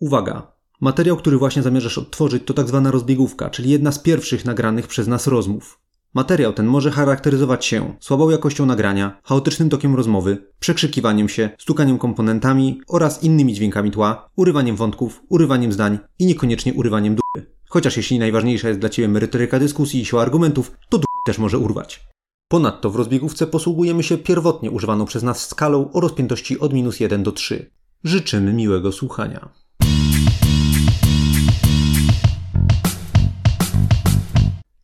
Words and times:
Uwaga! 0.00 0.52
Materiał, 0.80 1.16
który 1.16 1.38
właśnie 1.38 1.62
zamierzasz 1.62 1.98
odtworzyć, 1.98 2.42
to 2.44 2.54
tak 2.54 2.68
zwana 2.68 2.90
rozbiegówka, 2.90 3.50
czyli 3.50 3.70
jedna 3.70 3.92
z 3.92 3.98
pierwszych 3.98 4.44
nagranych 4.44 4.86
przez 4.86 5.08
nas 5.08 5.26
rozmów. 5.26 5.80
Materiał 6.14 6.52
ten 6.52 6.66
może 6.66 6.90
charakteryzować 6.90 7.64
się 7.64 7.96
słabą 8.00 8.30
jakością 8.30 8.66
nagrania, 8.66 9.20
chaotycznym 9.24 9.68
tokiem 9.68 9.94
rozmowy, 9.94 10.52
przekrzykiwaniem 10.60 11.28
się, 11.28 11.50
stukaniem 11.58 11.98
komponentami 11.98 12.80
oraz 12.88 13.22
innymi 13.22 13.54
dźwiękami 13.54 13.90
tła, 13.90 14.30
urywaniem 14.36 14.76
wątków, 14.76 15.22
urywaniem 15.28 15.72
zdań 15.72 15.98
i 16.18 16.26
niekoniecznie 16.26 16.74
urywaniem 16.74 17.14
dupy. 17.14 17.50
Chociaż 17.68 17.96
jeśli 17.96 18.18
najważniejsza 18.18 18.68
jest 18.68 18.80
dla 18.80 18.88
Ciebie 18.88 19.08
merytoryka 19.08 19.58
dyskusji 19.58 20.00
i 20.00 20.04
siła 20.04 20.22
argumentów, 20.22 20.72
to 20.88 20.98
dupy 20.98 21.22
też 21.26 21.38
może 21.38 21.58
urwać. 21.58 22.06
Ponadto 22.48 22.90
w 22.90 22.96
rozbiegówce 22.96 23.46
posługujemy 23.46 24.02
się 24.02 24.18
pierwotnie 24.18 24.70
używaną 24.70 25.04
przez 25.04 25.22
nas 25.22 25.48
skalą 25.48 25.92
o 25.92 26.00
rozpiętości 26.00 26.58
od 26.58 26.72
minus 26.72 27.00
1 27.00 27.22
do 27.22 27.32
3. 27.32 27.70
Życzymy 28.04 28.52
miłego 28.52 28.92
słuchania. 28.92 29.65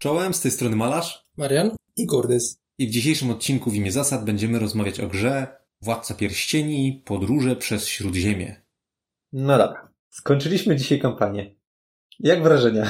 Czołem, 0.03 0.35
z 0.35 0.41
tej 0.41 0.51
strony 0.51 0.77
Malarz 0.77 1.27
Marian 1.37 1.71
i 1.97 2.07
Kurdys. 2.07 2.59
i 2.79 2.87
w 2.87 2.91
dzisiejszym 2.91 3.31
odcinku 3.31 3.71
w 3.71 3.75
imię 3.75 3.93
zasad 3.93 4.25
będziemy 4.25 4.59
rozmawiać 4.59 5.01
o 5.01 5.09
grze 5.09 5.57
Władca 5.83 6.15
Pierścieni 6.15 7.03
Podróże 7.05 7.57
przez 7.57 7.87
Śródziemie. 7.87 8.63
No 9.33 9.59
dobra. 9.59 9.93
Skończyliśmy 10.11 10.77
dzisiaj 10.77 11.01
kampanię. 11.01 11.55
Jak 12.19 12.43
wrażenia? 12.43 12.85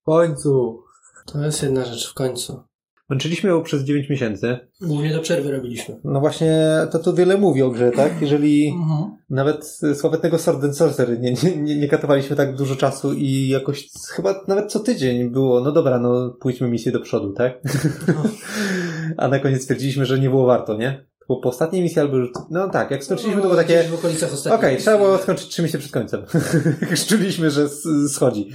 W 0.00 0.04
końcu. 0.04 0.82
To 1.26 1.44
jest 1.44 1.62
jedna 1.62 1.84
rzecz 1.84 2.10
w 2.10 2.14
końcu. 2.14 2.62
Męczyliśmy 3.10 3.50
ją 3.50 3.62
przez 3.62 3.82
9 3.82 4.10
miesięcy. 4.10 4.58
Głównie 4.80 5.12
do 5.12 5.20
przerwy 5.20 5.50
robiliśmy. 5.50 6.00
No 6.04 6.20
właśnie, 6.20 6.58
to 6.90 6.98
to 6.98 7.12
wiele 7.12 7.36
mówi 7.38 7.62
o 7.62 7.70
grze, 7.70 7.90
tak? 7.90 8.12
Jeżeli 8.22 8.68
Mhm. 8.68 9.10
nawet 9.30 9.78
sławetnego 9.94 10.38
Sword 10.38 10.64
and 10.64 10.76
Sorcery 10.76 11.18
nie, 11.18 11.32
nie, 11.32 11.56
nie, 11.56 11.76
nie 11.76 11.88
katowaliśmy 11.88 12.36
tak 12.36 12.56
dużo 12.56 12.76
czasu 12.76 13.12
i 13.12 13.48
jakoś 13.48 13.88
chyba 14.10 14.44
nawet 14.48 14.72
co 14.72 14.80
tydzień 14.80 15.30
było, 15.30 15.60
no 15.60 15.72
dobra, 15.72 15.98
no 15.98 16.36
pójdźmy 16.40 16.68
misję 16.68 16.92
do 16.92 17.00
przodu, 17.00 17.32
tak? 17.32 17.60
A 19.16 19.28
na 19.28 19.38
koniec 19.38 19.62
stwierdziliśmy, 19.62 20.06
że 20.06 20.18
nie 20.18 20.30
było 20.30 20.46
warto, 20.46 20.76
nie? 20.76 21.06
To 21.20 21.26
było 21.26 21.40
po 21.40 21.48
ostatniej 21.48 21.82
misji 21.82 22.00
albo 22.00 22.16
już, 22.16 22.30
no 22.50 22.68
tak, 22.68 22.90
jak 22.90 23.04
skończyliśmy 23.04 23.42
to 23.42 23.48
było 23.48 23.56
takie, 23.60 23.84
okolicach 23.94 24.32
ostatnich. 24.32 24.58
Okej, 24.60 24.76
trzeba 24.76 24.98
było 24.98 25.18
skończyć 25.18 25.48
trzy 25.48 25.62
misje 25.62 25.78
przed 25.78 25.92
końcem. 25.92 26.22
Czuliśmy, 27.08 27.50
że 27.50 27.68
schodzi. 28.08 28.50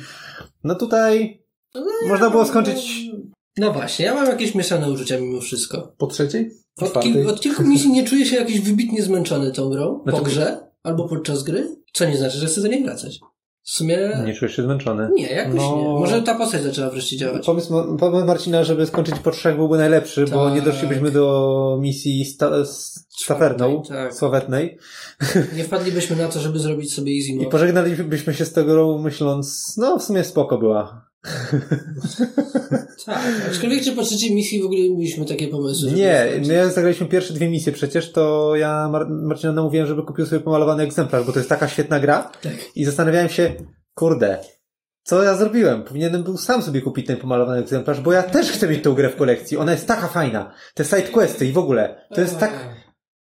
No 0.64 0.76
tutaj 0.76 1.42
można 2.08 2.30
było 2.30 2.46
skończyć... 2.46 3.10
No 3.58 3.74
właśnie, 3.74 4.06
ja 4.06 4.14
mam 4.14 4.26
jakieś 4.26 4.56
mieszane 4.56 4.92
uczucia 4.92 5.20
mimo 5.20 5.42
wszystko. 5.42 5.94
Po 5.98 6.08
trzeciej? 6.08 6.52
Po 6.76 6.86
Od, 6.86 6.94
kil- 6.94 7.30
od 7.30 7.42
kilku 7.42 7.64
misji 7.64 7.92
nie 7.92 8.04
czuję 8.04 8.26
się 8.26 8.36
jakiś 8.36 8.62
wybitnie 8.62 9.02
zmęczony 9.04 9.52
tą 9.52 9.70
grą. 9.70 10.00
Znaczy- 10.04 10.18
Po 10.18 10.24
grze 10.24 10.58
albo 10.84 11.08
podczas 11.10 11.44
gry. 11.44 11.76
Co 11.94 12.06
nie 12.06 12.18
znaczy, 12.18 12.38
że 12.38 12.46
chcę 12.48 12.62
do 12.62 12.68
niej 12.68 12.84
wracać. 12.84 13.20
W 13.64 13.70
sumie... 13.70 13.98
Nie 14.26 14.34
czujesz 14.34 14.56
się 14.56 14.64
zmęczony. 14.64 15.10
Nie, 15.16 15.28
jakoś 15.32 15.56
No. 15.56 15.78
nie. 15.78 15.84
Może 15.88 16.22
ta 16.22 16.36
postać 16.36 16.64
zaczęła 16.64 16.90
wreszcie 16.90 17.18
działać. 17.18 17.46
Pomysł, 17.46 17.98
pomysł 17.98 18.26
Marcina, 18.26 18.64
żeby 18.64 18.86
skończyć 18.86 19.16
po 19.20 19.32
trzech 19.32 19.56
byłby 19.56 19.78
najlepszy, 19.78 20.26
bo 20.26 20.46
Tak. 20.46 20.56
nie 20.56 20.62
doszlibyśmy 20.62 21.12
do 21.12 21.78
misji 21.82 22.26
sta, 22.26 22.66
z 22.66 23.06
tawerną 23.28 23.84
tak. 23.88 24.14
sławetnej 24.16 24.78
Nie 25.56 25.64
wpadlibyśmy 25.64 26.16
na 26.16 26.28
to, 26.28 26.40
żeby 26.40 26.60
zrobić 26.60 26.94
sobie 26.94 27.12
easy 27.18 27.28
i 27.32 27.36
mode. 27.36 27.50
pożegnalibyśmy 27.50 28.34
się 28.34 28.46
z 28.46 28.54
tą 28.54 28.64
grą 28.64 28.98
myśląc, 28.98 29.74
no 29.78 30.00
w 30.00 30.04
sumie 30.04 30.24
spoko 30.24 30.58
była. 30.58 31.05
Tak, 33.06 33.20
aczkolwiek 33.52 33.84
czy 33.84 33.92
po 33.92 34.04
trzeciej 34.04 34.36
misji 34.36 34.62
w 34.62 34.66
ogóle 34.66 34.80
mieliśmy 34.82 35.26
takie 35.26 35.48
pomysły? 35.48 35.92
Nie, 35.92 36.28
my 36.48 36.70
zagraliśmy 36.72 37.08
pierwsze 37.08 37.34
dwie 37.34 37.50
misje 37.50 37.74
przecież, 37.74 38.12
to 38.12 38.56
ja 38.56 38.90
Mar- 38.90 39.10
Marcina 39.10 39.54
namówiłem, 39.54 39.88
żeby 39.88 40.04
kupił 40.04 40.26
sobie 40.26 40.42
pomalowany 40.42 40.84
egzemplarz, 40.84 41.26
bo 41.26 41.32
to 41.32 41.40
jest 41.40 41.50
taka 41.50 41.68
świetna 41.68 42.00
gra, 42.00 42.32
Tak. 42.42 42.54
I 42.76 42.86
zastanawiałem 42.86 43.30
się, 43.30 43.54
kurde, 43.94 44.40
co 45.04 45.24
ja 45.24 45.36
zrobiłem? 45.36 45.84
Powinienem 45.84 46.24
był 46.24 46.38
sam 46.38 46.62
sobie 46.62 46.82
kupić 46.82 47.08
ten 47.08 47.18
pomalowany 47.18 47.60
egzemplarz, 47.60 48.02
bo 48.02 48.14
ja 48.14 48.24
też 48.24 48.52
chcę 48.52 48.68
mieć 48.68 48.84
tę 48.84 48.90
grę 48.90 49.10
w 49.10 49.16
kolekcji. 49.16 49.58
Ona 49.58 49.72
jest 49.72 49.88
taka 49.88 50.08
fajna. 50.08 50.54
Te 50.74 50.86
side 50.86 51.02
questy 51.02 51.46
i 51.46 51.52
w 51.52 51.58
ogóle. 51.58 52.08
To 52.14 52.22
jest 52.22 52.40
tak, 52.40 52.70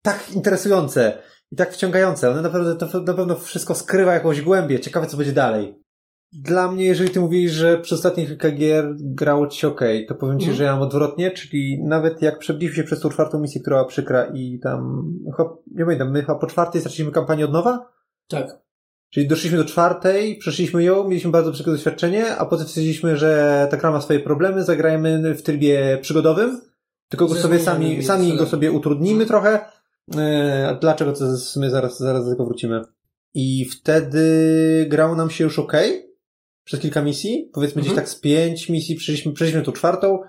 tak 0.01 0.31
interesujące 0.35 1.17
i 1.51 1.55
tak 1.55 1.73
wciągające. 1.73 2.29
One 2.29 2.41
naprawdę 2.41 2.75
to 2.75 3.01
na 3.01 3.13
pewno 3.13 3.35
wszystko 3.35 3.75
skrywa 3.75 4.13
jakąś 4.13 4.41
głębię. 4.41 4.79
Ciekawe, 4.79 5.07
co 5.07 5.17
będzie 5.17 5.33
dalej. 5.33 5.82
Dla 6.35 6.71
mnie, 6.71 6.85
jeżeli 6.85 7.09
ty 7.09 7.19
mówisz, 7.19 7.51
że 7.51 7.77
przy 7.77 7.95
ostatnich 7.95 8.27
kilka 8.27 8.51
gier 8.51 8.95
grało 8.99 9.47
ci 9.47 9.59
się 9.59 9.67
okej, 9.67 10.05
to 10.05 10.15
powiem 10.15 10.39
ci, 10.39 10.43
Mhm. 10.45 10.57
że 10.57 10.63
ja 10.63 10.71
mam 10.71 10.81
odwrotnie, 10.81 11.31
czyli 11.31 11.83
nawet 11.83 12.21
jak 12.21 12.39
przebiliśmy 12.39 12.75
się 12.75 12.83
przez 12.83 12.99
tą 12.99 13.09
czwartą 13.09 13.39
misję, 13.39 13.61
która 13.61 13.77
była 13.77 13.87
przykra 13.87 14.25
i 14.25 14.59
tam, 14.59 15.03
chyba, 15.37 15.49
nie 15.71 15.83
pamiętam, 15.85 16.11
my 16.11 16.21
chyba 16.21 16.35
po 16.35 16.47
czwartej 16.47 16.81
zaczęliśmy 16.81 17.11
kampanię 17.11 17.45
od 17.45 17.51
nowa? 17.51 17.89
Tak. 18.27 18.47
Czyli 19.09 19.27
doszliśmy 19.27 19.57
do 19.57 19.65
czwartej, 19.65 20.37
przeszliśmy 20.37 20.83
ją, 20.83 21.07
mieliśmy 21.07 21.31
bardzo 21.31 21.51
przykre 21.51 21.71
doświadczenie, 21.73 22.35
a 22.35 22.45
potem 22.45 22.67
stwierdziliśmy, 22.67 23.17
że 23.17 23.67
ta 23.71 23.77
gra 23.77 23.91
ma 23.91 24.01
swoje 24.01 24.19
problemy, 24.19 24.63
zagrajmy 24.63 25.33
w 25.35 25.41
trybie 25.41 25.97
przygodowym, 26.01 26.61
tylko 27.09 27.27
go 27.27 27.35
sobie 27.35 27.59
sami, 27.59 28.03
sami 28.03 28.37
go 28.37 28.45
sobie 28.45 28.71
utrudnimy 28.71 29.25
trochę. 29.25 29.59
E, 30.17 30.67
A 30.69 30.73
dlaczego 30.75 31.13
to 31.13 31.37
sumie 31.37 31.69
zaraz, 31.69 31.99
zaraz 31.99 32.25
do 32.25 32.31
tego 32.31 32.45
wrócimy. 32.45 32.81
I 33.33 33.65
wtedy 33.65 34.25
grało 34.89 35.15
nam 35.15 35.29
się 35.29 35.43
już 35.43 35.59
ok 35.59 35.73
przez 36.63 36.79
kilka 36.79 37.01
misji, 37.01 37.49
powiedzmy 37.53 37.81
gdzieś 37.81 37.91
Mhm. 37.91 38.05
tak 38.05 38.15
z 38.15 38.19
pięć 38.19 38.69
misji, 38.69 38.95
przeszliśmy, 38.95 39.33
przeszliśmy 39.33 39.61
tą 39.61 39.71
czwartą, 39.71 40.19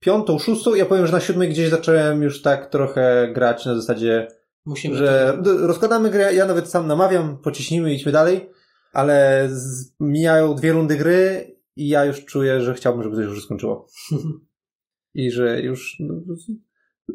piątą, 0.00 0.38
szóstą, 0.38 0.74
ja 0.74 0.86
powiem, 0.86 1.06
że 1.06 1.12
na 1.12 1.20
siódmej 1.20 1.48
gdzieś 1.48 1.68
zacząłem 1.70 2.22
już 2.22 2.42
tak 2.42 2.70
trochę 2.70 3.32
grać 3.34 3.66
na 3.66 3.74
zasadzie 3.74 4.28
Musimy 4.66 4.96
że 4.96 5.38
to... 5.44 5.66
rozkładamy 5.66 6.10
grę, 6.10 6.34
ja 6.34 6.46
nawet 6.46 6.68
sam 6.68 6.86
namawiam, 6.86 7.38
pociśnijmy, 7.38 7.94
idźmy 7.94 8.12
dalej, 8.12 8.50
ale 8.92 9.48
z, 9.50 9.92
mijają 10.00 10.54
dwie 10.54 10.72
rundy 10.72 10.96
gry 10.96 11.56
i 11.76 11.88
ja 11.88 12.04
już 12.04 12.24
czuję, 12.24 12.60
że 12.60 12.74
chciałbym, 12.74 13.02
żeby 13.02 13.16
to 13.16 13.22
się 13.22 13.28
już 13.28 13.44
skończyło. 13.44 13.88
I 15.14 15.30
że 15.30 15.60
już 15.60 15.96
no, 16.00 16.14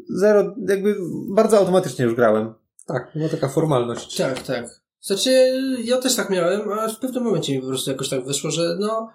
zero, 0.08 0.54
jakby 0.68 0.96
bardzo 1.34 1.58
automatycznie 1.58 2.04
już 2.04 2.14
grałem. 2.14 2.54
Tak, 2.86 3.10
była 3.14 3.28
taka 3.28 3.48
formalność. 3.48 4.16
Tak, 4.16 4.42
tak. 4.42 4.77
Znaczy, 5.00 5.60
ja 5.84 5.98
też 5.98 6.16
tak 6.16 6.30
miałem, 6.30 6.72
a 6.72 6.88
w 6.88 6.98
pewnym 6.98 7.24
momencie 7.24 7.54
mi 7.54 7.60
po 7.60 7.66
prostu 7.66 7.90
jakoś 7.90 8.08
tak 8.08 8.24
wyszło, 8.24 8.50
że 8.50 8.76
no, 8.80 9.08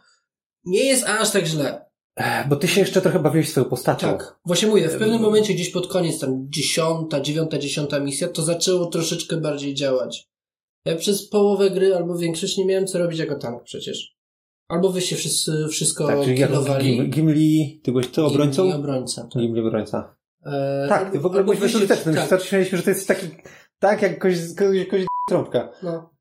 nie 0.65 0.85
jest 0.85 1.07
aż 1.07 1.31
tak 1.31 1.45
źle. 1.45 1.85
Bo 2.49 2.55
ty 2.55 2.67
się 2.67 2.81
jeszcze 2.81 3.01
trochę 3.01 3.19
bawiłeś 3.19 3.49
swoją 3.49 3.65
postacią. 3.65 4.07
Tak. 4.07 4.39
Właśnie 4.45 4.67
mówię, 4.67 4.89
w 4.89 4.97
pewnym 4.97 5.21
momencie 5.21 5.53
gdzieś 5.53 5.69
pod 5.69 5.87
koniec, 5.87 6.19
tam 6.19 6.47
dziesiąta, 6.49 7.21
dziewiąta, 7.21 7.57
dziesiąta 7.57 7.99
misja, 7.99 8.27
to 8.27 8.41
zaczęło 8.41 8.85
troszeczkę 8.85 9.37
bardziej 9.37 9.73
działać. 9.73 10.29
Ja 10.85 10.95
przez 10.95 11.29
połowę 11.29 11.69
gry 11.69 11.95
albo 11.95 12.17
większość 12.17 12.57
nie 12.57 12.65
miałem 12.65 12.87
co 12.87 12.99
robić 12.99 13.19
jako 13.19 13.35
tank 13.35 13.63
przecież. 13.63 14.15
Albo 14.67 14.89
wyście 14.89 15.15
wszyscy 15.15 15.67
wszystko 15.67 16.07
Tak, 16.07 16.21
czyli 16.23 16.39
jako 16.39 16.53
killowali. 16.53 16.95
Gim, 16.95 17.09
Gimli, 17.09 17.81
ty 17.83 17.91
byłeś 17.91 18.07
ty 18.07 18.23
obrońcą? 18.23 18.63
Gimli 18.63 18.77
obrońca. 18.79 19.21
Tak, 19.21 19.41
Gimli 19.41 19.61
obrońca. 19.61 20.15
E, 20.45 20.85
Tak, 20.89 21.11
ty 21.11 21.19
w 21.19 21.25
ogóle 21.25 21.43
byłeś 21.43 21.59
bezużyteczny. 21.59 22.13
Tak. 22.13 22.41
Śmieliśmy, 22.41 22.77
że 22.77 22.83
to 22.83 22.89
jest 22.89 23.07
taki, 23.07 23.27
tak 23.79 24.01
jak 24.01 24.19
kogoś, 24.19 24.37
kogoś, 24.57 24.87
kogoś 24.87 25.05
trąbka. 25.29 25.69
no. 25.83 26.13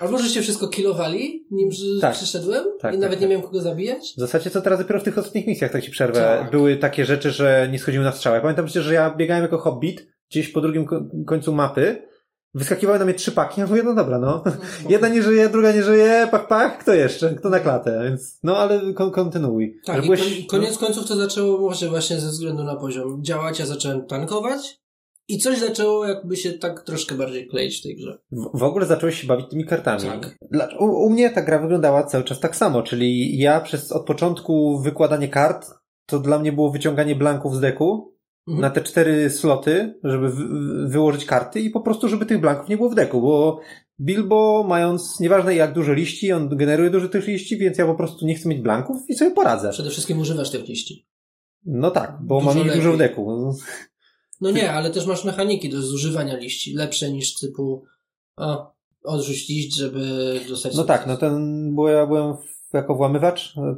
Albo 0.00 0.18
żeście 0.18 0.42
wszystko 0.42 0.68
killowali, 0.68 1.46
nim 1.50 1.70
Tak. 2.00 2.14
przyszedłem 2.14 2.64
Tak, 2.80 2.92
i 2.92 2.94
tak, 2.94 3.00
nawet 3.00 3.18
tak. 3.18 3.20
nie 3.20 3.28
miałem 3.28 3.42
kogo 3.46 3.60
zabijać. 3.60 4.12
W 4.16 4.20
zasadzie 4.20 4.50
co 4.50 4.60
teraz 4.62 4.78
dopiero 4.78 5.00
w 5.00 5.02
tych 5.02 5.18
ostatnich 5.18 5.46
misjach, 5.46 5.72
tak 5.72 5.82
ci 5.84 5.90
przerwę, 5.90 6.20
Tak. 6.42 6.50
były 6.50 6.76
takie 6.76 7.04
rzeczy, 7.06 7.30
że 7.30 7.68
nie 7.72 7.78
schodziły 7.78 8.04
na 8.04 8.12
strzał. 8.12 8.34
Ja 8.34 8.40
pamiętam 8.40 8.64
przecież, 8.64 8.84
że 8.84 8.94
ja 8.94 9.14
biegałem 9.16 9.42
jako 9.42 9.58
hobbit 9.58 10.06
gdzieś 10.30 10.48
po 10.48 10.60
drugim 10.60 10.84
ko- 10.86 11.00
końcu 11.26 11.52
mapy, 11.52 12.08
wyskakiwały 12.54 12.98
na 12.98 13.04
mnie 13.04 13.14
trzy 13.14 13.32
paki, 13.32 13.60
ja 13.60 13.66
mówię, 13.66 13.82
no 13.82 13.94
dobra, 13.94 14.18
no. 14.18 14.44
Jedna 14.88 15.08
nie 15.08 15.22
żyje, 15.22 15.48
druga 15.48 15.72
nie 15.72 15.82
żyje, 15.82 16.28
pach, 16.30 16.48
pach, 16.48 16.78
kto 16.78 16.94
jeszcze? 16.94 17.34
Kto 17.34 17.48
na 17.48 17.60
klatę? 17.60 18.00
Więc, 18.04 18.38
no 18.42 18.56
ale 18.56 18.92
kon- 18.94 19.10
kontynuuj. 19.10 19.74
Tak, 19.86 20.02
byłeś- 20.02 20.46
kon- 20.46 20.60
koniec 20.60 20.78
końców 20.78 21.06
to 21.08 21.16
zaczęło 21.16 21.58
może 21.60 21.88
właśnie 21.88 22.20
ze 22.20 22.28
względu 22.28 22.64
na 22.64 22.76
poziom 22.76 23.24
działać, 23.24 23.58
ja 23.58 23.66
zacząłem 23.66 24.06
tankować 24.06 24.80
i 25.28 25.38
coś 25.38 25.58
zaczęło 25.58 26.06
jakby 26.06 26.36
się 26.36 26.52
tak 26.52 26.82
troszkę 26.82 27.14
bardziej 27.14 27.46
kleić 27.48 27.80
w 27.80 27.82
tej 27.82 27.96
grze. 27.96 28.18
W, 28.32 28.58
w 28.58 28.62
ogóle 28.62 28.86
zacząłeś 28.86 29.20
się 29.20 29.26
bawić 29.26 29.46
tymi 29.50 29.64
kartami. 29.64 30.02
Tak. 30.02 30.36
U, 30.80 30.84
u 30.84 31.10
mnie 31.10 31.30
ta 31.30 31.42
gra 31.42 31.58
wyglądała 31.58 32.02
cały 32.02 32.24
czas 32.24 32.40
tak 32.40 32.56
samo, 32.56 32.82
czyli 32.82 33.38
ja 33.38 33.60
przez 33.60 33.92
od 33.92 34.06
początku 34.06 34.80
wykładanie 34.80 35.28
kart, 35.28 35.70
to 36.06 36.18
dla 36.18 36.38
mnie 36.38 36.52
było 36.52 36.70
wyciąganie 36.70 37.14
blanków 37.14 37.56
z 37.56 37.60
deku, 37.60 38.18
Mhm. 38.48 38.62
na 38.62 38.70
te 38.70 38.80
cztery 38.80 39.30
sloty, 39.30 39.94
żeby 40.04 40.30
wy, 40.30 40.44
wyłożyć 40.88 41.24
karty 41.24 41.60
i 41.60 41.70
po 41.70 41.80
prostu, 41.80 42.08
żeby 42.08 42.26
tych 42.26 42.40
blanków 42.40 42.68
nie 42.68 42.76
było 42.76 42.90
w 42.90 42.94
deku, 42.94 43.20
bo 43.20 43.60
Bilbo 44.00 44.64
mając, 44.68 45.20
nieważne 45.20 45.54
jak 45.54 45.72
dużo 45.72 45.92
liści, 45.92 46.32
on 46.32 46.56
generuje 46.56 46.90
dużo 46.90 47.08
tych 47.08 47.26
liści, 47.26 47.58
więc 47.58 47.78
ja 47.78 47.86
po 47.86 47.94
prostu 47.94 48.26
nie 48.26 48.34
chcę 48.34 48.48
mieć 48.48 48.60
blanków 48.60 48.96
i 49.08 49.14
sobie 49.14 49.30
poradzę. 49.30 49.70
Przede 49.70 49.90
wszystkim 49.90 50.18
używasz 50.18 50.50
tych 50.50 50.68
liści. 50.68 51.06
No 51.64 51.90
tak, 51.90 52.18
bo 52.22 52.40
Dużo 52.40 52.54
mam 52.54 52.66
ich 52.66 52.74
dużo 52.74 52.92
w 52.92 52.98
deku. 52.98 53.52
No 54.40 54.50
nie, 54.50 54.72
ale 54.72 54.90
też 54.90 55.06
masz 55.06 55.24
mechaniki 55.24 55.70
do 55.70 55.82
zużywania 55.82 56.36
liści, 56.36 56.74
lepsze 56.74 57.12
niż 57.12 57.34
typu 57.34 57.84
a, 58.36 58.70
odrzuć 59.04 59.48
liść, 59.48 59.76
żeby 59.76 60.00
dostać 60.48 60.74
No 60.74 60.84
tak, 60.84 61.06
no 61.06 61.16
ten, 61.16 61.74
bo 61.74 61.88
ja 61.88 62.06
byłem 62.06 62.36
jako 62.72 62.94
włamywacz, 62.94 63.56
no 63.56 63.76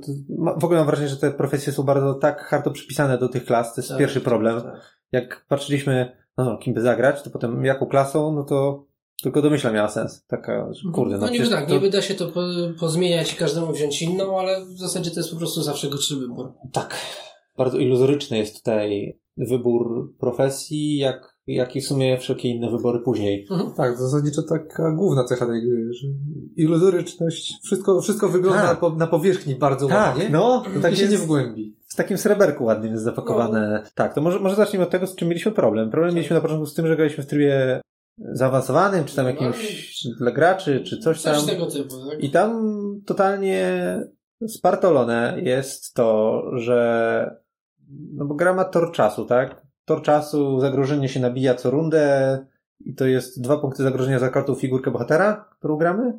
w 0.60 0.64
ogóle 0.64 0.78
mam 0.78 0.86
wrażenie, 0.86 1.08
że 1.08 1.16
te 1.16 1.30
profesje 1.30 1.72
są 1.72 1.82
bardzo 1.82 2.14
tak 2.14 2.44
hardo 2.44 2.70
przypisane 2.70 3.18
do 3.18 3.28
tych 3.28 3.44
klas, 3.44 3.74
to 3.74 3.80
jest 3.80 3.88
Tak, 3.88 3.98
pierwszy 3.98 4.20
problem. 4.20 4.62
tak. 4.62 5.00
Jak 5.12 5.46
patrzyliśmy, 5.48 6.16
no, 6.38 6.44
no 6.44 6.58
kim 6.58 6.74
by 6.74 6.80
zagrać, 6.80 7.22
to 7.22 7.30
potem 7.30 7.64
jaką 7.64 7.86
klasą, 7.86 8.32
no 8.34 8.44
to 8.44 8.86
Tylko 9.22 9.42
domyśla 9.42 9.72
miała 9.72 9.88
sens. 9.88 10.24
Taka, 10.26 10.72
że 10.72 10.90
kurde, 10.92 11.18
no, 11.18 11.26
no 11.26 11.32
niby 11.32 11.48
tak, 11.48 11.68
to- 11.68 11.74
niby 11.74 11.90
da 11.90 12.02
się 12.02 12.14
to 12.14 12.28
po, 12.28 12.40
pozmieniać 12.80 13.32
i 13.32 13.36
każdemu 13.36 13.72
wziąć 13.72 14.02
inną, 14.02 14.38
ale 14.38 14.64
w 14.64 14.78
zasadzie 14.78 15.10
to 15.10 15.20
jest 15.20 15.30
po 15.30 15.36
prostu 15.36 15.62
zawsze 15.62 15.88
gorszy 15.88 16.16
wybór. 16.16 16.52
Tak. 16.72 16.96
Bardzo 17.56 17.78
iluzoryczny 17.78 18.38
jest 18.38 18.56
tutaj 18.56 19.18
wybór 19.36 20.12
profesji, 20.18 20.96
jak, 20.96 21.34
jak 21.46 21.76
i 21.76 21.80
w 21.80 21.86
sumie 21.86 22.18
wszelkie 22.18 22.48
inne 22.48 22.70
wybory 22.70 22.98
później. 23.04 23.46
Tak, 23.76 23.98
zasadniczo 23.98 24.42
taka 24.42 24.92
główna 24.92 25.24
cecha 25.24 25.46
tej 25.46 25.62
gry, 25.68 25.88
że 25.92 26.08
iluzoryczność, 26.56 27.58
wszystko, 27.64 28.00
wszystko 28.00 28.28
wygląda 28.28 28.62
Tak. 28.62 28.80
po, 28.80 28.90
na 28.90 29.06
powierzchni 29.06 29.54
bardzo 29.54 29.86
ładnie. 29.86 30.28
no, 30.30 30.62
To 30.64 30.70
tak 30.70 30.82
tak 30.82 30.96
się 30.96 31.08
nie 31.08 31.18
wgłębi. 31.18 31.76
w 31.88 31.94
takim 31.96 32.18
sreberku 32.18 32.64
ładnym 32.64 32.92
jest 32.92 33.04
zapakowane. 33.04 33.82
Tak, 33.94 34.14
to 34.14 34.20
może, 34.20 34.40
może 34.40 34.56
zacznijmy 34.56 34.84
od 34.86 34.90
tego, 34.90 35.06
z 35.06 35.14
czym 35.16 35.28
mieliśmy 35.28 35.52
problem. 35.52 35.90
Problem 35.90 36.14
mieliśmy 36.14 36.34
na 36.36 36.40
początku 36.42 36.66
z 36.66 36.74
tym, 36.74 36.86
że 36.86 36.96
graliśmy 36.96 37.24
w 37.24 37.26
trybie 37.26 37.80
zaawansowanym, 38.32 39.04
czy 39.04 39.16
tam 39.16 39.26
jakimś 39.26 39.92
dla 40.18 40.30
graczy, 40.30 40.80
czy 40.80 40.98
coś 40.98 41.22
tam. 41.22 41.34
Coś 41.34 41.44
tego 41.46 41.66
typu, 41.66 41.94
tak? 42.10 42.24
I 42.24 42.30
tam 42.30 42.62
totalnie 43.06 43.80
spartolone 44.48 45.36
jest 45.42 45.94
to, 45.94 46.42
że 46.56 47.39
no 48.12 48.24
bo 48.24 48.34
gra 48.34 48.54
ma 48.54 48.64
tor 48.64 48.92
czasu, 48.92 49.24
tak? 49.24 49.62
Tor 49.84 50.02
czasu, 50.02 50.60
zagrożenie 50.60 51.08
się 51.08 51.20
nabija 51.20 51.54
co 51.54 51.70
rundę 51.70 52.38
i 52.80 52.94
to 52.94 53.06
jest 53.06 53.42
dwa 53.42 53.56
punkty 53.58 53.82
zagrożenia 53.82 54.18
za 54.18 54.28
każdą 54.28 54.54
figurkę 54.54 54.90
bohatera, 54.90 55.48
którą 55.58 55.76
gramy, 55.76 56.12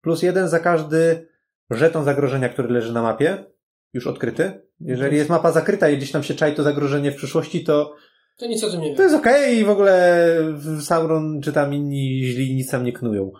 plus 0.00 0.22
jeden 0.22 0.48
za 0.48 0.58
każdy 0.60 1.28
żeton 1.70 2.04
zagrożenia, 2.04 2.48
który 2.48 2.68
leży 2.68 2.92
na 2.92 3.02
mapie, 3.02 3.44
już 3.92 4.06
odkryty. 4.06 4.60
Jeżeli 4.80 5.16
jest 5.16 5.30
mapa 5.30 5.52
zakryta 5.52 5.88
i 5.88 5.96
gdzieś 5.96 6.12
tam 6.12 6.22
się 6.22 6.34
czai 6.34 6.54
to 6.54 6.62
zagrożenie 6.62 7.12
w 7.12 7.16
przyszłości, 7.16 7.64
to 7.64 7.94
To 8.38 8.46
nic 8.46 8.64
o 8.64 8.70
tym 8.70 8.80
nie 8.80 8.90
to 8.90 8.96
wiem. 8.98 9.02
jest 9.04 9.16
okej 9.16 9.58
i 9.58 9.64
w 9.64 9.70
ogóle 9.70 10.36
Sauron 10.80 11.40
czy 11.42 11.52
tam 11.52 11.74
inni 11.74 12.24
źli 12.24 12.54
nic 12.54 12.70
tam 12.70 12.84
nie 12.84 12.92
knują. 12.92 13.32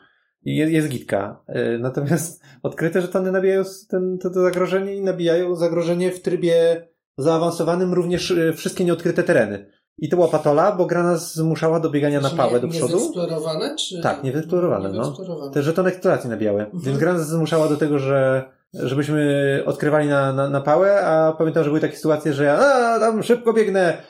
Jest, 0.43 0.73
jest 0.73 0.89
gitka. 0.89 1.43
Y, 1.49 1.79
Natomiast 1.79 2.43
odkryte 2.63 3.03
żetony 3.03 3.33
nabijają 3.33 3.63
ten, 3.89 4.19
to, 4.19 4.31
to 4.31 4.41
zagrożenie 4.43 4.95
i 4.97 5.03
nabijają 5.03 5.55
zagrożenie 5.57 6.11
w 6.13 6.23
trybie 6.23 6.87
zaawansowanym 7.19 7.95
również 7.95 8.31
y, 8.31 8.53
wszystkie 8.53 8.85
nieodkryte 8.85 9.23
tereny. 9.23 9.71
I 9.99 10.09
to 10.09 10.17
była 10.17 10.29
patola, 10.29 10.73
bo 10.73 10.87
gra 10.87 11.03
nas 11.03 11.35
zmuszała 11.35 11.81
do 11.81 11.91
biegania 11.91 12.21
na 12.21 12.31
Czy 12.31 12.37
pałę 12.37 12.53
nie, 12.53 12.61
do 12.61 12.67
nie 12.67 12.73
przodu. 12.73 12.99
Zeksplorowane, 12.99 13.77
czy... 13.77 14.01
Tak, 14.01 14.23
niewyeksplorowane, 14.25 14.89
no. 14.89 14.95
Niewyeksplorowane. 14.95 15.53
Te 15.53 15.63
żetony 15.63 15.89
eksploracji 15.89 16.31
nabijały. 16.31 16.65
Mhm. 16.65 16.83
Więc 16.83 16.99
gra 16.99 17.13
nas 17.13 17.29
zmuszała 17.29 17.69
do 17.69 17.77
tego, 17.77 17.99
że 17.99 18.45
żebyśmy 18.75 19.63
odkrywali 19.67 20.09
na, 20.09 20.33
na, 20.33 20.51
na 20.51 20.61
pałę, 20.61 21.07
a 21.07 21.33
pamiętam, 21.33 21.65
że 21.65 21.71
były 21.71 21.81
takie 21.81 21.97
sytuacje, 21.97 22.33
że 22.35 22.45
ja 22.45 22.59
a, 22.59 23.01
tam 23.01 23.23
szybko 23.23 23.53
biegnę, 23.53 24.03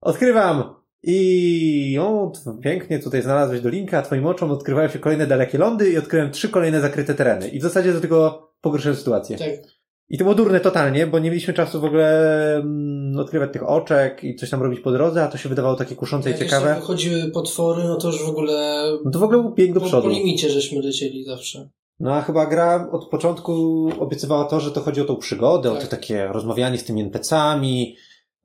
odkrywam 0.00 0.74
i 1.02 1.98
o, 2.00 2.32
pięknie 2.62 2.98
tutaj 2.98 3.22
znalazłeś 3.22 3.60
dolinkę, 3.60 3.98
a 3.98 4.02
twoim 4.02 4.26
oczom 4.26 4.50
odkrywają 4.50 4.88
się 4.88 4.98
kolejne 4.98 5.26
dalekie 5.26 5.58
lądy 5.58 5.90
i 5.90 5.98
odkryłem 5.98 6.30
trzy 6.30 6.48
kolejne 6.48 6.80
zakryte 6.80 7.14
tereny. 7.14 7.48
I 7.48 7.58
w 7.58 7.62
zasadzie 7.62 7.92
do 7.92 8.00
tego 8.00 8.48
pogorszyłem 8.60 8.96
sytuację. 8.96 9.38
Tak. 9.38 9.73
I 10.08 10.18
to 10.18 10.24
było 10.24 10.34
durne 10.34 10.60
totalnie, 10.60 11.06
bo 11.06 11.18
nie 11.18 11.30
mieliśmy 11.30 11.54
czasu 11.54 11.80
w 11.80 11.84
ogóle 11.84 12.56
mm, 12.56 13.18
odkrywać 13.18 13.52
tych 13.52 13.68
oczek 13.68 14.24
i 14.24 14.34
coś 14.36 14.50
tam 14.50 14.62
robić 14.62 14.80
po 14.80 14.92
drodze, 14.92 15.22
a 15.24 15.28
to 15.28 15.38
się 15.38 15.48
wydawało 15.48 15.76
takie 15.76 15.94
kuszące 15.96 16.28
i 16.28 16.32
Jak 16.32 16.40
ciekawe. 16.40 16.66
jeszcze 16.68 16.80
wychodziły 16.80 17.30
potwory, 17.30 17.84
no 17.84 17.96
to 17.96 18.08
już 18.08 18.22
w 18.22 18.28
ogóle... 18.28 18.84
No 19.04 19.10
to 19.10 19.18
w 19.18 19.22
ogóle 19.22 19.42
był 19.42 19.54
bieg 19.54 19.72
do 19.74 19.80
przodu. 19.80 20.08
po 20.08 20.14
limicie 20.14 20.50
żeśmy 20.50 20.82
lecieli 20.82 21.24
zawsze. 21.24 21.68
No 22.00 22.14
a 22.14 22.22
chyba 22.22 22.46
gra 22.46 22.88
od 22.92 23.08
początku 23.08 23.88
obiecywała 23.98 24.44
to, 24.44 24.60
że 24.60 24.70
to 24.70 24.80
chodzi 24.80 25.00
o 25.00 25.04
tą 25.04 25.16
przygodę, 25.16 25.70
o 25.70 25.74
Tak. 25.74 25.82
to 25.84 25.88
takie 25.90 26.26
rozmawianie 26.26 26.78
z 26.78 26.84
tymi 26.84 27.00
NPC-ami, 27.02 27.96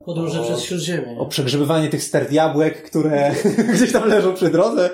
Podróże 0.04 0.40
O- 0.40 0.44
przez 0.44 0.60
Śródziemie. 0.62 1.16
o 1.18 1.26
przegrzebywanie 1.26 1.88
tych 1.88 2.02
ster 2.02 2.32
jabłek, 2.32 2.82
które 2.82 3.34
gdzieś 3.74 3.92
tam 3.92 4.08
leżą 4.08 4.34
przy 4.34 4.48
drodze. 4.50 4.90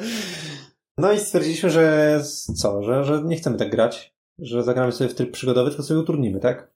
No 0.98 1.12
i 1.12 1.18
stwierdziliśmy, 1.18 1.70
że 1.70 2.20
co, 2.56 2.82
że, 2.82 3.04
że 3.04 3.22
nie 3.24 3.36
chcemy 3.36 3.56
tak 3.56 3.70
grać, 3.70 4.15
że 4.38 4.62
zagramy 4.62 4.92
sobie 4.92 5.10
w 5.10 5.14
tryb 5.14 5.30
przygodowy, 5.30 5.70
tylko 5.70 5.82
sobie 5.82 6.00
uturnimy, 6.00 6.40
tak? 6.40 6.70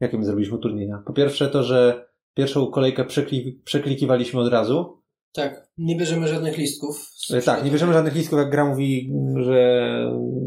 Jakie 0.00 0.18
my 0.18 0.24
zrobiliśmy 0.24 0.56
utrudnienia? 0.56 1.02
Po 1.06 1.12
pierwsze 1.12 1.48
to, 1.48 1.62
że 1.62 2.08
pierwszą 2.34 2.66
kolejkę 2.66 3.04
przeklik 3.04 3.62
przeklikiwaliśmy 3.64 4.40
od 4.40 4.52
razu. 4.52 5.02
Tak. 5.32 5.68
Nie 5.78 5.96
bierzemy 5.96 6.28
żadnych 6.28 6.58
listków. 6.58 7.10
E, 7.32 7.42
Tak, 7.42 7.64
nie 7.64 7.70
bierzemy 7.70 7.92
żadnych 7.92 8.14
listków, 8.14 8.38
jak 8.38 8.50
gra 8.50 8.64
mówi, 8.64 9.12
że 9.36 9.90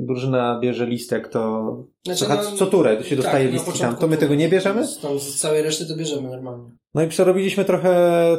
drużyna 0.06 0.60
bierze 0.60 0.86
listek, 0.86 1.28
to 1.28 1.64
Znaczy, 2.06 2.19
Słuchaj, 2.19 2.38
no, 2.38 2.58
co 2.58 2.66
turę 2.66 3.04
się 3.04 3.16
dostaje 3.16 3.46
na 3.46 3.52
listki 3.52 3.72
początku 3.72 4.02
tam, 4.02 4.02
to 4.02 4.08
my 4.08 4.18
tego 4.18 4.36
nie 4.36 4.50
bierzemy? 4.50 4.86
Tam 5.02 5.19
z 5.19 5.40
całej 5.40 5.64
reszty 5.64 5.86
to 5.86 5.96
bierzemy 5.96 6.30
normalnie. 6.30 6.72
No 6.94 7.04
i 7.04 7.08
przerobiliśmy 7.08 7.66
trochę 7.66 7.92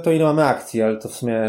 to, 0.05 0.13
ile 0.13 0.25
mamy 0.25 0.45
akcji, 0.45 0.83
ale 0.83 0.97
to 0.97 1.09
w 1.09 1.15
sumie 1.15 1.41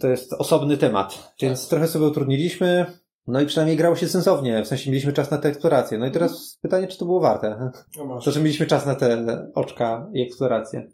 to 0.00 0.08
jest 0.08 0.32
osobny 0.32 0.76
temat. 0.76 1.34
Więc 1.40 1.68
trochę 1.68 1.88
sobie 1.88 2.06
utrudniliśmy. 2.06 2.86
No 3.26 3.40
i 3.40 3.46
przynajmniej 3.46 3.76
grało 3.76 3.96
się 3.96 4.08
sensownie, 4.08 4.62
w 4.64 4.68
sensie 4.68 4.90
mieliśmy 4.90 5.12
czas 5.12 5.30
na 5.30 5.38
tę 5.38 5.48
eksplorację. 5.48 5.98
No 5.98 6.06
i 6.06 6.10
teraz 6.10 6.58
pytanie, 6.62 6.88
czy 6.88 6.98
to 6.98 7.04
było 7.04 7.20
warte? 7.20 7.70
No. 7.96 8.20
To, 8.20 8.30
że 8.30 8.40
mieliśmy 8.40 8.66
czas 8.66 8.86
na 8.86 8.94
te 8.94 9.24
oczka 9.54 10.10
i 10.14 10.22
eksplorację. 10.22 10.90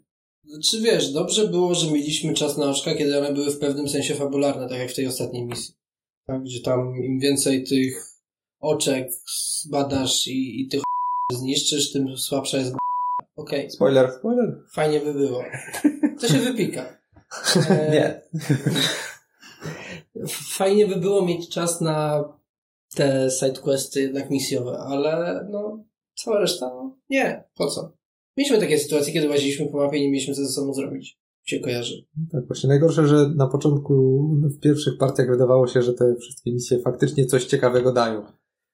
Czy 0.69 0.81
wiesz, 0.81 1.11
dobrze 1.11 1.47
było, 1.47 1.75
że 1.75 1.91
mieliśmy 1.91 2.33
czas 2.33 2.57
na 2.57 2.69
oczka, 2.69 2.95
kiedy 2.95 3.17
one 3.17 3.33
były 3.33 3.51
w 3.51 3.59
pewnym 3.59 3.89
sensie 3.89 4.15
fabularne, 4.15 4.69
tak 4.69 4.79
jak 4.79 4.89
w 4.91 4.95
tej 4.95 5.07
ostatniej 5.07 5.45
misji. 5.45 5.73
Tak, 6.27 6.41
gdzie 6.43 6.61
tam 6.61 6.95
im 7.03 7.19
więcej 7.19 7.63
tych 7.63 8.05
oczek 8.59 9.09
zbadasz 9.63 10.27
i, 10.27 10.61
i 10.61 10.67
tych 10.67 10.81
zniszczysz, 11.31 11.91
tym 11.91 12.17
słabsza 12.17 12.57
jest 12.57 12.75
Okej, 13.37 13.71
Spoiler. 13.71 14.11
Spoiler. 14.19 14.63
fajnie 14.73 14.99
by 14.99 15.13
było. 15.13 15.43
To 16.21 16.27
się 16.27 16.39
wypika. 16.39 16.85
E, 17.69 17.91
Nie. 17.91 18.21
Fajnie 20.27 20.87
by 20.87 20.95
było 20.95 21.25
mieć 21.25 21.49
czas 21.49 21.81
na 21.81 22.23
te 22.95 23.29
sidequesty 23.31 24.01
jednak 24.01 24.29
misjowe, 24.29 24.77
ale 24.77 25.45
no, 25.51 25.83
cała 26.15 26.39
reszta, 26.39 26.65
no, 26.65 26.97
nie, 27.09 27.43
po 27.55 27.67
co? 27.67 27.91
Mieliśmy 28.37 28.59
takie 28.59 28.79
sytuacje, 28.79 29.13
kiedy 29.13 29.29
łaziliśmy 29.29 29.67
po 29.67 29.77
mapie 29.77 29.97
i 29.97 30.01
nie 30.01 30.11
mieliśmy 30.11 30.33
co 30.33 30.41
ze 30.45 30.49
sobą 30.49 30.73
zrobić. 30.73 31.19
Się 31.45 31.59
kojarzy. 31.59 32.05
Tak, 32.31 32.47
właśnie 32.47 32.67
najgorsze, 32.67 33.07
że 33.07 33.29
na 33.35 33.47
początku, 33.47 34.19
w 34.43 34.59
pierwszych 34.59 34.97
partiach 34.97 35.29
wydawało 35.29 35.67
się, 35.67 35.81
że 35.81 35.93
te 35.93 36.15
wszystkie 36.15 36.53
misje 36.53 36.79
faktycznie 36.79 37.25
coś 37.25 37.45
ciekawego 37.45 37.93
dają. 37.93 38.25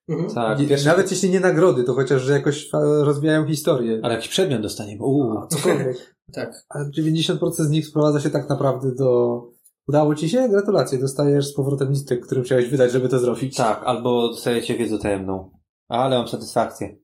Mhm. 0.10 0.30
Tak, 0.30 0.68
pierwszy... 0.68 0.88
Nawet 0.88 1.12
jeśli 1.12 1.30
nie 1.30 1.40
nagrody, 1.40 1.84
to 1.84 1.94
chociaż, 1.94 2.22
że 2.22 2.34
jakoś 2.34 2.70
rozwijają 3.02 3.48
historię. 3.48 4.00
Ale 4.04 4.14
jakiś 4.14 4.30
przedmiot 4.30 4.62
dostanie, 4.62 4.98
bo 4.98 5.06
uuu. 5.06 5.48
Cokolwiek. 5.50 6.16
Tak. 6.34 6.66
A 6.70 6.80
90% 7.00 7.52
z 7.52 7.70
nich 7.70 7.88
sprowadza 7.88 8.20
się 8.20 8.30
tak 8.30 8.50
naprawdę 8.50 8.96
do... 8.96 9.42
Udało 9.88 10.16
ci 10.16 10.30
się? 10.30 10.50
Gratulacje. 10.50 11.00
Dostajesz 11.00 11.48
z 11.48 11.54
powrotem 11.54 11.90
listek, 11.90 12.26
który 12.26 12.42
musiałeś 12.42 12.70
wydać, 12.70 12.92
żeby 12.92 13.10
to 13.10 13.20
zrobić. 13.20 13.56
Tak, 13.56 13.82
albo 13.86 14.30
dostajecie 14.30 14.78
wiedzę 14.78 15.00
tajemną. 15.00 15.52
Ale 15.88 16.18
mam 16.18 16.28
satysfakcję. 16.28 16.98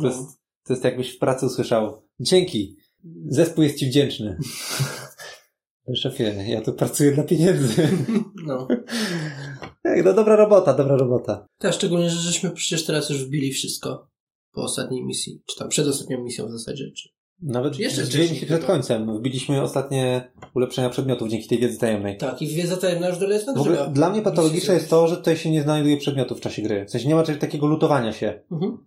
To 0.00 0.06
jest, 0.06 0.20
to 0.64 0.72
jest 0.72 0.84
jakbyś 0.84 1.16
w 1.16 1.18
pracy 1.18 1.46
usłyszał. 1.46 2.02
Dzięki. 2.20 2.76
Zespół 3.28 3.64
jest 3.64 3.78
ci 3.78 3.86
wdzięczny. 3.86 4.38
Szefie, 5.94 6.44
ja 6.48 6.60
tu 6.60 6.72
pracuję 6.72 7.12
dla 7.12 7.24
pieniędzy. 7.24 7.88
No. 8.46 8.68
Jak, 9.84 10.04
no 10.04 10.12
dobra 10.12 10.36
robota, 10.36 10.74
dobra 10.74 10.96
robota. 10.96 11.46
Tak, 11.58 11.72
szczególnie, 11.72 12.10
że 12.10 12.20
żeśmy 12.20 12.50
przecież 12.50 12.86
teraz 12.86 13.10
już 13.10 13.24
wbili 13.24 13.52
wszystko 13.52 14.10
po 14.52 14.62
ostatniej 14.62 15.04
misji, 15.04 15.42
czy 15.46 15.58
tam 15.58 15.68
przed 15.68 15.86
ostatnią 15.86 16.22
misją 16.22 16.46
w 16.46 16.50
zasadzie, 16.50 16.90
czy... 16.96 17.08
Nawet 17.42 17.78
Jeszcze 17.78 18.02
misje 18.02 18.26
przed 18.26 18.48
chyba. 18.48 18.66
końcem. 18.66 19.18
Wbiliśmy 19.18 19.62
ostatnie 19.62 20.30
ulepszenia 20.54 20.90
przedmiotów 20.90 21.28
dzięki 21.28 21.48
tej 21.48 21.58
wiedzy 21.58 21.78
tajemnej. 21.78 22.16
Tak, 22.16 22.42
i 22.42 22.48
wiedza 22.48 22.76
tajemna 22.76 23.08
już 23.08 23.18
dolecna 23.18 23.54
W 23.54 23.60
ogóle 23.60 23.90
dla 23.92 24.10
mnie 24.10 24.22
patologiczne 24.22 24.74
jest 24.74 24.90
to, 24.90 25.08
że 25.08 25.16
tutaj 25.16 25.36
się 25.36 25.50
nie 25.50 25.62
znajduje 25.62 25.96
przedmiotów 25.96 26.38
w 26.38 26.40
czasie 26.40 26.62
gry. 26.62 26.84
W 26.86 26.90
sensie 26.90 27.08
nie 27.08 27.14
ma 27.14 27.22
czegoś 27.22 27.40
takiego 27.40 27.66
lutowania 27.66 28.12
się. 28.12 28.40
Mhm. 28.52 28.78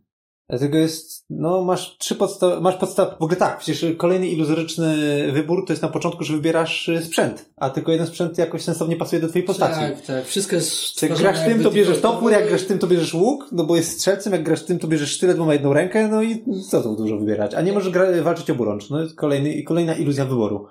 Dlatego 0.49 0.77
jest, 0.77 1.25
no 1.29 1.63
masz 1.63 1.97
trzy 1.97 2.15
podstaw, 2.15 2.61
masz 2.61 2.75
podstaw, 2.75 3.19
w 3.19 3.23
ogóle 3.23 3.37
tak, 3.37 3.57
przecież 3.57 3.85
kolejny 3.97 4.27
iluzoryczny 4.27 4.95
wybór 5.31 5.65
to 5.67 5.73
jest 5.73 5.81
na 5.81 5.89
początku, 5.89 6.23
że 6.23 6.33
wybierasz 6.33 6.89
y, 6.89 7.01
sprzęt, 7.03 7.49
a 7.55 7.69
tylko 7.69 7.91
jeden 7.91 8.07
sprzęt 8.07 8.37
jakoś 8.37 8.61
sensownie 8.61 8.95
pasuje 8.95 9.21
do 9.21 9.27
twojej 9.27 9.47
postaci. 9.47 9.79
Tak, 9.79 10.01
tak, 10.01 10.25
wszystko 10.25 10.55
jest 10.55 11.01
Jak 11.01 11.17
grasz 11.17 11.45
tym, 11.45 11.63
to 11.63 11.71
bierzesz 11.71 12.01
topór, 12.01 12.31
jak 12.31 12.47
grasz 12.47 12.63
tym, 12.63 12.79
to 12.79 12.87
bierzesz 12.87 13.13
łuk, 13.13 13.47
no 13.51 13.63
bo 13.63 13.75
jest 13.75 13.91
strzelcem, 13.91 14.33
jak 14.33 14.43
grasz 14.43 14.63
tym, 14.63 14.79
to 14.79 14.87
bierzesz 14.87 15.11
sztylet, 15.11 15.37
bo 15.37 15.45
ma 15.45 15.53
jedną 15.53 15.73
rękę, 15.73 16.07
no 16.07 16.23
i 16.23 16.43
co 16.69 16.83
tu 16.83 16.95
dużo 16.95 17.17
wybierać. 17.17 17.53
A 17.53 17.61
nie 17.61 17.73
możesz 17.73 17.93
gra- 17.93 18.23
walczyć 18.23 18.49
oburącz. 18.49 18.89
No 18.89 19.01
jest 19.01 19.15
kolejny, 19.15 19.63
kolejna 19.63 19.95
iluzja 19.95 20.25
wyboru. 20.25 20.67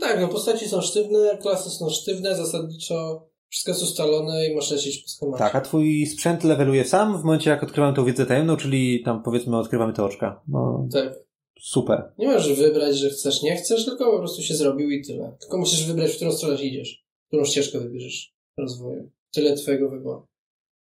Tak, 0.00 0.20
no 0.20 0.28
postaci 0.28 0.68
są 0.68 0.80
sztywne, 0.80 1.38
klasy 1.42 1.70
są 1.70 1.90
sztywne, 1.90 2.36
zasadniczo 2.36 3.26
wszystko 3.50 3.70
jest 3.70 3.82
ustalone 3.82 4.46
i 4.46 4.54
masz 4.54 4.70
lecieć 4.70 4.98
po 5.02 5.08
schemacie. 5.08 5.38
Tak, 5.38 5.54
a 5.54 5.60
twój 5.60 6.06
sprzęt 6.06 6.44
leveluje 6.44 6.84
sam 6.84 7.18
w 7.20 7.24
momencie, 7.24 7.50
jak 7.50 7.62
odkrywamy 7.62 7.96
tą 7.96 8.04
wiedzę 8.04 8.26
tajemną, 8.26 8.56
czyli 8.56 9.02
tam 9.02 9.22
powiedzmy 9.22 9.58
odkrywamy 9.58 9.92
te 9.92 10.04
oczka. 10.04 10.40
No, 10.48 10.88
Tak. 10.92 11.14
super. 11.60 12.12
Nie 12.18 12.26
możesz 12.28 12.58
wybrać, 12.58 12.96
że 12.96 13.10
chcesz, 13.10 13.42
nie 13.42 13.56
chcesz, 13.56 13.84
tylko 13.84 14.10
po 14.12 14.18
prostu 14.18 14.42
się 14.42 14.54
zrobił 14.54 14.90
i 14.90 15.02
tyle. 15.04 15.36
Tylko 15.40 15.58
musisz 15.58 15.86
wybrać, 15.86 16.10
w 16.12 16.16
którą 16.16 16.32
stronę 16.32 16.62
idziesz. 16.62 17.04
Którą 17.28 17.44
ścieżkę 17.44 17.78
wybierzesz 17.80 18.34
rozwoju. 18.58 19.10
Tyle 19.32 19.56
twojego 19.56 19.88
wyboru. 19.90 20.26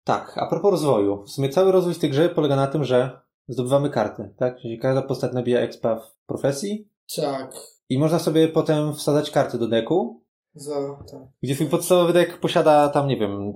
Tak, 0.05 0.39
a 0.39 0.47
propos 0.47 0.71
rozwoju. 0.71 1.23
W 1.25 1.31
sumie 1.31 1.49
cały 1.49 1.73
rozwój 1.73 1.95
tej 1.95 2.11
grze 2.11 2.29
polega 2.29 2.57
na 2.57 2.67
tym, 2.67 2.85
że 2.85 3.11
zdobywamy 3.49 3.91
karty, 3.91 4.35
tak? 4.39 4.61
Czyli 4.61 4.79
każda 4.79 5.03
postać 5.03 5.33
nabija 5.33 5.61
expa 5.61 5.97
w 5.97 6.27
profesji 6.27 6.89
Tak. 7.17 7.55
i 7.89 7.99
można 7.99 8.19
sobie 8.19 8.49
potem 8.49 8.95
wsadzać 8.95 9.31
karty 9.31 9.59
do 9.59 9.69
deku, 9.69 10.23
Za, 10.55 10.75
tak. 11.11 11.21
gdzie 11.43 11.55
twój 11.55 11.67
podstawowy 11.67 12.13
dek 12.13 12.39
posiada 12.41 12.89
tam, 12.89 13.09
nie 13.09 13.17
wiem, 13.17 13.53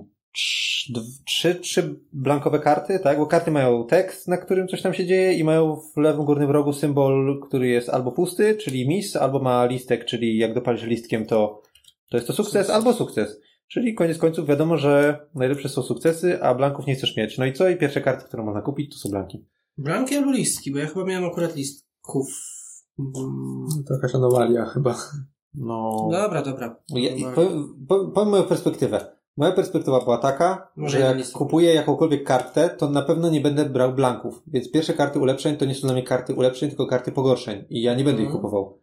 trzy, 1.25 1.55
trzy 1.55 1.99
blankowe 2.13 2.59
karty, 2.59 2.99
tak? 2.99 3.17
Bo 3.17 3.25
karty 3.25 3.51
mają 3.51 3.87
tekst, 3.87 4.27
na 4.27 4.37
którym 4.37 4.67
coś 4.67 4.81
tam 4.81 4.93
się 4.93 5.05
dzieje 5.05 5.33
i 5.33 5.43
mają 5.43 5.75
w 5.75 5.97
lewym 5.97 6.25
górnym 6.25 6.51
rogu 6.51 6.73
symbol, 6.73 7.39
który 7.47 7.67
jest 7.67 7.89
albo 7.89 8.11
pusty, 8.11 8.55
czyli 8.55 8.87
miss, 8.87 9.15
albo 9.15 9.39
ma 9.39 9.65
listek, 9.65 10.05
czyli 10.05 10.37
jak 10.37 10.53
dopalisz 10.53 10.83
listkiem, 10.83 11.25
to, 11.25 11.61
to 12.09 12.17
jest 12.17 12.27
to 12.27 12.33
sukces, 12.33 12.69
albo 12.69 12.93
sukces. 12.93 13.39
Czyli 13.67 13.93
koniec 13.93 14.17
końców 14.17 14.47
wiadomo, 14.47 14.77
że 14.77 15.19
najlepsze 15.35 15.69
są 15.69 15.81
sukcesy, 15.81 16.43
a 16.43 16.55
blanków 16.55 16.87
nie 16.87 16.95
chcesz 16.95 17.17
mieć. 17.17 17.37
No 17.37 17.45
i 17.45 17.53
co? 17.53 17.69
I 17.69 17.77
pierwsze 17.77 18.01
karty, 18.01 18.25
które 18.25 18.43
można 18.43 18.61
kupić, 18.61 18.93
to 18.93 18.99
są 18.99 19.09
blanki. 19.09 19.45
Blanki 19.77 20.15
albo 20.15 20.31
listki, 20.31 20.71
bo 20.71 20.77
ja 20.77 20.87
chyba 20.87 21.05
miałem 21.05 21.25
akurat 21.31 21.55
listków. 21.55 22.27
Mm, 22.99 23.83
To 23.87 23.93
jakaś 23.93 24.15
anomalia 24.15 24.65
chyba. 24.65 24.95
No. 25.57 26.07
Dobra, 26.11 26.41
dobra. 26.41 26.75
Ja, 26.89 27.09
i 27.15 27.23
powiem, 27.35 27.85
powiem, 27.87 28.11
powiem 28.11 28.29
moją 28.29 28.43
perspektywę. 28.43 29.15
Moja 29.37 29.51
perspektywa 29.51 29.99
była 30.03 30.17
taka, 30.17 30.71
Może 30.75 30.97
że 30.97 31.03
ja 31.03 31.15
jak 31.15 31.31
kupuję 31.31 31.73
jakąkolwiek 31.73 32.23
kartę, 32.23 32.69
to 32.69 32.89
na 32.89 33.01
pewno 33.01 33.29
nie 33.29 33.41
będę 33.41 33.65
brał 33.65 33.93
blanków. 33.93 34.43
Więc 34.47 34.71
pierwsze 34.71 34.93
karty 34.93 35.19
ulepszeń 35.19 35.57
to 35.57 35.65
nie 35.65 35.75
są 35.75 35.81
dla 35.81 35.93
mnie 35.93 36.03
karty 36.03 36.35
ulepszeń, 36.35 36.69
tylko 36.69 36.87
karty 36.87 37.11
pogorszeń. 37.11 37.65
I 37.69 37.81
ja 37.81 37.95
nie 37.95 38.03
będę 38.03 38.21
ich 38.21 38.27
Mhm. 38.27 38.41
kupował. 38.43 38.79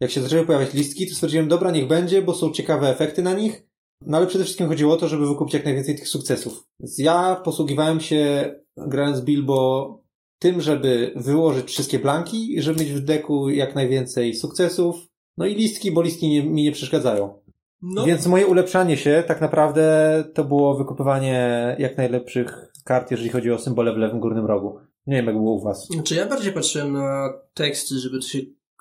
Jak 0.00 0.10
się 0.10 0.20
zaczęły 0.20 0.46
pojawiać 0.46 0.74
listki, 0.74 1.08
to 1.08 1.14
stwierdziłem, 1.14 1.48
dobra, 1.48 1.70
niech 1.70 1.86
będzie, 1.86 2.22
bo 2.22 2.34
są 2.34 2.50
ciekawe 2.50 2.88
efekty 2.88 3.22
na 3.22 3.34
nich. 3.34 3.66
No 4.06 4.16
ale 4.16 4.26
przede 4.26 4.44
wszystkim 4.44 4.68
chodziło 4.68 4.94
o 4.94 4.96
to, 4.96 5.08
żeby 5.08 5.26
wykupić 5.28 5.54
jak 5.54 5.64
najwięcej 5.64 5.96
tych 5.96 6.08
sukcesów. 6.08 6.68
Więc 6.80 6.98
ja 6.98 7.40
posługiwałem 7.44 8.00
się, 8.00 8.52
grając 8.76 9.20
Bilbo, 9.20 9.98
tym, 10.38 10.60
żeby 10.60 11.12
wyłożyć 11.16 11.66
wszystkie 11.66 11.98
blanki 11.98 12.54
i 12.56 12.62
żeby 12.62 12.80
mieć 12.80 12.92
w 12.92 13.00
deku 13.04 13.50
jak 13.50 13.74
najwięcej 13.74 14.34
sukcesów. 14.34 14.96
No 15.36 15.46
i 15.46 15.54
listki, 15.54 15.92
bo 15.92 16.02
listki 16.02 16.28
nie, 16.28 16.42
mi 16.44 16.62
nie 16.62 16.72
przeszkadzają. 16.72 17.44
No, 17.82 18.04
Więc 18.04 18.26
moje 18.26 18.46
ulepszanie 18.46 18.96
się 18.96 19.24
tak 19.26 19.40
naprawdę 19.40 20.24
to 20.34 20.44
było 20.44 20.76
wykupywanie 20.76 21.76
jak 21.78 21.96
najlepszych 21.96 22.72
kart, 22.84 23.10
jeżeli 23.10 23.30
chodzi 23.30 23.50
o 23.50 23.58
symbole 23.58 23.94
w 23.94 23.96
lewym 23.96 24.20
górnym 24.20 24.46
rogu. 24.46 24.78
Nie 25.06 25.16
wiem, 25.16 25.26
jak 25.26 25.34
było 25.34 25.52
u 25.52 25.60
was. 25.60 25.86
Znaczy 25.86 26.14
ja 26.14 26.26
bardziej 26.26 26.52
patrzyłem 26.52 26.92
na 26.92 27.32
teksty, 27.54 27.98
żeby 27.98 28.18
to 28.18 28.26
się 28.26 28.38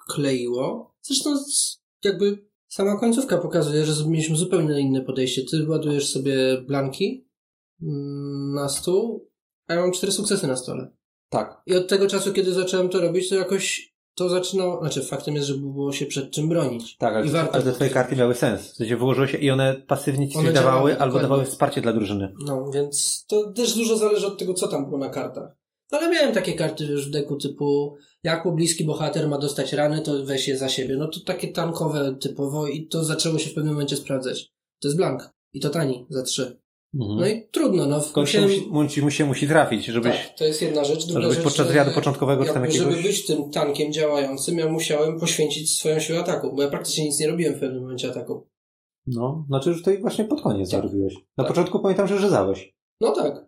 kleiło. 0.09 0.95
Zresztą 1.01 1.35
jakby 2.03 2.45
sama 2.67 2.99
końcówka 2.99 3.37
pokazuje, 3.37 3.85
że 3.85 4.09
mieliśmy 4.09 4.35
zupełnie 4.35 4.79
inne 4.79 5.01
podejście. 5.01 5.41
Ty 5.51 5.69
ładujesz 5.69 6.09
sobie 6.09 6.61
blanki 6.61 7.27
mm, 7.81 8.53
na 8.53 8.69
stół, 8.69 9.29
a 9.67 9.73
ja 9.73 9.81
mam 9.81 9.91
cztery 9.91 10.11
sukcesy 10.11 10.47
na 10.47 10.55
stole. 10.55 10.91
Tak. 11.29 11.61
I 11.65 11.75
od 11.75 11.87
tego 11.87 12.07
czasu, 12.07 12.33
kiedy 12.33 12.53
zacząłem 12.53 12.89
to 12.89 13.01
robić, 13.01 13.29
to 13.29 13.35
jakoś 13.35 13.92
to 14.15 14.29
zaczynało, 14.29 14.79
znaczy 14.79 15.01
faktem 15.01 15.35
jest, 15.35 15.47
że 15.47 15.53
było 15.53 15.91
się 15.91 16.05
przed 16.05 16.31
czym 16.31 16.49
bronić. 16.49 16.97
Tak, 16.97 17.15
ale, 17.15 17.25
I 17.25 17.29
warto 17.29 17.53
ale 17.53 17.63
te 17.63 17.71
twoje 17.71 17.89
karty 17.89 18.15
miały 18.15 18.35
sens. 18.35 18.71
W 18.71 18.75
sensie 18.75 18.97
wyłożyło 18.97 19.27
się 19.27 19.37
i 19.37 19.51
one 19.51 19.75
pasywnie 19.87 20.29
ci 20.29 20.37
One 20.37 20.53
dawały, 20.53 20.91
albo 20.91 21.05
dokładnie. 21.05 21.21
dawały 21.21 21.45
wsparcie 21.45 21.81
dla 21.81 21.93
drużyny. 21.93 22.33
No, 22.45 22.71
więc 22.73 23.25
to 23.27 23.51
też 23.51 23.75
dużo 23.75 23.97
zależy 23.97 24.27
od 24.27 24.37
tego, 24.39 24.53
co 24.53 24.67
tam 24.67 24.85
było 24.85 24.97
na 24.97 25.09
kartach. 25.09 25.55
Ale 25.91 26.09
miałem 26.09 26.33
takie 26.33 26.53
karty 26.53 26.85
już 26.85 27.07
w 27.07 27.11
deku 27.11 27.35
typu 27.35 27.95
jak 28.23 28.55
bliski 28.55 28.85
bohater 28.85 29.27
ma 29.27 29.37
dostać 29.37 29.73
rany, 29.73 30.01
to 30.01 30.25
weź 30.25 30.47
je 30.47 30.57
za 30.57 30.69
siebie. 30.69 30.95
No 30.97 31.07
to 31.07 31.19
takie 31.19 31.47
tankowe 31.47 32.15
typowo 32.21 32.67
i 32.67 32.87
to 32.87 33.03
zaczęło 33.03 33.39
się 33.39 33.49
w 33.49 33.53
pewnym 33.53 33.73
momencie 33.73 33.95
sprawdzać. 33.95 34.51
To 34.81 34.87
jest 34.87 34.97
blank. 34.97 35.29
I 35.53 35.59
to 35.59 35.69
tani, 35.69 36.05
za 36.09 36.23
trzy. 36.23 36.59
Mhm. 36.95 37.19
No 37.19 37.27
i 37.27 37.47
trudno, 37.51 37.85
no. 37.85 38.01
Musiałem- 38.15 38.49
musi, 38.49 38.67
musi, 38.71 39.01
musi, 39.01 39.23
musi 39.23 39.47
trafić, 39.47 39.85
żebyś... 39.85 40.17
Tak, 40.17 40.37
to 40.37 40.45
jest 40.45 40.61
jedna 40.61 40.83
rzecz. 40.83 41.05
Druga 41.05 41.21
żebyś 41.21 41.35
rzecz, 41.35 41.43
podczas 41.43 41.65
że 41.67 41.71
wywiadu 41.73 41.91
początkowego 41.91 42.45
czy 42.45 42.53
tam 42.53 42.65
jakiegoś- 42.65 42.93
Żeby 42.95 43.03
być 43.07 43.25
tym 43.25 43.51
tankiem 43.51 43.93
działającym, 43.93 44.57
ja 44.57 44.69
musiałem 44.69 45.19
poświęcić 45.19 45.77
swoją 45.77 45.99
siłę 45.99 46.19
ataku, 46.19 46.55
bo 46.55 46.61
ja 46.61 46.67
praktycznie 46.69 47.05
nic 47.05 47.19
nie 47.19 47.27
robiłem 47.27 47.53
w 47.55 47.59
pewnym 47.59 47.81
momencie 47.81 48.09
ataku. 48.09 48.47
No, 49.07 49.45
znaczy 49.47 49.69
już 49.69 49.77
tutaj 49.79 50.01
właśnie 50.01 50.25
pod 50.25 50.41
koniec 50.41 50.69
Tak. 50.71 50.81
zarobiłeś. 50.81 51.13
Na 51.37 51.43
Tak. 51.43 51.47
początku 51.47 51.79
pamiętam, 51.79 52.07
że 52.07 52.19
rzezałeś. 52.19 52.73
No 53.01 53.11
tak. 53.11 53.45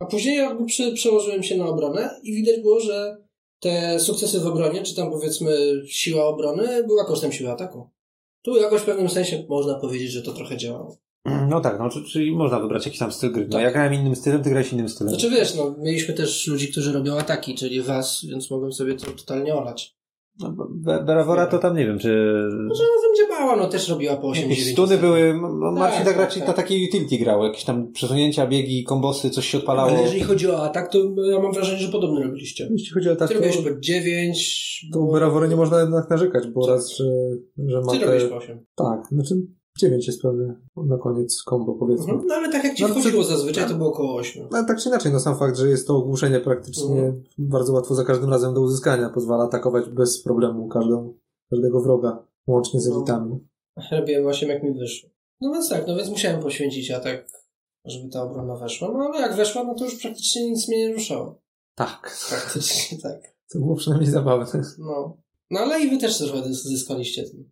A 0.00 0.06
później 0.06 0.36
jakby 0.36 0.64
przy, 0.64 0.92
przełożyłem 0.92 1.42
się 1.42 1.56
na 1.56 1.66
obronę 1.66 2.20
i 2.22 2.32
widać 2.34 2.60
było, 2.60 2.80
że 2.80 3.16
te 3.60 4.00
sukcesy 4.00 4.40
w 4.40 4.46
obronie, 4.46 4.82
czy 4.82 4.94
tam 4.96 5.10
powiedzmy 5.10 5.56
siła 5.86 6.24
obrony, 6.26 6.84
była 6.84 7.04
kosztem 7.04 7.32
siły 7.32 7.50
ataku. 7.50 7.90
Tu 8.42 8.56
jakoś 8.56 8.80
w 8.80 8.84
pewnym 8.84 9.08
sensie 9.08 9.44
można 9.48 9.74
powiedzieć, 9.74 10.10
że 10.10 10.22
to 10.22 10.32
trochę 10.32 10.56
działało. 10.56 10.96
No 11.24 11.60
tak, 11.60 11.78
no, 11.78 11.88
czy- 11.88 12.04
czyli 12.04 12.36
można 12.36 12.60
wybrać 12.60 12.84
jakiś 12.86 12.98
tam 13.00 13.12
styl 13.12 13.32
gry. 13.32 13.44
No, 13.44 13.52
Tak. 13.52 13.62
ja 13.62 13.70
grałem 13.70 13.94
innym 13.94 14.16
stylem, 14.16 14.42
ty 14.42 14.50
grałeś 14.50 14.72
innym 14.72 14.88
stylem. 14.88 15.10
Znaczy 15.10 15.30
wiesz, 15.30 15.54
no, 15.54 15.74
mieliśmy 15.78 16.14
też 16.14 16.46
ludzi, 16.46 16.68
którzy 16.72 16.92
robią 16.92 17.18
ataki, 17.18 17.54
czyli 17.54 17.82
was, 17.82 18.26
więc 18.30 18.50
mogłem 18.50 18.72
sobie 18.72 18.94
to 18.94 19.06
totalnie 19.10 19.54
olać. 19.54 19.96
No, 20.40 20.54
Be- 20.70 21.04
Berawora 21.04 21.46
to 21.46 21.58
tam 21.58 21.76
nie 21.76 21.86
wiem, 21.86 21.98
czy... 21.98 22.08
Może 22.68 22.82
razem 22.82 23.28
działała, 23.28 23.56
no 23.56 23.68
też 23.68 23.88
robiła 23.88 24.16
po 24.16 24.28
8 24.28 24.42
Jakieś 24.42 24.58
9 24.58 24.72
stuny 24.76 24.98
były, 24.98 25.18
M- 25.18 25.40
Marcin 25.60 25.78
Tak, 25.98 26.04
tak 26.04 26.04
tak, 26.06 26.16
raczej 26.16 26.40
tak. 26.42 26.48
na 26.48 26.54
takiej 26.54 26.88
utility 26.88 27.18
grał, 27.18 27.44
jakieś 27.44 27.64
tam 27.64 27.92
przesunięcia, 27.92 28.46
biegi, 28.46 28.84
kombosy, 28.84 29.30
coś 29.30 29.46
się 29.48 29.58
odpalało. 29.58 29.90
Ale 29.90 30.02
jeżeli 30.02 30.20
chodzi 30.22 30.50
o 30.50 30.62
atak, 30.64 30.92
to 30.92 30.98
ja 31.30 31.38
mam 31.40 31.52
wrażenie, 31.52 31.78
że 31.78 31.92
podobnie 31.92 32.24
robiliście. 32.24 32.68
Jeśli 32.72 32.94
chodzi 32.94 33.08
o 33.10 33.16
tak, 33.16 33.28
Ty 33.28 33.34
to, 33.34 33.40
robiłeś 33.40 33.56
po 33.74 33.80
9, 33.80 34.86
to 34.92 35.00
u 35.00 35.12
Berawory 35.12 35.48
nie 35.48 35.56
można 35.56 35.80
jednak 35.80 36.10
narzekać, 36.10 36.46
bo 36.54 36.66
raz, 36.66 36.96
że, 36.96 37.04
że 37.66 37.80
ma 37.80 37.92
Ty 37.92 37.98
te... 37.98 38.06
robisz 38.06 38.24
po 38.24 38.36
8. 38.36 38.64
Tak, 38.76 39.00
znaczy 39.12 39.34
9 39.78 40.06
jest 40.06 40.22
pewnie 40.22 40.54
na 40.76 40.98
koniec 40.98 41.42
combo 41.50 41.74
powiedzmy. 41.74 42.12
Mhm. 42.12 42.26
No 42.28 42.34
ale 42.34 42.52
tak 42.52 42.64
jak 42.64 42.74
ci 42.74 42.82
No, 42.82 42.88
wchodziło 42.88 43.24
zazwyczaj, 43.24 43.68
to 43.68 43.74
było 43.74 43.88
około 43.88 44.14
8. 44.14 44.46
Ale 44.52 44.64
tak 44.66 44.78
czy 44.80 44.88
inaczej, 44.88 45.12
no 45.12 45.20
sam 45.20 45.38
fakt, 45.38 45.56
że 45.56 45.68
jest 45.68 45.86
to 45.86 45.96
ogłuszenie 45.96 46.40
praktycznie 46.40 47.00
Mhm. 47.00 47.22
bardzo 47.38 47.72
łatwo 47.72 47.94
za 47.94 48.04
każdym 48.04 48.30
razem 48.30 48.54
do 48.54 48.60
uzyskania, 48.60 49.08
pozwala 49.10 49.44
atakować 49.44 49.88
bez 49.90 50.22
problemu 50.22 50.68
każdą, 50.68 51.14
każdego 51.50 51.80
wroga, 51.80 52.26
łącznie 52.46 52.80
z 52.80 52.88
No. 52.88 52.96
elitami. 52.96 53.38
Robiłem 53.92 54.26
8 54.26 54.48
jak 54.48 54.62
mi 54.62 54.72
wyszło. 54.78 55.10
No 55.40 55.52
więc 55.52 55.68
tak, 55.68 55.86
no 55.86 55.96
więc 55.96 56.08
musiałem 56.10 56.42
poświęcić 56.42 56.90
atak, 56.90 57.30
żeby 57.84 58.08
ta 58.08 58.22
obrona 58.22 58.56
weszła. 58.56 58.92
No 58.92 58.98
ale 59.04 59.20
jak 59.20 59.36
weszła, 59.36 59.64
no 59.64 59.74
to 59.74 59.84
już 59.84 60.02
praktycznie 60.02 60.50
nic 60.50 60.68
mnie 60.68 60.78
nie 60.88 60.94
ruszało. 60.94 61.40
Tak. 61.74 62.16
Praktycznie 62.30 62.98
tak. 62.98 63.20
To 63.52 63.58
było 63.58 63.76
przynajmniej 63.76 64.10
zabawne. 64.10 64.62
No. 64.78 65.16
No 65.50 65.60
ale 65.60 65.80
i 65.80 65.90
wy 65.90 65.98
też 65.98 66.18
trochę 66.18 66.54
zyskaliście 66.54 67.24
tym. 67.24 67.50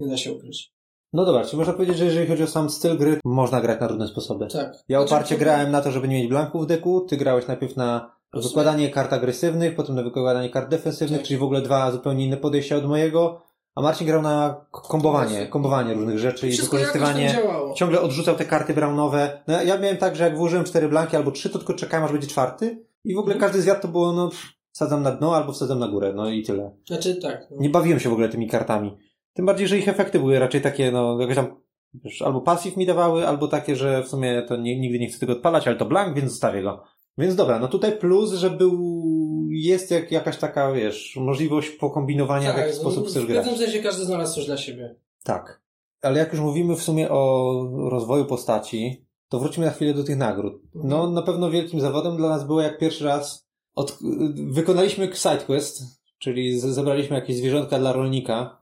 Nie 0.00 0.08
da 0.08 0.16
się 0.16 0.32
ukryć. 0.32 0.72
No 1.12 1.24
dobra, 1.24 1.44
czyli 1.44 1.56
można 1.58 1.72
powiedzieć, 1.72 1.96
że 1.96 2.04
jeżeli 2.04 2.26
chodzi 2.26 2.42
o 2.42 2.46
sam 2.46 2.70
styl 2.70 2.98
gry, 2.98 3.20
można 3.24 3.60
grać 3.60 3.80
na 3.80 3.88
różne 3.88 4.08
sposoby. 4.08 4.46
Tak. 4.46 4.72
Ja 4.88 4.98
Znaczy, 4.98 5.14
oparcie 5.14 5.34
to- 5.34 5.38
grałem 5.40 5.70
na 5.70 5.80
to, 5.80 5.90
żeby 5.92 6.08
nie 6.08 6.16
mieć 6.16 6.28
blanków 6.28 6.64
w 6.64 6.66
deku, 6.66 7.00
ty 7.00 7.16
grałeś 7.16 7.46
najpierw 7.46 7.76
na 7.76 8.10
wykładanie 8.34 8.90
kart 8.90 9.12
agresywnych, 9.12 9.74
potem 9.76 9.94
na 9.96 10.02
wykładanie 10.02 10.50
kart 10.50 10.68
defensywnych, 10.70 11.20
Tak. 11.20 11.26
czyli 11.28 11.38
w 11.38 11.42
ogóle 11.42 11.62
dwa 11.62 11.92
zupełnie 11.92 12.24
inne 12.26 12.36
podejścia 12.36 12.76
od 12.76 12.84
mojego, 12.84 13.42
a 13.74 13.82
Marcin 13.82 14.06
grał 14.06 14.22
na 14.22 14.64
kombowanie, 14.70 15.46
kombowanie 15.46 15.94
różnych 15.94 16.18
rzeczy 16.18 16.48
i 16.48 16.52
Wszystko 16.52 16.76
tam 16.76 16.86
wykorzystywanie 16.86 17.32
działało. 17.32 17.74
ciągle 17.74 18.00
odrzucał 18.00 18.34
te 18.36 18.44
karty 18.44 18.74
brownowe. 18.74 19.42
No 19.48 19.62
ja, 19.62 19.78
miałem 19.78 19.96
tak, 19.96 20.16
że 20.16 20.24
jak 20.24 20.36
włożyłem 20.36 20.64
cztery 20.64 20.88
blanki 20.88 21.16
albo 21.16 21.30
trzy, 21.30 21.50
to 21.50 21.58
tylko 21.58 21.74
czekałem, 21.74 22.04
aż 22.06 22.12
będzie 22.12 22.28
czwarty 22.28 22.84
i 23.04 23.14
w 23.14 23.18
ogóle 23.18 23.34
Mhm. 23.34 23.50
każdy 23.50 23.62
zwiat 23.62 23.82
to 23.82 23.88
było, 23.88 24.12
no, 24.12 24.30
wsadzam 24.72 25.02
na 25.02 25.10
dno 25.10 25.36
albo 25.36 25.52
wsadzam 25.52 25.78
na 25.78 25.88
górę, 25.88 26.12
no 26.16 26.28
i 26.30 26.42
tyle. 26.42 26.70
Znaczy 26.86 27.16
tak. 27.22 27.46
No. 27.50 27.56
Nie 27.60 27.70
bawiłem 27.70 28.00
się 28.00 28.08
w 28.08 28.12
ogóle 28.12 28.28
tymi 28.28 28.48
kartami. 28.48 28.96
Tym 29.38 29.46
bardziej, 29.46 29.68
że 29.68 29.78
ich 29.78 29.88
efekty 29.88 30.18
były 30.18 30.38
raczej 30.38 30.60
takie, 30.60 30.92
no, 30.92 31.20
jakoś 31.20 31.36
tam, 31.36 31.60
wiesz, 31.94 32.22
albo 32.22 32.40
pasyw 32.40 32.76
mi 32.76 32.86
dawały, 32.86 33.28
albo 33.28 33.48
takie, 33.48 33.76
że 33.76 34.02
w 34.02 34.08
sumie 34.08 34.42
to 34.42 34.56
nie, 34.56 34.80
nigdy 34.80 34.98
nie 34.98 35.08
chcę 35.08 35.18
tego 35.18 35.32
odpalać, 35.32 35.66
ale 35.66 35.76
to 35.76 35.84
blank, 35.84 36.16
więc 36.16 36.30
zostawię 36.30 36.62
go. 36.62 36.82
Więc 37.18 37.34
dobra, 37.34 37.58
no 37.58 37.68
tutaj 37.68 37.98
plus, 37.98 38.32
że 38.32 38.50
był, 38.50 39.02
jest 39.50 39.90
jak, 39.90 40.12
jakaś 40.12 40.36
taka, 40.36 40.72
wiesz, 40.72 41.16
możliwość 41.16 41.70
pokombinowania, 41.70 42.52
w 42.52 42.56
jaki 42.56 42.68
no, 42.68 42.80
sposób 42.80 43.08
chcesz 43.08 43.24
W 43.24 43.26
grać. 43.26 43.46
pewnym 43.46 43.66
sensie 43.66 43.82
każdy 43.82 44.04
znalazł 44.04 44.34
coś 44.34 44.46
dla 44.46 44.56
siebie. 44.56 44.96
Tak. 45.24 45.62
Ale 46.02 46.18
jak 46.18 46.32
już 46.32 46.40
mówimy 46.40 46.76
w 46.76 46.82
sumie 46.82 47.08
o 47.10 47.52
rozwoju 47.90 48.24
postaci, 48.24 49.06
to 49.28 49.40
wróćmy 49.40 49.66
na 49.66 49.72
chwilę 49.72 49.94
do 49.94 50.04
tych 50.04 50.16
nagród. 50.16 50.62
No, 50.74 51.10
na 51.10 51.22
pewno 51.22 51.50
wielkim 51.50 51.80
zawodem 51.80 52.16
dla 52.16 52.28
nas 52.28 52.46
było 52.46 52.60
jak 52.60 52.78
pierwszy 52.78 53.04
raz 53.04 53.48
od, 53.74 53.98
wykonaliśmy 54.34 55.10
sidequest, 55.14 55.82
czyli 56.18 56.60
zebraliśmy 56.60 57.16
jakieś 57.16 57.36
zwierzątka 57.36 57.78
dla 57.78 57.92
rolnika. 57.92 58.57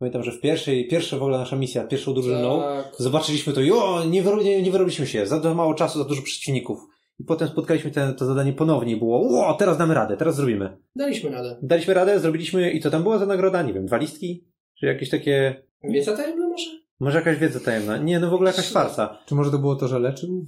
Pamiętam, 0.00 0.22
że 0.22 0.32
w 0.32 0.40
pierwszej, 0.40 0.88
pierwsza 0.88 1.18
w 1.18 1.22
ogóle 1.22 1.38
nasza 1.38 1.56
misja, 1.56 1.84
pierwszą 1.84 2.14
drużyną, 2.14 2.60
Tak. 2.60 2.94
zobaczyliśmy 2.98 3.52
to 3.52 3.60
i 3.60 3.70
o, 3.70 4.04
nie, 4.04 4.22
wyro, 4.22 4.42
nie, 4.42 4.62
nie 4.62 4.70
wyrobiliśmy 4.70 5.06
się, 5.06 5.26
za 5.26 5.54
mało 5.54 5.74
czasu, 5.74 5.98
za 5.98 6.04
dużo 6.04 6.22
przeciwników. 6.22 6.78
I 7.18 7.24
potem 7.24 7.48
spotkaliśmy 7.48 7.90
te, 7.90 8.12
to 8.12 8.26
zadanie 8.26 8.52
ponownie 8.52 8.92
i 8.92 8.96
było, 8.96 9.46
o, 9.46 9.54
teraz 9.54 9.78
damy 9.78 9.94
radę, 9.94 10.16
teraz 10.16 10.36
zrobimy. 10.36 10.76
Daliśmy 10.96 11.30
radę. 11.30 11.58
Daliśmy 11.62 11.94
radę, 11.94 12.20
zrobiliśmy 12.20 12.70
i 12.70 12.80
co 12.80 12.90
tam 12.90 13.02
była 13.02 13.18
za 13.18 13.26
nagroda? 13.26 13.62
Nie 13.62 13.72
wiem, 13.72 13.86
dwa 13.86 13.96
listki? 13.96 14.44
Czy 14.78 14.86
jakieś 14.86 15.10
takie 15.10 15.62
Wiedza 15.84 16.16
tajemna 16.16 16.48
może? 16.48 16.70
może 17.00 17.18
jakaś 17.18 17.38
wiedza 17.38 17.60
tajemna? 17.60 17.96
Nie, 17.96 18.20
no 18.20 18.30
w 18.30 18.34
ogóle 18.34 18.50
jakaś 18.50 18.68
farsa. 18.68 19.18
Czy 19.26 19.34
może 19.34 19.50
to 19.50 19.58
było 19.58 19.76
to, 19.76 19.88
że 19.88 19.98
leczył? 19.98 20.46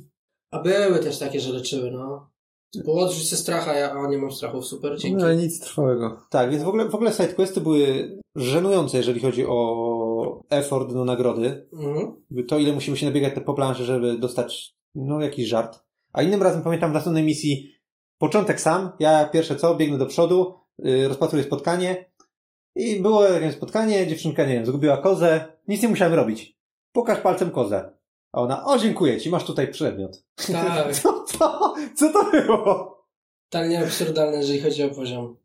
A 0.50 0.58
były 0.58 0.98
też 0.98 1.18
takie, 1.18 1.40
że 1.40 1.52
leczyły, 1.52 1.90
no. 1.90 2.31
Bo 2.84 2.92
odrzuć 2.92 3.28
ze 3.28 3.36
stracha, 3.36 3.74
ja 3.74 3.92
a 3.92 4.06
nie 4.06 4.18
mam 4.18 4.32
strachów, 4.32 4.66
super, 4.66 4.98
dzięki. 4.98 5.16
No, 5.16 5.24
ale 5.24 5.36
nic 5.36 5.60
trwałego. 5.60 6.20
Tak, 6.30 6.50
więc 6.50 6.62
w 6.62 6.68
ogóle, 6.68 6.88
w 6.88 6.94
ogóle 6.94 7.12
sidequesty 7.12 7.60
były 7.60 8.10
żenujące, 8.36 8.96
jeżeli 8.96 9.20
chodzi 9.20 9.46
o 9.46 10.42
effort 10.50 10.92
do 10.92 11.04
nagrody. 11.04 11.68
Mhm. 11.72 12.14
To, 12.48 12.58
ile 12.58 12.72
musimy 12.72 12.96
się 12.96 13.06
nabiegać 13.06 13.34
po 13.44 13.54
planszy, 13.54 13.84
żeby 13.84 14.18
dostać, 14.18 14.74
no, 14.94 15.20
jakiś 15.20 15.48
żart. 15.48 15.84
A 16.12 16.22
innym 16.22 16.42
razem 16.42 16.62
pamiętam 16.62 16.90
w 16.90 16.94
następnej 16.94 17.24
misji 17.24 17.72
początek 18.18 18.60
sam, 18.60 18.92
ja 19.00 19.24
pierwsze 19.24 19.56
co, 19.56 19.74
biegnę 19.74 19.98
do 19.98 20.06
przodu, 20.06 20.54
yy, 20.78 21.08
rozpatruję 21.08 21.44
spotkanie 21.44 22.12
i 22.76 23.00
było 23.00 23.24
jakieś 23.24 23.54
spotkanie, 23.54 24.06
dziewczynka, 24.06 24.46
nie 24.46 24.54
wiem, 24.54 24.66
zgubiła 24.66 24.96
kozę, 24.96 25.44
nic 25.68 25.82
nie 25.82 25.88
musiałem 25.88 26.14
robić. 26.14 26.58
Pokaż 26.92 27.20
palcem 27.20 27.50
kozę. 27.50 27.92
A 28.32 28.40
ona, 28.40 28.64
o 28.64 28.78
dziękuję 28.78 29.20
ci, 29.20 29.30
masz 29.30 29.44
tutaj 29.44 29.68
przedmiot. 29.68 30.24
Tak. 30.52 30.94
Co 30.96 31.24
to? 31.38 31.74
Co 31.94 32.12
to 32.12 32.30
było? 32.30 32.98
Totalnie 33.50 33.78
absurdalne, 33.84 34.36
jeżeli 34.36 34.60
chodzi 34.60 34.82
o 34.84 34.88
poziom. 34.90 35.36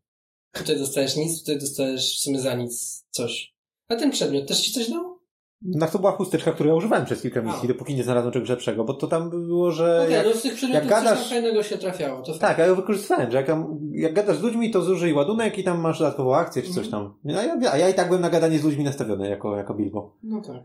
Tutaj 0.52 0.78
dostajesz 0.78 1.16
nic, 1.16 1.40
tutaj 1.40 1.58
dostajesz 1.58 2.16
w 2.18 2.20
sumie 2.20 2.40
za 2.40 2.54
nic 2.54 3.04
coś. 3.10 3.54
A 3.88 3.96
ten 3.96 4.10
przedmiot 4.10 4.48
też 4.48 4.60
ci 4.60 4.72
coś 4.72 4.90
dał? 4.90 5.18
No 5.62 5.86
to 5.86 5.98
była 5.98 6.12
chusteczka, 6.12 6.52
którą 6.52 6.68
ja 6.68 6.74
używałem 6.76 7.04
przez 7.04 7.22
kilka 7.22 7.42
misji, 7.42 7.60
A. 7.64 7.68
dopóki 7.68 7.94
nie 7.94 8.04
znalazłem 8.04 8.32
czegoś 8.32 8.48
lepszego, 8.48 8.84
bo 8.84 8.94
to 8.94 9.06
tam 9.06 9.30
było, 9.30 9.70
że... 9.70 10.00
Okej, 10.02 10.12
jak... 10.14 10.26
no 10.26 10.32
z 10.32 10.42
tych 10.42 10.54
przedmiotów 10.54 10.90
jak 10.90 10.98
coś 11.00 11.08
gadasz- 11.08 11.18
tam 11.20 11.28
fajnego 11.28 11.62
się 11.62 11.78
trafiało. 11.78 12.22
To 12.22 12.38
Tak, 12.38 12.58
ja 12.58 12.66
ją 12.66 12.74
wykorzystywałem, 12.74 13.30
że 13.30 13.36
jak, 13.36 13.46
tam, 13.46 13.78
jak 13.92 14.14
gadasz 14.14 14.36
z 14.36 14.42
ludźmi, 14.42 14.70
to 14.70 14.82
zużyj 14.82 15.12
ładunek 15.14 15.58
i 15.58 15.64
tam 15.64 15.80
masz 15.80 15.98
dodatkową 15.98 16.34
akcję 16.36 16.62
czy 16.62 16.72
coś 16.74 16.86
Mhm. 16.86 17.04
tam. 17.24 17.36
A 17.36 17.42
ja, 17.42 17.72
a 17.72 17.76
ja 17.78 17.88
i 17.88 17.94
tak 17.94 18.06
byłem 18.08 18.22
na 18.22 18.30
gadanie 18.30 18.58
z 18.58 18.64
ludźmi 18.64 18.84
nastawiony 18.84 19.28
jako, 19.28 19.56
jako 19.56 19.74
Bilbo. 19.74 20.16
No 20.22 20.40
tak. 20.40 20.56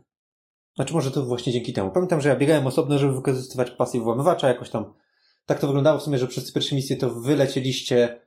Znaczy 0.76 0.94
może 0.94 1.12
to 1.12 1.26
właśnie 1.26 1.54
dzięki 1.54 1.74
temu. 1.74 1.92
Pamiętam, 1.92 2.22
że 2.22 2.30
ja 2.30 2.36
biegałem 2.36 2.68
osobno, 2.68 2.98
żeby 2.98 3.14
wykorzystywać 3.14 3.72
pasję 3.72 4.02
włamywacza 4.02 4.48
jakoś 4.48 4.70
tam. 4.70 4.94
Tak 5.46 5.60
to 5.60 5.68
wyglądało 5.68 6.00
w 6.00 6.04
sumie, 6.04 6.18
że 6.18 6.28
przez 6.28 6.46
te 6.48 6.52
pierwsze 6.54 6.76
misje 6.76 6.96
to 6.96 7.10
wylecieliście 7.10 8.22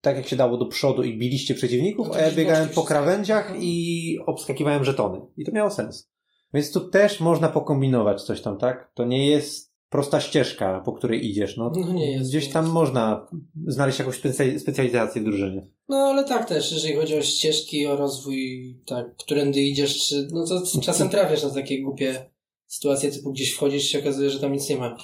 tak 0.00 0.16
jak 0.16 0.28
się 0.28 0.36
dało 0.36 0.56
do 0.56 0.66
przodu 0.66 1.02
i 1.02 1.18
biliście 1.18 1.54
przeciwników, 1.54 2.08
No 2.08 2.14
a 2.14 2.18
ja 2.18 2.30
biegałem 2.30 2.64
po 2.68 2.72
wszystkie. 2.72 2.88
krawędziach 2.88 3.52
i 3.58 4.18
obskakiwałem 4.26 4.84
żetony. 4.84 5.20
I 5.36 5.44
to 5.44 5.52
miało 5.52 5.70
sens. 5.70 6.10
Więc 6.54 6.72
tu 6.72 6.80
też 6.90 7.20
można 7.20 7.48
pokombinować 7.48 8.22
coś 8.22 8.40
tam, 8.42 8.58
tak? 8.58 8.92
To 8.94 9.04
nie 9.04 9.26
jest 9.26 9.71
prosta 9.92 10.20
ścieżka, 10.20 10.80
po 10.84 10.92
której 10.92 11.26
idziesz. 11.30 11.56
No, 11.56 11.72
No 11.76 11.92
nie 11.92 12.12
jest, 12.12 12.30
Gdzieś 12.30 12.48
tam 12.48 12.66
można 12.66 13.28
znaleźć 13.66 13.98
jakąś 13.98 14.20
specjalizację 14.58 15.22
w 15.22 15.24
drużynie. 15.24 15.66
No 15.88 15.96
ale 15.96 16.24
tak 16.24 16.48
też, 16.48 16.72
jeżeli 16.72 16.96
chodzi 16.96 17.16
o 17.18 17.22
ścieżki, 17.22 17.86
o 17.86 17.96
rozwój, 17.96 18.74
tak, 18.86 19.16
którędy 19.16 19.60
idziesz, 19.60 20.08
czy, 20.08 20.28
no 20.32 20.46
to 20.46 20.62
czasem 20.86 21.08
trafiasz 21.08 21.42
na 21.42 21.50
takie 21.50 21.82
głupie 21.82 22.30
sytuacje, 22.66 23.10
typu 23.12 23.32
gdzieś 23.32 23.52
wchodzisz 23.54 23.84
i 23.84 23.88
się 23.88 23.98
okazuje, 23.98 24.30
że 24.30 24.40
tam 24.40 24.52
nic 24.52 24.68
nie 24.68 24.76
ma. 24.76 24.96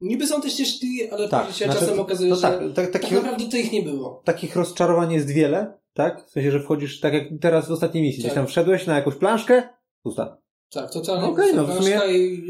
Niby 0.00 0.26
są 0.26 0.40
te 0.40 0.50
ścieżki, 0.50 1.10
ale 1.10 1.28
Tak, 1.28 1.52
się 1.52 1.64
znaczy- 1.64 1.80
czasem 1.80 2.00
okazuje, 2.00 2.30
no 2.30 2.36
że 2.36 2.42
tak, 2.42 2.60
tak, 2.74 2.90
tak 2.90 3.10
naprawdę 3.10 3.48
to 3.48 3.56
ich 3.56 3.72
nie 3.72 3.82
było. 3.82 4.22
takich 4.24 4.56
rozczarowań 4.56 5.12
jest 5.12 5.30
wiele, 5.30 5.78
tak? 5.94 6.26
W 6.26 6.30
sensie, 6.30 6.50
że 6.50 6.60
wchodzisz, 6.60 7.00
tak 7.00 7.12
jak 7.12 7.24
teraz 7.40 7.68
w 7.68 7.72
ostatniej 7.72 8.02
misji, 8.04 8.18
gdzieś 8.18 8.30
Tak. 8.32 8.34
tam 8.34 8.46
wszedłeś 8.46 8.86
na 8.86 8.96
jakąś 8.96 9.14
planszkę, 9.14 9.62
pusta. 10.02 10.38
Tak, 10.70 10.92
totalnie. 10.92 11.28
Okej, 11.28 11.54
no 11.54 11.66
w 11.66 11.74
sumie- 11.74 12.00
I, 12.18 12.42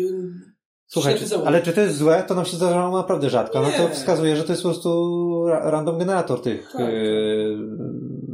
Słuchaj, 0.93 1.15
ale 1.45 1.63
czy 1.63 1.73
to 1.73 1.81
jest 1.81 1.97
złe? 1.97 2.25
To 2.29 2.35
nam 2.35 2.45
się 2.45 2.57
zdarzało 2.57 2.97
naprawdę 2.97 3.31
rzadko. 3.31 3.63
No 3.63 3.69
to 3.77 3.83
Nie. 3.83 3.95
wskazuje, 3.95 4.37
że 4.37 4.45
to 4.45 4.53
jest 4.53 4.63
po 4.63 4.69
prostu 4.69 5.45
ra- 5.47 5.71
random 5.71 5.99
generator 5.99 6.43
tych 6.43 6.73
Tak. 6.73 6.81
yy, 6.81 7.59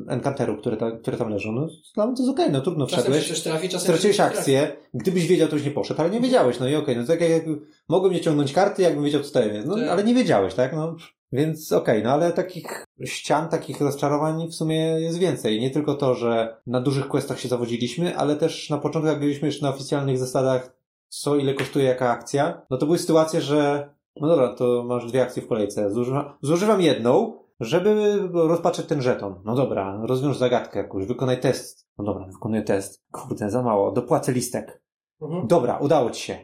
encanterów, 0.08 0.60
które, 0.60 0.76
ta, 0.76 0.90
które 0.90 1.16
tam 1.16 1.28
leżą. 1.30 1.52
No 1.52 1.68
dla 1.94 2.06
mnie 2.06 2.16
to 2.16 2.22
jest 2.22 2.32
okej, 2.34 2.50
no 2.52 2.60
trudno 2.60 2.86
czasem 2.86 3.12
wszedłeś. 3.14 3.42
trafi, 3.42 3.68
czasem 3.68 3.80
Straciłeś 3.80 4.18
nie 4.18 4.24
akcję. 4.24 4.76
Gdybyś 4.94 5.26
wiedział, 5.26 5.48
to 5.48 5.56
już 5.56 5.64
nie 5.64 5.70
poszedł, 5.70 6.00
ale 6.00 6.10
nie 6.10 6.20
wiedziałeś. 6.20 6.60
No 6.60 6.68
i 6.68 6.74
okej, 6.74 6.96
no 6.96 7.06
tak 7.06 7.20
jak 7.20 7.42
mogłem 7.88 8.12
nie 8.12 8.20
ciągnąć 8.20 8.52
karty, 8.52 8.82
jakbym 8.82 9.04
wiedział, 9.04 9.22
co 9.22 9.32
to 9.32 9.42
jest. 9.46 9.68
No 9.68 9.74
Tak. 9.76 9.88
ale 9.88 10.04
nie 10.04 10.14
wiedziałeś, 10.14 10.54
tak? 10.54 10.72
No 10.72 10.96
więc 11.32 11.72
okej, 11.72 12.02
no 12.02 12.10
ale 12.10 12.32
takich 12.32 12.84
ścian, 13.04 13.48
takich 13.48 13.80
rozczarowań 13.80 14.48
w 14.48 14.54
sumie 14.54 14.76
jest 15.00 15.18
więcej. 15.18 15.60
Nie 15.60 15.70
tylko 15.70 15.94
to, 15.94 16.14
że 16.14 16.56
na 16.66 16.80
dużych 16.80 17.08
questach 17.08 17.40
się 17.40 17.48
zawodziliśmy, 17.48 18.16
ale 18.16 18.36
też 18.36 18.70
na 18.70 18.78
początku, 18.78 19.08
jak 19.08 19.20
byliśmy 19.20 19.48
jeszcze 19.48 19.66
na 19.66 19.70
oficjalnych 19.74 20.18
zasadach, 20.18 20.77
co 21.08 21.36
ile 21.36 21.54
kosztuje 21.54 21.84
jaka 21.84 22.10
akcja, 22.10 22.66
no 22.70 22.76
to 22.76 22.86
były 22.86 22.98
sytuacje, 22.98 23.40
że 23.40 23.90
no 24.20 24.28
dobra, 24.28 24.54
to 24.54 24.84
masz 24.86 25.06
dwie 25.06 25.22
akcje 25.22 25.42
w 25.42 25.48
kolejce. 25.48 25.90
Zużywam, 25.90 26.32
zużywam 26.42 26.80
jedną, 26.80 27.38
żeby 27.60 28.18
rozpatrzeć 28.32 28.86
ten 28.86 29.02
żeton. 29.02 29.42
No 29.44 29.54
dobra, 29.54 30.00
rozwiąż 30.02 30.36
zagadkę 30.36 30.78
jakąś, 30.78 31.06
wykonaj 31.06 31.40
test. 31.40 31.88
No 31.98 32.04
dobra, 32.04 32.26
wykonuję 32.26 32.62
test. 32.62 33.04
Kurde, 33.12 33.50
za 33.50 33.62
mało. 33.62 33.92
Dopłacę 33.92 34.32
listek. 34.32 34.82
Mhm. 35.22 35.46
Dobra, 35.46 35.78
udało 35.78 36.10
ci 36.10 36.22
się. 36.22 36.38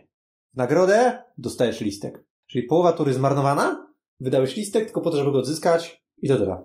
W 0.54 0.56
nagrodę 0.56 1.22
dostajesz 1.38 1.80
listek. 1.80 2.24
Czyli 2.46 2.66
połowa 2.66 2.92
tury 2.92 3.12
zmarnowana, 3.12 3.86
wydałeś 4.20 4.56
listek 4.56 4.84
tylko 4.84 5.00
po 5.00 5.10
to, 5.10 5.16
żeby 5.16 5.32
go 5.32 5.38
odzyskać 5.38 6.04
i 6.18 6.28
to 6.28 6.36
tyle. 6.36 6.62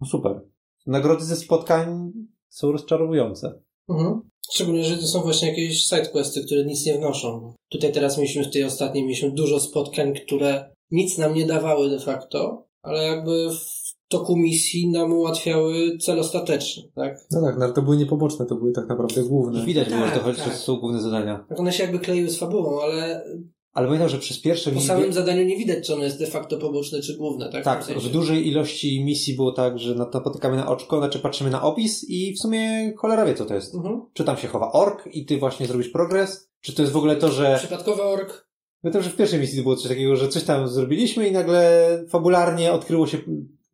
No 0.00 0.06
super. 0.06 0.40
Nagrody 0.86 1.24
ze 1.24 1.36
spotkań 1.36 2.12
są 2.48 2.72
rozczarowujące. 2.72 3.62
Mhm. 3.88 4.20
Szczególnie, 4.52 4.84
że 4.84 4.96
to 4.96 5.06
są 5.06 5.20
właśnie 5.22 5.48
jakieś 5.48 5.84
sidequesty, 5.84 6.44
które 6.44 6.64
nic 6.64 6.86
nie 6.86 6.94
wnoszą. 6.98 7.52
Tutaj 7.68 7.92
teraz 7.92 8.18
mieliśmy 8.18 8.44
w 8.44 8.52
tej 8.52 8.64
ostatniej, 8.64 9.04
mieliśmy 9.04 9.30
dużo 9.30 9.60
spotkań, 9.60 10.14
które 10.14 10.70
nic 10.90 11.18
nam 11.18 11.34
nie 11.34 11.46
dawały 11.46 11.90
de 11.90 11.98
facto, 12.00 12.66
ale 12.82 13.04
jakby 13.04 13.50
w 13.50 13.86
toku 14.08 14.36
misji 14.36 14.88
nam 14.90 15.12
ułatwiały 15.12 15.98
cel 15.98 16.20
ostateczny, 16.20 16.82
tak? 16.94 17.18
No 17.30 17.42
tak, 17.42 17.58
no 17.58 17.64
ale 17.64 17.74
to 17.74 17.82
były 17.82 17.96
niepoboczne, 17.96 18.46
to 18.46 18.54
były 18.54 18.72
tak 18.72 18.88
naprawdę 18.88 19.22
główne. 19.22 19.64
Widać 19.64 19.88
było, 19.88 20.00
że 20.00 20.06
to 20.06 20.14
Tak, 20.14 20.22
chodzi, 20.24 20.38
że 20.38 20.44
tak. 20.44 20.52
to 20.52 20.58
są 20.58 20.76
główne 20.76 21.00
zadania. 21.00 21.44
Tak 21.48 21.60
one 21.60 21.72
się 21.72 21.82
jakby 21.82 21.98
kleiły 21.98 22.30
z 22.30 22.38
fabułą, 22.38 22.80
ale 22.80 23.24
Ale 23.76 23.86
pamiętam, 23.86 24.08
że 24.08 24.18
przez 24.18 24.38
pierwsze 24.40 24.70
po 24.72 24.80
samym 24.80 25.12
zadaniu 25.12 25.44
nie 25.44 25.56
widać, 25.56 25.86
czy 25.86 25.94
ono 25.94 26.04
jest 26.04 26.18
de 26.18 26.26
facto 26.26 26.56
poboczne, 26.58 27.00
czy 27.00 27.16
główne, 27.16 27.52
tak? 27.52 27.64
Tak, 27.64 27.82
W 27.82 27.86
sensie- 27.86 28.08
w 28.08 28.12
dużej 28.12 28.48
ilości 28.48 29.04
misji 29.04 29.34
było 29.36 29.52
tak, 29.52 29.78
że 29.78 29.94
na- 29.94 30.10
napotykamy 30.14 30.56
na 30.56 30.68
oczko, 30.68 30.98
znaczy 30.98 31.18
patrzymy 31.18 31.50
na 31.50 31.62
opis 31.62 32.04
i 32.08 32.34
w 32.34 32.38
sumie 32.38 32.92
cholera 32.96 33.24
wie, 33.26 33.34
co 33.34 33.44
to 33.44 33.54
jest. 33.54 33.74
Mhm. 33.74 34.02
Czy 34.12 34.24
tam 34.24 34.36
się 34.36 34.48
chowa 34.48 34.72
ork 34.72 35.08
i 35.12 35.26
ty 35.26 35.38
właśnie 35.38 35.66
zrobisz 35.66 35.88
progres? 35.88 36.48
Czy 36.60 36.72
to 36.74 36.82
jest 36.82 36.92
w 36.92 36.96
ogóle 36.96 37.16
to, 37.16 37.28
że... 37.28 37.56
Przypadkowy 37.58 38.02
ork. 38.02 38.46
Pamiętam, 38.82 39.02
że 39.02 39.10
w 39.10 39.16
pierwszej 39.16 39.40
misji 39.40 39.62
było 39.62 39.76
coś 39.76 39.88
takiego, 39.88 40.16
że 40.16 40.28
coś 40.28 40.44
tam 40.44 40.68
zrobiliśmy 40.68 41.28
i 41.28 41.32
nagle 41.32 41.88
fabularnie 42.10 42.72
odkryło 42.72 43.06
się 43.06 43.18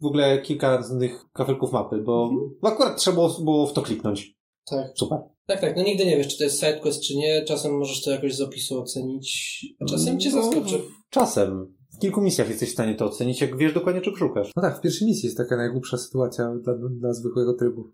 w 0.00 0.06
ogóle 0.06 0.38
kilka 0.42 0.76
różnych 0.76 1.24
kafelków 1.32 1.72
mapy, 1.72 1.98
bo 1.98 2.28
Mhm. 2.32 2.50
akurat 2.62 2.96
trzeba 2.96 3.16
było 3.44 3.66
w 3.66 3.72
to 3.72 3.82
kliknąć. 3.82 4.34
Tak. 4.70 4.86
Super. 4.94 5.18
Tak, 5.52 5.60
tak, 5.60 5.76
no 5.76 5.82
nigdy 5.82 6.06
nie 6.06 6.16
wiesz, 6.16 6.28
czy 6.28 6.38
to 6.38 6.44
jest 6.44 6.60
sidequest, 6.60 7.02
czy 7.02 7.16
nie. 7.16 7.44
Czasem 7.44 7.78
możesz 7.78 8.02
to 8.04 8.10
jakoś 8.10 8.34
z 8.34 8.40
opisu 8.40 8.80
ocenić, 8.80 9.60
a 9.80 9.84
czasem 9.84 10.20
cię 10.20 10.30
No, 10.34 10.42
zaskoczy. 10.42 10.80
Czasem. 11.10 11.74
W 11.96 11.98
kilku 11.98 12.20
misjach 12.20 12.48
jesteś 12.48 12.68
w 12.68 12.72
stanie 12.72 12.94
to 12.94 13.04
ocenić, 13.04 13.40
jak 13.40 13.56
wiesz 13.56 13.72
dokładnie, 13.74 14.00
czego 14.00 14.16
szukasz. 14.16 14.50
No 14.56 14.62
tak, 14.62 14.78
w 14.78 14.80
pierwszej 14.80 15.08
misji 15.08 15.26
jest 15.26 15.36
taka 15.36 15.56
najgłupsza 15.56 15.96
sytuacja 15.98 16.54
dla, 16.64 16.74
dla 16.90 17.12
zwykłego 17.12 17.54
trybu. 17.54 17.90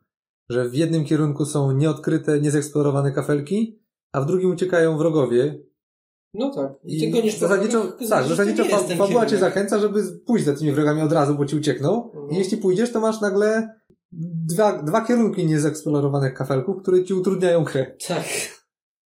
Że 0.48 0.68
w 0.68 0.74
jednym 0.74 1.04
kierunku 1.04 1.44
są 1.44 1.72
nieodkryte, 1.72 2.40
niezeksplorowane 2.40 3.12
kafelki, 3.12 3.78
a 4.12 4.20
w 4.20 4.26
drugim 4.26 4.50
uciekają 4.50 4.98
wrogowie. 4.98 5.58
No 6.34 6.54
tak. 6.54 6.72
I, 6.84 7.04
I 7.04 7.12
ty 7.12 7.30
zasadniczo, 7.30 7.80
wrogach, 7.80 8.08
tak, 8.08 8.22
że 8.24 8.28
zasadniczo 8.28 8.64
fa- 8.64 8.96
fabuła 8.96 9.26
cię 9.26 9.36
zachęca, 9.36 9.78
żeby 9.78 10.02
pójść 10.26 10.44
za 10.44 10.56
tymi 10.56 10.72
wrogami 10.72 11.02
od 11.02 11.12
razu, 11.12 11.34
bo 11.34 11.46
ci 11.46 11.56
uciekną. 11.56 12.04
Mhm. 12.04 12.30
I 12.30 12.36
jeśli 12.36 12.56
pójdziesz, 12.58 12.92
to 12.92 13.00
masz 13.00 13.20
nagle 13.20 13.68
dwa, 14.12 14.82
dwa 14.82 15.00
kierunki 15.06 15.46
niezeksplorowanych 15.46 16.34
kafelków, 16.34 16.82
które 16.82 17.04
ci 17.04 17.14
utrudniają 17.14 17.64
grę. 17.64 17.96
Tak. 18.08 18.24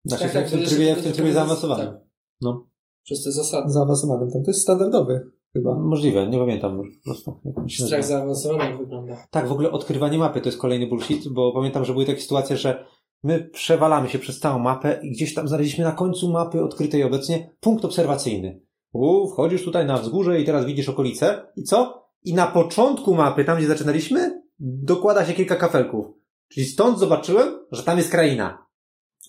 Znaczy 0.05 0.23
Tak, 0.23 0.31
w 0.31 0.33
tak, 0.33 0.49
tym 0.49 0.59
to 0.63 0.67
trybie, 0.69 0.95
w 0.95 1.03
tym 1.03 1.11
trybie 1.13 1.27
jest- 1.29 1.39
zaawansowanym. 1.39 1.87
tak. 1.87 2.01
No. 2.41 2.67
Przez 3.03 3.23
te 3.23 3.31
zasady. 3.31 3.69
Zaawansowanym 3.69 4.31
tam. 4.31 4.43
To 4.43 4.51
jest 4.51 4.61
standardowy 4.61 5.31
chyba. 5.53 5.75
Możliwe, 5.79 6.27
nie 6.27 6.37
pamiętam 6.37 6.77
już 6.77 6.97
po 6.97 7.03
prostu. 7.03 7.39
jak 7.45 7.57
on 7.57 7.69
się 7.69 7.83
Strach 7.85 8.03
zaawansowany 8.05 8.77
wygląda. 8.77 9.27
Tak, 9.31 9.47
w 9.47 9.51
ogóle 9.51 9.71
odkrywanie 9.71 10.17
mapy 10.17 10.41
to 10.41 10.47
jest 10.49 10.57
kolejny 10.59 10.87
bullshit, 10.87 11.27
bo 11.29 11.51
pamiętam, 11.53 11.85
że 11.85 11.93
były 11.93 12.05
takie 12.05 12.21
sytuacje, 12.21 12.57
że 12.57 12.85
my 13.23 13.49
przewalamy 13.53 14.09
się 14.09 14.19
przez 14.19 14.39
całą 14.39 14.59
mapę 14.59 14.99
i 15.03 15.11
gdzieś 15.11 15.33
tam 15.33 15.47
znaleźliśmy 15.47 15.83
na 15.83 15.91
końcu 15.91 16.31
mapy 16.31 16.63
odkrytej 16.63 17.03
obecnie 17.03 17.55
punkt 17.59 17.85
obserwacyjny. 17.85 18.61
U, 18.93 19.27
wchodzisz 19.29 19.63
tutaj 19.65 19.85
na 19.85 19.97
wzgórze 19.97 20.41
i 20.41 20.45
teraz 20.45 20.65
widzisz 20.65 20.89
okolice 20.89 21.47
i 21.55 21.63
co? 21.63 22.03
I 22.23 22.33
na 22.33 22.47
początku 22.47 23.15
mapy, 23.15 23.45
tam 23.45 23.57
gdzie 23.57 23.67
zaczynaliśmy, 23.67 24.42
dokłada 24.59 25.25
się 25.25 25.33
kilka 25.33 25.55
kafelków. 25.55 26.05
Czyli 26.53 26.65
stąd 26.65 26.99
zobaczyłem, 26.99 27.59
że 27.71 27.83
tam 27.83 27.97
jest 27.97 28.09
kraina. 28.09 28.65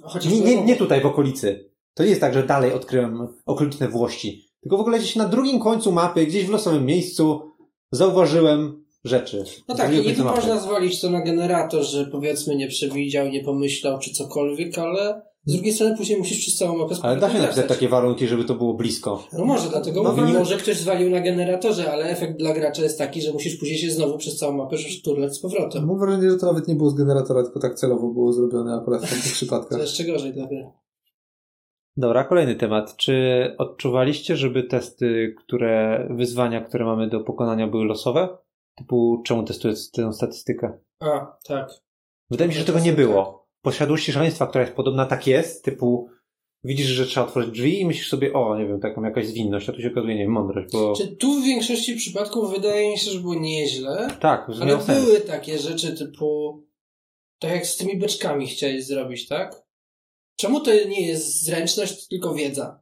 Chociaż 0.03 0.33
Nie, 0.33 0.41
nie, 0.41 0.65
nie 0.65 0.77
tutaj 0.77 1.01
w 1.01 1.07
okolicy. 1.07 1.71
To 1.95 2.03
nie 2.03 2.09
jest 2.09 2.21
tak, 2.21 2.35
że 2.35 2.43
dalej 2.43 2.73
odkryłem 2.73 3.29
okoliczne 3.47 3.89
Włości. 3.89 4.49
Tylko 4.61 4.77
w 4.77 4.81
ogóle 4.81 4.99
gdzieś 4.99 5.17
na 5.17 5.29
drugim 5.29 5.61
końcu 5.61 5.93
mapy, 5.93 6.27
gdzieś 6.27 6.47
w 6.47 6.51
losowym 6.51 6.87
miejscu 6.87 7.53
zauważyłem 7.93 8.85
rzeczy. 9.05 9.45
No 9.69 9.75
tak, 9.75 9.95
i 9.95 10.23
można 10.23 10.61
zwalić 10.61 11.01
to 11.01 11.11
na 11.11 11.21
generator, 11.21 11.83
że 11.83 12.07
powiedzmy 12.07 12.57
nie 12.57 12.69
przewidział, 12.69 13.29
nie 13.29 13.45
pomyślał, 13.45 13.99
czy 13.99 14.11
cokolwiek, 14.11 14.79
ale 14.79 15.23
z 15.47 15.53
drugiej 15.55 15.73
strony 15.73 15.97
później 15.97 16.19
musisz 16.19 16.39
przez 16.39 16.57
całą 16.57 16.79
mapę 16.79 16.95
Ale 17.03 17.17
da 17.17 17.31
się 17.33 17.39
napisać 17.39 17.67
takie 17.69 17.89
warunki, 17.89 18.27
żeby 18.27 18.45
to 18.45 18.55
było 18.55 18.75
blisko. 18.75 19.23
No 19.33 19.45
może, 19.45 19.69
dlatego 19.69 20.03
No 20.03 20.11
mówię, 20.11 20.23
wynik- 20.23 20.39
może 20.39 20.57
ktoś 20.57 20.77
zwalił 20.77 21.11
na 21.11 21.21
generatorze, 21.21 21.93
ale 21.93 22.05
efekt 22.05 22.39
dla 22.39 22.55
gracza 22.55 22.83
jest 22.83 22.99
taki, 22.99 23.23
że 23.23 23.33
musisz 23.33 23.57
później 23.57 23.79
się 23.79 23.91
znowu 23.91 24.19
przez 24.19 24.37
całą 24.37 24.53
mapę 24.57 24.77
turlać 25.05 25.35
z 25.37 25.41
powrotem. 25.41 25.87
Mam 25.87 25.99
wrażenie, 25.99 26.31
że 26.31 26.37
to 26.37 26.47
nawet 26.47 26.69
nie 26.69 26.75
było 26.75 26.91
z 26.91 26.95
generatora, 26.95 27.43
tylko 27.43 27.61
tak 27.61 27.75
celowo 27.75 28.09
było 28.09 28.33
zrobione 28.33 28.75
akurat 28.75 29.01
w 29.07 29.11
takich 29.11 29.25
To 29.25 29.31
przypadkach. 29.31 29.81
jeszcze 29.81 30.05
gorzej 30.05 30.33
dla 30.33 30.47
gry. 30.47 30.71
Dobra, 31.97 32.25
kolejny 32.25 32.55
temat. 32.55 32.97
Czy 32.97 33.15
odczuwaliście, 33.59 34.37
żeby 34.37 34.63
testy, 34.63 35.35
które, 35.45 36.07
wyzwania, 36.11 36.61
które 36.61 36.85
mamy 36.85 37.09
do 37.09 37.21
pokonania 37.21 37.67
były 37.67 37.85
losowe? 37.85 38.29
Typu, 38.77 39.23
czemu 39.27 39.43
testuję 39.43 39.75
tę 39.93 40.13
statystykę? 40.13 40.79
A, 41.01 41.37
tak. 41.49 41.69
Wydaje 42.31 42.49
mi 42.49 42.55
się, 42.55 42.61
że 42.61 42.67
tego 42.67 42.79
nie 42.81 42.93
było. 42.93 43.44
Posiadłości 43.65 44.13
szaleństwa, 44.13 44.47
która 44.47 44.65
jest 44.65 44.77
podobna, 44.77 45.07
tak 45.07 45.27
jest, 45.27 45.65
typu 45.65 46.09
widzisz, 46.65 46.87
że 46.87 47.07
trzeba 47.07 47.27
otworzyć 47.27 47.51
drzwi 47.51 47.81
i 47.81 47.87
myślisz 47.87 48.09
sobie, 48.09 48.33
o, 48.33 48.59
nie 48.59 48.67
wiem, 48.67 48.81
taką 48.81 49.03
jakaś 49.05 49.27
zwinność, 49.27 49.69
a 49.69 49.73
tu 49.73 49.83
się 49.83 49.91
okazuje, 49.91 50.15
nie 50.15 50.23
wiem, 50.23 50.33
mądrość, 50.33 50.73
bo... 50.73 50.93
Czy 50.97 51.17
tu 51.17 51.41
w 51.41 51.45
większości 51.45 51.97
przypadków 51.97 52.53
wydaje 52.55 52.91
mi 52.91 52.99
się, 52.99 53.11
że 53.11 53.21
było 53.21 53.35
nieźle, 53.35 54.09
Tak, 54.21 54.47
że 54.49 54.63
ale 54.63 54.83
sens. 54.83 55.05
były 55.05 55.21
takie 55.21 55.59
rzeczy 55.59 55.97
typu 55.97 56.61
tak 57.39 57.51
jak 57.51 57.67
z 57.67 57.77
tymi 57.77 57.99
beczkami 57.99 58.47
chciałeś 58.47 58.87
zrobić, 58.87 59.29
tak? 59.29 59.63
Czemu 60.37 60.61
to 60.61 60.71
nie 60.89 61.07
jest 61.07 61.45
zręczność, 61.45 62.09
tylko 62.09 62.35
wiedza? 62.35 62.81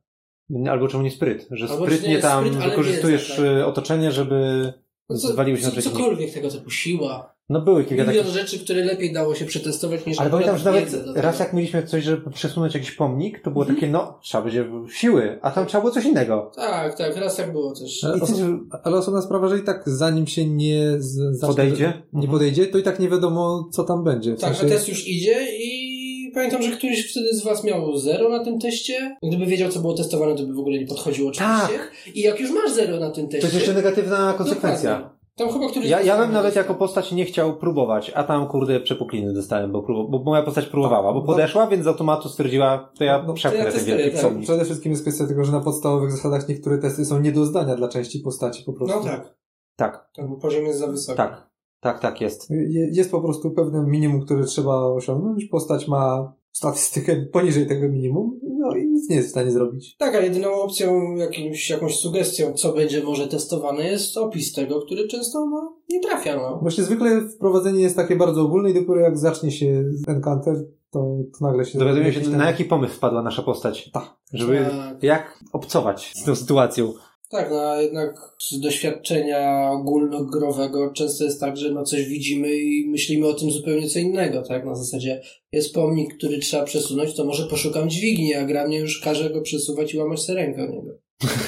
Albo 0.71 0.89
czemu 0.89 1.03
nie 1.03 1.11
spryt? 1.11 1.49
Że 1.51 1.67
Albo 1.69 1.85
sprytnie 1.85 2.09
nie 2.09 2.19
tam 2.19 2.47
spryt, 2.47 2.63
wykorzystujesz 2.65 3.29
wiedza, 3.29 3.43
tak. 3.43 3.61
y, 3.61 3.67
otoczenie, 3.67 4.13
żeby 4.13 4.73
No 5.09 5.17
co- 5.19 5.29
zwaliły 5.29 5.59
się 5.59 5.65
na 5.65 5.71
co, 5.71 5.73
przeciwnika. 5.73 6.05
Cokolwiek 6.05 6.35
tego 6.35 6.51
typu 6.51 6.71
siła. 6.71 7.35
No 7.53 7.61
były 7.61 7.85
kilka 7.85 8.05
Milion 8.05 8.25
takich... 8.25 8.41
rzeczy, 8.41 8.59
które 8.59 8.85
lepiej 8.85 9.13
dało 9.13 9.35
się 9.35 9.45
przetestować 9.45 10.07
niż 10.07 10.19
Ale 10.21 10.31
pamiętam, 10.31 10.59
że 10.59 10.65
nawet 10.65 10.95
raz 11.17 11.39
jak 11.39 11.53
mieliśmy 11.53 11.83
coś, 11.83 12.05
żeby 12.05 12.31
przesunąć 12.31 12.75
jakiś 12.75 12.91
pomnik, 12.93 13.41
to 13.43 13.51
było 13.51 13.63
Mhm. 13.65 13.77
takie, 13.81 13.93
no, 13.93 14.19
trzeba 14.23 14.45
będzie 14.45 14.65
siły, 14.93 15.39
a 15.43 15.51
tam 15.51 15.67
trzeba 15.67 15.81
było 15.81 15.93
coś 15.95 16.05
innego. 16.05 16.51
Tak, 16.57 16.99
tak, 16.99 17.17
raz 17.17 17.37
tak 17.37 17.53
było 17.53 17.75
też. 17.75 18.05
Ale, 18.05 18.15
oso- 18.15 18.59
ale 18.85 18.97
osobna 18.97 19.23
sprawa, 19.23 19.49
że 19.49 19.59
i 19.59 19.63
tak 19.63 19.83
zanim 19.87 20.27
się 20.27 20.47
nie 20.47 20.93
zacznie- 20.99 21.49
Podejdzie? 21.49 21.85
nie 22.13 22.19
Mhm. 22.19 22.31
podejdzie, 22.33 22.67
to 22.67 22.79
i 22.79 22.83
tak 22.83 22.99
nie 23.01 23.09
wiadomo, 23.09 23.69
co 23.73 23.85
tam 23.85 24.05
będzie. 24.05 24.37
W 24.37 24.41
Tak, 24.41 24.57
sensie- 24.57 24.67
a 24.75 24.77
test 24.77 24.89
już 24.89 25.09
idzie 25.09 25.47
i 25.59 25.93
pamiętam, 26.35 26.63
że 26.63 26.71
któryś 26.71 27.11
wtedy 27.11 27.35
z 27.35 27.45
was 27.45 27.65
miał 27.65 27.97
zero 27.99 28.29
na 28.29 28.45
tym 28.45 28.59
teście. 28.59 29.17
Gdyby 29.23 29.47
wiedział, 29.47 29.71
co 29.71 29.81
było 29.81 29.95
testowane, 29.95 30.35
to 30.37 30.43
by 30.47 30.55
w 30.55 30.59
ogóle 30.59 30.79
nie 30.79 30.87
podchodził 30.87 31.29
oczywiście. 31.29 31.79
I 32.15 32.21
jak 32.21 32.41
już 32.41 32.51
masz 32.51 32.73
zero 32.73 33.01
na 33.01 33.11
tym 33.11 33.27
To 33.27 33.31
teście... 33.33 33.47
jest 33.47 33.55
jeszcze 33.59 33.75
negatywna 33.75 34.35
konsekwencja. 34.39 34.91
Dokładnie. 34.95 35.22
Tam 35.37 35.49
chyba 35.53 35.69
któryś 35.69 35.89
Ja, 35.89 36.01
ja 36.01 36.19
bym 36.19 36.33
nawet 36.33 36.57
jako 36.57 36.75
postać 36.75 37.13
nie 37.13 37.25
chciał 37.25 37.57
próbować, 37.57 38.13
a 38.15 38.25
tam 38.25 38.47
kurde 38.49 38.81
przepukliny 38.81 39.33
dostałem, 39.35 39.73
bo, 39.73 39.83
próbu- 39.83 40.11
bo 40.11 40.23
moja 40.25 40.43
postać 40.43 40.67
próbowała, 40.67 41.13
bo 41.13 41.23
podeszła, 41.23 41.67
więc 41.67 41.85
z 41.85 41.87
automatu 41.87 42.29
stwierdziła, 42.29 42.93
to 42.99 43.05
ja 43.05 43.19
No, 43.19 43.27
to 43.27 43.33
przepchnę 43.33 43.65
ja 43.65 43.73
ten 43.73 43.85
wielki 43.85 44.17
tak. 44.23 44.39
Przede 44.41 44.65
wszystkim 44.65 44.93
jest 44.93 45.03
kwestia 45.03 45.27
tego, 45.27 45.45
że 45.45 45.53
na 45.53 45.61
podstawowych 45.61 46.11
zasadach 46.13 46.49
niektóre 46.49 46.79
testy 46.79 47.05
są 47.05 47.21
nie 47.21 47.33
do 47.33 47.45
zdania 47.47 47.77
dla 47.77 47.89
części 47.89 48.19
postaci 48.21 48.63
po 48.65 48.73
prostu. 48.73 48.97
No 48.99 49.05
tak, 49.05 49.35
Tak, 49.77 50.11
ten 50.15 50.37
poziom 50.37 50.65
jest 50.65 50.79
za 50.79 50.87
wysoki. 50.87 51.17
tak, 51.17 51.51
tak, 51.81 52.01
tak 52.01 52.21
jest. 52.21 52.51
Je- 52.51 52.89
Jest 52.93 53.11
po 53.11 53.21
prostu 53.21 53.51
pewne 53.51 53.85
minimum, 53.87 54.21
które 54.21 54.45
trzeba 54.45 54.77
osiągnąć. 54.77 55.45
Postać 55.45 55.89
ma 55.89 56.33
statystykę 56.53 57.17
poniżej 57.33 57.67
tego 57.67 57.89
minimum, 57.89 58.41
no 58.59 58.77
i 58.77 58.82
nic 59.03 59.11
nie 59.11 59.17
jest 59.17 59.29
w 59.29 59.31
stanie 59.31 59.51
zrobić. 59.51 59.97
Tak, 59.97 60.15
a 60.15 60.21
jedyną 60.21 60.53
opcją, 60.53 61.17
jakimś, 61.17 61.71
jakąś 61.71 61.97
sugestią, 61.97 62.53
co 62.53 62.73
będzie 62.73 63.03
może 63.03 63.29
testowane, 63.29 63.85
jest 63.85 64.17
opis 64.17 64.53
tego, 64.53 64.83
który 64.83 65.09
często 65.09 65.47
no, 65.47 65.77
nie 65.91 66.01
trafia. 66.01 66.37
No. 66.37 66.59
Właśnie 66.63 66.85
zwykle 66.85 67.21
wprowadzenie 67.37 67.83
jest 67.83 67.97
takie 67.97 68.17
bardzo 68.17 68.43
ogólne 68.43 68.71
i 68.71 68.75
dopiero 68.75 69.01
jak 69.01 69.19
zacznie 69.19 69.51
się 69.51 69.85
Encounter, 70.09 70.57
to, 70.91 71.17
to 71.39 71.47
nagle 71.47 71.65
się... 71.65 71.79
Dowiadujemy 71.79 72.13
się, 72.13 72.19
jakiś 72.19 72.33
na 72.33 72.39
ten- 72.39 72.47
jaki 72.47 72.65
pomysł 72.65 72.95
wpadła 72.95 73.23
nasza 73.23 73.43
postać. 73.43 73.91
Tak. 73.91 74.17
Żeby, 74.33 74.67
Tak. 74.71 75.03
jak 75.03 75.45
obcować 75.53 76.13
z 76.15 76.25
tą 76.25 76.35
sytuacją. 76.35 76.93
Tak, 77.33 77.51
no 77.51 77.61
a 77.61 77.83
jednak 77.83 78.15
z 78.39 78.61
doświadczenia 78.61 79.71
ogólnogrowego 79.73 80.93
często 80.93 81.25
jest 81.25 81.41
tak, 81.41 81.57
że 81.57 81.71
no 81.71 81.83
coś 81.83 82.05
widzimy 82.05 82.57
i 82.57 82.89
myślimy 82.91 83.27
o 83.27 83.35
tym 83.35 83.51
zupełnie 83.51 83.89
co 83.89 83.99
innego, 83.99 84.43
tak? 84.43 84.65
Na 84.67 84.75
zasadzie 84.75 85.23
jest 85.53 85.75
pomnik, 85.75 86.15
który 86.17 86.39
trzeba 86.39 86.65
przesunąć, 86.65 87.15
to 87.17 87.25
może 87.25 87.47
poszukam 87.47 87.91
dźwigni, 87.91 88.35
a 88.35 88.45
gra 88.45 88.67
mnie 88.67 88.79
już 88.79 89.01
każe 89.01 89.31
go 89.31 89.41
przesuwać 89.41 89.95
i 89.95 89.99
łamać 89.99 90.21
sobie 90.23 90.39
rękę 90.39 90.63
o 90.63 90.67
niego. 90.67 90.91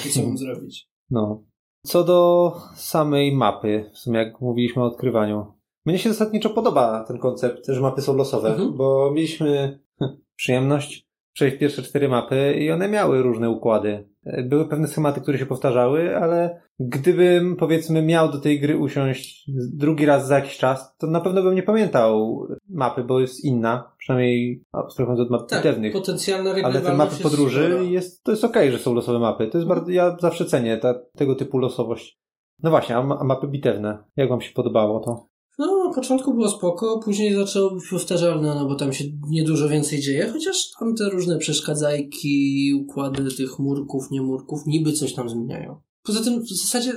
I 0.06 0.10
co 0.10 0.22
mam 0.22 0.38
zrobić? 0.44 0.88
No. 1.10 1.44
Co 1.86 2.04
do 2.04 2.52
samej 2.76 3.32
mapy, 3.32 3.90
w 3.94 3.98
sumie 3.98 4.18
jak 4.18 4.40
mówiliśmy 4.40 4.82
o 4.82 4.86
odkrywaniu. 4.86 5.46
Mnie 5.86 5.98
się 5.98 6.08
zasadniczo 6.08 6.50
podoba 6.50 7.04
ten 7.08 7.18
koncept, 7.18 7.66
że 7.68 7.80
mapy 7.80 8.02
są 8.02 8.16
losowe, 8.16 8.48
Mhm. 8.48 8.76
bo 8.76 9.10
mieliśmy 9.14 9.80
przyjemność 10.36 11.06
przejść 11.32 11.58
pierwsze 11.58 11.82
cztery 11.82 12.08
mapy 12.08 12.54
i 12.60 12.70
one 12.70 12.88
miały 12.88 13.22
różne 13.22 13.50
układy. 13.50 14.13
Były 14.44 14.68
pewne 14.68 14.88
schematy, 14.88 15.20
które 15.20 15.38
się 15.38 15.46
powtarzały, 15.46 16.16
ale 16.16 16.60
gdybym 16.80 17.56
powiedzmy 17.56 18.02
miał 18.02 18.32
do 18.32 18.38
tej 18.40 18.60
gry 18.60 18.78
usiąść 18.78 19.50
drugi 19.72 20.06
raz 20.06 20.26
za 20.26 20.34
jakiś 20.34 20.58
czas, 20.58 20.96
to 20.96 21.06
na 21.06 21.20
pewno 21.20 21.42
bym 21.42 21.54
nie 21.54 21.62
pamiętał 21.62 22.40
mapy, 22.68 23.04
bo 23.04 23.20
jest 23.20 23.44
inna, 23.44 23.92
przynajmniej 23.98 24.64
abstrahując 24.72 25.20
od 25.20 25.30
map 25.30 25.48
Tak, 25.48 25.58
bitewnych. 25.58 25.92
potencjalna 25.92 26.50
Ale 26.64 26.80
te 26.80 26.94
mapy 26.94 27.10
jest 27.10 27.22
podróży 27.22 27.64
spora. 27.68 27.82
jest, 27.82 28.24
to 28.24 28.30
jest 28.30 28.44
okej, 28.44 28.72
że 28.72 28.78
są 28.78 28.94
losowe 28.94 29.18
mapy. 29.18 29.46
To 29.46 29.58
jest 29.58 29.68
bardzo, 29.68 29.90
ja 29.90 30.16
zawsze 30.20 30.44
cenię 30.44 30.76
ta, 30.78 30.94
tego 31.16 31.34
typu 31.34 31.58
losowość. 31.58 32.18
No 32.62 32.70
właśnie, 32.70 32.96
a 32.96 33.24
mapy 33.24 33.48
bitewne. 33.48 33.98
Jak 34.16 34.28
wam 34.28 34.40
się 34.40 34.52
podobało 34.52 35.00
to? 35.00 35.26
No, 35.58 35.84
na 35.84 35.94
początku 35.94 36.34
było 36.34 36.48
spoko, 36.48 37.00
później 37.04 37.34
zaczęło 37.34 37.70
być 37.70 37.84
powtarzalne, 37.90 38.54
no 38.54 38.66
bo 38.66 38.74
tam 38.74 38.92
się 38.92 39.04
niedużo 39.28 39.68
więcej 39.68 40.00
dzieje, 40.00 40.30
chociaż 40.32 40.70
tam 40.78 40.94
te 40.94 41.10
różne 41.10 41.38
przeszkadzajki, 41.38 42.72
układy 42.82 43.34
tych 43.36 43.58
murków, 43.58 44.10
nie 44.10 44.22
murków, 44.22 44.60
niby 44.66 44.92
coś 44.92 45.14
tam 45.14 45.28
zmieniają. 45.28 45.80
Poza 46.02 46.24
tym 46.24 46.42
w 46.42 46.48
zasadzie 46.48 46.92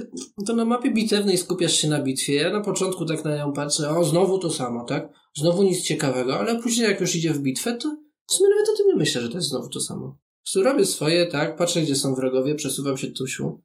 to 0.45 0.55
na 0.55 0.65
mapie 0.65 0.91
bitewnej 0.91 1.37
skupiasz 1.37 1.73
się 1.73 1.89
na 1.89 2.03
bitwie. 2.03 2.33
Ja 2.33 2.51
na 2.51 2.61
początku 2.61 3.05
tak 3.05 3.25
na 3.25 3.37
nią 3.37 3.53
patrzę, 3.53 3.89
o 3.89 4.03
znowu 4.03 4.39
to 4.39 4.49
samo, 4.49 4.85
tak? 4.85 5.13
Znowu 5.37 5.63
nic 5.63 5.81
ciekawego, 5.81 6.39
ale 6.39 6.61
później 6.61 6.89
jak 6.89 7.01
już 7.01 7.15
idzie 7.15 7.33
w 7.33 7.39
bitwę, 7.39 7.77
to 7.77 7.97
w 8.27 8.33
sumie 8.33 8.49
nawet 8.49 8.69
o 8.69 8.77
tym 8.77 8.87
nie 8.87 8.95
myślę, 8.95 9.21
że 9.21 9.29
to 9.29 9.35
jest 9.35 9.49
znowu 9.49 9.69
to 9.69 9.79
samo. 9.79 10.17
Prostu 10.43 10.63
robię 10.63 10.85
swoje, 10.85 11.25
tak? 11.25 11.57
Patrzę, 11.57 11.81
gdzie 11.81 11.95
są 11.95 12.15
wrogowie, 12.15 12.55
przesuwam 12.55 12.97
się 12.97 13.07
tusiu. 13.07 13.61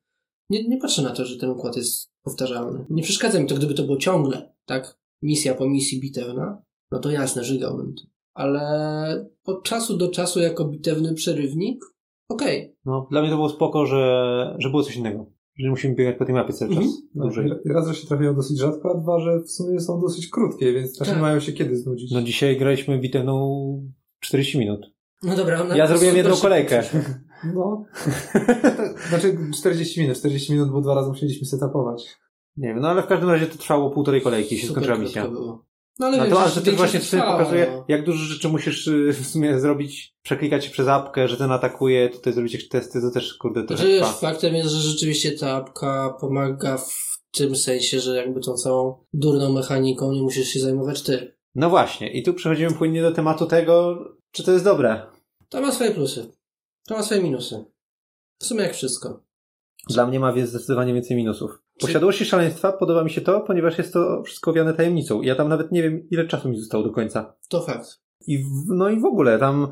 Nie, 0.50 0.68
nie 0.68 0.78
patrzę 0.78 1.02
na 1.02 1.10
to, 1.10 1.24
że 1.24 1.36
ten 1.36 1.50
układ 1.50 1.76
jest 1.76 2.10
powtarzalny. 2.22 2.86
Nie 2.90 3.02
przeszkadza 3.02 3.40
mi 3.40 3.46
to, 3.46 3.54
gdyby 3.54 3.74
to 3.74 3.82
było 3.82 3.96
ciągle, 3.96 4.51
tak? 4.66 4.98
Misja 5.22 5.54
po 5.54 5.68
misji 5.68 6.00
bitewna, 6.00 6.62
no 6.90 6.98
to 6.98 7.10
jasne, 7.10 7.44
żygałbym 7.44 7.94
to. 7.94 8.02
Ale 8.34 9.30
od 9.44 9.64
czasu 9.64 9.96
do 9.96 10.08
czasu 10.08 10.40
jako 10.40 10.64
bitewny 10.64 11.14
przerywnik, 11.14 11.84
okej. 12.28 12.76
No, 12.84 13.06
dla 13.10 13.20
mnie 13.20 13.30
to 13.30 13.36
było 13.36 13.48
spoko, 13.48 13.86
że, 13.86 14.56
że 14.58 14.70
było 14.70 14.82
coś 14.82 14.96
innego. 14.96 15.26
Że 15.56 15.64
nie 15.64 15.70
musimy 15.70 15.94
biegać 15.94 16.16
po 16.18 16.24
tej 16.24 16.34
mapie 16.34 16.52
cały 16.52 16.74
czas. 16.74 16.84
No, 17.14 17.24
Dłużej. 17.24 17.50
i 17.64 17.68
raz, 17.68 17.88
że 17.88 17.94
się 17.94 18.06
trafiają 18.06 18.34
dosyć 18.34 18.58
rzadko, 18.58 18.90
a 18.90 19.00
dwa, 19.00 19.20
że 19.20 19.40
w 19.40 19.50
sumie 19.50 19.80
są 19.80 20.00
dosyć 20.00 20.28
krótkie, 20.28 20.72
więc 20.72 20.98
też 20.98 21.08
Tak. 21.08 21.16
nie 21.16 21.22
mają 21.22 21.40
się 21.40 21.52
kiedy 21.52 21.76
znudzić. 21.76 22.12
No 22.12 22.22
dzisiaj 22.22 22.56
graliśmy 22.58 22.98
bitewną 22.98 23.90
40 24.20 24.58
minut. 24.58 24.80
No 25.22 25.36
dobra. 25.36 25.64
No 25.64 25.76
Ja 25.76 25.86
zrobiłem 25.86 26.16
jedną 26.16 26.36
kolejkę. 26.36 26.82
No. 27.54 27.84
znaczy 29.08 29.38
40 29.54 30.00
minut. 30.00 30.16
40 30.16 30.52
minut, 30.52 30.70
bo 30.70 30.80
dwa 30.80 30.94
razy 30.94 31.08
musieliśmy 31.08 31.46
setupować. 31.46 32.16
Nie 32.56 32.68
wiem, 32.68 32.80
no 32.80 32.88
ale 32.88 33.02
w 33.02 33.06
każdym 33.06 33.30
razie 33.30 33.46
to 33.46 33.58
trwało 33.58 33.90
półtorej 33.90 34.22
kolejki 34.22 34.58
się 34.58 34.66
skończyła 34.66 34.98
misja. 34.98 35.28
było. 35.28 35.64
No 35.98 36.06
ale 36.06 36.16
No 36.16 36.24
wiem, 36.24 36.32
to, 36.54 36.60
to 36.60 36.72
właśnie 36.72 37.00
trwała, 37.00 37.38
pokazuje, 37.38 37.72
no. 37.76 37.84
jak 37.88 38.04
dużo 38.04 38.24
rzeczy 38.24 38.48
musisz 38.48 38.86
y, 38.86 39.12
w 39.22 39.26
sumie 39.26 39.60
zrobić, 39.60 40.14
przeklikać 40.22 40.68
przez 40.68 40.88
apkę, 40.88 41.28
że 41.28 41.36
ten 41.36 41.52
atakuje, 41.52 42.08
tutaj 42.08 42.32
zrobić 42.32 42.52
jakieś 42.52 42.68
testy, 42.68 43.00
to 43.00 43.10
też 43.10 43.34
kurde 43.34 43.64
trochę 43.64 43.98
Znaczy, 43.98 44.14
faktem 44.20 44.54
jest, 44.54 44.70
że 44.70 44.80
rzeczywiście 44.80 45.32
ta 45.32 45.50
apka 45.50 46.16
pomaga 46.20 46.76
w 46.78 47.18
tym 47.32 47.56
sensie, 47.56 48.00
że 48.00 48.16
jakby 48.16 48.40
tą 48.40 48.54
całą 48.54 49.04
durną 49.12 49.52
mechaniką 49.52 50.12
nie 50.12 50.22
musisz 50.22 50.48
się 50.48 50.60
zajmować 50.60 51.02
ty. 51.02 51.36
No 51.54 51.70
właśnie, 51.70 52.12
i 52.12 52.22
tu 52.22 52.34
przechodzimy 52.34 52.72
płynnie 52.72 53.02
do 53.02 53.12
tematu 53.12 53.46
tego, 53.46 53.98
czy 54.30 54.42
to 54.44 54.52
jest 54.52 54.64
dobre. 54.64 55.06
To 55.48 55.60
ma 55.60 55.72
swoje 55.72 55.90
plusy. 55.90 56.32
To 56.86 56.94
ma 56.94 57.02
swoje 57.02 57.22
minusy. 57.22 57.64
W 58.38 58.46
sumie 58.46 58.62
jak 58.62 58.74
wszystko. 58.74 59.22
Dla 59.88 60.06
mnie 60.06 60.20
ma 60.20 60.32
więc 60.32 60.50
zdecydowanie 60.50 60.94
więcej 60.94 61.16
minusów. 61.16 61.62
Posiadłości 61.86 62.24
szaleństwa 62.24 62.72
podoba 62.72 63.04
mi 63.04 63.10
się 63.10 63.20
to, 63.20 63.40
ponieważ 63.40 63.78
jest 63.78 63.92
to 63.92 64.22
wszystko 64.22 64.50
owiane 64.50 64.74
tajemnicą. 64.74 65.22
Ja 65.22 65.34
tam 65.34 65.48
nawet 65.48 65.72
nie 65.72 65.82
wiem, 65.82 66.08
ile 66.10 66.26
czasu 66.26 66.48
mi 66.48 66.58
zostało 66.58 66.84
do 66.84 66.90
końca. 66.90 67.34
To 67.48 67.60
fakt. 67.62 68.00
I 68.26 68.38
w, 68.38 68.44
no 68.68 68.88
i 68.88 69.00
w 69.00 69.04
ogóle 69.04 69.38
tam 69.38 69.68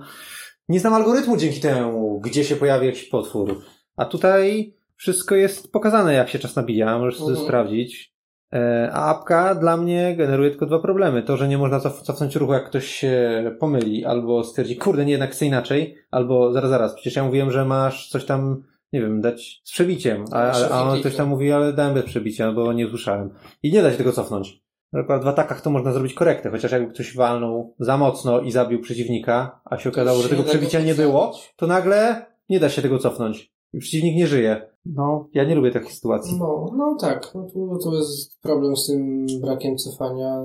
nie 0.69 0.81
znam 0.81 0.95
algorytmu 0.95 1.37
dzięki 1.37 1.61
temu, 1.61 2.21
gdzie 2.21 2.45
się 2.45 2.57
pojawi 2.57 2.87
jakiś 2.87 3.05
potwór. 3.05 3.61
A 3.97 4.05
tutaj 4.05 4.75
wszystko 4.97 5.35
jest 5.35 5.73
pokazane, 5.73 6.15
jak 6.15 6.29
się 6.29 6.39
czas 6.39 6.57
nabija, 6.57 6.99
możesz 6.99 7.19
sobie 7.19 7.31
Mhm. 7.31 7.47
sprawdzić. 7.47 8.15
E, 8.53 8.91
A 8.93 9.07
apka 9.11 9.55
dla 9.55 9.77
mnie 9.77 10.17
generuje 10.17 10.51
tylko 10.51 10.67
dwa 10.67 10.79
problemy. 10.79 11.23
To, 11.23 11.37
że 11.37 11.49
nie 11.49 11.59
można 11.59 11.79
cof- 11.79 12.03
cofnąć 12.03 12.37
ruchu, 12.37 12.53
jak 12.53 12.67
ktoś 12.67 12.87
się 12.87 13.43
pomyli, 13.61 14.05
albo 14.05 14.45
stwierdzi, 14.45 14.77
kurde, 14.77 15.05
nie, 15.05 15.13
jednak 15.13 15.31
chcę 15.31 15.47
inaczej, 15.47 15.97
albo 16.11 16.53
zaraz, 16.53 16.71
zaraz, 16.71 16.95
przecież 16.95 17.17
ja 17.17 17.25
mówiłem, 17.25 17.51
że 17.51 17.65
masz 17.65 18.09
coś 18.09 18.25
tam, 18.25 18.63
nie 18.93 19.01
wiem, 19.01 19.21
dać 19.21 19.63
z 19.65 19.73
przebiciem, 19.73 20.25
a, 20.33 20.53
a, 20.71 20.83
on 20.83 21.01
ktoś 21.01 21.17
tam 21.17 21.29
no. 21.29 21.35
mówi, 21.35 21.53
ale 21.53 21.73
dałem 21.73 21.95
bez 21.95 22.05
przebicia, 22.05 22.53
bo 22.53 22.73
nie 22.73 22.87
usłyszałem. 22.87 23.31
I 23.63 23.73
nie 23.73 23.83
da 23.83 23.91
się 23.91 23.97
tego 23.97 24.13
cofnąć. 24.13 24.63
Na 24.93 25.01
przykład 25.01 25.25
w 25.25 25.29
atakach 25.29 25.61
to 25.61 25.71
można 25.71 25.93
zrobić 25.93 26.15
korektę, 26.15 26.51
chociaż 26.51 26.73
jakby 26.73 26.95
ktoś 26.95 27.17
walnął 27.17 27.75
za 27.79 27.97
mocno 27.97 28.41
i 28.41 28.51
zabił 28.51 28.81
przeciwnika, 28.81 29.61
a 29.65 29.79
się 29.79 29.89
okazało, 29.89 30.23
że 30.23 30.29
tego 30.29 30.43
przebicia 30.43 30.81
nie 30.81 30.95
było, 30.95 31.33
to 31.57 31.67
nagle 31.67 32.27
nie 32.49 32.61
da 32.61 32.69
się 32.69 32.83
tego 32.83 32.99
cofnąć. 32.99 33.53
I 33.73 33.79
przeciwnik 33.79 34.17
nie 34.17 34.27
żyje. 34.27 34.71
No, 34.87 35.29
ja 35.35 35.45
nie 35.45 35.55
lubię 35.55 35.71
takich 35.71 35.93
sytuacji. 35.93 36.37
No, 36.39 36.67
no 36.77 36.97
tak. 37.01 37.33
No 37.35 37.47
tu, 37.53 37.79
tu 37.83 37.95
jest 37.95 38.41
problem 38.41 38.77
z 38.77 38.87
tym 38.87 39.27
brakiem 39.41 39.77
cofania. 39.77 40.43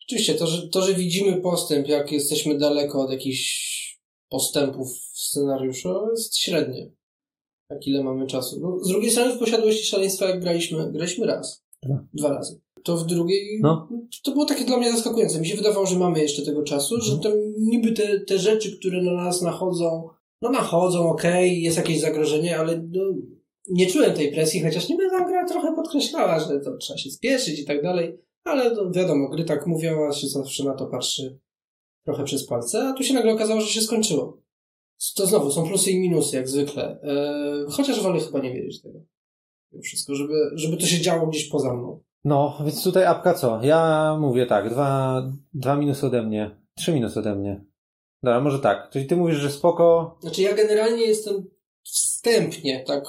Rzeczywiście, 0.00 0.34
to 0.34 0.46
że, 0.46 0.68
to, 0.68 0.82
że 0.82 0.94
widzimy 0.94 1.40
postęp, 1.40 1.88
jak 1.88 2.12
jesteśmy 2.12 2.58
daleko 2.58 3.00
od 3.00 3.10
jakichś 3.10 3.76
postępów 4.28 4.88
w 4.88 5.18
scenariuszu, 5.18 6.08
jest 6.10 6.38
średnie. 6.38 6.90
Jak 7.70 7.86
ile 7.86 8.04
mamy 8.04 8.26
czasu. 8.26 8.60
No, 8.60 8.84
z 8.84 8.88
drugiej 8.88 9.10
strony 9.10 9.34
w 9.34 9.38
posiadłości 9.38 9.86
szaleństwa, 9.86 10.28
jak 10.28 10.40
graliśmy, 10.40 10.92
graliśmy 10.92 11.26
raz. 11.26 11.64
Dwa. 11.82 12.04
Dwa 12.14 12.28
razy. 12.28 12.60
To 12.82 12.96
w 12.96 13.06
drugiej, 13.06 13.60
No. 13.62 13.88
to 14.24 14.32
było 14.32 14.44
takie 14.44 14.64
dla 14.64 14.76
mnie 14.76 14.92
zaskakujące. 14.92 15.40
Mi 15.40 15.46
się 15.46 15.56
wydawało, 15.56 15.86
że 15.86 15.98
mamy 15.98 16.22
jeszcze 16.22 16.42
tego 16.42 16.62
czasu, 16.62 17.00
że 17.00 17.18
tam 17.18 17.32
niby 17.58 17.92
te, 17.92 18.20
te 18.20 18.38
rzeczy, 18.38 18.78
które 18.78 19.02
na 19.02 19.12
nas 19.12 19.42
nachodzą, 19.42 20.08
no 20.42 20.50
nachodzą, 20.50 21.10
okej, 21.10 21.62
jest 21.62 21.76
jakieś 21.76 22.00
zagrożenie, 22.00 22.58
ale 22.58 22.82
no, 22.92 23.02
nie 23.68 23.86
czułem 23.86 24.14
tej 24.14 24.32
presji, 24.32 24.62
chociaż 24.62 24.88
niby 24.88 25.10
tam 25.10 25.26
gra 25.28 25.46
trochę 25.46 25.74
podkreślała, 25.74 26.40
że 26.40 26.60
to 26.60 26.76
trzeba 26.76 26.98
się 26.98 27.10
spieszyć 27.10 27.60
i 27.60 27.64
tak 27.64 27.82
dalej, 27.82 28.18
ale 28.44 28.74
no, 28.74 28.90
wiadomo, 28.90 29.28
gry 29.28 29.44
tak 29.44 29.66
mówią, 29.66 30.06
a 30.08 30.12
się 30.12 30.28
zawsze 30.28 30.64
na 30.64 30.74
to 30.74 30.86
patrzy 30.86 31.38
trochę 32.04 32.24
przez 32.24 32.46
palce, 32.46 32.88
a 32.88 32.92
tu 32.92 33.02
się 33.02 33.14
nagle 33.14 33.32
okazało, 33.32 33.60
że 33.60 33.66
się 33.68 33.80
skończyło. 33.80 34.42
To 35.16 35.26
znowu, 35.26 35.50
są 35.50 35.68
plusy 35.68 35.90
i 35.90 36.00
minusy, 36.00 36.36
jak 36.36 36.48
zwykle. 36.48 37.00
E, 37.02 37.70
chociaż 37.70 38.02
wolę 38.02 38.20
chyba 38.20 38.38
nie 38.38 38.54
wiedzieć 38.54 38.82
tego. 38.82 38.98
Wszystko, 39.82 40.14
żeby, 40.14 40.34
żeby 40.54 40.76
to 40.76 40.86
się 40.86 41.00
działo 41.00 41.26
gdzieś 41.26 41.48
poza 41.48 41.74
mną. 41.74 42.00
No, 42.24 42.58
więc 42.64 42.84
tutaj 42.84 43.04
apka 43.04 43.34
co? 43.34 43.60
Ja 43.62 44.16
mówię 44.20 44.46
tak, 44.46 44.70
dwa, 44.70 45.22
dwa 45.54 45.76
minusy 45.76 46.06
ode 46.06 46.22
mnie, 46.22 46.60
trzy 46.76 46.92
minusy 46.92 47.20
ode 47.20 47.34
mnie. 47.34 47.64
Dobra, 48.22 48.40
może 48.40 48.58
tak. 48.58 48.90
Czyli 48.90 49.06
ty 49.06 49.16
mówisz, 49.16 49.36
że 49.36 49.50
spoko. 49.50 50.16
Znaczy 50.20 50.42
ja 50.42 50.54
generalnie 50.54 51.06
jestem 51.06 51.50
wstępnie, 51.82 52.84
tak 52.86 53.04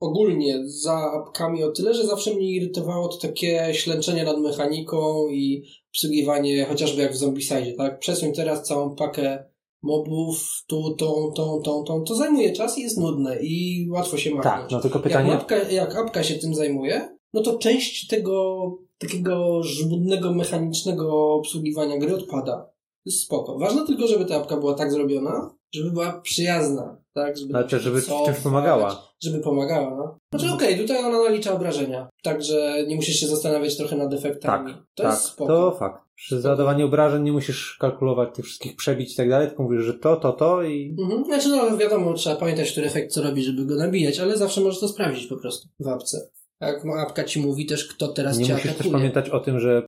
ogólnie 0.00 0.62
za 0.64 1.12
apkami 1.12 1.64
o 1.64 1.72
tyle, 1.72 1.94
że 1.94 2.06
zawsze 2.06 2.34
mnie 2.34 2.50
irytowało 2.50 3.08
to 3.08 3.28
takie 3.28 3.74
ślęczenie 3.74 4.24
nad 4.24 4.38
mechaniką 4.38 5.28
i 5.28 5.64
obsługiwanie, 5.90 6.64
chociażby 6.64 7.02
jak 7.02 7.12
w 7.12 7.16
Zombicide, 7.16 7.72
tak? 7.72 7.98
Przesuń 7.98 8.32
teraz 8.32 8.62
całą 8.62 8.96
pakę 8.96 9.44
mobów, 9.82 10.64
tu, 10.66 10.94
tą, 10.94 11.32
tą, 11.36 11.60
tą, 11.64 11.84
tą. 11.84 12.04
To 12.04 12.14
zajmuje 12.14 12.52
czas 12.52 12.78
i 12.78 12.82
jest 12.82 12.98
nudne 12.98 13.36
i 13.42 13.86
łatwo 13.90 14.16
się 14.16 14.34
machnąć. 14.34 14.60
Tak, 14.60 14.70
no 14.70 14.80
tylko 14.80 14.98
pytanie. 14.98 15.30
Jak, 15.30 15.40
apka, 15.40 15.56
jak 15.56 15.96
apka 15.96 16.22
się 16.22 16.34
tym 16.34 16.54
zajmuje, 16.54 17.16
no 17.34 17.42
to 17.42 17.58
część 17.58 18.06
tego 18.06 18.58
takiego 18.98 19.62
żmudnego, 19.62 20.34
mechanicznego 20.34 21.34
obsługiwania 21.34 21.98
gry 21.98 22.14
odpada. 22.14 22.56
To 22.56 23.10
jest 23.10 23.20
spoko. 23.20 23.58
Ważne 23.58 23.86
tylko, 23.86 24.06
żeby 24.06 24.24
ta 24.24 24.36
apka 24.36 24.56
była 24.56 24.74
tak 24.74 24.92
zrobiona, 24.92 25.54
żeby 25.74 25.90
była 25.90 26.20
przyjazna, 26.20 26.96
tak? 27.14 27.38
Żeby, 27.38 27.64
też, 27.68 27.82
żeby 27.82 28.02
czymś 28.02 28.38
pomagała. 28.38 29.02
Żeby 29.22 29.40
pomagała, 29.40 29.96
no. 29.96 30.18
Znaczy 30.32 30.54
okej, 30.54 30.78
tutaj 30.78 31.04
ona 31.04 31.22
nalicza 31.22 31.52
obrażenia, 31.52 32.08
także 32.22 32.84
nie 32.88 32.96
musisz 32.96 33.16
się 33.16 33.26
zastanawiać 33.26 33.76
trochę 33.76 33.96
nad 33.96 34.14
efektami. 34.14 34.72
Tak, 34.72 34.82
to 34.94 35.02
tak, 35.02 35.12
jest 35.12 35.24
spoko. 35.24 35.52
to 35.52 35.76
fakt. 35.76 36.07
Przy 36.18 36.40
załadowaniu 36.40 36.86
obrażeń 36.86 37.22
nie 37.22 37.32
musisz 37.32 37.76
kalkulować 37.80 38.28
tych 38.34 38.44
wszystkich 38.44 38.76
przebić 38.76 39.12
i 39.12 39.16
tak 39.16 39.30
dalej, 39.30 39.48
tylko 39.48 39.62
mówisz, 39.62 39.82
że 39.82 39.94
to, 39.94 40.16
to, 40.16 40.32
to 40.32 40.62
i 40.62 40.96
Mhm. 41.00 41.24
Znaczy 41.24 41.48
no 41.48 41.76
wiadomo, 41.76 42.14
trzeba 42.14 42.36
pamiętać, 42.36 42.72
który 42.72 42.86
efekt 42.86 43.12
co 43.12 43.22
robi, 43.22 43.44
żeby 43.44 43.66
go 43.66 43.74
nabijać, 43.76 44.20
ale 44.20 44.36
zawsze 44.36 44.60
możesz 44.60 44.80
to 44.80 44.88
sprawdzić 44.88 45.26
po 45.26 45.36
prostu 45.36 45.68
w 45.80 45.88
apce. 45.88 46.30
Jak 46.60 46.82
apka 46.98 47.24
ci 47.24 47.40
mówi 47.40 47.66
też, 47.66 47.88
kto 47.88 48.08
teraz 48.08 48.38
nie 48.38 48.44
cię 48.44 48.52
musisz 48.52 48.70
atakuje. 48.70 48.90
też 48.90 49.00
pamiętać 49.00 49.28
o 49.28 49.40
tym, 49.40 49.60
że 49.60 49.82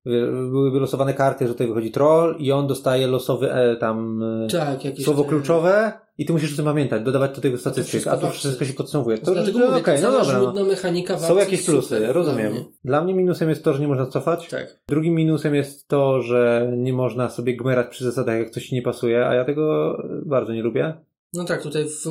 były 0.50 0.70
wylosowane 0.70 1.14
karty, 1.14 1.46
że 1.46 1.52
tutaj 1.52 1.66
wychodzi 1.66 1.90
troll 1.90 2.36
i 2.38 2.52
on 2.52 2.66
dostaje 2.66 3.06
losowy 3.06 3.52
e, 3.52 3.76
tam 3.76 4.22
e, 4.22 4.48
Tak, 4.50 4.80
słowo 5.04 5.24
kluczowe 5.24 5.92
i 6.20 6.24
ty 6.26 6.32
musisz 6.32 6.52
o 6.52 6.56
tym 6.56 6.64
pamiętać, 6.64 7.02
dodawać 7.02 7.34
do 7.36 7.40
tego 7.40 7.58
statystyk, 7.58 7.88
wszystko 7.88 8.10
a 8.10 8.16
tu 8.16 8.30
wszystko 8.30 8.64
się 8.64 8.72
podsumowuje. 8.72 9.18
To, 9.18 9.32
Dlatego 9.32 9.58
że- 9.58 9.68
mówię, 9.70 9.82
to 9.82 9.92
no 10.02 10.12
dobra. 10.12 10.52
No. 10.54 10.64
mechanika 10.64 11.18
Są 11.18 11.36
jakieś 11.36 11.62
plusy, 11.66 11.94
super 11.96 12.14
rozumiem. 12.14 12.52
dla 12.52 12.60
mnie. 12.60 12.64
Dla 12.84 13.04
mnie 13.04 13.14
minusem 13.14 13.48
jest 13.48 13.64
to, 13.64 13.72
że 13.74 13.80
nie 13.80 13.88
można 13.88 14.06
cofać. 14.06 14.48
Tak. 14.48 14.80
Drugim 14.88 15.14
minusem 15.14 15.54
jest 15.54 15.88
to, 15.88 16.22
że 16.22 16.72
nie 16.76 16.92
można 16.92 17.30
sobie 17.30 17.56
gmerać 17.56 17.88
przy 17.90 18.04
zasadach, 18.04 18.38
jak 18.38 18.50
coś 18.50 18.66
ci 18.66 18.74
nie 18.74 18.82
pasuje, 18.82 19.26
a 19.26 19.34
ja 19.34 19.44
tego 19.44 19.96
bardzo 20.26 20.52
nie 20.52 20.62
lubię. 20.62 20.94
No 21.34 21.44
tak, 21.44 21.62
tutaj 21.62 21.84
w 21.84 22.06
y, 22.06 22.10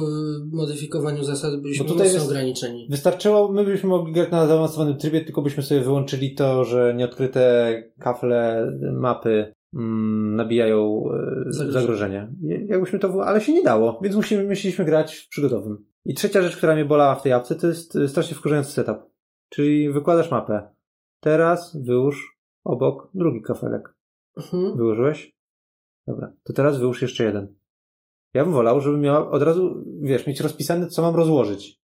modyfikowaniu 0.51 1.23
zasad 1.23 1.61
byliśmy 1.61 1.85
Bo 1.85 1.91
tutaj 1.91 2.07
mocno 2.07 2.19
jest- 2.19 2.29
ograniczeni. 2.31 2.87
Wystarczyło, 2.89 3.51
my 3.51 3.63
byśmy 3.65 3.89
mogli 3.89 4.13
grać 4.13 4.31
na 4.31 4.47
zaawansowanym 4.47 4.97
trybie, 4.97 5.21
tylko 5.21 5.41
byśmy 5.41 5.63
sobie 5.63 5.81
wyłączyli 5.81 6.35
to, 6.35 6.63
że 6.63 6.93
nieodkryte 6.97 7.73
kafle 7.99 8.71
mapy 8.93 9.53
nabijają 10.35 11.03
e, 11.47 11.51
Zagrożenie. 11.51 11.71
zagrożenie. 11.71 12.33
Jakbyśmy 12.67 12.99
to, 12.99 13.25
ale 13.25 13.41
się 13.41 13.53
nie 13.53 13.63
dało, 13.63 13.99
więc 14.03 14.15
musimy, 14.15 14.43
musieliśmy 14.43 14.85
grać 14.85 15.15
w 15.15 15.29
przygodowym. 15.29 15.85
I 16.05 16.13
trzecia 16.13 16.41
rzecz, 16.41 16.57
która 16.57 16.75
mnie 16.75 16.85
bolała 16.85 17.15
w 17.15 17.21
tej 17.23 17.33
apce, 17.33 17.55
to 17.55 17.67
jest 17.67 17.95
e, 17.95 18.07
strasznie 18.07 18.35
wkurzający 18.35 18.71
setup. 18.71 18.97
Czyli 19.49 19.91
wykładasz 19.91 20.31
mapę. 20.31 20.69
Teraz 21.23 21.77
wyłóż 21.83 22.39
obok 22.63 23.09
drugi 23.13 23.41
kafelek. 23.41 23.95
Mhm. 24.37 24.77
Wyłożyłeś? 24.77 25.35
Dobra. 26.07 26.33
To 26.43 26.53
teraz 26.53 26.77
wyłóż 26.77 27.01
jeszcze 27.01 27.23
jeden. 27.23 27.55
Ja 28.33 28.43
bym 28.43 28.53
wolał, 28.53 28.81
żeby 28.81 28.97
miała 28.97 29.31
od 29.31 29.41
razu, 29.41 29.83
wiesz, 30.01 30.27
mieć 30.27 30.39
rozpisane, 30.41 30.87
co 30.87 31.01
mam 31.01 31.15
rozłożyć. 31.15 31.79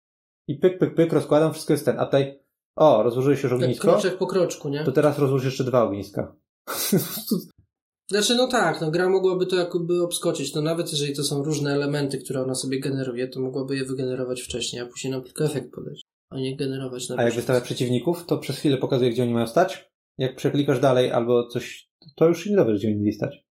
I 0.47 0.55
pyk, 0.55 0.79
pyk, 0.79 0.95
pyk, 0.95 1.13
rozkładam, 1.13 1.53
wszystko 1.53 1.73
jest 1.73 1.85
ten. 1.85 1.99
A 1.99 2.05
tutaj, 2.05 2.39
o, 2.75 3.03
rozłożyłeś 3.03 3.43
już 3.43 3.51
Tak 3.51 3.61
ognisko, 3.61 3.87
kroczek 3.87 4.17
po 4.17 4.27
kroczku, 4.27 4.69
nie? 4.69 4.83
to 4.83 4.91
teraz 4.91 5.19
rozłóż 5.19 5.45
jeszcze 5.45 5.63
dwa 5.63 5.83
ogniska. 5.83 6.35
Znaczy, 8.07 8.35
no 8.35 8.47
tak, 8.47 8.81
no 8.81 8.91
gra 8.91 9.09
mogłaby 9.09 9.45
to 9.45 9.55
jakby 9.55 10.01
obskoczyć. 10.01 10.53
No 10.53 10.61
nawet 10.61 10.91
jeżeli 10.91 11.15
to 11.15 11.23
są 11.23 11.43
różne 11.43 11.73
elementy, 11.73 12.17
które 12.17 12.43
ona 12.43 12.55
sobie 12.55 12.79
generuje, 12.79 13.27
to 13.27 13.41
mogłaby 13.41 13.75
je 13.75 13.85
wygenerować 13.85 14.41
wcześniej, 14.41 14.81
a 14.81 14.85
później 14.85 15.11
nam 15.11 15.23
tylko 15.23 15.45
efekt 15.45 15.71
podać, 15.71 16.01
a 16.29 16.39
nie 16.39 16.57
generować 16.57 17.09
na 17.09 17.15
A 17.17 17.23
jak 17.23 17.33
wystawia 17.33 17.61
przeciwników, 17.61 18.25
to 18.25 18.37
przez 18.37 18.57
chwilę 18.57 18.77
pokazuje, 18.77 19.11
gdzie 19.11 19.23
oni 19.23 19.33
mają 19.33 19.47
stać. 19.47 19.91
Jak 20.17 20.35
przeklikasz 20.35 20.79
dalej 20.79 21.11
albo 21.11 21.47
coś, 21.47 21.89
to 22.15 22.27
już 22.27 22.43
się 22.43 22.49
nie 22.49 22.55
dowiesz, 22.55 22.79
gdzie 22.79 22.87
oni 22.87 22.97
mieli 22.97 23.13
stać. 23.13 23.45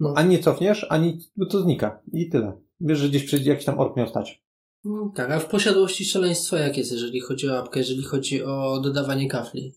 No. 0.00 0.14
Ani 0.16 0.30
nie 0.30 0.38
cofniesz, 0.38 0.86
ani 0.88 1.18
bo 1.36 1.46
to 1.46 1.62
znika. 1.62 2.02
I 2.12 2.28
tyle. 2.28 2.60
Wiesz, 2.80 2.98
że 2.98 3.08
gdzieś 3.08 3.46
jakiś 3.46 3.64
tam 3.64 3.80
ork 3.80 3.96
miał 3.96 4.08
stać. 4.08 4.42
No, 4.84 5.12
tak, 5.14 5.30
a 5.30 5.38
w 5.38 5.48
posiadłości 5.48 6.04
szaleństwa 6.04 6.58
jak 6.58 6.78
jest, 6.78 6.92
jeżeli 6.92 7.20
chodzi 7.20 7.48
o 7.48 7.58
apkę, 7.58 7.80
jeżeli 7.80 8.02
chodzi 8.02 8.44
o 8.44 8.80
dodawanie 8.80 9.28
kafli? 9.28 9.74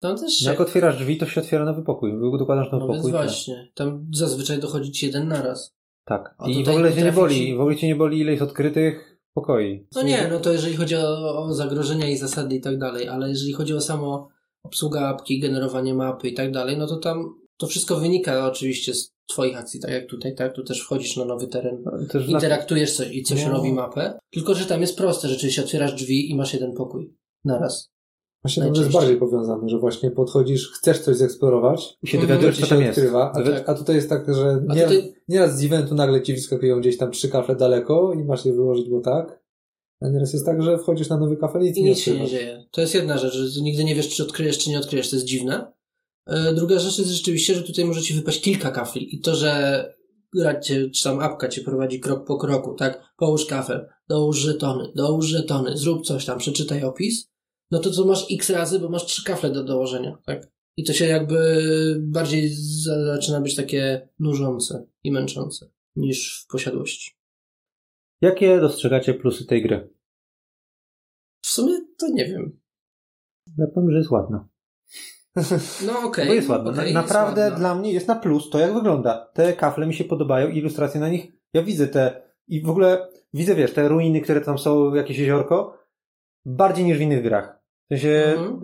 Tam 0.00 0.16
też 0.18 0.32
się... 0.32 0.50
Jak 0.50 0.60
otwierasz 0.60 0.96
drzwi, 0.98 1.16
to 1.18 1.26
się 1.26 1.40
otwiera 1.40 1.64
nowy 1.64 1.82
pokój. 1.82 2.12
Dokładasz 2.38 2.72
nowy 2.72 2.86
No 2.86 2.94
pokój. 2.94 3.12
tyle. 3.12 3.24
właśnie, 3.24 3.68
tam 3.74 4.06
zazwyczaj 4.14 4.58
dochodzi 4.58 4.92
ci 4.92 5.06
jeden 5.06 5.28
naraz. 5.28 5.74
Tak. 6.04 6.34
A 6.38 6.48
I 6.48 6.64
w 6.64 6.68
ogóle 6.68 6.94
cię 6.94 7.02
nie 7.02 7.12
boli. 7.12 7.34
ci- 7.36 7.56
W 7.56 7.60
ogóle 7.60 7.76
cię 7.76 7.86
nie 7.86 7.96
boli, 7.96 8.18
ile 8.20 8.30
jest 8.30 8.42
odkrytych 8.42 9.18
pokoi. 9.34 9.86
No 9.94 10.02
nie, 10.02 10.28
no 10.32 10.40
to 10.40 10.52
jeżeli 10.52 10.76
chodzi 10.76 10.96
o, 10.96 11.38
o 11.44 11.54
zagrożenia 11.54 12.08
i 12.08 12.16
zasady 12.16 12.54
i 12.56 12.60
tak 12.60 12.78
dalej, 12.78 13.08
ale 13.08 13.28
jeżeli 13.28 13.52
chodzi 13.52 13.74
o 13.74 13.80
samo 13.80 14.28
obsługa 14.62 15.00
apki, 15.08 15.40
generowanie 15.40 15.94
mapy 15.94 16.28
i 16.28 16.34
tak 16.34 16.50
dalej, 16.52 16.78
no 16.78 16.86
to 16.86 16.96
tam 16.96 17.34
to 17.56 17.66
wszystko 17.66 17.96
wynika 17.96 18.46
oczywiście 18.46 18.94
z 18.94 19.12
twoich 19.26 19.56
akcji, 19.58 19.80
tak 19.80 19.90
jak 19.90 20.06
tutaj, 20.06 20.34
tak? 20.34 20.52
Tu 20.54 20.64
też 20.64 20.80
wchodzisz 20.80 21.16
na 21.16 21.24
nowy 21.24 21.46
teren, 21.48 21.84
Też 22.10 22.28
interaktujesz 22.28 22.92
coś 22.96 23.10
i 23.12 23.22
coś 23.22 23.44
No. 23.44 23.52
robi 23.52 23.72
mapę, 23.72 24.18
tylko 24.30 24.54
że 24.54 24.64
tam 24.66 24.80
jest 24.80 24.96
proste, 24.98 25.28
rzeczywiście 25.28 25.62
otwierasz 25.62 25.94
drzwi 25.94 26.30
i 26.30 26.34
masz 26.34 26.54
jeden 26.54 26.72
pokój. 26.74 27.14
Naraz. 27.44 27.90
Właśnie 28.54 28.72
to 28.72 28.80
jest 28.80 28.92
bardziej 28.92 29.16
powiązane, 29.16 29.68
że 29.68 29.78
właśnie 29.78 30.10
podchodzisz, 30.10 30.70
chcesz 30.72 30.98
coś 30.98 31.16
zeksplorować, 31.16 31.98
I 32.02 32.06
się 32.06 32.18
dowiadujesz, 32.18 32.56
co 32.60 32.66
się 32.66 32.68
tam 32.74 32.80
jest. 32.80 32.98
odkrywa, 32.98 33.32
a, 33.32 33.42
Tak. 33.42 33.68
a 33.68 33.74
tutaj 33.74 33.96
jest 33.96 34.08
tak, 34.08 34.34
że 34.34 34.62
nie, 34.68 34.82
tutaj- 34.82 35.14
nieraz 35.28 35.58
z 35.58 35.64
eventu 35.64 35.94
nagle 35.94 36.22
ci 36.22 36.34
wyskakują 36.34 36.80
gdzieś 36.80 36.96
tam 36.96 37.10
trzy 37.10 37.28
kafle 37.28 37.56
daleko 37.56 38.12
i 38.12 38.24
masz 38.24 38.44
je 38.44 38.52
wyłożyć, 38.52 38.90
bo 38.90 39.00
tak. 39.00 39.40
A 40.00 40.08
nieraz 40.08 40.32
jest 40.32 40.46
tak, 40.46 40.62
że 40.62 40.78
wchodzisz 40.78 41.08
na 41.08 41.16
nowy 41.18 41.36
kafel 41.36 41.62
i 41.62 41.64
nic 41.64 41.76
I 41.76 41.82
nie 41.82 41.90
nic 41.90 41.98
się 41.98 42.18
nie 42.20 42.26
dzieje. 42.26 42.64
To 42.70 42.80
jest 42.80 42.94
jedna 42.94 43.18
rzecz, 43.18 43.34
że 43.34 43.60
nigdy 43.62 43.84
nie 43.84 43.94
wiesz, 43.94 44.08
czy 44.08 44.22
odkryjesz, 44.22 44.58
czy 44.58 44.70
nie 44.70 44.78
odkryjesz. 44.78 45.10
To 45.10 45.16
jest 45.16 45.26
dziwne. 45.26 45.72
E, 46.26 46.54
Druga 46.54 46.78
rzecz 46.78 46.98
jest 46.98 47.10
rzeczywiście, 47.10 47.54
że 47.54 47.62
tutaj 47.62 47.84
może 47.84 48.02
ci 48.02 48.14
wypaść 48.14 48.40
kilka 48.40 48.70
kafli 48.70 49.16
i 49.16 49.20
to, 49.20 49.34
że 49.34 49.84
gra 50.34 50.60
cię, 50.60 50.90
czy 50.90 51.04
tam 51.04 51.20
apka 51.20 51.48
cię 51.48 51.60
prowadzi 51.60 52.00
krok 52.00 52.26
po 52.26 52.36
kroku, 52.38 52.74
tak? 52.74 53.02
Połóż 53.16 53.46
kafel, 53.46 53.88
dołóż 54.08 54.38
żetony, 54.38 54.92
dołóż 54.96 55.26
żetony, 55.26 55.76
zrób 55.76 56.06
coś 56.06 56.24
tam, 56.24 56.38
przeczytaj 56.38 56.82
opis, 56.84 57.28
no 57.70 57.78
to 57.78 57.90
to 57.90 58.04
masz 58.04 58.26
x 58.32 58.50
razy, 58.50 58.78
bo 58.78 58.88
masz 58.88 59.04
trzy 59.06 59.24
kafle 59.24 59.50
do 59.50 59.64
dołożenia, 59.64 60.18
tak? 60.26 60.48
I 60.76 60.84
to 60.84 60.92
się 60.92 61.06
jakby 61.06 61.36
bardziej 62.00 62.50
za- 62.84 63.04
zaczyna 63.06 63.40
być 63.40 63.56
takie 63.56 64.08
nużące 64.18 64.86
i 65.04 65.12
męczące 65.12 65.70
niż 65.96 66.44
w 66.44 66.46
posiadłości. 66.52 67.16
Jakie 68.20 68.60
dostrzegacie 68.60 69.14
plusy 69.14 69.46
tej 69.46 69.62
gry? 69.62 69.90
W 71.42 71.46
sumie 71.46 71.78
to 71.98 72.08
nie 72.08 72.24
wiem. 72.26 72.60
Ja 73.58 73.66
powiem, 73.74 73.90
że 73.90 73.98
jest 73.98 74.10
ładna. 74.10 74.48
No 75.86 76.00
okej. 76.02 76.26
Bo 76.28 76.34
jest 76.34 76.48
ładna. 76.48 76.72
Na, 76.72 76.82
jest 76.82 76.94
naprawdę 76.94 77.42
ładna. 77.42 77.58
dla 77.58 77.74
mnie 77.74 77.92
jest 77.92 78.08
na 78.08 78.14
plus 78.14 78.50
to, 78.50 78.58
jak 78.58 78.74
wygląda. 78.74 79.30
Te 79.34 79.52
kafle 79.52 79.86
mi 79.86 79.94
się 79.94 80.04
podobają, 80.04 80.48
ilustracje 80.48 81.00
na 81.00 81.08
nich. 81.08 81.32
Ja 81.52 81.62
widzę 81.62 81.88
te 81.88 82.32
i 82.48 82.62
w 82.62 82.70
ogóle 82.70 83.08
widzę, 83.34 83.54
wiesz, 83.54 83.72
te 83.72 83.88
ruiny, 83.88 84.20
które 84.20 84.40
tam 84.40 84.58
są, 84.58 84.94
jakieś 84.94 85.18
jeziorko, 85.18 85.78
bardziej 86.46 86.84
niż 86.84 86.98
w 86.98 87.00
innych 87.00 87.22
grach. 87.22 87.58
W 87.84 87.88
sensie 87.88 88.24
Mhm. 88.36 88.60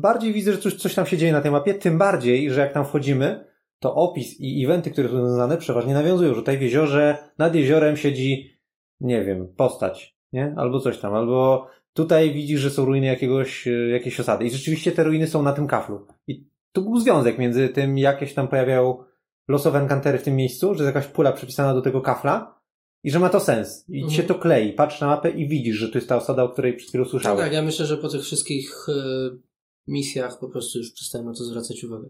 bardziej 0.00 0.32
widzę, 0.32 0.52
że 0.52 0.58
coś, 0.58 0.74
coś 0.74 0.94
tam 0.94 1.06
się 1.06 1.16
dzieje 1.16 1.32
na 1.32 1.40
tej 1.40 1.50
mapie, 1.50 1.74
tym 1.74 1.98
bardziej, 1.98 2.50
że 2.50 2.60
jak 2.60 2.72
tam 2.72 2.84
wchodzimy, 2.84 3.44
to 3.78 3.94
opis 3.94 4.40
i 4.40 4.64
eventy, 4.64 4.90
które 4.90 5.08
są 5.08 5.14
związane, 5.14 5.56
przeważnie 5.56 5.94
nawiązują, 5.94 6.34
że 6.34 6.40
tutaj 6.40 6.58
w 6.58 6.62
jeziorze, 6.62 7.18
nad 7.38 7.54
jeziorem 7.54 7.96
siedzi, 7.96 8.58
nie 9.00 9.24
wiem, 9.24 9.48
postać, 9.56 10.16
nie? 10.32 10.54
Albo 10.56 10.80
coś 10.80 10.98
tam, 10.98 11.14
albo 11.14 11.66
tutaj 11.92 12.32
widzisz, 12.32 12.60
że 12.60 12.70
są 12.70 12.84
ruiny 12.84 13.06
jakiegoś, 13.06 13.68
e, 13.68 13.70
jakiejś 13.70 14.20
osady. 14.20 14.44
I 14.44 14.50
rzeczywiście 14.50 14.92
te 14.92 15.04
ruiny 15.04 15.26
są 15.26 15.42
na 15.42 15.52
tym 15.52 15.66
kaflu. 15.66 16.06
I 16.26 16.48
tu 16.72 16.82
był 16.82 16.98
związek 17.00 17.38
między 17.38 17.68
tym, 17.68 17.98
jakieś 17.98 18.34
tam 18.34 18.48
pojawiają 18.48 19.04
losowe 19.48 19.78
enkantery 19.78 20.18
w 20.18 20.22
tym 20.22 20.36
miejscu, 20.36 20.74
że 20.74 20.84
jest 20.84 20.94
jakaś 20.96 21.12
pula 21.12 21.32
przypisana 21.32 21.74
do 21.74 21.82
tego 21.82 22.00
kafla 22.00 22.53
i 23.04 23.10
że 23.10 23.18
ma 23.18 23.28
to 23.28 23.40
sens. 23.40 23.84
I 23.88 23.96
Mhm. 24.02 24.12
się 24.16 24.22
to 24.22 24.34
klei. 24.34 24.72
Patrz 24.72 25.00
na 25.00 25.06
mapę 25.06 25.30
i 25.30 25.48
widzisz, 25.48 25.76
że 25.76 25.88
to 25.88 25.98
jest 25.98 26.08
ta 26.08 26.16
osada, 26.16 26.42
o 26.42 26.48
której 26.48 26.76
przed 26.76 26.88
chwilą 26.88 27.04
No 27.04 27.10
słyszałeś. 27.10 27.40
tak, 27.40 27.52
ja 27.52 27.62
myślę, 27.62 27.86
że 27.86 27.96
po 27.96 28.08
tych 28.08 28.22
wszystkich 28.22 28.86
e, 28.88 29.30
misjach 29.86 30.38
po 30.38 30.48
prostu 30.48 30.78
już 30.78 30.92
przestałem 30.92 31.26
na 31.26 31.34
to 31.34 31.44
zwracać 31.44 31.84
uwagę. 31.84 32.08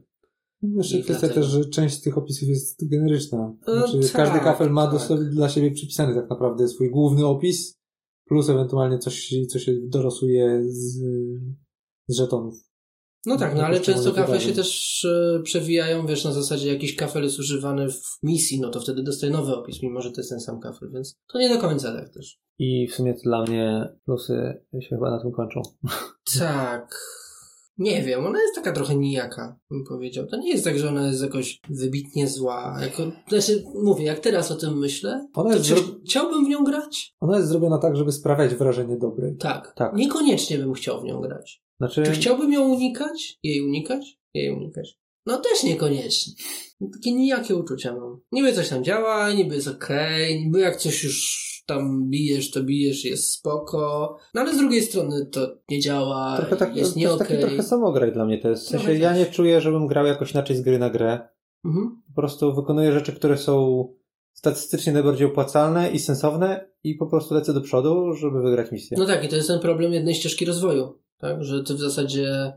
Jeszcze 0.76 0.98
kwestia 0.98 1.28
też, 1.28 1.46
że 1.46 1.64
część 1.64 1.94
z 1.94 2.00
tych 2.02 2.18
opisów 2.18 2.48
jest 2.48 2.88
generyczna. 2.88 3.52
No 3.66 3.74
Znaczy, 3.88 4.00
tak, 4.00 4.12
każdy 4.12 4.40
kafel 4.40 4.70
ma 4.70 4.86
do 4.86 4.98
tak. 4.98 5.08
sobie, 5.08 5.24
dla 5.24 5.48
siebie 5.48 5.70
przypisany 5.70 6.14
tak 6.14 6.30
naprawdę 6.30 6.68
swój 6.68 6.90
główny 6.90 7.26
opis, 7.26 7.74
plus 8.28 8.48
ewentualnie 8.48 8.98
coś, 8.98 9.34
co 9.48 9.58
się 9.58 9.72
dorosuje 9.82 10.62
z, 10.66 10.98
z 12.08 12.16
żetonów. 12.16 12.54
No 13.26 13.36
tak, 13.36 13.56
no 13.56 13.62
ale 13.62 13.78
to 13.78 13.84
często 13.84 14.12
kafle 14.12 14.40
się 14.40 14.52
też 14.52 15.04
e, 15.04 15.42
przewijają, 15.42 16.06
wiesz, 16.06 16.24
na 16.24 16.32
zasadzie 16.32 16.72
jakiś 16.72 16.96
kafel 16.96 17.22
jest 17.22 17.38
używany 17.38 17.90
w 17.90 18.18
misji, 18.22 18.60
no 18.60 18.70
to 18.70 18.80
wtedy 18.80 19.02
dostaje 19.02 19.32
nowy 19.32 19.56
opis, 19.56 19.82
mimo 19.82 20.00
że 20.00 20.10
to 20.10 20.20
jest 20.20 20.30
ten 20.30 20.40
sam 20.40 20.60
kafel, 20.60 20.90
więc 20.92 21.16
to 21.32 21.38
nie 21.38 21.48
do 21.48 21.58
końca 21.58 21.92
tak 21.92 22.08
też. 22.08 22.38
I 22.58 22.88
w 22.88 22.94
sumie 22.94 23.14
to 23.14 23.20
dla 23.24 23.42
mnie 23.42 23.88
plusy 24.04 24.62
się 24.80 24.88
chyba 24.88 25.10
na 25.10 25.22
tym 25.22 25.32
kończą. 25.32 25.62
Tak. 26.38 26.94
Nie 27.78 28.02
wiem, 28.02 28.26
ona 28.26 28.40
jest 28.42 28.54
taka 28.54 28.72
trochę 28.72 28.96
nijaka, 28.96 29.58
bym 29.70 29.84
powiedział. 29.84 30.26
To 30.26 30.36
nie 30.36 30.50
jest 30.52 30.64
tak, 30.64 30.78
że 30.78 30.88
ona 30.88 31.06
jest 31.06 31.22
jakoś 31.22 31.60
wybitnie 31.68 32.28
zła. 32.28 32.76
Jako, 32.80 33.02
znaczy, 33.28 33.64
mówię, 33.84 34.04
jak 34.04 34.18
teraz 34.18 34.50
o 34.50 34.54
tym 34.54 34.78
myślę, 34.78 35.28
Ona 35.34 35.50
to 35.50 35.56
jest, 35.56 35.68
czy 35.68 35.76
zro... 35.76 35.94
chciałbym 36.04 36.44
w 36.44 36.48
nią 36.48 36.64
grać? 36.64 37.14
Ona 37.20 37.36
jest 37.36 37.48
zrobiona 37.48 37.78
tak, 37.78 37.96
żeby 37.96 38.12
sprawiać 38.12 38.54
wrażenie 38.54 38.96
dobrej. 38.96 39.36
Tak. 39.36 39.72
Tak. 39.76 39.94
Niekoniecznie 39.96 40.58
bym 40.58 40.72
chciał 40.72 41.00
w 41.00 41.04
nią 41.04 41.20
grać. 41.20 41.63
Znaczy, 41.78 42.02
Czy 42.02 42.10
chciałbym 42.10 42.52
ją 42.52 42.68
unikać? 42.68 43.38
Jej 43.42 43.60
unikać? 43.60 44.18
Jej 44.34 44.50
unikać. 44.50 44.98
No 45.26 45.36
też 45.38 45.62
niekoniecznie. 45.62 46.32
Takie 46.92 47.12
nijakie 47.12 47.56
uczucia 47.56 47.96
mam. 47.96 48.20
Niby 48.32 48.52
coś 48.52 48.68
tam 48.68 48.84
działa, 48.84 49.32
niby 49.32 49.54
jest 49.54 49.68
okej, 49.68 50.40
niby 50.40 50.60
jak 50.60 50.76
coś 50.76 51.04
już 51.04 51.44
tam 51.66 52.10
bijesz, 52.10 52.50
to 52.50 52.62
bijesz, 52.62 53.04
jest 53.04 53.32
spoko. 53.32 54.16
No 54.34 54.40
ale 54.40 54.54
z 54.54 54.58
drugiej 54.58 54.82
strony 54.82 55.26
to 55.26 55.56
nie 55.68 55.80
działa, 55.80 56.36
trochę 56.36 56.56
tak, 56.56 56.76
jest 56.76 56.92
to 56.92 56.98
nie 56.98 57.04
jest 57.04 57.18
taki 57.18 57.34
okej. 57.34 57.46
trochę 57.46 57.62
samograj 57.62 58.12
dla 58.12 58.24
mnie 58.24 58.38
to 58.38 58.48
jest. 58.48 58.64
W 58.64 58.68
sensie 58.68 58.84
Trochę 58.84 58.98
ja 58.98 59.10
też. 59.10 59.18
nie 59.18 59.26
czuję, 59.26 59.60
żebym 59.60 59.86
grał 59.86 60.06
jakoś 60.06 60.32
inaczej 60.32 60.56
z 60.56 60.60
gry 60.60 60.78
na 60.78 60.90
grę. 60.90 61.28
Mhm. 61.64 62.02
Po 62.08 62.20
prostu 62.20 62.54
wykonuję 62.54 62.92
rzeczy, 62.92 63.12
które 63.12 63.36
są 63.38 63.84
statystycznie 64.32 64.92
najbardziej 64.92 65.26
opłacalne 65.26 65.90
i 65.90 65.98
sensowne 65.98 66.70
i 66.84 66.94
po 66.94 67.06
prostu 67.06 67.34
lecę 67.34 67.54
do 67.54 67.60
przodu, 67.60 68.12
żeby 68.12 68.42
wygrać 68.42 68.72
misję. 68.72 68.96
No 69.00 69.06
tak, 69.06 69.24
i 69.24 69.28
to 69.28 69.36
jest 69.36 69.48
ten 69.48 69.60
problem 69.60 69.92
jednej 69.92 70.14
ścieżki 70.14 70.44
rozwoju. 70.44 70.98
Tak, 71.18 71.44
że 71.44 71.64
ty 71.64 71.74
w 71.74 71.78
zasadzie 71.80 72.52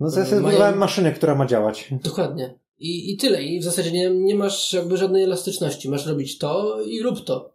No 0.00 0.10
to 0.10 0.18
ja 0.18 0.26
sobie 0.26 0.40
mają- 0.40 0.76
maszynę, 0.76 1.12
która 1.12 1.34
ma 1.34 1.46
działać. 1.46 1.94
Dokładnie. 2.04 2.58
I, 2.78 3.12
I 3.12 3.16
tyle. 3.16 3.42
I 3.42 3.60
w 3.60 3.64
zasadzie 3.64 3.92
nie, 3.92 4.10
nie 4.10 4.34
masz 4.34 4.72
jakby 4.72 4.96
żadnej 4.96 5.24
elastyczności. 5.24 5.88
Masz 5.90 6.06
robić 6.06 6.38
to 6.38 6.82
i 6.82 7.02
rób 7.02 7.24
to. 7.24 7.54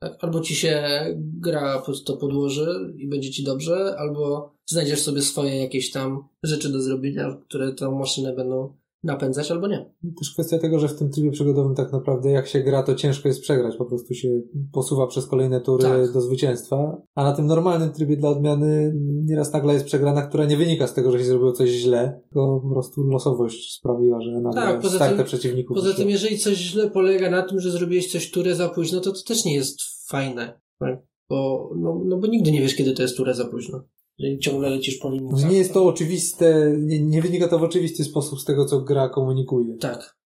Tak? 0.00 0.16
Albo 0.20 0.40
ci 0.40 0.54
się 0.54 0.82
gra 1.16 1.78
pod 1.78 2.04
to 2.04 2.16
podłoży 2.16 2.94
i 2.96 3.08
będzie 3.08 3.30
ci 3.30 3.44
dobrze, 3.44 3.94
albo 3.98 4.52
znajdziesz 4.66 5.00
sobie 5.02 5.22
swoje 5.22 5.56
jakieś 5.56 5.90
tam 5.90 6.28
rzeczy 6.42 6.68
do 6.68 6.82
zrobienia, 6.82 7.36
które 7.48 7.72
tą 7.72 7.98
maszynę 7.98 8.32
będą 8.32 8.76
napędzać, 9.04 9.50
albo 9.50 9.68
nie. 9.68 9.90
Też 10.18 10.30
kwestia 10.32 10.58
tego, 10.58 10.78
że 10.78 10.88
w 10.88 10.98
tym 10.98 11.10
trybie 11.10 11.30
przygodowym 11.30 11.74
tak 11.74 11.92
naprawdę 11.92 12.30
jak 12.30 12.46
się 12.46 12.60
gra, 12.60 12.82
to 12.82 12.94
ciężko 12.94 13.28
jest 13.28 13.40
przegrać. 13.40 13.76
Po 13.76 13.84
prostu 13.84 14.14
się 14.14 14.28
posuwa 14.72 15.06
przez 15.06 15.26
kolejne 15.26 15.60
tury 15.60 15.82
Tak. 15.82 16.12
do 16.12 16.20
zwycięstwa. 16.20 17.02
A 17.14 17.24
na 17.24 17.32
tym 17.32 17.46
normalnym 17.46 17.92
trybie 17.92 18.16
dla 18.16 18.28
odmiany 18.28 18.92
nieraz 19.24 19.52
nagle 19.52 19.72
jest 19.74 19.84
przegrana, 19.86 20.22
która 20.22 20.44
nie 20.44 20.56
wynika 20.56 20.86
z 20.86 20.94
tego, 20.94 21.12
że 21.12 21.18
się 21.18 21.24
zrobiło 21.24 21.52
coś 21.52 21.70
źle, 21.70 22.20
tylko 22.22 22.60
po 22.60 22.68
prostu 22.70 23.02
losowość 23.02 23.74
sprawiła, 23.78 24.20
że 24.22 24.30
nagle 24.30 24.62
Tak, 24.62 24.80
poza 24.80 24.96
starty 24.96 25.16
tym- 25.16 25.26
przeciwników 25.26 25.74
Poza 25.74 25.86
wyszło. 25.88 26.00
tym, 26.02 26.10
jeżeli 26.10 26.38
coś 26.38 26.56
źle 26.56 26.90
polega 26.90 27.30
na 27.30 27.42
tym, 27.42 27.60
że 27.60 27.70
zrobiłeś 27.70 28.12
coś 28.12 28.30
turę 28.30 28.54
za 28.54 28.68
późno, 28.68 29.00
to 29.00 29.12
to 29.12 29.22
też 29.26 29.44
nie 29.44 29.54
jest 29.54 29.78
fajne. 30.08 30.60
Tak? 30.78 31.02
Bo, 31.30 31.70
no, 31.76 32.02
no 32.04 32.16
bo 32.18 32.26
nigdy 32.26 32.52
nie 32.52 32.60
wiesz, 32.60 32.74
kiedy 32.74 32.92
to 32.92 33.02
jest 33.02 33.16
turę 33.16 33.34
za 33.34 33.44
późno. 33.44 33.84
Jeżeli 34.18 34.38
ciągle 34.38 34.70
lecisz 34.70 34.98
po 34.98 35.10
linii. 35.10 35.36
Że 35.36 35.48
nie 35.48 35.58
jest 35.58 35.74
to 35.74 35.86
oczywiste, 35.86 36.74
nie, 36.78 37.02
nie 37.02 37.22
wynika 37.22 37.48
to 37.48 37.58
w 37.58 37.62
oczywisty 37.62 38.04
sposób 38.04 38.40
z 38.40 38.44
tego, 38.44 38.64
co 38.64 38.80
gra 38.80 39.08
komunikuje. 39.08 39.76
Tak. 39.76 40.16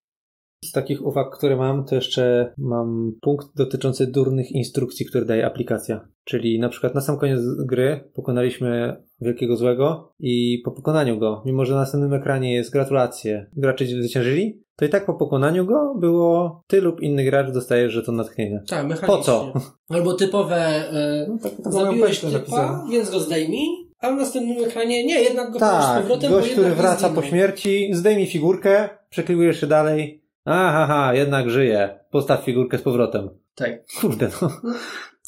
Z 0.64 0.72
takich 0.72 1.06
uwag, 1.06 1.36
które 1.36 1.56
mam, 1.56 1.84
to 1.84 1.94
jeszcze 1.94 2.54
mam 2.58 3.12
punkt 3.20 3.46
dotyczący 3.56 4.06
durnych 4.06 4.50
instrukcji, 4.50 5.06
które 5.06 5.24
daje 5.24 5.46
aplikacja. 5.46 6.08
Czyli 6.24 6.58
na 6.58 6.68
przykład 6.68 6.94
na 6.94 7.00
sam 7.00 7.18
koniec 7.18 7.40
gry 7.66 8.10
pokonaliśmy 8.14 8.96
wielkiego 9.20 9.56
złego 9.56 10.12
i 10.20 10.62
po 10.64 10.70
pokonaniu 10.70 11.18
go, 11.18 11.42
mimo 11.46 11.64
że 11.64 11.74
na 11.74 11.80
następnym 11.80 12.14
ekranie 12.14 12.54
jest 12.54 12.72
gratulacje, 12.72 13.50
gracze 13.56 13.86
zwyciężyli, 13.86 14.65
to 14.76 14.84
i 14.84 14.88
tak 14.88 15.06
po 15.06 15.14
pokonaniu 15.14 15.66
go 15.66 15.94
było 15.98 16.62
ty 16.66 16.80
lub 16.80 17.00
inny 17.00 17.24
gracz 17.24 17.50
dostaje 17.52 17.90
żeton 17.90 18.16
natchnienia. 18.16 18.60
Tak, 18.68 18.86
mechanicznie. 18.86 19.06
Po 19.06 19.18
co? 19.22 19.52
Albo 19.88 20.12
typowe 20.12 20.56
e, 20.56 21.26
No, 21.28 21.38
tak, 21.42 21.52
tak 21.64 21.72
zabiłeś 21.72 22.20
typa, 22.20 22.32
napisane. 22.32 22.84
więc 22.90 23.10
go 23.10 23.20
zdejmij, 23.20 23.68
a 24.00 24.10
w 24.10 24.16
następnym 24.16 24.64
ekranie 24.64 25.06
nie, 25.06 25.20
jednak 25.20 25.50
go 25.52 25.58
położysz 25.58 25.84
z 25.84 25.86
Tak, 25.88 26.00
powrotem, 26.02 26.30
gość, 26.30 26.50
który 26.52 26.70
wraca 26.70 27.08
po 27.08 27.22
śmierci, 27.22 27.90
zdejmij 27.94 28.26
figurkę, 28.26 28.88
przekliłujesz 29.10 29.60
się 29.60 29.66
dalej. 29.66 30.22
Aha, 30.44 30.86
ha, 30.86 31.14
jednak 31.14 31.50
żyje. 31.50 31.98
Postaw 32.10 32.44
figurkę 32.44 32.78
z 32.78 32.82
powrotem. 32.82 33.28
Tak. 33.54 33.72
Kurde, 34.00 34.28
no. 34.42 34.50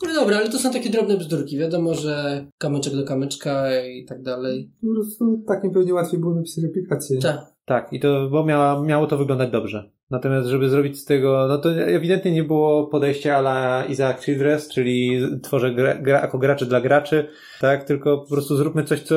No 0.06 0.14
dobra, 0.14 0.36
ale 0.36 0.48
to 0.48 0.58
są 0.58 0.72
takie 0.72 0.90
drobne 0.90 1.16
bzdurki. 1.16 1.58
Wiadomo, 1.58 1.94
że 1.94 2.44
kamyczek 2.58 2.96
do 2.96 3.04
kamyczka 3.04 3.82
i 3.84 4.04
tak 4.04 4.22
dalej. 4.22 4.70
Po 4.80 4.86
prostu 4.94 5.42
takim 5.46 5.70
pewnie 5.70 5.94
łatwiej 5.94 6.20
było 6.20 6.34
napisać 6.34 6.64
aplikację. 6.64 7.18
Tak. 7.18 7.46
Tak, 7.68 7.92
i 7.92 8.00
to, 8.00 8.28
bo 8.30 8.44
miała, 8.44 8.82
miało 8.82 9.06
to 9.06 9.16
wyglądać 9.16 9.50
dobrze. 9.50 9.90
Natomiast, 10.10 10.48
żeby 10.48 10.68
zrobić 10.68 10.98
z 10.98 11.04
tego, 11.04 11.46
no 11.48 11.58
to 11.58 11.70
ewidentnie 11.72 12.32
nie 12.32 12.44
było 12.44 12.86
podejścia 12.86 13.36
ala 13.36 13.84
Isaac 13.84 14.24
Childress, 14.24 14.68
czyli 14.68 15.20
tworzę 15.42 15.74
gra, 15.74 15.94
gra 15.94 16.20
jako 16.20 16.38
graczy 16.38 16.66
dla 16.66 16.80
graczy, 16.80 17.28
tak, 17.60 17.84
tylko 17.84 18.18
po 18.18 18.30
prostu 18.34 18.56
zróbmy 18.56 18.84
coś, 18.84 19.00
co, 19.02 19.14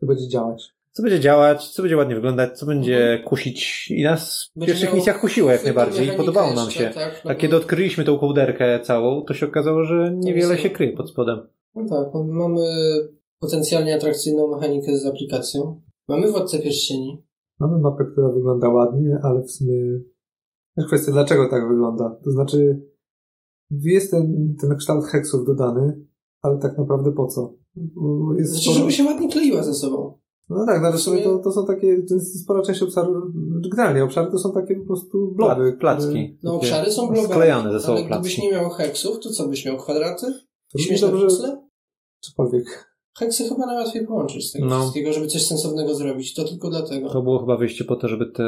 To 0.00 0.06
będzie 0.06 0.28
działać. 0.28 0.72
co 0.92 1.02
będzie 1.02 1.20
działać, 1.20 1.68
co 1.68 1.82
będzie 1.82 1.96
ładnie 1.96 2.14
wyglądać, 2.14 2.58
co 2.58 2.66
będzie 2.66 3.22
kusić 3.24 3.90
i 3.90 4.02
nas 4.02 4.50
w 4.56 4.58
Będzie 4.58 4.72
pierwszych 4.72 4.94
misjach 4.94 5.20
kusiło 5.20 5.50
jak 5.50 5.64
najbardziej 5.64 6.08
i 6.08 6.10
podobało 6.10 6.54
nam 6.54 6.64
jeszcze, 6.64 6.84
się. 6.84 6.90
Tak, 6.90 7.20
no 7.24 7.30
A 7.30 7.34
kiedy 7.34 7.56
odkryliśmy 7.56 8.04
tą 8.04 8.18
kołderkę 8.18 8.80
całą, 8.80 9.22
to 9.22 9.34
się 9.34 9.46
okazało, 9.46 9.84
że 9.84 10.12
niewiele 10.14 10.58
się 10.58 10.70
kryje 10.70 10.92
pod 10.92 11.10
spodem. 11.10 11.38
No 11.74 11.84
tak, 11.88 12.08
mamy 12.28 12.62
potencjalnie 13.40 13.94
atrakcyjną 13.94 14.48
mechanikę 14.56 14.96
z 14.98 15.06
aplikacją. 15.06 15.80
Mamy 16.08 16.30
Władcę 16.30 16.58
Pierścieni. 16.58 17.22
Mamy 17.60 17.78
mapę, 17.78 18.04
która 18.04 18.28
wygląda 18.28 18.68
ładnie, 18.68 19.18
ale 19.22 19.42
w 19.42 19.50
sumie 19.50 19.74
jest 20.76 20.88
kwestia, 20.88 21.12
dlaczego 21.12 21.48
tak 21.48 21.68
wygląda. 21.68 22.16
To 22.24 22.30
znaczy, 22.30 22.82
jest 23.70 24.10
ten, 24.10 24.56
ten 24.60 24.76
kształt 24.76 25.04
heksów 25.04 25.46
dodany, 25.46 26.06
ale 26.42 26.58
tak 26.58 26.78
naprawdę 26.78 27.12
po 27.12 27.26
co? 27.26 27.54
Bo 27.74 28.34
Jest 28.34 28.50
Znaczy, 28.50 28.64
sporo... 28.64 28.78
żeby 28.78 28.92
się 28.92 29.04
ładnie 29.04 29.28
kleiła 29.28 29.62
ze 29.62 29.74
sobą. 29.74 30.18
No 30.48 30.66
tak, 30.66 30.82
no, 30.82 30.88
ale 30.88 30.96
w 30.96 31.00
w 31.00 31.02
sumie- 31.02 31.22
to, 31.24 31.38
to 31.38 31.52
są 31.52 31.66
takie, 31.66 32.02
to 32.02 32.14
jest 32.14 32.42
spora 32.42 32.62
część 32.62 32.82
obszaru, 32.82 33.32
generalnie 33.70 34.04
obszary 34.04 34.30
to 34.30 34.38
są 34.38 34.52
takie 34.52 34.74
po 34.76 34.86
prostu 34.86 35.32
bloby. 35.34 35.72
Pla- 35.72 35.76
placki. 35.80 36.38
No 36.42 36.54
obszary 36.54 36.90
są 36.92 37.06
globalne. 37.06 37.28
Sklejane 37.34 37.72
ze 37.72 37.80
sobą 37.80 37.92
ale 37.92 38.06
gdybyś 38.06 38.36
placki. 38.36 38.42
nie 38.42 38.52
miał 38.52 38.70
heksów, 38.70 39.20
to 39.20 39.30
co 39.30 39.48
byś 39.48 39.66
miał? 39.66 39.76
Kwadraty? 39.76 40.26
Śmieszne 40.78 41.08
dobrze, 41.08 41.26
puzzle? 41.26 41.68
cokolwiek. 42.20 42.88
Heksy 43.18 43.48
chyba 43.48 43.66
najłatwiej 43.66 44.06
połączyć 44.06 44.48
z 44.48 44.52
tego 44.52 44.66
No. 44.66 44.80
wszystkiego, 44.80 45.12
żeby 45.12 45.26
coś 45.26 45.46
sensownego 45.46 45.94
zrobić. 45.94 46.34
To 46.34 46.44
tylko 46.44 46.70
dlatego. 46.70 47.10
To 47.10 47.22
było 47.22 47.38
chyba 47.38 47.56
wyjście 47.56 47.84
po 47.84 47.96
to, 47.96 48.08
żeby 48.08 48.26
te, 48.26 48.42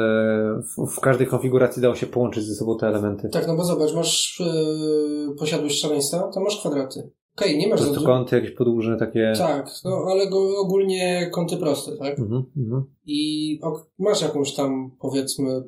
w, 0.77 0.95
w 0.95 0.99
każdej 0.99 1.27
konfiguracji 1.27 1.81
dało 1.81 1.95
się 1.95 2.07
połączyć 2.07 2.43
ze 2.43 2.55
sobą 2.55 2.77
te 2.77 2.87
elementy. 2.87 3.29
Tak, 3.29 3.47
no 3.47 3.55
bo 3.55 3.63
zobacz, 3.63 3.93
masz 3.93 4.39
yy, 4.39 5.35
posiadłość 5.35 5.81
szaleństwa, 5.81 6.31
to 6.33 6.39
masz 6.39 6.59
kwadraty. 6.59 7.11
Okej, 7.37 7.57
nie 7.57 7.67
masz 7.67 7.79
za 7.79 7.85
dużo. 7.85 7.95
Prostokąty 7.95 8.35
jakieś 8.35 8.51
podłużne 8.51 8.97
takie. 8.97 9.33
Tak, 9.37 9.69
no 9.85 10.05
ale 10.09 10.29
go, 10.29 10.59
ogólnie 10.59 11.29
kąty 11.33 11.57
proste, 11.57 11.97
tak? 11.97 12.19
Mhm, 12.19 12.43
mhm. 12.57 12.83
I 13.05 13.59
ok, 13.63 13.89
masz 13.99 14.21
jakąś 14.21 14.53
tam, 14.53 14.91
powiedzmy, 14.99 15.63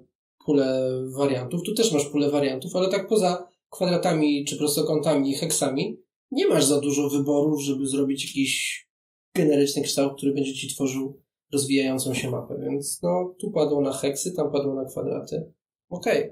pulę 0.45 0.89
wariantów. 1.17 1.61
Tu 1.63 1.73
też 1.73 1.93
masz 1.93 2.05
pulę 2.05 2.29
wariantów, 2.29 2.75
ale 2.75 2.89
tak 2.89 3.07
poza 3.07 3.47
kwadratami, 3.69 4.45
czy 4.45 4.57
prostokątami 4.57 5.29
i 5.29 5.33
heksami, 5.33 5.99
nie 6.31 6.47
masz 6.47 6.65
za 6.65 6.81
dużo 6.81 7.09
wyborów, 7.09 7.61
żeby 7.61 7.87
zrobić 7.87 8.25
jakiś 8.25 8.83
generyczny 9.37 9.81
kształt, 9.81 10.17
który 10.17 10.33
będzie 10.33 10.53
ci 10.53 10.67
tworzył 10.75 11.19
rozwijającą 11.53 12.13
się 12.13 12.31
mapę. 12.31 12.57
Więc 12.59 13.01
no, 13.01 13.35
tu 13.39 13.51
padło 13.51 13.81
na 13.81 13.93
heksy, 13.93 14.31
tam 14.31 14.51
padło 14.51 14.73
na 14.75 14.85
kwadraty. 14.85 15.51
Okej. 15.89 16.31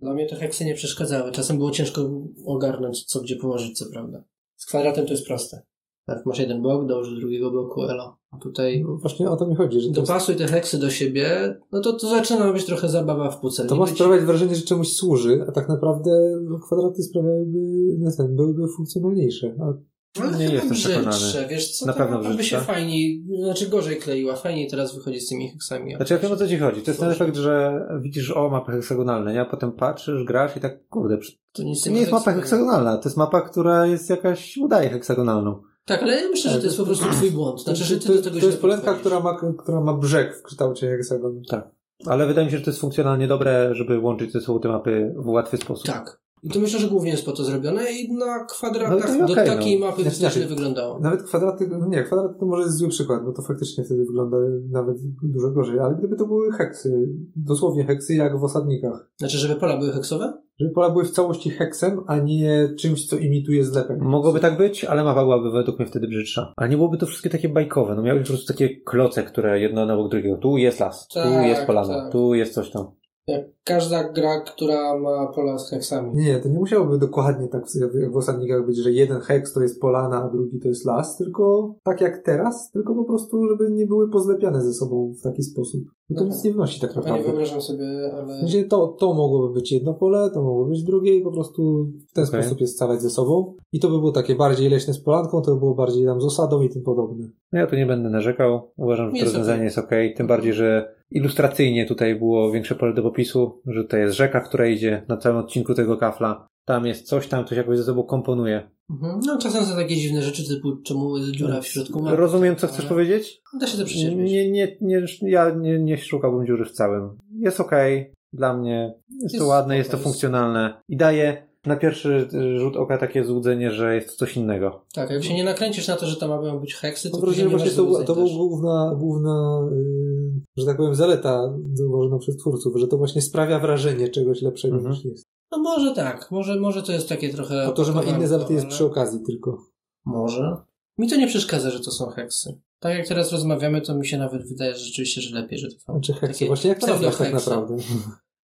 Dla 0.00 0.14
mnie 0.14 0.26
te 0.26 0.36
heksy 0.36 0.64
nie 0.64 0.74
przeszkadzały. 0.74 1.32
Czasem 1.32 1.58
było 1.58 1.70
ciężko 1.70 2.10
ogarnąć, 2.46 3.04
co 3.04 3.20
gdzie 3.20 3.36
położyć, 3.36 3.78
co 3.78 3.90
prawda. 3.92 4.24
Z 4.56 4.66
kwadratem 4.66 5.06
to 5.06 5.12
jest 5.12 5.26
proste. 5.26 5.62
Tak, 6.06 6.26
masz 6.26 6.38
jeden 6.38 6.62
blok, 6.62 6.86
dołóż 6.86 7.10
do 7.10 7.16
drugiego 7.20 7.50
bloku 7.50 7.82
elo. 7.82 8.16
A 8.30 8.38
tutaj 8.38 8.84
No, 8.88 8.96
właśnie 8.96 9.30
o 9.30 9.36
to 9.36 9.46
mi 9.46 9.54
chodzi, 9.54 9.80
że 9.80 9.90
dopasuj 9.90 10.36
te 10.36 10.46
heksy 10.46 10.78
do 10.78 10.90
siebie, 10.90 11.56
no 11.72 11.80
to, 11.80 11.92
to 11.92 12.08
zaczyna 12.08 12.52
być 12.52 12.64
trochę 12.64 12.88
zabawa 12.88 13.30
w 13.30 13.40
pucel. 13.40 13.66
to 13.66 13.76
ma 13.76 13.84
być- 13.84 13.94
sprawiać 13.94 14.24
wrażenie, 14.24 14.54
że 14.54 14.62
czemuś 14.62 14.92
służy, 14.92 15.44
a 15.48 15.52
tak 15.52 15.68
naprawdę 15.68 16.10
no, 16.50 16.58
kwadraty 16.58 17.02
sprawiałyby, 17.02 17.58
no, 17.98 18.10
ten, 18.16 18.36
byłyby 18.36 18.68
funkcjonalniejsze. 18.76 19.56
A 19.60 19.72
Ale 20.18 20.30
Nie 20.30 20.44
chyba 20.44 20.52
jestem 20.52 20.72
przekonany. 20.72 21.48
wiesz 21.48 21.70
co, 21.70 21.86
Na 21.86 21.92
pewno 21.92 22.34
by 22.34 22.44
się 22.44 22.58
fajniej, 22.58 23.24
znaczy 23.44 23.68
gorzej 23.68 23.96
kleiła, 23.96 24.36
fajniej 24.36 24.68
teraz 24.70 24.94
wychodzi 24.94 25.20
z 25.20 25.28
tymi 25.28 25.50
heksami. 25.50 25.94
Znaczy 25.96 26.14
ja 26.14 26.20
wiem 26.20 26.32
o 26.32 26.36
co 26.36 26.48
ci 26.48 26.58
chodzi. 26.58 26.82
To 26.82 26.90
jest 26.90 27.00
ten 27.00 27.10
efekt, 27.10 27.36
że 27.36 27.86
widzisz 28.02 28.30
o 28.30 28.48
mapę 28.48 28.72
heksagonalne, 28.72 29.32
nie? 29.32 29.40
A 29.40 29.44
potem 29.44 29.72
patrzysz, 29.72 30.24
grasz 30.24 30.56
i 30.56 30.60
tak, 30.60 30.88
kurde, 30.88 31.18
To 31.52 31.62
nic 31.62 31.84
to 31.84 31.90
nie 31.90 32.00
jest 32.00 32.12
mapa 32.12 32.32
heksagonalna, 32.32 32.96
to 32.98 33.08
jest 33.08 33.16
mapa, 33.16 33.40
która 33.40 33.86
jest 33.86 34.10
jakaś, 34.10 34.56
udaje 34.56 34.88
heksagonalną. 34.90 35.62
Tak, 35.84 36.02
ale 36.02 36.20
ja 36.20 36.28
myślę, 36.28 36.50
że 36.50 36.58
to 36.58 36.64
jest 36.64 36.76
po 36.76 36.84
prostu 36.84 37.10
twój 37.10 37.30
błąd. 37.30 37.62
Znaczy, 37.62 37.84
że 37.84 37.96
ty 37.98 38.06
to, 38.06 38.14
do 38.14 38.22
tego 38.22 38.40
to 38.40 38.46
jest 38.46 38.60
poletka, 38.60 38.94
która 38.94 39.20
ma, 39.20 39.40
która 39.58 39.80
ma 39.80 39.94
brzeg 39.94 40.36
w 40.36 40.42
kształcie 40.42 40.88
heksagonu. 40.88 41.42
Tak. 41.48 41.68
Ale 42.06 42.26
wydaje 42.26 42.46
mi 42.46 42.52
się, 42.52 42.58
że 42.58 42.64
to 42.64 42.70
jest 42.70 42.80
funkcjonalnie 42.80 43.28
dobre, 43.28 43.74
żeby 43.74 43.98
łączyć 43.98 44.32
ze 44.32 44.40
sobą 44.40 44.60
te 44.60 44.68
mapy 44.68 45.14
w 45.16 45.26
łatwy 45.26 45.56
sposób. 45.56 45.86
Tak. 45.86 46.20
I 46.42 46.50
to 46.50 46.60
myślę, 46.60 46.80
że 46.80 46.88
głównie 46.88 47.10
jest 47.10 47.24
po 47.26 47.32
to 47.32 47.44
zrobione 47.44 47.92
i 47.92 48.12
na 48.12 48.38
No 48.38 48.44
kwadratach 48.48 49.18
to 49.18 49.26
do 49.26 49.32
okej, 49.32 49.46
takiej 49.46 49.80
no. 49.80 49.86
mapy 49.86 50.02
Znaczy, 50.02 50.16
znacznie 50.16 50.40
znaczy, 50.42 50.54
wyglądało. 50.54 50.98
Nawet 51.00 51.22
kwadraty, 51.22 51.68
no 51.68 51.86
nie, 51.88 52.02
kwadrat 52.02 52.38
to 52.40 52.46
może 52.46 52.62
jest 52.62 52.76
zły 52.76 52.88
przykład, 52.88 53.24
bo 53.24 53.32
to 53.32 53.42
faktycznie 53.42 53.84
wtedy 53.84 54.04
wygląda 54.04 54.36
nawet 54.70 54.96
dużo 55.22 55.50
gorzej, 55.50 55.78
ale 55.78 55.94
gdyby 55.94 56.16
to 56.16 56.26
były 56.26 56.52
heksy, 56.52 57.08
dosłownie 57.36 57.84
heksy 57.84 58.14
jak 58.14 58.40
w 58.40 58.44
osadnikach. 58.44 59.10
Znaczy, 59.16 59.38
żeby 59.38 59.60
pola 59.60 59.76
były 59.78 59.92
heksowe? 59.92 60.32
Żeby 60.60 60.72
pola 60.72 60.90
były 60.90 61.04
w 61.04 61.10
całości 61.10 61.50
heksem, 61.50 62.00
a 62.06 62.18
nie 62.18 62.68
czymś, 62.78 63.06
co 63.06 63.18
imituje 63.18 63.64
zlepek. 63.64 64.00
Mogłoby 64.00 64.40
tak 64.40 64.56
być, 64.58 64.84
ale 64.84 65.04
mapa 65.04 65.22
byłaby 65.22 65.50
według 65.50 65.78
mnie 65.78 65.88
wtedy 65.88 66.08
brzydsza. 66.08 66.52
Ale 66.56 66.68
nie 66.68 66.76
byłoby 66.76 66.98
to 66.98 67.06
wszystkie 67.06 67.30
takie 67.30 67.48
bajkowe. 67.48 67.94
No 67.94 68.02
miały 68.02 68.20
po 68.20 68.26
prostu 68.26 68.52
takie 68.52 68.80
kloce, 68.80 69.22
które 69.22 69.60
jedno 69.60 69.86
na 69.86 69.94
obok 69.94 70.10
drugiego. 70.10 70.36
Tu 70.36 70.56
jest 70.56 70.80
las, 70.80 71.08
tu 71.08 71.14
Tak, 71.14 71.46
jest 71.46 71.66
polana, 71.66 71.94
tak. 72.02 72.12
tu 72.12 72.34
jest 72.34 72.54
coś 72.54 72.70
tam. 72.70 72.86
Jak 73.30 73.44
każda 73.64 74.12
gra, 74.12 74.40
która 74.40 74.98
ma 74.98 75.26
pola 75.26 75.58
z 75.58 75.70
heksami. 75.70 76.10
Nie, 76.14 76.40
to 76.40 76.48
nie 76.48 76.58
musiałoby 76.58 76.98
dokładnie 76.98 77.48
tak 77.48 77.64
w- 78.12 78.16
osadnikach 78.16 78.66
być, 78.66 78.76
że 78.76 78.92
jeden 78.92 79.20
heks 79.20 79.52
to 79.52 79.60
jest 79.62 79.80
polana, 79.80 80.22
a 80.22 80.28
drugi 80.28 80.58
to 80.60 80.68
jest 80.68 80.84
las, 80.86 81.16
tylko 81.18 81.74
tak 81.84 82.00
jak 82.00 82.22
teraz, 82.24 82.70
tylko 82.70 82.94
po 82.94 83.04
prostu, 83.04 83.48
żeby 83.48 83.70
nie 83.70 83.86
były 83.86 84.10
pozlepiane 84.10 84.62
ze 84.62 84.72
sobą 84.72 85.14
w 85.20 85.22
taki 85.22 85.42
sposób. 85.42 85.80
Bo 86.10 86.16
to 86.16 86.20
Aha. 86.24 86.34
nic 86.34 86.44
nie 86.44 86.52
wnosi 86.52 86.80
tak 86.80 86.90
Chyba 86.90 87.00
nie 87.00 87.06
naprawdę. 87.10 87.32
wyobrażam 87.32 87.60
sobie, 87.60 87.86
ale... 88.14 88.40
sensie 88.40 88.64
to, 88.64 88.86
to 88.88 89.14
mogłoby 89.14 89.54
być 89.54 89.72
jedno 89.72 89.94
pole, 89.94 90.30
to 90.34 90.42
mogło 90.42 90.64
być 90.64 90.82
drugie 90.84 91.16
i 91.16 91.22
po 91.22 91.32
prostu 91.32 91.86
w 92.10 92.12
ten 92.12 92.24
Okej. 92.24 92.42
sposób 92.42 92.60
je 92.60 92.66
scalać 92.66 93.02
ze 93.02 93.10
sobą. 93.10 93.54
I 93.72 93.80
to 93.80 93.88
by 93.88 93.98
było 93.98 94.12
takie 94.12 94.34
bardziej 94.34 94.70
leśne 94.70 94.94
z 94.94 95.00
polanką, 95.00 95.42
to 95.42 95.54
by 95.54 95.58
było 95.58 95.74
bardziej 95.74 96.06
tam 96.06 96.20
z 96.20 96.24
osadą 96.24 96.62
i 96.62 96.68
tym 96.68 96.82
podobne. 96.82 97.28
No 97.52 97.58
ja 97.58 97.66
tu 97.66 97.76
nie 97.76 97.86
będę 97.86 98.10
narzekał. 98.10 98.60
Uważam, 98.76 99.10
że 99.10 99.18
to 99.18 99.24
rozwiązanie 99.24 99.64
jest 99.64 99.78
ok. 99.78 99.90
Tym 100.16 100.26
bardziej, 100.26 100.52
że 100.52 100.94
ilustracyjnie 101.10 101.86
tutaj 101.86 102.14
było 102.14 102.52
większe 102.52 102.74
pole 102.74 102.94
do 102.94 103.02
popisu, 103.02 103.62
że 103.66 103.84
to 103.84 103.96
jest 103.96 104.16
rzeka, 104.16 104.40
która 104.40 104.66
idzie 104.66 105.04
na 105.08 105.16
całym 105.16 105.38
odcinku 105.38 105.74
tego 105.74 105.96
kafla. 105.96 106.46
Tam 106.64 106.86
jest 106.86 107.06
coś 107.06 107.26
tam, 107.26 107.44
coś 107.44 107.58
jakoś 107.58 107.78
ze 107.78 107.84
sobą 107.84 108.02
komponuje. 108.02 108.70
Mhm. 108.90 109.20
No 109.26 109.38
czasem 109.38 109.64
są 109.64 109.76
takie 109.76 109.96
dziwne 109.96 110.22
rzeczy, 110.22 110.48
typu 110.48 110.76
czemu 110.76 111.16
jest 111.16 111.30
dziura 111.30 111.60
w 111.60 111.66
środku 111.66 112.02
mapy. 112.02 112.16
Rozumiem, 112.16 112.56
co 112.56 112.66
chcesz 112.66 112.80
Ale 112.80 112.88
powiedzieć? 112.88 113.42
Da 113.60 113.66
się 113.66 113.78
to 113.78 113.84
przecież 113.84 114.14
Nie, 114.14 114.50
nie, 114.50 114.68
nie, 114.80 115.06
ja 115.22 115.50
nie, 115.50 115.78
nie 115.78 115.98
szukałbym 115.98 116.46
dziury 116.46 116.64
w 116.64 116.72
całym. 116.72 117.18
Jest 117.38 117.60
okej. 117.60 118.12
Dla 118.32 118.56
mnie 118.56 118.94
jest, 119.22 119.34
to 119.34 119.36
Jest 119.36 119.48
ładne, 119.48 119.76
jest 119.76 119.90
to 119.90 119.96
jest- 119.96 120.04
funkcjonalne 120.04 120.82
i 120.88 120.96
daje 120.96 121.50
na 121.66 121.76
pierwszy 121.76 122.28
rzut 122.56 122.76
oka 122.76 122.98
takie 122.98 123.24
złudzenie, 123.24 123.70
że 123.70 123.94
jest 123.94 124.08
to 124.08 124.14
coś 124.14 124.36
innego. 124.36 124.84
Tak, 124.94 125.10
jak 125.10 125.24
się 125.24 125.34
nie 125.34 125.44
nakręcisz 125.44 125.88
na 125.88 125.96
to, 125.96 126.06
że 126.06 126.16
tam 126.16 126.30
mają 126.30 126.58
być 126.58 126.74
heksy, 126.74 127.10
to 127.10 127.16
nie 127.16 127.22
właśnie 127.22 127.44
masz 127.46 127.74
to, 127.74 128.04
to 128.04 128.14
była 128.14 128.28
główna, 128.28 128.96
główna 128.98 129.68
yy, 129.70 130.09
że 130.56 130.66
tak 130.66 130.76
powiem, 130.76 130.94
zaleta 130.94 131.54
zauważona 131.74 132.18
przez 132.18 132.36
twórców, 132.36 132.76
że 132.76 132.86
to 132.88 132.96
właśnie 132.98 133.22
sprawia 133.22 133.58
wrażenie 133.58 134.08
czegoś 134.08 134.42
lepszego 134.42 134.76
Mhm. 134.76 134.94
niż 134.94 135.04
jest. 135.04 135.26
No 135.52 135.58
może 135.58 135.94
tak, 135.94 136.30
może, 136.30 136.60
może 136.60 136.82
to 136.82 136.92
jest 136.92 137.08
takie 137.08 137.28
trochę... 137.28 137.66
A 137.66 137.72
to, 137.72 137.84
że 137.84 137.92
ma 137.92 138.02
inne 138.02 138.28
zalety 138.28 138.54
jest 138.54 138.66
przy 138.66 138.84
okazji 138.84 139.20
tylko. 139.26 139.64
Może. 140.04 140.56
Mi 140.98 141.08
to 141.10 141.16
nie 141.16 141.26
przeszkadza, 141.26 141.70
że 141.70 141.80
to 141.80 141.90
są 141.90 142.06
heksy. 142.06 142.60
Tak 142.78 142.98
jak 142.98 143.08
teraz 143.08 143.32
rozmawiamy, 143.32 143.80
to 143.80 143.94
mi 143.94 144.06
się 144.06 144.18
nawet 144.18 144.48
wydaje 144.48 144.72
że 144.74 144.78
rzeczywiście, 144.78 145.20
że 145.20 145.40
lepiej, 145.40 145.58
że 145.58 145.68
to 145.68 145.78
są 145.78 145.92
Znaczy 145.92 146.12
heksy, 146.12 146.46
właśnie 146.46 146.68
jak 146.70 146.78
to 146.80 146.86
nazwać 146.86 147.16
tak 147.16 147.32
naprawdę? 147.32 147.76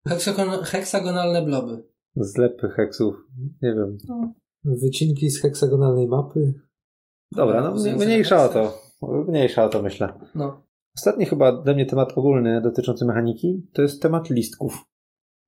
Heksagon- 0.09 0.63
heksagonalne 0.63 1.43
bloby. 1.43 1.83
Zlepy 2.17 2.69
heksów. 2.69 3.15
Nie 3.63 3.75
wiem. 3.75 3.99
Wycinki 4.65 5.31
z 5.31 5.41
heksagonalnej 5.43 6.09
mapy. 6.09 6.55
Dobra, 7.33 7.61
no 7.61 7.95
mniejsza 7.97 8.45
o 8.45 8.49
to. 8.49 8.79
Mniejsza 9.29 9.65
o 9.65 9.69
to, 9.69 9.83
myślę. 9.83 10.13
No. 10.35 10.63
Ostatni 10.97 11.27
chyba 11.27 11.53
dla 11.53 11.75
mnie 11.75 11.87
temat 11.87 12.13
ogólny 12.17 12.61
dotyczący 12.63 13.05
mechaniki 13.05 13.63
to 13.73 13.83
jest 13.83 14.03
temat 14.03 14.31
listków. 14.31 14.85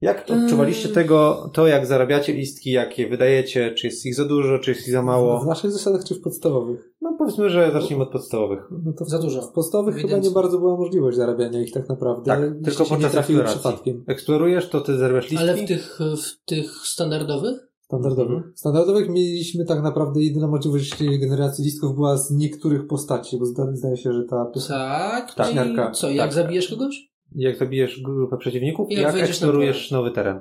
Jak 0.01 0.27
odczuwaliście 0.31 0.85
Mm. 0.89 0.95
tego, 0.95 1.51
to 1.55 1.67
jak 1.67 1.87
zarabiacie 1.87 2.33
listki, 2.33 2.71
jak 2.71 2.99
je 2.99 3.09
wydajecie, 3.09 3.73
czy 3.75 3.87
jest 3.87 4.07
ich 4.07 4.15
za 4.15 4.25
dużo, 4.25 4.59
czy 4.59 4.71
jest 4.71 4.87
ich 4.89 4.93
za 4.93 5.03
W 5.03 5.05
mało? 5.05 5.45
naszych 5.45 5.71
zasadach 5.73 6.05
czy 6.05 6.15
w 6.15 6.21
podstawowych? 6.21 6.93
No 7.01 7.15
powiedzmy, 7.19 7.51
że 7.51 7.71
zacznijmy 7.73 8.03
od 8.05 8.11
podstawowych. 8.13 8.59
No 8.85 8.93
to 8.93 9.05
Za 9.05 9.19
dużo. 9.19 9.43
W 9.43 9.53
podstawowych 9.53 9.97
chyba 9.97 10.19
nie 10.19 10.31
bardzo 10.31 10.59
była 10.59 10.77
możliwość 10.77 11.17
zarabiania 11.17 11.61
ich 11.63 11.73
tak 11.73 11.89
naprawdę. 11.89 12.25
Tak, 12.25 12.41
tylko 12.65 12.85
podczas 12.85 13.15
eksploracji. 13.15 13.55
przypadkiem. 13.61 14.05
Eksplorujesz, 14.07 14.69
to 14.69 14.81
ty 14.81 14.97
zarabiasz 14.99 15.31
listki? 15.31 15.49
Ale 15.51 15.57
w 15.57 15.69
tych, 15.69 15.99
w 16.01 16.45
tych 16.45 16.71
standardowych? 16.71 17.68
Standardowych. 17.89 18.37
Mhm. 18.37 18.53
Standardowych 18.57 19.09
mieliśmy 19.09 19.65
tak 19.65 19.83
naprawdę 19.83 20.23
jedyna 20.23 20.49
możliwość 20.49 21.05
generacji 21.21 21.65
listków 21.65 21.95
była 21.95 22.17
z 22.17 22.31
niektórych 22.31 22.87
postaci, 22.87 23.39
bo 23.39 23.47
zda, 23.47 23.67
zdaje 23.73 23.97
się, 23.97 24.13
że 24.13 24.25
ta 24.25 24.53
Tak. 24.69 25.35
Tak, 25.35 25.53
i 25.53 25.55
miarka. 25.55 25.91
co, 25.91 26.11
jak 26.11 26.27
Tak. 26.27 26.33
zabijesz 26.33 26.69
kogoś? 26.71 27.09
Jak 27.35 27.59
zabijesz 27.59 28.03
grupę 28.03 28.37
przeciwników, 28.37 28.91
I 28.91 28.95
jak, 28.95 29.17
jak 29.17 29.29
eksplorujesz 29.29 29.91
nowy 29.91 30.11
teren. 30.11 30.41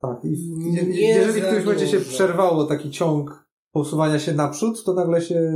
Tak, 0.00 0.24
i 0.24 0.36
w, 0.36 0.58
Nie 0.88 1.00
je, 1.00 1.08
jeżeli 1.08 1.40
w 1.40 1.44
którymś 1.44 1.64
momencie 1.64 1.86
się 1.86 2.00
przerwało 2.00 2.64
taki 2.64 2.90
ciąg 2.90 3.46
posuwania 3.72 4.18
się 4.18 4.32
naprzód, 4.34 4.84
to 4.84 4.94
nagle 4.94 5.20
się 5.20 5.52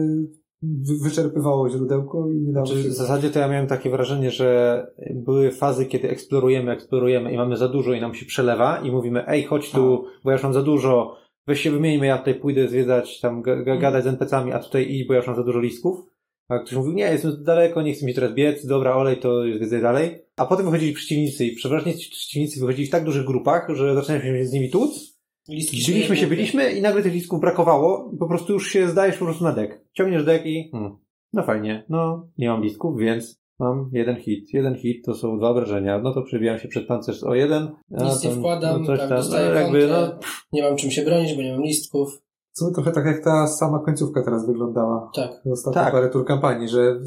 wy, 0.63 0.99
wyczerpywało 1.03 1.71
źródełko 1.71 2.31
i 2.31 2.41
nie 2.41 2.53
dało 2.53 2.67
Znaczy, 2.67 2.83
się... 2.83 2.89
w 2.89 2.93
zasadzie 2.93 3.31
to 3.31 3.39
ja 3.39 3.49
miałem 3.49 3.67
takie 3.67 3.91
wrażenie, 3.91 4.31
że 4.31 4.87
były 5.15 5.51
fazy, 5.51 5.87
kiedy 5.87 6.11
eksplorujemy, 6.11 6.73
eksplorujemy 6.73 7.33
i 7.33 7.37
mamy 7.37 7.57
za 7.57 7.69
dużo 7.69 7.93
i 7.93 8.01
nam 8.01 8.15
się 8.15 8.27
przelewa 8.27 8.79
i 8.79 8.91
mówimy, 8.91 9.27
ej, 9.27 9.45
chodź 9.45 9.71
tu, 9.71 10.05
bo 10.25 10.31
ja 10.31 10.33
już 10.33 10.43
mam 10.43 10.55
za 10.55 10.63
dużo, 10.63 11.17
weź 11.47 11.61
się 11.61 11.71
wymieńmy, 11.71 12.07
ja 12.07 12.19
tutaj 12.19 12.35
pójdę 12.35 12.69
zwiedzać, 12.69 13.21
tam 13.21 13.43
ga- 13.43 13.81
gadać 13.81 14.05
z 14.05 14.07
NPC-ami, 14.07 14.53
a 14.53 14.59
tutaj 14.59 14.91
idź, 14.91 15.07
bo 15.07 15.15
ja 15.15 15.19
już 15.19 15.27
mam 15.27 15.37
za 15.37 15.43
dużo 15.43 15.61
listków. 15.61 16.07
A 16.49 16.59
ktoś 16.59 16.73
mówił, 16.73 16.93
nie, 16.93 17.05
jestem 17.05 17.45
daleko, 17.45 17.83
nie 17.83 17.93
chcę 17.93 18.07
mi 18.07 18.15
teraz 18.15 18.35
biec, 18.35 18.67
dobra, 18.67 18.97
olej, 18.97 19.17
to 19.17 19.43
zwiedzaj 19.57 19.83
dalej. 19.83 20.19
A 20.37 20.47
potem 20.47 20.67
wychodzili 20.67 20.93
przeciwnicy 20.93 21.45
i 21.45 21.57
przeważnie 21.57 21.95
ci 21.95 22.11
przeciwnicy 22.11 22.61
wychodzili 22.61 22.89
w 22.89 22.91
tak 22.91 23.05
dużych 23.05 23.25
grupach, 23.25 23.69
że 23.75 23.95
zaczynaliśmy 23.95 24.39
się 24.39 24.47
z 24.47 24.53
nimi 24.53 24.71
tłuc, 24.71 25.17
Listki 25.49 25.93
Byliśmy 25.93 26.17
się, 26.17 26.27
byliśmy 26.27 26.73
i 26.73 26.83
nagle 26.83 27.03
tych 27.03 27.13
listków 27.13 27.41
brakowało 27.41 28.11
i 28.15 28.17
po 28.17 28.29
prostu 28.29 28.53
już 28.53 28.71
się 28.71 28.89
zdajesz 28.89 29.17
po 29.17 29.25
prostu 29.25 29.45
na 29.45 29.53
dek. 29.53 29.85
Ciągniesz 29.93 30.25
dek 30.25 30.47
i 30.47 30.71
hmm, 30.71 30.97
no 31.33 31.43
fajnie, 31.43 31.85
no 31.89 32.29
nie 32.39 32.49
mam 32.49 32.63
listków, 32.63 32.99
więc 32.99 33.41
mam 33.59 33.91
jeden 33.93 34.17
hit. 34.17 34.55
Jeden 34.55 34.75
hit 34.75 35.05
to 35.07 35.15
są 35.15 35.39
dwa 35.39 35.49
obrażenia, 35.49 35.99
no 35.99 36.15
to 36.15 36.23
przebijam 36.23 36.59
się 36.59 36.69
przed 36.69 36.87
pancerz 36.87 37.25
o 37.25 37.35
jeden. 37.35 37.69
Nic 37.91 38.25
nie 38.25 38.31
wkładam, 38.31 38.81
no 38.81 38.87
coś 38.87 38.99
tak, 38.99 39.09
tam, 39.09 39.19
dostaję 39.19 39.49
no, 39.49 39.61
jakby, 39.61 39.89
no, 39.89 40.19
Nie 40.53 40.63
mam 40.63 40.77
czym 40.77 40.91
się 40.91 41.03
bronić, 41.05 41.35
bo 41.35 41.43
nie 41.43 41.53
mam 41.53 41.63
listków. 41.63 42.23
Co 42.53 42.71
trochę 42.71 42.93
tak 42.93 43.07
jak 43.07 43.25
ta 43.25 43.47
sama 43.47 43.79
końcówka 43.79 44.23
teraz 44.23 44.47
wyglądała. 44.47 45.11
Tak. 45.15 45.31
Ostatnie 45.53 45.83
Tak. 45.83 45.93
parę 45.93 46.09
tur 46.09 46.25
kampanii, 46.27 46.69
że 46.69 47.01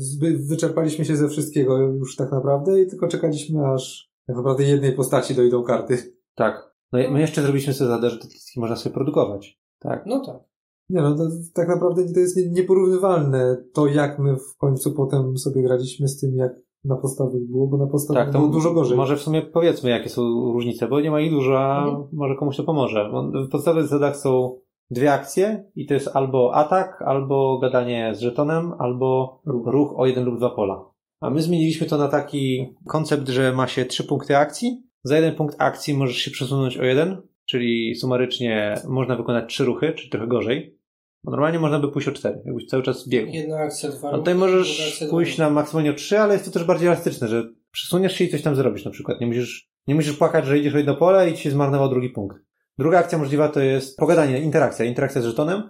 wyczerpaliśmy 0.49 1.05
się 1.05 1.15
ze 1.15 1.29
wszystkiego 1.29 1.77
już 1.77 2.15
tak 2.15 2.31
naprawdę 2.31 2.81
i 2.81 2.87
tylko 2.87 3.07
czekaliśmy 3.07 3.67
aż 3.73 4.09
tak 4.27 4.35
naprawdę 4.35 4.63
jednej 4.63 4.93
postaci 4.93 5.35
dojdą 5.35 5.63
karty. 5.63 5.97
tak. 6.35 6.69
No 6.91 6.99
i 6.99 7.11
my 7.11 7.21
jeszcze 7.21 7.41
zrobiliśmy 7.41 7.73
sobie 7.73 7.89
zasadę, 7.89 8.09
że 8.09 8.17
te 8.17 8.27
listki 8.27 8.59
można 8.59 8.75
sobie 8.75 8.93
produkować. 8.93 9.59
Tak. 9.79 10.03
No 10.05 10.25
tak. 10.25 10.48
Nie 10.89 11.01
no, 11.01 11.15
to, 11.15 11.23
tak 11.53 11.67
naprawdę 11.67 12.13
to 12.13 12.19
jest 12.19 12.37
nie- 12.37 12.49
nieporównywalne 12.51 13.57
to, 13.73 13.87
jak 13.87 14.19
my 14.19 14.35
w 14.35 14.57
końcu 14.57 14.93
potem 14.93 15.37
sobie 15.37 15.63
graliśmy 15.63 16.07
z 16.07 16.19
tym, 16.19 16.35
jak 16.35 16.51
na 16.85 16.95
podstawowych 16.95 17.47
było, 17.51 17.67
bo 17.67 17.77
na 17.77 17.87
podstawowych 17.87 18.25
Tak, 18.25 18.33
to 18.33 18.39
było 18.39 18.51
dużo 18.51 18.73
gorzej. 18.73 18.97
Może 18.97 19.17
w 19.17 19.21
sumie 19.21 19.41
powiedzmy, 19.41 19.89
jakie 19.89 20.09
są 20.09 20.21
różnice, 20.53 20.87
bo 20.87 21.01
nie 21.01 21.11
ma 21.11 21.21
ich 21.21 21.31
dużo, 21.31 21.59
a 21.59 21.85
Mhm. 21.85 22.07
może 22.13 22.35
komuś 22.35 22.57
to 22.57 22.63
pomoże. 22.63 23.11
W 23.47 23.49
podstawowych 23.49 23.83
zasadach 23.87 24.17
są 24.17 24.59
dwie 24.91 25.13
akcje 25.13 25.63
i 25.75 25.85
to 25.85 25.93
jest 25.93 26.09
albo 26.13 26.53
atak, 26.55 27.01
albo 27.05 27.59
gadanie 27.59 28.11
z 28.15 28.19
żetonem, 28.19 28.73
albo 28.79 29.41
ruch 29.45 29.99
o 29.99 30.05
jeden 30.05 30.25
lub 30.25 30.37
dwa 30.37 30.49
pola. 30.49 30.85
A 31.21 31.29
my 31.29 31.41
zmieniliśmy 31.41 31.87
to 31.87 31.97
na 31.97 32.07
taki 32.07 32.73
koncept, 32.87 33.27
że 33.29 33.53
ma 33.53 33.67
się 33.67 33.85
trzy 33.85 34.03
punkty 34.03 34.37
akcji. 34.37 34.83
Za 35.03 35.15
jeden 35.15 35.35
punkt 35.35 35.55
akcji 35.59 35.93
możesz 35.93 36.17
się 36.17 36.31
przesunąć 36.31 36.77
o 36.77 36.83
jeden, 36.83 37.21
czyli 37.45 37.95
sumarycznie 37.95 38.75
można 38.87 39.15
wykonać 39.15 39.49
trzy 39.49 39.65
ruchy, 39.65 39.93
czyli 39.93 40.09
trochę 40.09 40.27
gorzej. 40.27 40.78
Bo 41.23 41.31
normalnie 41.31 41.59
można 41.59 41.79
by 41.79 41.91
pójść 41.91 42.07
o 42.07 42.11
cztery, 42.11 42.41
jakbyś 42.45 42.65
cały 42.65 42.83
czas 42.83 43.07
biegł. 43.07 43.31
Jedna 43.31 43.57
akcja, 43.57 43.89
dwa 43.89 44.11
A 44.11 44.17
tutaj 44.17 44.35
możesz 44.35 45.03
pójść 45.09 45.37
na 45.37 45.49
maksymalnie 45.49 45.91
o 45.91 45.93
trzy, 45.93 46.19
ale 46.19 46.33
jest 46.33 46.45
to 46.45 46.51
też 46.51 46.63
bardziej 46.63 46.87
elastyczne, 46.87 47.27
że 47.27 47.43
przesuniesz 47.71 48.13
się 48.15 48.25
i 48.25 48.29
coś 48.29 48.41
tam 48.41 48.55
zrobisz 48.55 48.85
na 48.85 48.91
przykład. 48.91 49.21
Nie 49.21 49.27
musisz, 49.27 49.69
nie 49.87 49.95
musisz 49.95 50.17
płakać, 50.17 50.45
że 50.45 50.57
idziesz 50.57 50.73
o 50.73 50.77
jedno 50.77 50.95
pole 50.95 51.29
i 51.29 51.33
ci 51.33 51.43
się 51.43 51.51
zmarnował 51.51 51.89
drugi 51.89 52.09
punkt. 52.09 52.37
Druga 52.77 52.99
akcja 52.99 53.17
możliwa 53.17 53.49
to 53.49 53.59
jest 53.59 53.97
pogadanie, 53.97 54.39
interakcja, 54.39 54.85
interakcja 54.85 55.21
z 55.21 55.25
żetonem. 55.25 55.63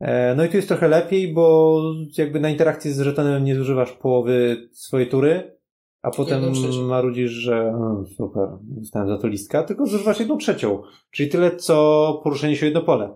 E, 0.00 0.34
No 0.34 0.44
i 0.44 0.48
tu 0.48 0.56
jest 0.56 0.68
trochę 0.68 0.88
lepiej, 0.88 1.32
bo 1.32 1.80
jakby 2.18 2.40
na 2.40 2.50
interakcji 2.50 2.92
z 2.92 3.00
żetonem 3.00 3.44
nie 3.44 3.56
zużywasz 3.56 3.92
połowy 3.92 4.68
swojej 4.72 5.08
tury, 5.08 5.58
a 6.02 6.10
potem 6.10 6.42
marudzisz, 6.86 7.30
że 7.30 7.54
mm, 7.54 8.06
super, 8.16 8.48
dostałem 8.62 9.08
za 9.08 9.18
to 9.18 9.28
listka, 9.28 9.62
tylko 9.62 9.86
zużywasz 9.86 10.20
jedną 10.20 10.38
trzecią. 10.38 10.82
Czyli 11.10 11.28
tyle, 11.28 11.56
co 11.56 12.20
poruszenie 12.24 12.56
się 12.56 12.62
o 12.62 12.64
jedno 12.64 12.82
pole. 12.82 13.14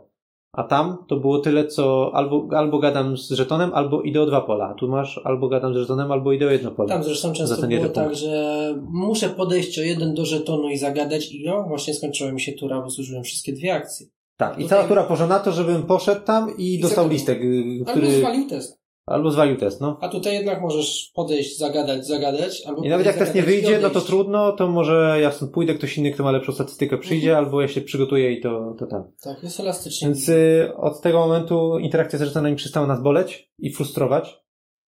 A 0.52 0.62
tam 0.62 0.96
to 1.08 1.16
było 1.16 1.38
tyle, 1.38 1.66
co 1.66 2.10
albo, 2.14 2.48
albo 2.50 2.78
gadam 2.78 3.16
z 3.16 3.30
żetonem, 3.30 3.70
albo 3.74 4.02
idę 4.02 4.22
o 4.22 4.26
dwa 4.26 4.40
pola. 4.40 4.68
A 4.68 4.74
tu 4.74 4.88
masz 4.88 5.20
albo 5.24 5.48
gadam 5.48 5.74
z 5.74 5.76
żetonem, 5.76 6.12
albo 6.12 6.32
idę 6.32 6.46
o 6.46 6.50
jedno 6.50 6.70
pole. 6.70 6.88
Tam 6.88 7.04
zresztą 7.04 7.32
często 7.32 7.56
było 7.56 7.70
jeden 7.72 7.92
tak, 7.92 8.04
punkt. 8.04 8.18
że 8.18 8.74
muszę 8.90 9.28
podejść 9.28 9.78
o 9.78 9.82
jeden 9.82 10.14
do 10.14 10.24
żetonu 10.24 10.68
i 10.68 10.78
zagadać 10.78 11.32
i 11.32 11.48
o, 11.48 11.62
właśnie 11.62 11.94
skończyła 11.94 12.32
mi 12.32 12.40
się 12.40 12.52
tura, 12.52 12.80
bo 12.80 12.90
zużyłem 12.90 13.24
wszystkie 13.24 13.52
dwie 13.52 13.74
akcje. 13.74 14.06
Tak, 14.36 14.58
i 14.58 14.68
cała 14.68 14.84
tura 14.84 15.02
poszła 15.02 15.26
na 15.26 15.38
to, 15.38 15.52
żebym 15.52 15.82
poszedł 15.82 16.20
tam 16.20 16.56
i 16.58 16.80
dostał 16.80 16.90
zagadał. 16.90 17.12
listek, 17.12 17.42
y, 17.42 17.64
Albo 17.86 17.90
który... 17.90 18.18
zwalił 18.18 18.48
test. 18.48 18.81
Albo 19.06 19.30
zwalił 19.30 19.56
test, 19.56 19.80
no. 19.80 19.98
A 20.00 20.08
tutaj 20.08 20.34
jednak 20.34 20.60
możesz 20.60 21.12
podejść, 21.14 21.58
zagadać, 21.58 22.06
zagadać, 22.06 22.62
albo 22.66 22.84
I 22.84 22.88
nawet 22.88 23.06
jak 23.06 23.16
test 23.18 23.34
nie 23.34 23.42
wyjdzie, 23.42 23.78
no 23.82 23.90
to 23.90 24.00
trudno, 24.00 24.52
to 24.52 24.68
może 24.68 25.18
ja 25.20 25.32
stąd 25.32 25.52
pójdę, 25.52 25.74
ktoś 25.74 25.98
inny, 25.98 26.10
kto 26.10 26.22
ma 26.22 26.30
lepszą 26.30 26.52
statystykę 26.52 26.98
przyjdzie, 26.98 27.28
Mhm. 27.30 27.44
albo 27.44 27.62
ja 27.62 27.68
się 27.68 27.80
przygotuję 27.80 28.32
i 28.32 28.40
to, 28.40 28.74
to 28.78 28.86
tam. 28.86 29.04
Tak, 29.22 29.42
jest 29.42 29.60
elastycznie. 29.60 30.08
Więc 30.08 30.28
y, 30.28 30.72
od 30.76 31.00
tego 31.00 31.18
momentu 31.18 31.78
interakcja 31.78 32.18
z 32.18 32.22
żetonami 32.22 32.56
przestała 32.56 32.86
nas 32.86 33.02
boleć 33.02 33.50
i 33.58 33.72
frustrować. 33.72 34.42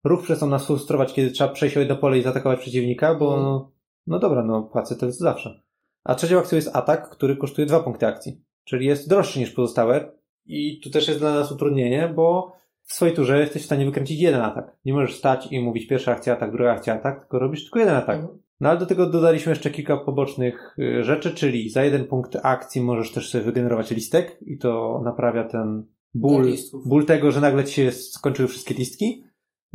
Ruch 0.04 0.24
przestał 0.24 0.50
nas 0.50 0.66
frustrować, 0.66 1.14
kiedy 1.14 1.32
trzeba 1.32 1.50
przejść 1.54 1.78
o 1.78 1.80
jedno 1.80 1.96
pole 1.96 2.18
i 2.18 2.22
zaatakować 2.22 2.60
przeciwnika, 2.60 3.16
bo 3.16 3.26
Mhm. 3.26 3.44
no, 3.44 3.72
no 4.08 4.20
dobra, 4.20 4.44
no 4.44 4.64
płacę 4.64 4.96
to 4.96 5.06
jest 5.06 5.20
zawsze. 5.20 5.62
A 6.04 6.16
trzecią 6.16 6.40
akcją 6.40 6.56
jest 6.56 6.76
atak, 6.76 7.10
który 7.10 7.38
kosztuje 7.38 7.68
dwa 7.68 7.80
punkty 7.80 8.08
akcji. 8.08 8.42
Czyli 8.64 8.86
jest 8.86 9.10
droższy 9.10 9.40
niż 9.40 9.52
pozostałe 9.52 10.12
i 10.46 10.80
tu 10.84 10.90
też 10.90 11.08
jest 11.08 11.20
dla 11.20 11.34
nas 11.34 11.52
utrudnienie, 11.52 12.14
bo 12.16 12.52
w 12.84 12.94
swojej 12.94 13.16
turze 13.16 13.40
jesteś 13.40 13.62
w 13.62 13.66
stanie 13.66 13.86
wykręcić 13.86 14.22
jeden 14.22 14.42
atak. 14.42 14.78
Nie 14.86 14.94
możesz 14.94 15.16
stać 15.16 15.48
i 15.52 15.60
mówić 15.60 15.88
pierwsza 15.88 16.12
akcja 16.12 16.34
atak, 16.34 16.52
druga 16.52 16.72
akcja 16.72 16.94
atak, 16.94 17.20
tylko 17.20 17.40
robisz 17.40 17.64
tylko 17.64 17.80
jeden 17.80 17.96
atak. 17.96 18.20
Mhm. 18.20 18.40
No 18.60 18.70
ale 18.70 18.80
do 18.80 18.86
tego 18.86 19.10
dodaliśmy 19.10 19.50
jeszcze 19.50 19.70
kilka 19.70 19.98
pobocznych 19.98 20.76
y, 20.80 21.04
rzeczy, 21.04 21.32
czyli 21.32 21.70
za 21.70 21.84
jeden 21.84 22.06
punkt 22.06 22.38
akcji 22.44 22.82
możesz 22.82 23.12
też 23.12 23.30
sobie 23.30 23.44
wygenerować 23.44 23.92
listek 23.92 24.38
i 24.42 24.58
to 24.58 25.02
naprawia 25.04 25.44
ten 25.44 25.86
ból, 26.14 26.54
ból 26.86 27.06
tego, 27.06 27.32
że 27.32 27.42
nagle 27.42 27.64
ci 27.64 27.74
się 27.74 27.92
skończyły 27.92 28.48
wszystkie 28.48 28.74
listki. 28.74 29.24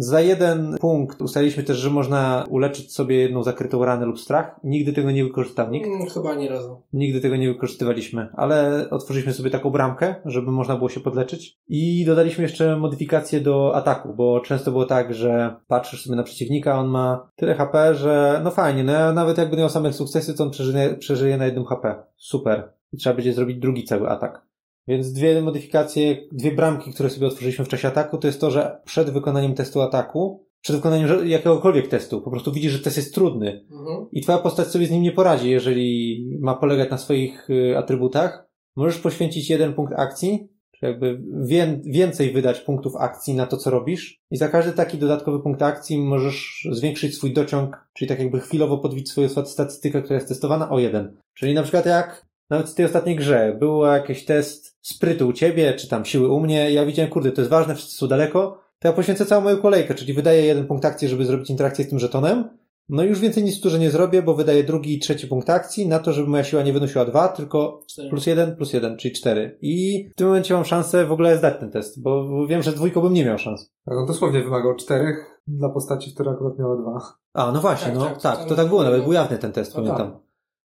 Za 0.01 0.20
jeden 0.20 0.76
punkt 0.80 1.22
ustaliliśmy 1.22 1.62
też, 1.62 1.76
że 1.76 1.90
można 1.90 2.44
uleczyć 2.51 2.92
sobie 2.92 3.16
jedną 3.16 3.42
zakrytą 3.42 3.84
ranę 3.84 4.07
lub 4.07 4.20
strach. 4.20 4.61
Nigdy 4.64 4.92
tego 4.92 5.11
nie 5.11 5.24
wykorzystał 5.24 5.70
nikt. 5.70 5.86
Mm, 5.86 6.07
chyba 6.07 6.34
nie 6.34 6.49
razu. 6.49 6.82
Nigdy 6.92 7.20
tego 7.20 7.36
nie 7.36 7.49
wykorzystywaliśmy, 7.49 8.28
ale 8.36 8.86
otworzyliśmy 8.90 9.32
sobie 9.32 9.51
taką 9.51 9.70
bramkę, 9.70 10.14
żeby 10.24 10.51
można 10.53 10.76
było 10.76 10.88
się 10.88 11.01
podleczyć 11.01 11.59
i 11.68 12.05
dodaliśmy 12.05 12.42
jeszcze 12.42 12.76
modyfikacje 12.76 13.40
do 13.40 13.76
ataku, 13.76 14.14
bo 14.14 14.40
często 14.40 14.70
było 14.70 14.84
tak, 14.84 15.14
że 15.14 15.57
patrzysz 15.66 16.05
sobie 16.05 16.16
na 16.16 16.22
przeciwnika, 16.22 16.78
on 16.78 16.88
ma 16.88 17.30
tyle 17.36 17.55
HP, 17.55 17.94
że 17.94 18.40
no 18.44 18.51
fajnie, 18.51 18.84
no 18.84 19.12
nawet 19.12 19.38
jakby 19.38 19.57
miał 19.57 19.68
same 19.68 19.92
sukcesy, 19.92 20.34
to 20.34 20.44
on 20.44 20.51
przeżyje, 20.51 20.94
przeżyje 20.94 21.36
na 21.36 21.46
jednym 21.46 21.64
HP. 21.64 22.03
Super. 22.16 22.72
I 22.92 22.96
trzeba 22.96 23.16
będzie 23.16 23.32
zrobić 23.32 23.59
drugi 23.59 23.84
cały 23.84 24.09
atak. 24.09 24.47
Więc 24.89 25.12
dwie 25.12 25.43
modyfikacje, 25.43 26.16
dwie 26.32 26.53
bramki, 26.53 26.93
które 26.93 27.11
sobie 27.11 27.26
otworzyliśmy 27.26 27.64
w 27.64 27.68
czasie 27.68 27.89
ataku, 27.89 28.18
to 28.18 28.26
jest 28.26 28.41
to, 28.41 28.51
że 28.51 28.80
przed 28.84 29.11
wykonaniem 29.11 29.55
testu 29.55 29.80
ataku, 29.82 30.47
przed 30.61 30.76
wykonaniem 30.76 31.28
jakiegokolwiek 31.28 31.89
testu, 31.89 32.20
po 32.22 32.30
prostu 32.30 32.53
widzisz, 32.53 32.72
że 32.72 32.78
test 32.78 32.97
jest 32.97 33.14
trudny, 33.14 33.66
Mhm. 33.72 34.07
i 34.12 34.20
twoja 34.20 34.39
postać 34.39 34.66
sobie 34.68 34.86
z 34.86 34.91
nim 34.91 35.03
nie 35.03 35.12
poradzi, 35.12 35.51
jeżeli 35.51 36.26
ma 36.41 36.55
polegać 36.55 36.91
na 36.91 36.99
swoich 36.99 37.51
y, 37.51 37.78
atrybutach. 37.78 38.49
Możesz 38.76 38.99
poświęcić 38.99 39.51
jeden 39.51 39.74
punkt 39.74 39.93
akcji, 39.97 40.49
czy 40.78 40.86
jakby 40.86 41.22
wię- 41.45 41.80
więcej 41.84 42.32
wydać 42.32 42.61
punktów 42.61 42.97
akcji 42.97 43.34
na 43.34 43.47
to, 43.47 43.57
co 43.57 43.70
robisz. 43.70 44.20
I 44.30 44.36
za 44.36 44.49
każdy 44.49 44.72
taki 44.72 44.99
dodatkowy 44.99 45.41
punkt 45.43 45.62
akcji 45.62 45.99
możesz 45.99 46.68
zwiększyć 46.72 47.14
swój 47.14 47.32
dociąg, 47.32 47.89
czyli 47.95 48.09
tak 48.09 48.18
jakby 48.18 48.41
chwilowo 48.41 48.78
podbić 48.78 49.11
swoją 49.11 49.28
stat- 49.28 49.49
statystykę, 49.49 50.03
która 50.03 50.14
jest 50.14 50.28
testowana 50.28 50.70
o 50.70 50.78
jeden. 50.78 51.16
Czyli 51.34 51.55
na 51.55 51.62
przykład 51.62 51.86
jak 51.86 52.27
nawet 52.51 52.70
w 52.70 52.74
tej 52.74 52.84
ostatniej 52.84 53.16
grze 53.16 53.57
był 53.59 53.84
jakiś 53.84 54.24
test 54.24 54.76
sprytu 54.82 55.28
u 55.28 55.32
ciebie, 55.32 55.74
czy 55.74 55.88
tam 55.88 56.05
siły 56.05 56.28
u 56.28 56.40
mnie, 56.40 56.70
ja 56.70 56.86
widziałem, 56.86 57.11
kurde, 57.11 57.32
to 57.32 57.40
jest 57.40 57.51
ważne, 57.51 57.74
wszyscy 57.74 57.96
są 57.96 58.09
daleko, 58.09 58.61
to 58.78 58.88
ja 58.88 58.94
poświęcę 58.94 59.26
całą 59.26 59.42
moją 59.42 59.57
kolejkę, 59.57 59.94
czyli 59.94 60.12
wydaję 60.12 60.42
jeden 60.46 60.66
punkt 60.66 60.84
akcji, 60.84 61.09
żeby 61.09 61.24
zrobić 61.24 61.51
interakcję 61.51 61.84
z 61.84 61.88
tym 61.88 61.99
żetonem, 61.99 62.49
no 62.88 63.05
i 63.05 63.09
już 63.09 63.20
więcej 63.20 63.44
nic 63.44 63.59
w 63.59 63.62
turze 63.62 63.78
nie 63.78 63.90
zrobię, 63.90 64.22
bo 64.22 64.34
wydaję 64.34 64.64
drugi 64.64 64.94
i 64.94 64.99
trzeci 64.99 65.26
punkt 65.26 65.51
akcji 65.51 65.88
na 65.88 65.99
to, 65.99 66.12
żeby 66.12 66.28
moja 66.28 66.44
siła 66.44 66.62
nie 66.62 66.72
wynosiła 66.72 67.05
dwa, 67.05 67.28
tylko 67.28 67.80
Cztery. 67.86 68.09
plus 68.09 68.26
jeden, 68.26 68.57
plus 68.57 68.72
jeden, 68.72 68.96
czyli 68.96 69.14
cztery. 69.14 69.59
I 69.62 70.09
w 70.12 70.14
tym 70.14 70.26
momencie 70.26 70.55
mam 70.55 70.64
szansę 70.64 71.07
w 71.07 71.12
ogóle 71.12 71.38
zdać 71.38 71.61
ten 71.61 71.70
test, 71.70 72.03
bo 72.03 72.46
wiem, 72.46 72.62
że 72.62 72.70
z 72.70 72.74
dwójką 72.74 73.01
bym 73.01 73.12
nie 73.12 73.24
miał 73.24 73.38
szans. 73.38 73.70
Tak, 73.84 73.99
on 73.99 74.07
dosłownie 74.07 74.42
wymagał 74.42 74.76
czterech 74.76 75.40
dla 75.46 75.68
postaci, 75.68 76.14
która 76.14 76.32
akurat 76.32 76.59
miała 76.59 76.76
dwa. 76.76 77.01
A, 77.34 77.53
no 77.53 77.61
właśnie, 77.61 77.86
Tak, 77.86 77.99
no 77.99 78.05
tak, 78.05 78.20
tak, 78.22 78.38
to 78.38 78.44
to 78.44 78.55
tak 78.55 78.68
było, 78.68 78.82
nawet 78.82 79.03
był 79.03 79.12
jawny 79.12 79.38
ten 79.38 79.53
test, 79.53 79.74
No 79.76 79.82
pamiętam. 79.82 80.20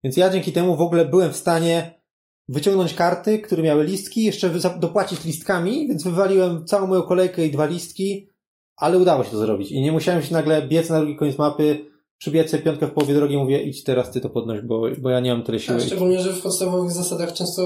Więc 0.05 0.17
ja 0.17 0.31
dzięki 0.31 0.53
temu 0.53 0.77
w 0.77 0.81
ogóle 0.81 1.05
byłem 1.05 1.33
w 1.33 1.37
stanie 1.37 2.01
wyciągnąć 2.49 2.95
karty, 2.95 3.39
które 3.39 3.63
miały 3.63 3.85
listki, 3.85 4.25
jeszcze 4.25 4.51
dopłacić 4.81 5.25
listkami, 5.25 5.89
więc 5.89 6.05
wywaliłem 6.05 6.67
całą 6.67 6.87
moją 6.87 7.03
kolejkę 7.03 7.47
i 7.47 7.51
dwa 7.51 7.67
listki, 7.67 8.29
ale 8.77 8.99
udało 8.99 9.25
się 9.25 9.31
to 9.31 9.39
zrobić. 9.39 9.73
I 9.73 9.81
nie 9.81 9.93
musiałem 9.93 10.23
się 10.23 10.33
nagle 10.33 10.69
biec 10.69 10.91
na 10.91 10.99
drugi 10.99 11.17
koniec 11.17 11.39
mapy, 11.39 11.87
przybiec 12.19 12.51
sobie 12.51 12.63
piątkę 12.63 12.87
w 12.87 12.91
połowie 12.91 13.15
drogi 13.15 13.37
mówię, 13.37 13.63
idź 13.63 13.85
teraz 13.85 14.11
ty 14.11 14.21
to 14.21 14.31
podnoś, 14.31 14.61
bo, 14.61 14.83
bo 14.99 15.11
ja 15.11 15.21
nie 15.21 15.35
mam 15.35 15.43
tyle 15.43 15.61
siły. 15.61 15.79
Tak, 15.79 15.87
szczególnie, 15.87 16.19
że 16.19 16.33
w 16.33 16.43
podstawowych 16.43 16.91
zasadach 16.91 17.33
często 17.33 17.63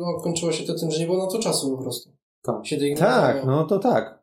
no, 0.00 0.20
kończyło 0.22 0.52
się 0.52 0.64
to 0.64 0.74
tym, 0.74 0.90
że 0.90 1.00
nie 1.00 1.06
było 1.06 1.18
na 1.18 1.30
to 1.30 1.38
czasu 1.38 1.76
po 1.76 1.82
prostu. 1.82 2.10
Tak. 2.42 2.56
Tak, 2.98 3.44
no 3.46 3.64
to 3.64 3.78
tak. 3.78 4.19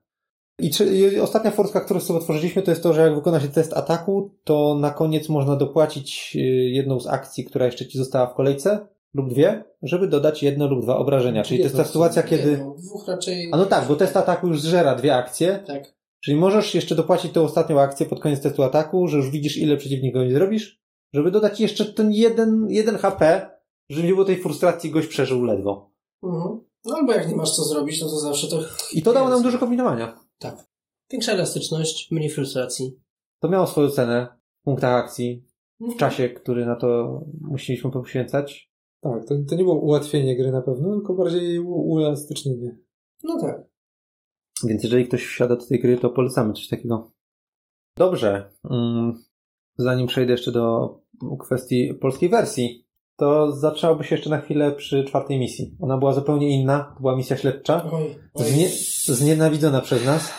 I, 0.60 0.70
czy, 0.72 0.86
I 0.86 1.20
ostatnia 1.20 1.51
forska, 1.51 1.82
którą 1.82 1.99
sobie 1.99 2.20
otworzyliśmy, 2.20 2.62
to 2.62 2.72
jest 2.72 2.84
to, 2.84 2.93
że 2.93 3.01
jak 3.01 3.16
wykona 3.16 3.39
się 3.39 3.47
test 3.47 3.74
ataku, 3.74 4.32
to 4.43 4.78
na 4.80 4.91
koniec 4.91 5.30
można 5.30 5.55
dopłacić 5.55 6.32
y, 6.36 6.39
jedną 6.70 6.99
z 6.99 7.08
akcji, 7.08 7.45
która 7.45 7.66
jeszcze 7.66 7.88
ci 7.88 7.97
została 7.97 8.28
w 8.28 8.34
kolejce, 8.34 8.88
lub 9.14 9.30
dwie, 9.30 9.64
żeby 9.82 10.08
dodać 10.08 10.43
jedno 10.43 10.68
lub 10.68 10.82
dwa 10.82 10.97
obrażenia. 10.97 11.43
Czyli 11.43 11.60
to 11.60 11.64
jest 11.64 11.76
ta 11.76 11.82
Jedno, 11.82 11.88
sytuacja, 11.88 12.22
Nie, 12.22 12.28
kiedy... 12.28 12.58
no, 12.58 12.76
dwóch 12.78 13.08
raczej... 13.08 13.49
A 13.53 13.58
no 13.58 13.66
tak, 13.66 13.88
bo 13.88 13.95
test 13.95 14.18
ataku 14.18 14.47
już 14.47 14.62
zżera 14.62 14.95
dwie 14.95 15.16
akcje, 15.16 15.64
Tak. 15.68 15.95
czyli 16.24 16.38
możesz 16.38 16.76
jeszcze 16.76 16.95
dopłacić 16.95 17.32
tą 17.32 17.43
ostatnią 17.43 17.82
akcję 17.82 18.05
pod 18.05 18.20
koniec 18.20 18.41
testu 18.41 18.64
ataku, 18.64 19.08
że 19.08 19.18
już 19.18 19.30
widzisz, 19.30 19.58
ile 19.58 19.78
przeciwnikowi 19.78 20.34
zrobisz, 20.34 20.82
żeby 21.14 21.32
dodać 21.32 21.60
jeszcze 21.60 21.86
ten 21.86 22.12
jeden, 22.12 22.68
jeden 22.70 22.97
HP, 22.97 23.49
żeby 23.89 24.08
nie 24.08 24.14
było 24.14 24.26
tej 24.26 24.38
frustracji, 24.38 24.91
gość 24.91 25.08
przeżył 25.08 25.43
ledwo. 25.43 25.91
Mhm. 26.24 26.60
No 26.86 26.95
albo 26.95 27.14
jak 27.14 27.30
nie 27.30 27.36
masz 27.36 27.51
co 27.51 27.64
zrobić, 27.64 28.01
no 28.01 28.10
to 28.10 28.20
zawsze 28.20 28.47
to... 28.47 28.60
I 28.93 29.01
to 29.01 29.14
dało 29.14 29.30
nam 29.30 29.43
dużo 29.43 29.58
kombinowania. 29.58 30.27
Tak. 30.40 30.68
Większa 31.12 31.32
elastyczność, 31.32 32.12
mniej 32.12 32.30
frustracji. 32.30 33.00
To 33.40 33.50
miało 33.50 33.68
swoją 33.68 33.90
cenę 33.90 34.28
w 34.62 34.64
punktach 34.64 35.04
akcji, 35.04 35.46
w 35.80 35.82
Mhm. 35.84 36.00
czasie, 36.00 36.30
który 36.30 36.66
na 36.66 36.76
to 36.76 37.22
musieliśmy 37.42 37.92
poświęcać. 37.92 38.72
Tak, 39.02 39.26
to, 39.26 39.36
to 39.50 39.56
nie 39.56 39.64
było 39.64 39.80
ułatwienie 39.80 40.38
gry 40.38 40.52
na 40.52 40.62
pewno, 40.62 40.96
tylko 40.96 41.14
bardziej 41.14 41.60
uelastycznienie. 41.60 42.78
No 43.24 43.42
tak. 43.42 43.62
Więc 44.64 44.84
jeżeli 44.84 45.08
ktoś 45.08 45.26
wsiada 45.26 45.56
do 45.56 45.66
tej 45.66 45.80
gry, 45.80 45.98
to 45.98 46.10
polecamy 46.10 46.54
coś 46.54 46.68
takiego. 46.68 47.12
Dobrze. 47.98 48.52
Mm, 48.70 49.14
Zanim 49.80 50.08
przejdę 50.08 50.32
jeszcze 50.32 50.52
do 50.52 50.96
kwestii 51.40 51.94
polskiej 51.94 52.30
wersji, 52.30 52.87
to 53.18 53.51
zaczęłoby 53.51 54.03
się 54.03 54.15
jeszcze 54.15 54.30
na 54.30 54.41
chwilę 54.41 54.72
przy 54.72 55.03
czwartej 55.03 55.39
misji. 55.39 55.76
Ona 55.80 55.97
była 55.97 56.13
zupełnie 56.13 56.49
inna. 56.49 56.91
To 56.95 57.01
była 57.01 57.15
misja 57.15 57.38
śledcza. 57.38 57.89
Oj, 57.91 58.15
oj. 58.34 58.45
Znie, 58.45 58.70
znienawidzona 59.15 59.82
przez 59.82 60.05
nas. 60.05 60.34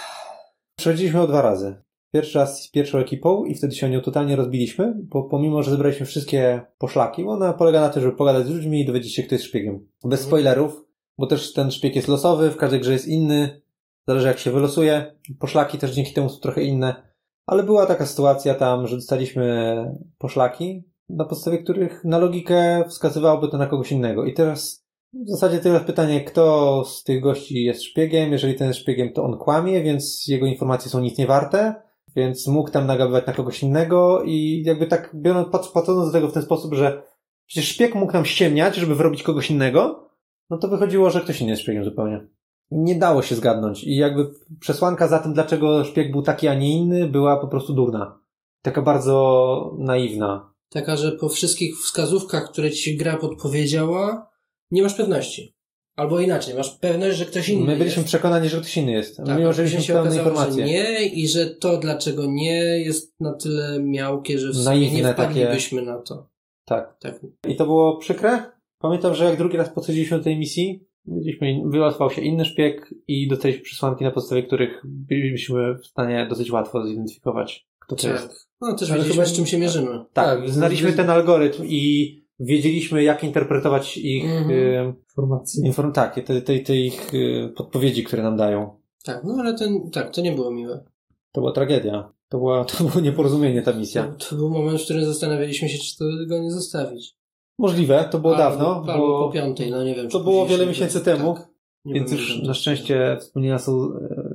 Przechodziliśmy 0.78 1.20
ją 1.20 1.26
dwa 1.26 1.42
razy. 1.42 1.82
Pierwszy 2.12 2.38
raz 2.38 2.62
z 2.62 2.70
pierwszą 2.70 2.98
ekipą 2.98 3.44
i 3.44 3.54
wtedy 3.54 3.74
się 3.74 3.86
o 3.86 3.90
nią 3.90 4.00
totalnie 4.00 4.36
rozbiliśmy, 4.36 4.94
bo 4.98 5.22
pomimo, 5.22 5.62
że 5.62 5.70
zebraliśmy 5.70 6.06
wszystkie 6.06 6.60
poszlaki, 6.78 7.24
ona 7.24 7.52
polega 7.52 7.80
na 7.80 7.88
tym, 7.88 8.02
żeby 8.02 8.16
pogadać 8.16 8.46
z 8.46 8.50
ludźmi 8.50 8.80
i 8.80 8.86
dowiedzieć 8.86 9.14
się, 9.14 9.22
kto 9.22 9.34
jest 9.34 9.44
szpiegiem. 9.44 9.88
Bez 10.04 10.20
spoilerów, 10.20 10.84
bo 11.18 11.26
też 11.26 11.52
ten 11.52 11.70
szpieg 11.70 11.96
jest 11.96 12.08
losowy, 12.08 12.50
w 12.50 12.56
każdej 12.56 12.80
grze 12.80 12.92
jest 12.92 13.08
inny, 13.08 13.60
zależy 14.06 14.26
jak 14.26 14.38
się 14.38 14.50
wylosuje. 14.50 15.16
Poszlaki 15.38 15.78
też 15.78 15.90
dzięki 15.90 16.12
temu 16.12 16.28
są 16.28 16.40
trochę 16.40 16.62
inne. 16.62 17.08
Ale 17.46 17.62
była 17.62 17.86
taka 17.86 18.06
sytuacja 18.06 18.54
tam, 18.54 18.86
że 18.86 18.96
dostaliśmy 18.96 19.76
poszlaki, 20.18 20.84
na 21.09 21.24
podstawie 21.24 21.59
których 21.59 22.04
na 22.04 22.18
logikę 22.18 22.84
wskazywałoby 22.88 23.48
to 23.48 23.59
na 23.59 23.66
kogoś 23.66 23.92
innego. 23.92 24.24
I 24.24 24.34
teraz 24.34 24.88
w 25.12 25.30
zasadzie 25.30 25.59
tyle 25.59 25.80
pytanie, 25.80 26.24
kto 26.24 26.84
z 26.84 27.04
tych 27.04 27.22
gości 27.22 27.64
jest 27.64 27.82
szpiegiem. 27.82 28.32
Jeżeli 28.32 28.54
ten 28.54 28.68
jest 28.68 28.80
szpiegiem, 28.80 29.12
to 29.12 29.24
on 29.24 29.38
kłamie, 29.38 29.82
więc 29.82 30.26
jego 30.28 30.46
informacje 30.46 30.90
są 30.90 31.00
nic 31.00 31.18
nie 31.18 31.26
warte, 31.26 31.74
więc 32.16 32.46
mógł 32.46 32.70
tam 32.70 32.86
nagabywać 32.86 33.26
na 33.26 33.32
kogoś 33.32 33.62
innego 33.62 34.22
i 34.22 34.62
jakby 34.66 34.86
tak 34.86 35.11
biorąc, 35.14 35.48
pat- 35.48 35.72
patrząc 35.72 36.06
do 36.06 36.12
tego 36.12 36.28
w 36.28 36.32
ten 36.32 36.42
sposób, 36.42 36.74
że 36.74 37.02
przecież 37.46 37.68
szpieg 37.68 37.94
mógł 37.94 38.12
nam 38.12 38.24
ściemniać, 38.24 38.76
żeby 38.76 38.94
wyrobić 38.94 39.22
kogoś 39.22 39.50
innego, 39.50 40.09
no 40.50 40.59
to 40.59 40.68
wychodziło, 40.68 41.11
że 41.11 41.20
ktoś 41.20 41.40
inny 41.40 41.50
jest 41.50 41.62
szpiegiem 41.62 41.84
zupełnie. 41.84 42.26
Nie 42.70 42.94
dało 42.94 43.22
się 43.22 43.34
zgadnąć 43.34 43.84
i 43.84 43.96
jakby 43.96 44.30
przesłanka 44.61 45.09
za 45.09 45.18
tym, 45.18 45.32
dlaczego 45.32 45.84
szpieg 45.84 46.12
był 46.12 46.22
taki, 46.22 46.48
a 46.48 46.54
nie 46.54 46.76
inny, 46.76 47.06
była 47.06 47.36
po 47.36 47.48
prostu 47.48 47.72
durna. 47.72 48.20
Taka 48.62 48.82
bardzo 48.82 49.74
naiwna. 49.78 50.47
Taka, 50.70 50.96
że 50.96 51.12
po 51.12 51.28
wszystkich 51.28 51.76
wskazówkach, 51.78 52.50
które 52.50 52.70
ci 52.70 52.96
gra 52.96 53.16
podpowiedziała, 53.16 54.30
nie 54.70 54.82
masz 54.82 54.94
pewności. 54.94 55.54
Albo 55.96 56.20
inaczej, 56.20 56.54
masz 56.54 56.70
pewność, 56.78 57.16
że 57.18 57.24
ktoś 57.26 57.48
inny 57.48 57.66
My 57.66 57.76
byliśmy 57.76 58.00
jest. 58.00 58.08
przekonani, 58.08 58.48
że 58.48 58.58
ktoś 58.58 58.76
inny 58.76 58.92
jest, 58.92 59.16
Tak, 59.16 59.38
mimo 59.38 59.52
że 59.52 59.62
mieliśmy 59.62 59.82
się 59.82 59.92
pełne 59.92 60.10
okazało, 60.10 60.28
informacje. 60.30 60.66
że 60.66 60.72
nie 60.72 61.06
i 61.06 61.28
że 61.28 61.46
to, 61.46 61.76
dlaczego 61.76 62.26
nie, 62.26 62.54
jest 62.78 63.20
na 63.20 63.32
tyle 63.34 63.80
miałkie, 63.82 64.38
że 64.38 64.50
w 64.50 64.56
sumie 64.56 64.90
nie 64.92 65.02
takie. 65.02 65.12
wpadlibyśmy 65.14 65.82
na 65.82 65.98
to. 66.02 66.28
Tak. 66.64 66.96
Tak. 67.00 67.20
I 67.48 67.56
to 67.56 67.64
było 67.66 67.96
przykre. 67.96 68.42
Pamiętam, 68.78 69.14
że 69.14 69.24
jak 69.24 69.36
drugi 69.38 69.56
raz 69.56 69.68
podchodziliśmy 69.68 70.18
do 70.18 70.24
tej 70.24 70.38
misji, 70.38 70.84
mieliśmy, 71.06 71.62
wyłatwał 71.66 72.10
się 72.10 72.22
inny 72.22 72.44
szpieg 72.44 72.94
i 73.08 73.28
dostaliśmy 73.28 73.62
przesłanki, 73.62 74.04
na 74.04 74.10
podstawie 74.10 74.42
których 74.42 74.82
byliśmy 74.84 75.74
w 75.74 75.86
stanie 75.86 76.26
dosyć 76.30 76.50
łatwo 76.50 76.86
zidentyfikować, 76.86 77.67
kto 77.89 77.97
to 77.97 78.09
jest. 78.09 78.28
Tak. 78.28 78.36
No 78.61 78.74
też 78.76 78.91
Ale 78.91 78.99
wiedzieliśmy, 78.99 79.24
chyba- 79.24 79.34
z 79.34 79.36
czym 79.36 79.47
się 79.47 79.59
mierzymy. 79.59 79.91
Tak, 80.12 80.41
Tak, 80.41 80.51
znaliśmy 80.51 80.93
ten 80.93 81.11
algorytm 81.11 81.62
i 81.66 82.14
wiedzieliśmy, 82.41 83.03
jak 83.03 83.24
interpretować 83.24 83.97
ich, 83.97 84.24
Mhm. 84.24 84.51
y, 84.51 84.95
Informacji. 85.11 85.70
inform- 85.70 85.93
tak, 85.93 86.14
te, 86.14 86.41
te, 86.43 86.59
te 86.59 86.76
ich 86.76 87.14
y, 87.14 87.53
podpowiedzi, 87.57 88.05
które 88.05 88.22
nam 88.22 88.36
dają. 88.36 88.78
Tak, 89.05 89.24
no 89.24 89.36
ale 89.41 89.55
ten, 89.59 89.91
tak, 89.91 90.14
to 90.14 90.20
nie 90.20 90.32
było 90.32 90.51
miłe. 90.51 90.84
To 91.32 91.41
była 91.41 91.53
tragedia. 91.53 92.12
To, 92.28 92.39
była, 92.39 92.64
to 92.78 92.84
było 92.84 93.01
nieporozumienie 93.01 93.62
ta 93.62 93.72
misja. 93.72 94.05
To, 94.18 94.28
to 94.30 94.36
był 94.36 94.51
moment, 94.51 94.80
w 94.80 94.84
którym 94.84 95.05
zastanawialiśmy 95.05 95.68
się, 95.68 95.78
czy 95.78 95.99
to 95.99 96.05
go 96.28 96.39
nie 96.39 96.51
zostawić. 96.51 97.14
Możliwe, 97.59 98.09
to 98.11 98.18
było 98.18 98.36
Albo- 98.36 98.51
dawno. 98.51 98.93
Albo 98.93 99.07
bo 99.07 99.26
po 99.26 99.32
piątej, 99.32 99.70
no 99.70 99.84
nie 99.84 99.95
wiem. 99.95 100.09
to 100.09 100.18
czy 100.18 100.24
było 100.24 100.47
wiele 100.47 100.64
się- 100.64 100.68
miesięcy 100.68 101.01
temu, 101.01 101.34
Tak, 101.34 101.49
nie 101.84 101.95
Więc 101.95 102.12
już 102.12 102.43
na 102.43 102.55
szczęście 102.55 103.16
wspomnienia 103.20 103.59
są 103.59 103.72
e, 103.72 104.27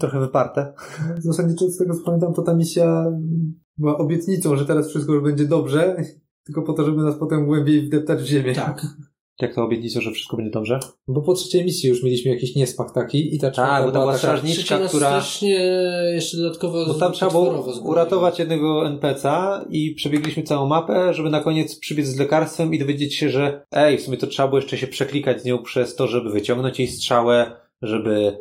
trochę 0.00 0.20
wyparte. 0.20 0.72
Zasadniczo 1.18 1.70
z 1.70 1.76
tego 1.76 1.94
co 1.94 2.04
pamiętam, 2.04 2.34
to 2.34 2.42
ta 2.42 2.54
misja 2.54 3.12
była 3.78 3.98
obietnicą, 3.98 4.56
że 4.56 4.66
teraz 4.66 4.88
wszystko 4.88 5.12
już 5.12 5.24
będzie 5.24 5.44
dobrze, 5.44 5.96
tylko 6.44 6.62
po 6.62 6.72
to, 6.72 6.84
żeby 6.84 7.02
nas 7.02 7.18
potem 7.18 7.46
głębiej 7.46 7.86
wdeptać 7.86 8.22
w 8.22 8.26
ziemię. 8.26 8.54
Tak. 8.54 8.86
Jak 9.40 9.54
to 9.54 9.64
obietnicą, 9.64 10.00
że 10.00 10.10
wszystko 10.10 10.36
będzie 10.36 10.50
dobrze? 10.50 10.78
Bo 11.08 11.22
po 11.22 11.34
trzeciej 11.34 11.64
misji 11.64 11.88
już 11.88 12.02
mieliśmy 12.02 12.30
jakiś 12.30 12.56
niesmak 12.56 12.92
taki 12.92 13.34
i 13.34 13.38
ta 13.38 13.50
czwarta 13.50 13.86
bo 13.86 13.92
była 13.92 14.18
strażniczka, 14.18 14.78
która... 14.78 14.88
strasznie 14.88 15.54
jeszcze 16.14 16.36
dodatkowo 16.36 16.86
Bo 16.86 16.94
tam 16.94 17.12
trzeba 17.12 17.30
było 17.30 17.64
uratować 17.82 18.38
jednego 18.38 18.86
NPC-a 18.86 19.64
i 19.70 19.94
przebiegliśmy 19.94 20.42
całą 20.42 20.68
mapę, 20.68 21.14
żeby 21.14 21.30
na 21.30 21.40
koniec 21.40 21.78
przybiec 21.78 22.06
z 22.06 22.18
lekarstwem 22.18 22.74
i 22.74 22.78
dowiedzieć 22.78 23.14
się, 23.14 23.30
że 23.30 23.66
ej, 23.72 23.98
w 23.98 24.02
sumie 24.02 24.16
to 24.16 24.26
trzeba 24.26 24.48
było 24.48 24.58
jeszcze 24.58 24.78
się 24.78 24.86
przeklikać 24.86 25.42
z 25.42 25.44
nią 25.44 25.62
przez 25.62 25.94
to, 25.94 26.06
żeby 26.06 26.30
wyciągnąć 26.30 26.78
jej 26.78 26.88
strzałę, 26.88 27.52
żeby 27.82 28.10
y, 28.10 28.38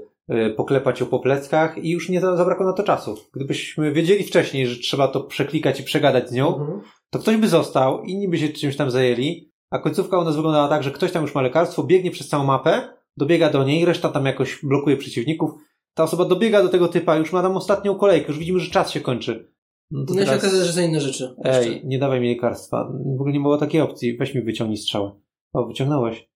poklepać 0.57 0.99
ją 0.99 1.05
po 1.05 1.19
pleckach 1.19 1.77
i 1.77 1.89
już 1.89 2.09
nie 2.09 2.21
za- 2.21 2.37
zabrakło 2.37 2.65
na 2.65 2.73
to 2.73 2.83
czasu. 2.83 3.15
Gdybyśmy 3.33 3.91
wiedzieli 3.91 4.23
wcześniej, 4.23 4.67
że 4.67 4.79
trzeba 4.79 5.07
to 5.07 5.21
przeklikać 5.23 5.79
i 5.79 5.83
przegadać 5.83 6.29
z 6.29 6.31
nią, 6.31 6.47
Mhm. 6.59 6.81
to 7.09 7.19
ktoś 7.19 7.37
by 7.37 7.47
został, 7.47 8.03
inni 8.03 8.27
by 8.29 8.37
się 8.37 8.49
czymś 8.49 8.75
tam 8.75 8.91
zajęli, 8.91 9.51
a 9.71 9.79
końcówka 9.79 10.19
u 10.19 10.23
nas 10.23 10.35
wyglądała 10.35 10.67
tak, 10.67 10.83
że 10.83 10.91
ktoś 10.91 11.11
tam 11.11 11.21
już 11.21 11.35
ma 11.35 11.41
lekarstwo, 11.41 11.83
biegnie 11.83 12.11
przez 12.11 12.27
całą 12.27 12.43
mapę, 12.43 12.93
dobiega 13.17 13.49
do 13.49 13.63
niej, 13.63 13.85
reszta 13.85 14.09
tam 14.09 14.25
jakoś 14.25 14.59
blokuje 14.63 14.97
przeciwników. 14.97 15.51
Ta 15.93 16.03
osoba 16.03 16.25
dobiega 16.25 16.63
do 16.63 16.69
tego 16.69 16.87
typa, 16.87 17.15
już 17.15 17.31
ma 17.33 17.41
tam 17.41 17.57
ostatnią 17.57 17.95
kolejkę, 17.95 18.27
już 18.27 18.39
widzimy, 18.39 18.59
że 18.59 18.71
czas 18.71 18.91
się 18.91 19.01
kończy. 19.01 19.51
No 19.91 20.05
to 20.05 20.13
No 20.13 20.19
i 20.19 20.23
się 20.23 20.25
teraz, 20.25 20.43
okazało, 20.43 20.63
że 20.65 20.71
za 20.71 20.81
inne 20.81 21.01
rzeczy. 21.01 21.35
ej, 21.43 21.71
Jeszcze. 21.71 21.87
nie 21.87 21.99
dawaj 21.99 22.19
mi 22.21 22.29
lekarstwa. 22.29 22.91
W 23.17 23.21
ogóle 23.21 23.33
nie 23.33 23.39
było 23.39 23.57
takiej 23.57 23.81
opcji. 23.81 24.17
Weź 24.17 24.35
mi 24.35 24.41
wyciągnij 24.41 24.77
strzałę. 24.77 25.11
O, 25.53 25.65
wyciągnąłeś. 25.67 26.29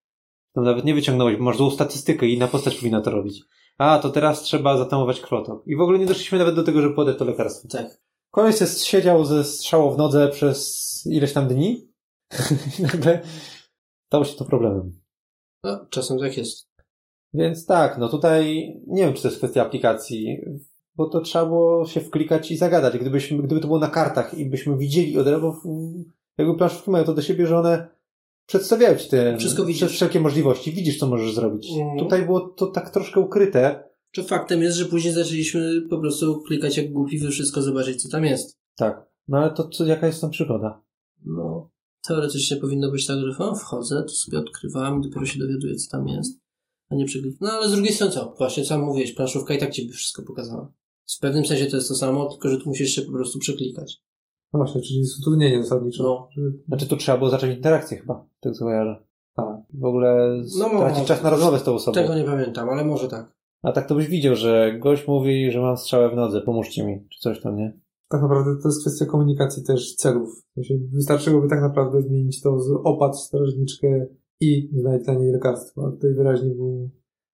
To 0.56 0.62
nawet 0.62 0.86
nie 0.86 0.94
wyciągnąłeś, 0.94 1.38
bo 1.38 1.44
masz 1.44 1.58
złą 1.58 1.72
statystykę 1.72 2.28
i 2.28 2.38
na 2.38 2.48
postać 2.48 2.76
powinna 2.76 3.02
to 3.02 3.12
robić. 3.12 3.42
A, 3.80 4.00
to 4.00 4.10
teraz 4.10 4.42
trzeba 4.42 4.78
zatamować 4.78 5.22
krwotok. 5.22 5.68
I 5.68 5.76
w 5.76 5.82
ogóle 5.82 6.00
nie 6.00 6.06
doszliśmy 6.06 6.38
nawet 6.38 6.56
do 6.56 6.64
tego, 6.64 6.82
żeby 6.82 6.96
podać 6.96 7.18
to 7.18 7.26
lekarstwo. 7.26 7.68
Tak. 7.68 8.02
Koleś 8.32 8.62
jest, 8.62 8.84
siedział 8.84 9.26
ze 9.26 9.44
strzałą 9.44 9.92
w 9.92 9.98
nodze 9.98 10.30
przez 10.30 11.04
ileś 11.12 11.34
tam 11.34 11.48
dni 11.48 11.92
i 12.80 12.82
nagle 12.82 13.22
stało 14.08 14.26
się 14.26 14.38
to 14.38 14.46
problemem. 14.46 15.02
No, 15.64 15.86
czasem 15.90 16.20
tak 16.20 16.38
jest. 16.38 16.70
Więc 17.34 17.66
tak, 17.66 17.98
no 17.98 18.10
tutaj 18.10 18.74
nie 18.88 19.04
wiem, 19.04 19.14
czy 19.14 19.22
to 19.22 19.28
jest 19.28 19.38
kwestia 19.38 19.62
aplikacji, 19.62 20.38
bo 20.96 21.10
to 21.10 21.22
trzeba 21.22 21.46
było 21.46 21.86
się 21.86 22.02
wklikać 22.02 22.52
i 22.52 22.58
zagadać. 22.58 22.98
Gdybyśmy, 22.98 23.44
gdyby 23.44 23.62
to 23.62 23.68
było 23.68 23.80
na 23.80 23.88
kartach 23.88 24.34
i 24.34 24.46
byśmy 24.46 24.78
widzieli 24.78 25.18
od 25.18 25.28
razu, 25.28 25.56
jakby 26.38 26.56
planszówki 26.56 26.92
mają 26.92 27.04
to 27.04 27.14
do 27.14 27.22
siebie, 27.22 27.48
że 27.48 27.58
one 27.60 27.99
przedstawiają 28.50 28.97
ci 28.97 29.10
te 29.10 29.38
Wszystko 29.38 29.66
widzisz. 29.66 29.84
wsze- 29.84 29.93
wszelkie 29.93 30.20
możliwości, 30.20 30.72
widzisz, 30.72 30.97
co 30.97 31.08
możesz 31.08 31.34
zrobić. 31.36 31.70
Mhm. 31.72 32.00
Tutaj 32.00 32.26
było 32.26 32.39
to 32.39 32.68
tak 32.68 32.89
troszkę 32.89 33.20
ukryte. 33.20 33.84
Czy 34.12 34.24
faktem 34.24 34.62
jest, 34.62 34.78
że 34.78 34.86
później 34.86 35.14
zaczęliśmy 35.14 35.82
po 35.89 36.00
prostu 36.00 36.41
klikać 36.41 36.78
jak 36.78 36.91
głupi, 36.91 37.20
wy 37.20 37.30
wszystko 37.30 37.62
zobaczyć, 37.62 38.02
co 38.04 38.10
tam 38.10 38.26
jest. 38.26 38.58
Tak. 38.78 39.06
No 39.28 39.38
ale 39.38 39.54
to 39.54 39.68
co, 39.70 39.86
jaka 39.86 40.08
jest 40.08 40.22
tam 40.22 40.30
przygoda? 40.30 40.82
No, 41.26 41.70
teoretycznie 42.08 42.58
powinno 42.58 42.91
być 42.91 43.06
tak, 43.08 43.18
że 43.20 43.38
o, 43.45 43.56
wchodzę, 43.56 44.04
to 44.04 44.10
sobie 44.14 44.39
odkrywam 44.39 45.00
i 45.00 45.04
dopiero 45.08 45.26
się 45.26 45.39
dowiaduję, 45.39 45.76
co 45.76 45.91
tam 45.91 46.08
jest. 46.08 46.39
A 46.89 46.95
nie 46.95 47.06
przeklik. 47.06 47.38
No 47.41 47.52
ale 47.52 47.70
z 47.70 47.72
drugiej 47.72 47.93
strony 47.93 48.14
co? 48.14 48.34
Właśnie 48.38 48.66
sam 48.66 48.82
mówiłeś, 48.82 49.12
planszówka 49.14 49.54
i 49.54 49.58
tak 49.58 49.72
ci 49.74 49.86
by 49.88 49.93
wszystko 49.93 50.22
pokazała. 50.24 50.72
W 51.18 51.20
pewnym 51.20 51.45
sensie 51.45 51.66
to 51.66 51.76
jest 51.76 51.88
to 51.89 51.95
samo, 51.95 52.30
tylko 52.30 52.50
że 52.50 52.58
tu 52.58 52.70
musisz 52.70 52.91
się 52.95 53.02
po 53.02 53.12
prostu 53.12 53.39
przeklikać. 53.39 54.02
No 54.54 54.58
właśnie, 54.60 54.82
czyli 54.82 55.00
jest 55.00 55.20
utrudnienie 55.20 55.64
zasadniczo. 55.64 56.04
No. 56.04 56.30
Znaczy 56.68 56.88
tu 56.88 56.97
trzeba 56.97 57.18
było 57.18 57.30
zacząć 57.30 57.56
interakcję 57.58 57.97
chyba, 57.97 58.26
tak 58.40 58.54
co 58.54 58.66
kojarzę. 58.66 59.04
Tak. 59.36 59.46
W 59.74 59.86
ogóle 59.86 60.38
No, 60.38 60.46
stracić 60.70 60.80
może. 60.98 61.06
czas 61.06 61.24
na 61.24 61.30
rozmowę 61.30 61.60
z 61.60 61.64
tą 61.64 61.74
osobą. 61.74 61.96
Tego 61.96 62.16
nie 62.16 62.24
pamiętam, 62.24 62.70
ale 62.70 62.86
może 62.86 63.08
tak. 63.08 63.32
A 63.64 63.72
tak 63.72 63.88
to 63.88 63.96
byś 63.96 64.08
widział, 64.08 64.36
że 64.36 64.74
gość 64.80 65.08
mówi, 65.08 65.52
że 65.52 65.62
mam 65.62 65.78
strzałę 65.78 66.10
w 66.10 66.16
nodze, 66.16 66.42
pomóżcie 66.42 66.86
mi, 66.86 67.08
czy 67.10 67.20
coś 67.20 67.42
tam, 67.42 67.56
nie? 67.58 67.80
Tak 68.10 68.22
naprawdę 68.22 68.62
to 68.64 68.68
jest 68.68 68.82
kwestia 68.82 69.06
komunikacji 69.06 69.64
też 69.64 69.96
celów. 69.96 70.30
Wystarczyłoby 70.94 71.48
tak 71.48 71.62
naprawdę 71.62 72.02
zmienić 72.02 72.42
to 72.42 72.60
z 72.60 72.72
opad 72.84 73.16
w 73.16 73.20
strażniczkę 73.20 73.88
i 74.40 74.70
znaleźć 74.74 75.06
dla 75.06 75.14
niej 75.14 75.32
lekarstwo. 75.32 75.88
A 75.88 75.92
tutaj 75.92 76.14
wyraźnie 76.14 76.50
było, 76.50 76.90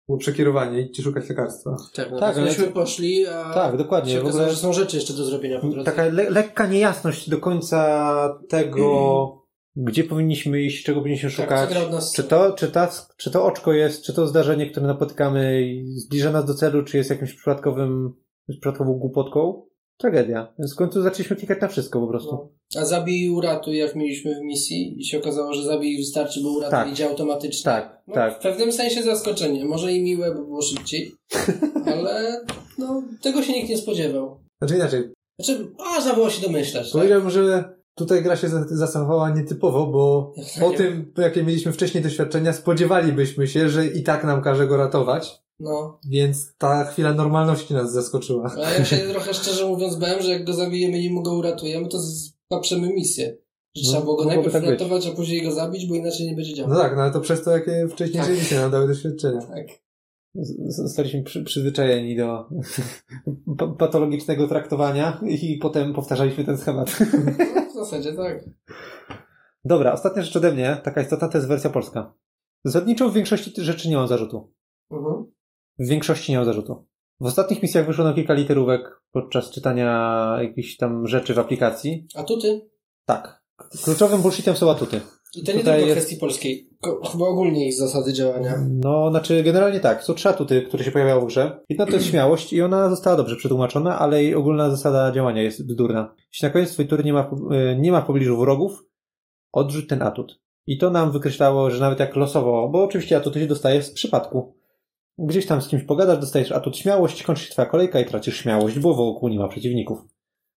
było 0.07 0.17
przekierowanie, 0.17 0.81
idźcie 0.81 1.03
szukać 1.03 1.29
lekarstwa. 1.29 1.75
Tak, 1.95 2.11
no 2.11 2.19
Tak, 2.19 2.35
tak, 2.35 2.43
myśmy 2.45 2.67
poszli, 2.67 3.27
a 3.27 3.53
Tak, 3.53 3.77
dokładnie. 3.77 4.11
się 4.11 4.17
W 4.19 4.21
okazało, 4.21 4.41
ogóle 4.43 4.55
że 4.55 4.61
są 4.61 4.73
rzeczy 4.73 4.97
jeszcze 4.97 5.13
do 5.13 5.23
zrobienia 5.23 5.59
po 5.59 5.67
drodze. 5.67 5.85
taka 5.85 6.05
le 6.05 6.29
lekka 6.29 6.67
niejasność 6.67 7.29
do 7.29 7.37
końca 7.37 8.39
tego, 8.49 8.87
gdzie 9.75 10.03
powinniśmy 10.03 10.61
iść, 10.61 10.83
czego 10.85 10.99
powinniśmy 10.99 11.29
Tak, 11.31 11.35
szukać. 11.69 11.91
nas- 11.91 12.13
Czy 12.13 12.23
to, 12.23 12.53
czy, 12.53 12.67
ta, 12.67 12.91
czy 13.17 13.31
to 13.31 13.45
oczko 13.45 13.73
jest, 13.73 14.03
czy 14.03 14.13
to 14.13 14.27
zdarzenie, 14.27 14.69
które 14.71 14.87
napotykamy 14.87 15.65
zbliża 15.95 16.31
nas 16.31 16.45
do 16.45 16.53
celu, 16.53 16.83
czy 16.83 16.97
jest 16.97 17.09
jakimś 17.09 17.33
przypadkowym, 17.33 18.13
przypadkową 18.49 18.93
głupotką? 18.93 19.65
Tragedia. 19.97 20.53
Więc 20.59 20.73
w 20.73 20.77
końcu 20.77 21.01
zaczęliśmy 21.01 21.35
klikać 21.35 21.61
na 21.61 21.67
wszystko 21.67 21.99
po 22.01 22.07
prostu. 22.07 22.31
No. 22.75 22.81
A 22.81 22.85
zabij 22.85 23.23
i 23.25 23.29
uratuj, 23.29 23.77
jak 23.77 23.95
mieliśmy 23.95 24.35
w 24.35 24.43
misji 24.43 24.95
i 24.99 25.05
się 25.05 25.17
okazało, 25.17 25.53
że 25.53 25.63
zabij 25.63 25.97
wystarczy, 25.97 26.41
bo 26.43 26.49
uratuj 26.49 26.71
Tak. 26.71 26.91
idzie 26.91 27.09
automatycznie. 27.09 27.63
Tak, 27.63 28.01
no, 28.07 28.13
tak. 28.13 28.35
W 28.39 28.39
pewnym 28.43 28.71
sensie 28.71 29.03
zaskoczenie. 29.03 29.65
Może 29.65 29.93
i 29.93 30.03
miłe, 30.03 30.35
bo 30.35 30.41
było 30.41 30.61
szybciej. 30.61 31.11
ale 31.93 32.41
no, 32.77 33.03
tego 33.21 33.41
się 33.41 33.53
nikt 33.53 33.69
nie 33.69 33.77
spodziewał. 33.77 34.39
Znaczy 34.61 34.75
inaczej, 34.75 35.03
Znaczy, 35.39 35.71
można 35.77 36.13
było 36.13 36.29
się 36.29 36.41
domyślać. 36.41 36.83
Tak? 36.91 36.91
powiedziałbym, 36.93 37.29
że 37.29 37.63
tutaj 37.95 38.23
gra 38.23 38.35
się 38.35 38.49
za- 38.49 38.65
zachowała 38.69 39.29
nietypowo, 39.29 39.87
bo 39.87 40.33
po 40.59 40.69
tym, 40.71 41.13
jakie 41.17 41.43
mieliśmy 41.43 41.71
wcześniej 41.71 42.03
doświadczenia, 42.03 42.53
spodziewalibyśmy 42.53 43.47
się, 43.47 43.69
że 43.69 43.87
i 43.87 44.03
tak 44.03 44.23
nam 44.23 44.41
każe 44.41 44.67
go 44.67 44.77
ratować, 44.77 45.41
No. 45.59 45.99
więc 46.09 46.55
ta 46.57 46.83
chwila 46.85 47.13
normalności 47.13 47.73
nas 47.73 47.91
zaskoczyła. 47.93 48.51
A 48.65 48.69
ja 48.71 48.85
się 48.85 48.97
trochę 48.97 49.33
szczerze 49.33 49.65
mówiąc 49.67 49.95
bałem, 49.95 50.21
że 50.21 50.29
jak 50.31 50.45
go 50.45 50.53
zabijemy 50.53 50.99
i 51.01 51.09
mu 51.13 51.21
go 51.23 51.33
uratujemy, 51.35 51.87
to 51.87 51.97
paprzemy 52.49 52.87
misję. 52.93 53.37
Że 53.75 53.81
No, 53.83 53.89
trzeba 53.89 54.03
było 54.03 54.15
go 54.15 54.25
najpierw 54.25 54.53
tak 54.53 54.63
ratować, 54.65 55.07
a 55.07 55.11
później 55.11 55.43
go 55.43 55.51
zabić, 55.51 55.85
bo 55.85 55.95
inaczej 55.95 56.27
nie 56.27 56.35
będzie 56.35 56.51
No 56.51 56.57
działał. 56.57 56.77
tak, 56.77 56.95
no 56.95 57.01
ale 57.01 57.11
to 57.11 57.21
przez 57.21 57.43
to, 57.43 57.51
jakie 57.51 57.87
wcześniejsze 57.91 58.29
Tak. 58.29 58.37
misje 58.39 58.59
nam 58.59 58.71
dały 58.71 58.87
doświadczenia. 58.87 59.41
Tak. 59.41 59.67
Zostaliśmy 60.67 61.23
przy, 61.23 61.43
przyzwyczajeni 61.43 62.15
do 62.17 62.49
pa- 63.57 63.67
patologicznego 63.67 64.47
traktowania 64.47 65.21
i 65.27 65.57
potem 65.61 65.93
powtarzaliśmy 65.93 66.43
ten 66.43 66.57
schemat. 66.57 66.99
No, 67.55 67.69
w 67.71 67.73
zasadzie 67.73 68.13
tak. 68.13 68.43
Dobra, 69.65 69.93
ostatnia 69.93 70.23
rzecz 70.23 70.35
ode 70.35 70.51
mnie, 70.51 70.77
taka 70.83 71.01
istotna, 71.01 71.27
to 71.29 71.37
jest 71.37 71.47
wersja 71.47 71.69
polska. 71.69 72.13
Zasadniczo 72.63 73.09
w 73.09 73.13
większości 73.13 73.51
rzeczy 73.57 73.89
nie 73.89 73.95
mam 73.95 74.07
zarzutu. 74.07 74.53
Mhm. 74.91 75.25
W 75.79 75.87
większości 75.87 76.31
nie 76.31 76.37
mam 76.37 76.45
zarzutu. 76.45 76.85
W 77.19 77.25
ostatnich 77.25 77.63
misjach 77.63 77.87
wyszło 77.87 78.03
nam 78.03 78.15
kilka 78.15 78.33
literówek 78.33 79.01
podczas 79.11 79.51
czytania 79.51 80.37
jakichś 80.41 80.77
tam 80.77 81.07
rzeczy 81.07 81.33
w 81.33 81.39
aplikacji. 81.39 82.07
A 82.15 82.23
tu 82.23 82.41
ty? 82.41 82.69
Tak. 83.05 83.43
Kluczowym 83.83 84.21
bullshitem 84.21 84.55
są 84.55 84.71
atuty. 84.71 85.01
I 85.35 85.43
to 85.43 85.51
nie 85.51 85.59
Tutaj 85.59 85.73
tylko 85.75 85.87
jest- 85.87 85.91
kwestii 85.91 86.17
polskiej. 86.17 86.69
Chyba 87.11 87.25
ogólnie 87.25 87.67
ich 87.67 87.73
zasady 87.73 88.13
działania. 88.13 88.53
No, 88.69 89.09
znaczy 89.09 89.43
generalnie 89.43 89.79
tak. 89.79 90.03
Są 90.03 90.13
trzy 90.13 90.29
atuty, 90.29 90.61
które 90.61 90.83
się 90.83 90.91
pojawiają 90.91 91.21
w 91.21 91.25
grze. 91.25 91.59
Jedna 91.69 91.85
to 91.85 91.91
jest 91.91 92.05
śmiałość 92.05 92.53
i 92.53 92.61
ona 92.61 92.89
została 92.89 93.17
dobrze 93.17 93.35
przetłumaczona, 93.35 93.99
ale 93.99 94.23
jej 94.23 94.35
ogólna 94.35 94.69
zasada 94.69 95.11
działania 95.11 95.41
jest 95.41 95.67
bzdurna. 95.67 96.15
Jeśli 96.33 96.45
na 96.47 96.53
koniec 96.53 96.71
twojej 96.71 96.89
tury 96.89 97.03
nie 97.03 97.13
ma, 97.13 97.31
y, 97.73 97.79
nie 97.79 97.91
ma 97.91 98.01
w 98.01 98.05
pobliżu 98.05 98.37
wrogów, 98.37 98.83
odrzuć 99.51 99.87
ten 99.87 100.01
atut. 100.01 100.39
I 100.67 100.77
to 100.77 100.89
nam 100.89 101.11
wykreślało, 101.11 101.71
że 101.71 101.79
nawet 101.79 101.99
jak 101.99 102.15
losowo, 102.15 102.69
bo 102.69 102.83
oczywiście 102.83 103.17
atuty 103.17 103.39
się 103.39 103.47
dostaje 103.47 103.83
z 103.83 103.91
przypadku. 103.91 104.55
Gdzieś 105.17 105.45
tam 105.45 105.61
z 105.61 105.67
kimś 105.67 105.83
pogadasz, 105.83 106.19
dostajesz 106.19 106.51
atut 106.51 106.77
śmiałość, 106.77 107.23
kończy 107.23 107.43
się 107.43 107.51
twoja 107.51 107.65
kolejka 107.65 107.99
i 107.99 108.05
tracisz 108.05 108.37
śmiałość, 108.37 108.79
bo 108.79 108.93
wokół 108.93 109.29
nie 109.29 109.39
ma 109.39 109.47
przeciwników. 109.47 109.99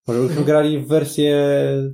Może 0.07 0.21
byśmy 0.21 0.45
grali 0.45 0.79
w 0.79 0.89
wersję 0.89 1.49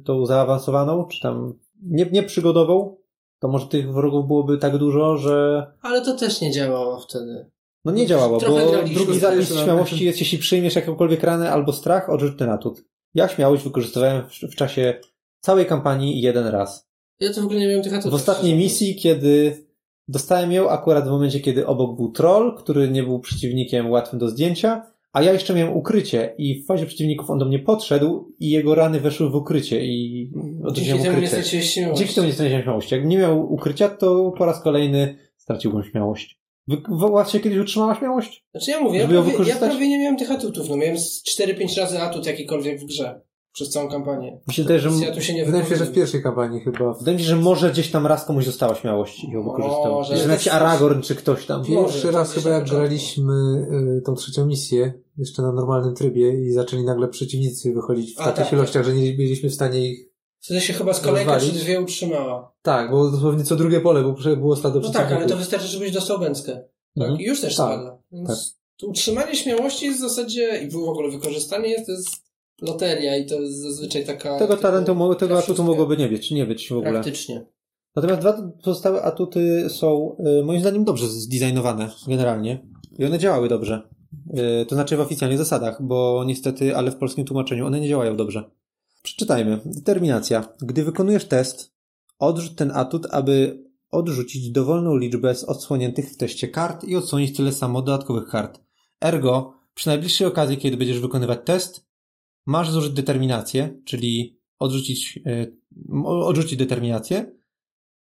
tą 0.05 0.27
zaawansowaną, 0.27 1.05
czy 1.05 1.21
tam 1.21 1.55
nie, 1.83 2.07
nie 2.13 2.23
przygodową, 2.23 2.97
to 3.39 3.49
może 3.49 3.67
tych 3.67 3.93
wrogów 3.93 4.27
byłoby 4.27 4.59
tak 4.59 4.79
dużo, 4.79 5.17
że 5.17 5.67
Ale 5.83 6.05
to 6.05 6.17
też 6.17 6.41
nie 6.41 6.53
działało 6.53 7.01
wtedy. 7.01 7.51
no 7.85 7.93
nie 7.93 8.07
działało, 8.07 8.39
Trochę 8.39 8.67
bo 8.67 8.89
drugi 8.95 9.19
zapis 9.19 9.55
śmiałości 9.63 10.05
jest, 10.05 10.21
jeśli 10.21 10.39
przyjmiesz 10.39 10.75
jakąkolwiek 10.77 11.23
ranę 11.23 11.51
albo 11.51 11.73
strach, 11.73 12.11
odrzuć 12.11 12.39
ten 12.39 12.51
atut. 12.51 12.85
Ja 13.15 13.29
śmiałość 13.29 13.65
wykorzystywałem 13.65 14.23
w, 14.29 14.33
w 14.53 14.55
czasie 14.57 15.01
całej 15.41 15.67
kampanii 15.67 16.21
jeden 16.21 16.47
raz. 16.47 16.89
Ja 17.21 17.33
to 17.33 17.41
w 17.41 17.45
ogóle 17.45 17.61
nie 17.61 17.67
miałem 17.69 17.83
tych 17.83 17.95
atutów. 17.95 18.11
W 18.13 18.15
ostatniej 18.15 18.57
misji, 18.57 18.97
kiedy 18.97 19.65
dostałem 20.09 20.53
ją 20.53 20.71
akurat 20.71 21.05
w 21.05 21.11
momencie, 21.11 21.41
kiedy 21.41 21.67
obok 21.67 21.97
był 21.97 22.13
troll, 22.13 22.57
który 22.57 22.89
nie 22.89 23.03
był 23.03 23.21
przeciwnikiem 23.21 23.91
łatwym 23.91 24.19
do 24.19 24.29
zdjęcia, 24.29 24.94
a 25.15 25.23
ja 25.23 25.33
jeszcze 25.33 25.55
miałem 25.55 25.77
ukrycie 25.77 26.35
i 26.39 26.63
w 26.63 26.67
fazie 26.67 26.87
przeciwników 26.87 27.31
on 27.31 27.39
do 27.39 27.45
mnie 27.45 27.59
podszedł 27.59 28.35
i 28.41 28.51
jego 28.51 28.75
rany 28.75 29.01
weszły 29.01 29.31
w 29.31 29.35
ukrycie 29.35 29.85
i 29.85 30.31
Dzięki 30.35 30.65
odrzuciłem 30.65 30.99
temu 30.99 31.11
nie 31.11 31.19
ukrycie. 31.19 31.37
straciłeś 31.37 31.71
śmiałości. 31.71 31.99
Dzięki 31.99 32.15
temu 32.15 32.27
nie 32.27 32.33
straciłem 32.33 32.63
śmiałości. 32.63 32.95
Jak 32.95 33.07
nie 33.07 33.19
miał 33.19 33.53
ukrycia, 33.53 33.89
to 33.89 34.33
po 34.39 34.45
raz 34.45 34.63
kolejny 34.63 35.19
straciłbym 35.37 35.85
śmiałość. 35.85 36.39
Wy, 36.69 36.77
was 37.13 37.31
się 37.33 37.41
kiedyś 37.41 37.59
utrzymała 37.59 37.95
śmiałość? 37.95 38.45
Znaczy 38.51 38.71
ja 38.71 38.81
mówię, 38.81 38.99
ja 38.99 39.09
prawie, 39.09 39.33
ja 39.47 39.57
prawie 39.57 39.89
nie 39.89 39.99
miałem 39.99 40.17
tych 40.17 40.31
atutów. 40.31 40.69
No 40.69 40.77
miałem 40.77 40.99
z 40.99 41.23
4-5 41.41 41.81
razy 41.81 42.01
atut 42.01 42.27
jakikolwiek 42.27 42.81
w 42.81 42.85
grze. 42.85 43.21
Przez 43.55 43.71
całą 43.71 43.89
kampanię. 43.89 44.41
Mi 44.49 44.55
się 44.55 44.63
wydaje, 44.63 44.81
że, 44.81 44.91
ja 44.91 45.15
tu 45.15 45.21
się 45.21 45.35
nie 45.35 45.45
Wydaje 45.45 45.65
mi 45.65 45.71
się, 45.71 45.77
że 45.77 45.85
w 45.85 45.93
pierwszej 45.93 46.23
kampanii 46.23 46.61
chyba. 46.61 46.93
wydaje 46.93 47.17
mi 47.17 47.23
się, 47.23 47.29
że 47.29 47.37
może 47.37 47.71
gdzieś 47.71 47.91
tam 47.91 48.07
raz 48.07 48.25
komuś 48.25 48.45
została 48.45 48.75
śmiałość 48.75 49.25
i 49.25 49.31
ją 49.31 49.43
wykorzystał. 49.45 49.93
Może. 49.93 50.17
Że 50.17 50.29
jakiś 50.29 50.49
Aragorn 50.49 51.01
czy 51.01 51.15
ktoś 51.15 51.47
tam. 51.47 51.61
Może, 51.69 51.93
Pierwszy 51.93 52.11
raz 52.11 52.33
chyba 52.33 52.51
jak 52.51 52.69
graliśmy 52.69 53.33
y, 53.99 54.03
tą 54.03 54.15
trzecią 54.15 54.47
misję, 54.47 54.93
jeszcze 55.19 55.43
na 55.43 55.53
normalnym 55.53 55.95
trybie 55.95 56.45
i 56.45 56.51
zaczęli 56.51 56.85
nagle 56.85 57.09
przeciwnicy 57.09 57.73
wychodzić 57.73 58.15
w 58.15 58.21
A, 58.21 58.25
takich 58.25 58.45
tak, 58.45 58.53
ilościach, 58.53 58.85
że 58.85 58.95
nie 58.95 59.13
byliśmy 59.13 59.49
w 59.51 59.55
stanie 59.55 59.91
ich... 59.91 60.09
Wtedy 60.41 60.61
się 60.61 60.73
chyba 60.73 60.95
z 60.95 61.01
kolejka 61.01 61.41
czy 61.41 61.53
dwie 61.53 61.81
utrzymała. 61.81 62.53
Tak, 62.63 62.91
bo 62.91 63.11
dosłownie 63.11 63.45
co 63.45 63.57
drugie 63.57 63.81
pole, 63.81 64.03
bo 64.03 64.15
prze- 64.15 64.37
było 64.37 64.57
stado 64.57 64.81
No 64.81 64.91
tak, 64.91 65.13
ale 65.13 65.27
to 65.27 65.37
wystarczy, 65.37 65.67
żebyś 65.67 65.93
dostał 65.93 66.19
bęckę. 66.19 66.53
Tak? 66.53 66.69
Mhm. 66.97 67.21
I 67.21 67.25
już 67.25 67.41
też 67.41 67.57
Tak, 67.57 67.67
spada. 67.67 67.99
Więc 68.13 68.59
to 68.77 68.87
utrzymanie 68.87 69.35
śmiałości 69.37 69.87
jest 69.87 69.99
w 69.99 70.03
zasadzie, 70.03 70.61
i 70.65 70.71
w 70.71 70.77
ogóle 70.77 71.11
wykorzystanie 71.11 71.69
jest, 71.69 71.87
to 71.87 71.93
jest 71.93 72.24
loteria 72.63 73.17
i 73.17 73.27
to 73.27 73.41
jest 73.41 73.59
zazwyczaj 73.59 74.07
taka... 74.07 74.39
Tego 74.39 74.57
talentu, 74.57 75.15
tego 75.15 75.39
atutu 75.39 75.65
mogłoby 75.65 75.97
nie 75.97 76.09
być, 76.09 76.31
nie 76.31 76.47
być 76.47 76.69
w 76.69 76.73
ogóle. 76.73 76.93
Praktycznie. 76.93 77.47
Natomiast 77.97 78.21
dwa 78.21 78.51
pozostałe 78.65 79.03
atuty 79.03 79.71
są 79.71 80.17
y, 80.41 80.45
moim 80.45 80.61
zdaniem 80.61 80.85
dobrze 80.85 81.07
zdesignowane 81.09 81.91
generalnie 82.09 82.67
i 82.99 83.05
one 83.05 83.19
działały 83.19 83.49
dobrze. 83.49 83.89
Y, 84.63 84.67
To 84.67 84.75
znaczy 84.75 84.97
w 84.97 85.01
oficjalnych 85.01 85.39
zasadach, 85.39 85.83
bo 85.83 86.25
niestety, 86.27 86.77
ale 86.77 86.91
w 86.91 86.97
polskim 86.97 87.25
tłumaczeniu 87.25 87.67
one 87.67 87.81
nie 87.81 87.89
działają 87.89 88.17
dobrze. 88.17 88.51
Przeczytajmy. 89.03 89.61
Determinacja. 89.65 90.49
Gdy 90.61 90.85
wykonujesz 90.85 91.25
test, 91.25 91.73
odrzuć 92.19 92.55
ten 92.55 92.71
atut, 92.71 93.07
aby 93.11 93.65
odrzucić 93.91 94.51
dowolną 94.51 94.97
liczbę 94.97 95.35
z 95.35 95.45
odsłoniętych 95.45 96.11
w 96.11 96.17
teście 96.17 96.49
kart 96.49 96.85
i 96.85 96.97
odsłonić 96.97 97.37
tyle 97.37 97.53
samo 97.53 97.83
dodatkowych 97.83 98.29
kart. 98.29 98.61
Ergo, 99.01 99.55
przy 99.75 99.89
najbliższej 99.89 100.27
okazji, 100.27 100.57
kiedy 100.57 100.77
będziesz 100.77 101.01
wykonywać 101.01 101.39
test, 101.45 101.84
masz 102.47 102.71
zużyć 102.71 102.93
determinację, 102.93 103.81
czyli 103.85 104.39
odrzucić, 104.59 105.19
o- 106.05 106.27
odrzucić 106.27 106.59
determinację, 106.59 107.33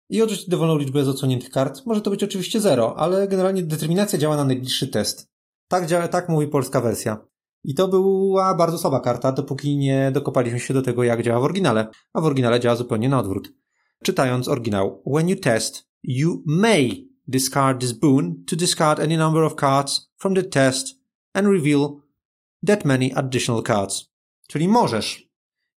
i 0.09 0.21
odrzucić 0.21 0.49
dowolną 0.49 0.78
liczbę 0.78 1.03
z 1.03 1.07
odsłoniętych 1.07 1.49
kart. 1.49 1.86
Może 1.86 2.01
to 2.01 2.09
być 2.09 2.23
oczywiście 2.23 2.61
zero, 2.61 2.95
ale 2.97 3.28
generalnie 3.28 3.63
determinacja 3.63 4.19
działa 4.19 4.38
na 4.38 4.43
najbliższy 4.45 4.88
test. 4.88 5.30
Tak, 5.67 5.88
działa, 5.88 6.07
tak 6.07 6.30
mówi 6.30 6.47
polska 6.47 6.82
wersja. 6.82 7.25
I 7.63 7.73
to 7.75 7.88
była 7.88 8.55
bardzo 8.55 8.78
słaba 8.78 8.99
karta, 8.99 9.32
dopóki 9.32 9.78
nie 9.78 10.11
dokopaliśmy 10.11 10.59
się 10.59 10.73
do 10.73 10.82
tego, 10.82 11.03
jak 11.03 11.23
działa 11.23 11.39
w 11.39 11.43
oryginale. 11.43 11.88
A 12.13 12.21
w 12.21 12.25
oryginale 12.25 12.59
działa 12.59 12.75
zupełnie 12.75 13.09
na 13.09 13.19
odwrót. 13.19 13.53
Czytając 14.03 14.47
oryginał. 14.47 15.03
When 15.15 15.30
you 15.30 15.36
test, 15.36 15.88
you 16.03 16.43
may 16.45 17.09
discard 17.28 17.82
this 17.82 17.91
boon 17.91 18.43
to 18.49 18.55
discard 18.55 18.99
any 18.99 19.17
number 19.17 19.43
of 19.43 19.55
cards 19.55 20.11
from 20.17 20.36
the 20.36 20.43
test 20.43 20.88
and 21.34 21.47
reveal 21.47 21.89
that 22.67 22.86
many 22.86 23.13
additional 23.15 23.63
cards. 23.63 24.11
Czyli 24.47 24.67
możesz. 24.67 25.27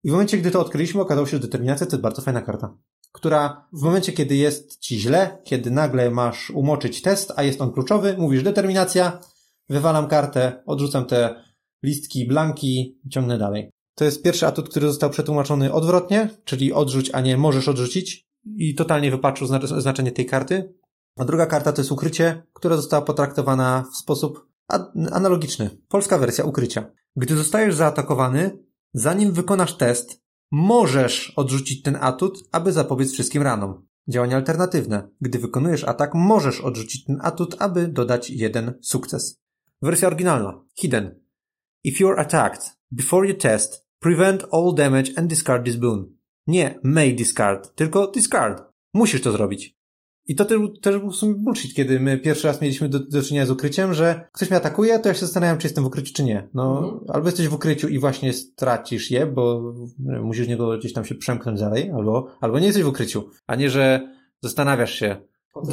I 0.04 0.08
w 0.08 0.12
momencie, 0.12 0.38
gdy 0.38 0.50
to 0.50 0.60
odkryliśmy, 0.60 1.00
okazało 1.00 1.26
się, 1.26 1.30
że 1.30 1.42
determinacja 1.42 1.86
to 1.86 1.92
jest 1.92 2.02
bardzo 2.02 2.22
fajna 2.22 2.42
karta 2.42 2.74
która 3.12 3.68
w 3.72 3.82
momencie, 3.82 4.12
kiedy 4.12 4.36
jest 4.36 4.78
ci 4.78 5.00
źle, 5.00 5.38
kiedy 5.44 5.70
nagle 5.70 6.10
masz 6.10 6.50
umoczyć 6.50 7.02
test, 7.02 7.32
a 7.36 7.42
jest 7.42 7.60
on 7.60 7.72
kluczowy, 7.72 8.16
mówisz 8.18 8.42
determinacja, 8.42 9.20
wywalam 9.68 10.08
kartę, 10.08 10.62
odrzucam 10.66 11.04
te 11.04 11.44
listki, 11.82 12.26
blanki, 12.26 12.98
ciągnę 13.10 13.38
dalej. 13.38 13.70
To 13.94 14.04
jest 14.04 14.22
pierwszy 14.22 14.46
atut, 14.46 14.68
który 14.68 14.88
został 14.88 15.10
przetłumaczony 15.10 15.72
odwrotnie, 15.72 16.28
czyli 16.44 16.72
odrzuć, 16.72 17.10
a 17.12 17.20
nie 17.20 17.36
możesz 17.36 17.68
odrzucić 17.68 18.26
i 18.56 18.74
totalnie 18.74 19.10
wypaczył 19.10 19.46
zna- 19.46 19.80
znaczenie 19.80 20.12
tej 20.12 20.26
karty. 20.26 20.74
A 21.18 21.24
druga 21.24 21.46
karta 21.46 21.72
to 21.72 21.80
jest 21.80 21.92
ukrycie, 21.92 22.42
która 22.52 22.76
została 22.76 23.04
potraktowana 23.04 23.84
w 23.92 23.96
sposób 23.96 24.49
analogiczny. 25.12 25.70
Polska 25.88 26.18
wersja 26.18 26.44
ukrycia. 26.44 26.90
Gdy 27.16 27.36
zostajesz 27.36 27.74
zaatakowany, 27.74 28.58
zanim 28.94 29.32
wykonasz 29.32 29.76
test, 29.76 30.22
możesz 30.50 31.32
odrzucić 31.36 31.82
ten 31.82 31.98
atut, 32.00 32.38
aby 32.52 32.72
zapobiec 32.72 33.12
wszystkim 33.12 33.42
ranom. 33.42 33.86
Działanie 34.08 34.36
alternatywne. 34.36 35.08
Gdy 35.20 35.38
wykonujesz 35.38 35.84
atak, 35.84 36.14
możesz 36.14 36.60
odrzucić 36.60 37.04
ten 37.04 37.18
atut, 37.22 37.56
aby 37.58 37.88
dodać 37.88 38.30
jeden 38.30 38.74
sukces. 38.82 39.40
Wersja 39.82 40.08
oryginalna. 40.08 40.64
Hidden. 40.74 41.20
If 41.84 42.04
you're 42.04 42.20
attacked 42.20 42.76
before 42.90 43.28
you 43.28 43.34
test, 43.34 43.86
prevent 43.98 44.44
all 44.52 44.74
damage 44.74 45.12
and 45.16 45.26
discard 45.26 45.64
this 45.64 45.76
boon. 45.76 46.16
Nie 46.46 46.78
may 46.82 47.14
discard, 47.14 47.74
tylko 47.74 48.06
discard. 48.06 48.62
Musisz 48.94 49.22
to 49.22 49.32
zrobić. 49.32 49.79
I 50.30 50.34
to 50.34 50.44
też, 50.44 50.58
też 50.82 50.98
był 50.98 51.10
w 51.10 51.16
sumie 51.16 51.34
bullshit, 51.34 51.74
kiedy 51.74 52.00
my 52.00 52.18
pierwszy 52.18 52.46
raz 52.46 52.60
mieliśmy 52.60 52.88
do, 52.88 52.98
do 52.98 53.22
czynienia 53.22 53.46
z 53.46 53.50
ukryciem, 53.50 53.94
że 53.94 54.28
ktoś 54.32 54.50
mnie 54.50 54.56
atakuje, 54.56 54.98
to 54.98 55.08
ja 55.08 55.14
się 55.14 55.20
zastanawiam, 55.20 55.58
czy 55.58 55.66
jestem 55.66 55.84
w 55.84 55.86
ukryciu, 55.86 56.14
czy 56.14 56.24
nie. 56.24 56.48
No, 56.54 56.78
Mhm. 56.78 57.00
albo 57.08 57.28
jesteś 57.28 57.48
w 57.48 57.54
ukryciu 57.54 57.88
i 57.88 57.98
właśnie 57.98 58.32
stracisz 58.32 59.10
je, 59.10 59.26
bo 59.26 59.72
wiem, 59.98 60.22
musisz 60.24 60.48
niego 60.48 60.78
gdzieś 60.78 60.92
tam 60.92 61.04
się 61.04 61.14
przemknąć 61.14 61.60
dalej, 61.60 61.90
albo, 61.90 62.26
albo 62.40 62.58
nie 62.58 62.66
jesteś 62.66 62.84
w 62.84 62.88
ukryciu, 62.88 63.30
a 63.46 63.56
nie, 63.56 63.70
że 63.70 64.08
zastanawiasz 64.42 64.94
się. 64.94 65.16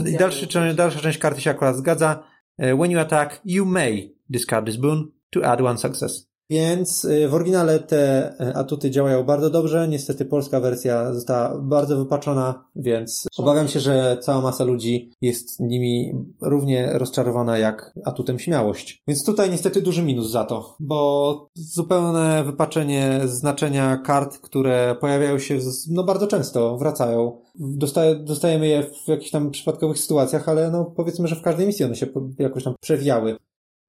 I 0.05 0.17
dalszy, 0.17 0.47
część- 0.47 0.75
dalsza 0.75 0.99
część 0.99 1.17
karty 1.17 1.41
się 1.41 1.49
akurat 1.51 1.75
zgadza. 1.77 2.23
E, 2.57 2.75
When 2.75 2.91
you 2.91 2.99
attack, 2.99 3.41
you 3.45 3.65
may 3.65 4.15
discard 4.29 4.65
this 4.65 4.75
boon 4.77 5.11
to 5.29 5.45
add 5.45 5.61
one 5.61 5.77
success. 5.77 6.26
Więc 6.49 7.05
y, 7.05 7.27
w 7.29 7.33
oryginale 7.33 7.79
te 7.79 8.33
y, 8.41 8.55
atuty 8.55 8.91
działają 8.91 9.23
bardzo 9.23 9.49
dobrze. 9.49 9.87
Niestety 9.87 10.25
polska 10.25 10.59
wersja 10.59 11.13
została 11.13 11.57
bardzo 11.61 11.97
wypaczona, 11.97 12.65
więc 12.75 13.27
obawiam 13.37 13.67
się, 13.67 13.79
że 13.79 14.17
cała 14.21 14.41
masa 14.41 14.63
ludzi 14.63 15.11
jest 15.21 15.59
nimi 15.59 16.13
równie 16.41 16.89
rozczarowana 16.93 17.57
jak 17.57 17.93
atutem 18.05 18.39
śmiałość. 18.39 19.03
Więc 19.07 19.25
tutaj 19.25 19.51
niestety 19.51 19.81
duży 19.81 20.03
minus 20.03 20.31
za 20.31 20.43
to, 20.43 20.75
bo 20.79 21.49
zupełne 21.55 22.43
wypaczenie 22.43 23.21
znaczenia 23.25 23.97
kart, 23.97 24.37
które 24.37 24.95
pojawiają 25.01 25.39
się 25.39 25.59
no 25.89 26.03
bardzo 26.03 26.27
często, 26.27 26.77
wracają. 26.77 27.41
Dostaje, 27.55 28.15
dostajemy 28.15 28.67
je 28.67 28.83
w 28.83 29.07
jakichś 29.07 29.31
tam 29.31 29.51
przypadkowych 29.51 29.99
sytuacjach, 29.99 30.49
ale 30.49 30.71
no 30.71 30.85
powiedzmy, 30.85 31.27
że 31.27 31.35
w 31.35 31.41
każdej 31.41 31.67
misji 31.67 31.85
one 31.85 31.95
się 31.95 32.07
jakoś 32.39 32.63
tam 32.63 32.75
przewijały. 32.81 33.37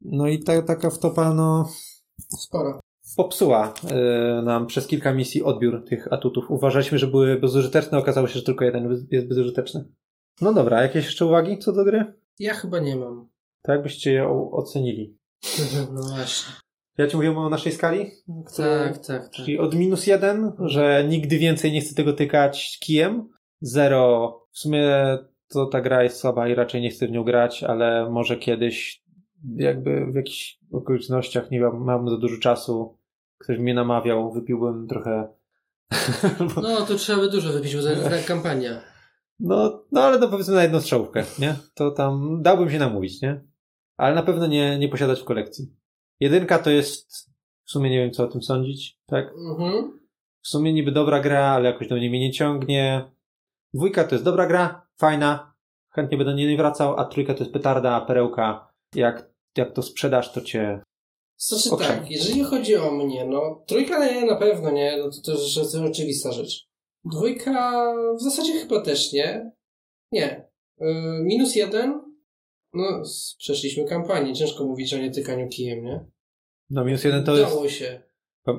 No 0.01 0.29
i 0.29 0.39
ta, 0.39 0.63
taka 0.63 0.91
wtopa, 0.91 1.35
no 1.35 1.69
Sporo. 2.29 2.81
popsuła 3.17 3.75
y, 4.41 4.43
nam 4.43 4.67
przez 4.67 4.87
kilka 4.87 5.13
misji 5.15 5.43
odbiór 5.43 5.85
tych 5.85 6.13
atutów. 6.13 6.51
Uważaliśmy, 6.51 6.99
że 6.99 7.07
były 7.07 7.41
bezużyteczne, 7.41 7.99
okazało 7.99 8.29
się, 8.29 8.35
że 8.35 8.43
tylko 8.43 8.65
jeden 8.65 9.07
jest 9.11 9.29
bezużyteczny. 9.29 9.85
No 10.41 10.53
dobra, 10.53 10.83
jakieś 10.83 11.05
jeszcze 11.05 11.27
uwagi 11.27 11.59
co 11.59 11.73
do 11.73 11.85
gry? 11.85 12.05
Ja 12.39 12.55
chyba 12.55 12.79
nie 12.79 12.97
mam. 12.97 13.29
To 13.63 13.73
jakbyście 13.73 14.13
ją 14.13 14.51
ocenili? 14.51 15.19
No 15.95 16.03
właśnie. 16.03 16.53
Ja 16.99 17.07
ci 17.07 17.17
mówię 17.17 17.39
o 17.39 17.49
naszej 17.49 17.73
skali? 17.73 18.11
Tak, 18.57 18.99
tak, 18.99 19.07
tak. 19.07 19.31
Czyli 19.31 19.59
od 19.59 19.75
minus 19.75 20.07
jeden, 20.07 20.53
że 20.59 21.05
nigdy 21.09 21.39
więcej 21.39 21.73
nie 21.73 21.81
chcę 21.81 21.95
tego 21.95 22.13
tykać 22.13 22.79
kijem. 22.83 23.29
Zero. 23.61 24.35
W 24.53 24.59
sumie 24.59 25.19
to 25.49 25.67
ta 25.67 25.81
gra 25.81 26.03
jest 26.03 26.17
słaba 26.17 26.49
i 26.49 26.55
raczej 26.55 26.83
nie 26.83 26.91
chcę 26.91 27.07
w 27.07 27.11
nią 27.11 27.25
grać, 27.25 27.65
ale 27.65 28.11
może 28.11 28.37
kiedyś 28.37 29.03
jakby 29.57 30.07
w 30.07 30.15
jakichś 30.15 30.59
okolicznościach 30.73 31.51
nie 31.51 31.61
mam, 31.61 31.85
mam 31.85 32.09
za 32.11 32.17
dużo 32.17 32.41
czasu. 32.41 32.99
Ktoś 33.39 33.59
mnie 33.59 33.75
namawiał, 33.75 34.33
wypiłbym 34.33 34.89
trochę. 34.89 35.29
No, 36.63 36.87
to 36.87 36.95
trzeba 36.95 37.21
by 37.21 37.31
dużo 37.31 37.53
wypić, 37.53 37.77
bo 37.77 37.83
to 37.83 37.91
jest 37.91 38.05
taka 38.05 38.23
kampania. 38.23 38.81
No, 39.41 39.85
no 39.93 40.03
ale 40.03 40.19
to 40.19 40.29
powiedzmy 40.29 40.55
na 40.55 40.63
jedną 40.63 40.81
strzałówkę, 40.81 41.25
nie? 41.39 41.57
To 41.75 41.91
tam 41.91 42.43
dałbym 42.43 42.71
się 42.71 42.79
namówić, 42.79 43.23
nie? 43.23 43.41
Ale 43.97 44.15
na 44.15 44.23
pewno 44.23 44.47
nie, 44.47 44.79
nie 44.79 44.89
posiadać 44.89 45.21
w 45.21 45.25
kolekcji. 45.25 45.73
Jedynka 46.21 46.59
to 46.59 46.71
jest, 46.71 47.31
w 47.65 47.71
sumie 47.71 47.91
nie 47.91 47.99
wiem 47.99 48.11
co 48.11 48.25
o 48.25 48.27
tym 48.27 48.43
sądzić, 48.43 48.99
tak? 49.07 49.33
Mhm. 49.51 50.01
W 50.43 50.49
sumie 50.49 50.73
niby 50.73 50.93
dobra 50.93 51.21
gra, 51.21 51.45
ale 51.47 51.71
jakoś 51.71 51.89
do 51.89 51.97
mnie 51.97 52.11
mnie 52.11 52.21
nie 52.21 52.33
ciągnie. 52.33 53.11
Dwójka 53.75 54.05
to 54.05 54.15
jest 54.15 54.25
dobra 54.25 54.47
gra, 54.47 54.87
fajna, 54.97 55.55
chętnie 55.91 56.19
będę 56.19 56.33
do 56.33 56.39
niej 56.39 56.57
wracał, 56.57 57.01
a 57.01 57.05
trójka 57.05 57.35
to 57.35 57.41
jest 57.41 57.53
petarda, 57.53 58.01
perełka. 58.01 58.73
Jak, 58.95 59.28
jak 59.57 59.75
to 59.75 59.83
sprzedasz, 59.83 60.33
to 60.33 60.41
cię... 60.41 60.81
Znaczy 61.37 61.71
tak, 61.79 62.11
jeżeli 62.11 62.45
chodzi 62.45 62.77
o 62.77 62.91
mnie, 62.91 63.25
no 63.25 63.65
trójka 63.67 64.07
nie, 64.07 64.25
na 64.25 64.37
pewno 64.37 64.71
nie, 64.71 64.97
no 64.97 65.11
to 65.11 65.33
też 65.33 65.57
jest 65.57 65.75
oczywista 65.75 66.33
rzecz. 66.33 66.69
Dwójka 67.05 67.93
w 68.19 68.23
zasadzie 68.23 68.53
chyba 68.53 68.81
też 68.81 69.13
nie. 69.13 69.53
Nie. 70.13 70.49
Yy, 70.81 71.23
minus 71.23 71.57
jeden, 71.57 72.01
no 72.75 73.03
przeszliśmy 73.39 73.85
kampanię, 73.85 74.35
ciężko 74.35 74.65
mówić 74.65 74.95
o 74.95 74.99
nietykaniu 74.99 75.49
kijem, 75.49 75.85
nie? 75.85 76.07
No 76.71 76.85
minus 76.85 77.05
jeden 77.05 77.25
to 77.25 77.37
jest... 77.37 77.53
Udało 77.53 77.69
się. 77.69 78.03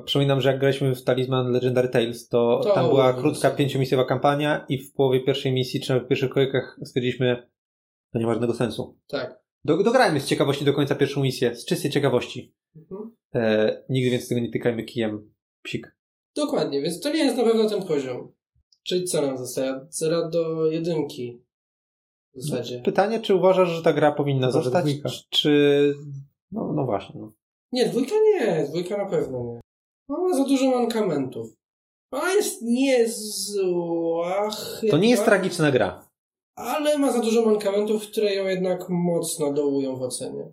Przypominam, 0.04 0.40
że 0.40 0.48
jak 0.50 0.60
graliśmy 0.60 0.94
w 0.94 1.04
Talisman 1.04 1.52
Legendary 1.52 1.88
Tales, 1.88 2.28
to, 2.28 2.60
To 2.62 2.74
tam 2.74 2.88
była 2.88 3.12
krótka, 3.12 3.48
minus. 3.48 3.58
pięciomisjowa 3.58 4.04
kampania 4.04 4.66
i 4.68 4.78
w 4.78 4.92
połowie 4.92 5.20
pierwszej 5.20 5.52
misji, 5.52 5.80
czy 5.80 5.90
nawet 5.90 6.04
w 6.04 6.08
pierwszych 6.08 6.30
kolejkach 6.30 6.78
stwierdziliśmy, 6.84 7.48
to 8.12 8.18
nie 8.18 8.26
ma 8.26 8.32
żadnego 8.32 8.54
sensu. 8.54 8.98
Tak. 9.08 9.39
Do, 9.64 9.82
dograjmy 9.82 10.20
z 10.20 10.26
ciekawości 10.26 10.64
do 10.64 10.72
końca 10.72 10.94
pierwszą 10.94 11.22
misję, 11.22 11.54
z 11.54 11.64
czystej 11.64 11.90
ciekawości. 11.90 12.54
Mhm. 12.76 13.16
E, 13.34 13.84
nigdy 13.88 14.10
więcej 14.10 14.28
tego 14.28 14.40
nie 14.40 14.50
tykajmy 14.52 14.84
kijem. 14.84 15.32
Psik. 15.62 15.96
Dokładnie, 16.36 16.82
więc 16.82 17.00
to 17.00 17.12
nie 17.12 17.24
jest 17.24 17.36
na 17.36 17.44
pewno 17.44 17.68
ten 17.68 17.82
poziom. 17.82 18.32
Czyli 18.82 19.04
co 19.04 19.22
nam 19.22 19.38
zostaje? 19.38 19.76
Od 19.76 19.94
zera 19.94 20.28
do 20.28 20.70
jedynki. 20.70 21.42
w 22.34 22.42
zasadzie. 22.42 22.82
Pytanie, 22.84 23.20
czy 23.20 23.34
uważasz, 23.34 23.68
że 23.68 23.82
ta 23.82 23.92
gra 23.92 24.12
powinna 24.12 24.46
że 24.46 24.52
zostać, 24.52 24.84
dwójka. 24.84 25.08
czy... 25.30 25.94
No, 26.52 26.72
no 26.72 26.84
właśnie. 26.84 27.20
No. 27.20 27.32
Nie, 27.72 27.86
dwójka 27.86 28.14
nie, 28.14 28.66
dwójka 28.68 28.96
na 28.96 29.06
pewno 29.06 29.44
nie. 29.44 29.60
No, 30.08 30.18
ma 30.18 30.36
za 30.36 30.44
dużo 30.44 30.70
mankamentów. 30.70 31.54
A 32.10 32.30
jest 32.30 32.62
niezła 32.62 34.50
chyba, 34.50 34.90
To 34.90 34.98
nie 34.98 35.10
jest 35.10 35.24
tragiczna 35.24 35.70
gra. 35.70 36.09
Ale 36.60 36.98
ma 36.98 37.12
za 37.12 37.20
dużo 37.20 37.44
mankamentów, 37.44 38.02
które 38.02 38.34
ją 38.34 38.46
jednak 38.46 38.88
mocno 38.88 39.52
dołują 39.52 39.96
w 39.96 40.02
ocenie. 40.02 40.44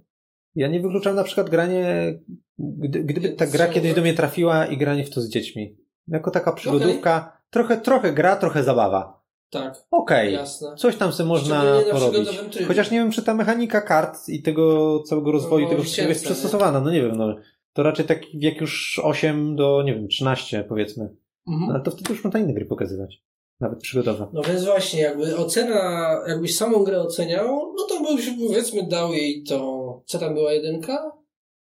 Ja 0.55 0.67
nie 0.67 0.79
wykluczam 0.79 1.15
na 1.15 1.23
przykład 1.23 1.49
granie, 1.49 2.19
gdy, 2.59 3.03
gdyby 3.03 3.29
ta 3.29 3.47
gra 3.47 3.67
kiedyś 3.67 3.93
do 3.93 4.01
mnie 4.01 4.13
trafiła 4.13 4.65
i 4.65 4.77
granie 4.77 5.03
w 5.03 5.09
to 5.09 5.21
z 5.21 5.29
dziećmi. 5.29 5.77
Jako 6.07 6.31
taka 6.31 6.51
przygodówka, 6.51 7.41
trochę, 7.49 7.77
trochę 7.77 8.13
gra, 8.13 8.35
trochę 8.35 8.63
zabawa. 8.63 9.17
Tak, 9.49 9.85
Okej, 9.91 10.33
jasne. 10.33 10.75
coś 10.75 10.95
tam 10.95 11.11
sobie 11.13 11.29
można 11.29 11.63
porobić. 11.91 12.29
Chociaż 12.67 12.91
nie 12.91 12.97
wiem, 12.97 13.11
czy 13.11 13.23
ta 13.23 13.33
mechanika 13.33 13.81
kart 13.81 14.29
i 14.29 14.41
tego 14.41 14.99
całego 14.99 15.31
rozwoju 15.31 15.63
No, 15.63 15.69
tego 15.69 15.81
wszystkiego 15.81 16.09
jest 16.09 16.25
przystosowana. 16.25 16.81
No 16.81 16.91
nie 16.91 17.01
wiem, 17.01 17.15
no. 17.15 17.35
To 17.73 17.83
raczej 17.83 18.05
taki 18.05 18.39
wiek 18.39 18.61
już 18.61 19.01
8 19.03 19.55
do, 19.55 19.83
nie 19.85 19.95
wiem, 19.95 20.07
13 20.07 20.63
powiedzmy. 20.69 21.03
Mhm. 21.47 21.67
No, 21.67 21.73
ale 21.73 21.83
to 21.83 21.91
wtedy 21.91 22.13
już 22.13 22.23
można 22.23 22.39
inne 22.39 22.53
gry 22.53 22.65
pokazywać. 22.65 23.23
Nawet 23.59 23.79
przygodowe. 23.79 24.27
No 24.33 24.41
więc 24.41 24.63
właśnie, 24.65 25.01
jakby 25.01 25.37
ocena, 25.37 26.09
jakbyś 26.27 26.55
samą 26.57 26.83
grę 26.83 27.01
oceniał, 27.01 27.73
no 27.77 27.83
to 27.89 28.15
byś 28.15 28.29
powiedzmy 28.47 28.83
dał 28.87 29.13
jej 29.13 29.43
to, 29.43 30.01
co 30.05 30.19
tam 30.19 30.33
była 30.33 30.53
jedynka? 30.53 31.11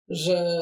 Że 0.08 0.58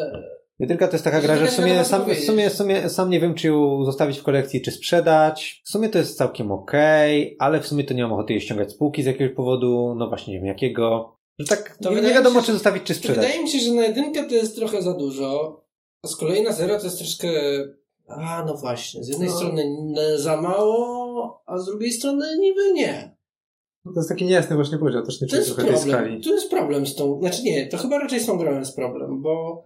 Jedynka 0.58 0.86
to 0.88 0.92
jest 0.92 1.04
taka 1.04 1.20
gra, 1.20 1.36
że 1.36 1.46
w 1.46 1.50
sumie 1.50 1.84
sam, 1.84 2.04
w 2.14 2.18
sumie, 2.24 2.50
w 2.50 2.54
sumie 2.54 2.88
sam 2.88 3.10
nie 3.10 3.20
wiem, 3.20 3.34
czy 3.34 3.46
ją 3.46 3.84
zostawić 3.84 4.18
w 4.18 4.22
kolekcji, 4.22 4.62
czy 4.62 4.70
sprzedać. 4.70 5.62
W 5.64 5.70
sumie 5.70 5.88
to 5.88 5.98
jest 5.98 6.16
całkiem 6.18 6.52
okej, 6.52 7.36
ale 7.38 7.60
w 7.60 7.66
sumie 7.66 7.84
to 7.84 7.94
nie 7.94 8.02
mam 8.02 8.12
ochoty 8.12 8.32
jej 8.32 8.42
ściągać 8.42 8.70
z 8.70 8.74
półki 8.76 9.02
z 9.02 9.06
jakiegoś 9.06 9.36
powodu, 9.36 9.94
no 9.98 10.08
właśnie 10.08 10.34
nie 10.34 10.38
wiem 10.40 10.46
jakiego. 10.48 11.16
Że 11.38 11.46
tak 11.46 11.76
To 11.82 11.90
nie, 11.94 12.00
nie 12.02 12.14
wiadomo, 12.14 12.40
się, 12.40 12.46
czy 12.46 12.52
zostawić, 12.52 12.82
czy 12.82 12.94
sprzedać. 12.94 13.16
wydaje 13.24 13.42
mi 13.42 13.50
się, 13.50 13.58
że 13.58 13.70
na 13.72 13.82
jedynkę 13.82 14.24
to 14.24 14.34
jest 14.34 14.56
trochę 14.56 14.82
za 14.82 14.94
dużo, 14.94 15.60
a 16.04 16.08
z 16.08 16.16
kolei 16.16 16.42
na 16.42 16.52
zero 16.52 16.78
to 16.78 16.84
jest 16.84 16.98
troszkę, 16.98 17.28
a 18.08 18.44
no 18.46 18.54
właśnie, 18.56 19.04
z 19.04 19.08
jednej 19.08 19.28
No. 19.28 19.36
strony 19.36 19.64
za 20.16 20.36
mało, 20.42 20.99
a 21.46 21.58
z 21.58 21.66
drugiej 21.66 21.92
strony 21.92 22.26
niby 22.38 22.72
nie. 22.72 23.16
No 23.84 23.92
to 23.92 24.00
jest 24.00 24.08
taki 24.08 24.24
niejasny 24.24 24.56
właśnie 24.56 24.78
podział, 24.78 25.02
też 25.06 25.20
nie 25.20 25.26
To 25.26 25.30
czuję 25.30 25.40
jest 25.42 25.54
trochę 25.54 25.72
tej 25.72 25.76
problem, 25.80 25.98
skali. 26.00 26.20
tu 26.20 26.30
jest 26.30 26.50
problem 26.50 26.86
z 26.86 26.94
tą, 26.94 27.20
znaczy 27.20 27.42
nie, 27.42 27.66
to 27.66 27.76
chyba 27.78 27.98
raczej 27.98 28.20
z 28.20 28.26
tą 28.26 28.38
grą 28.38 28.58
jest 28.58 28.76
problem, 28.76 29.22
bo 29.22 29.64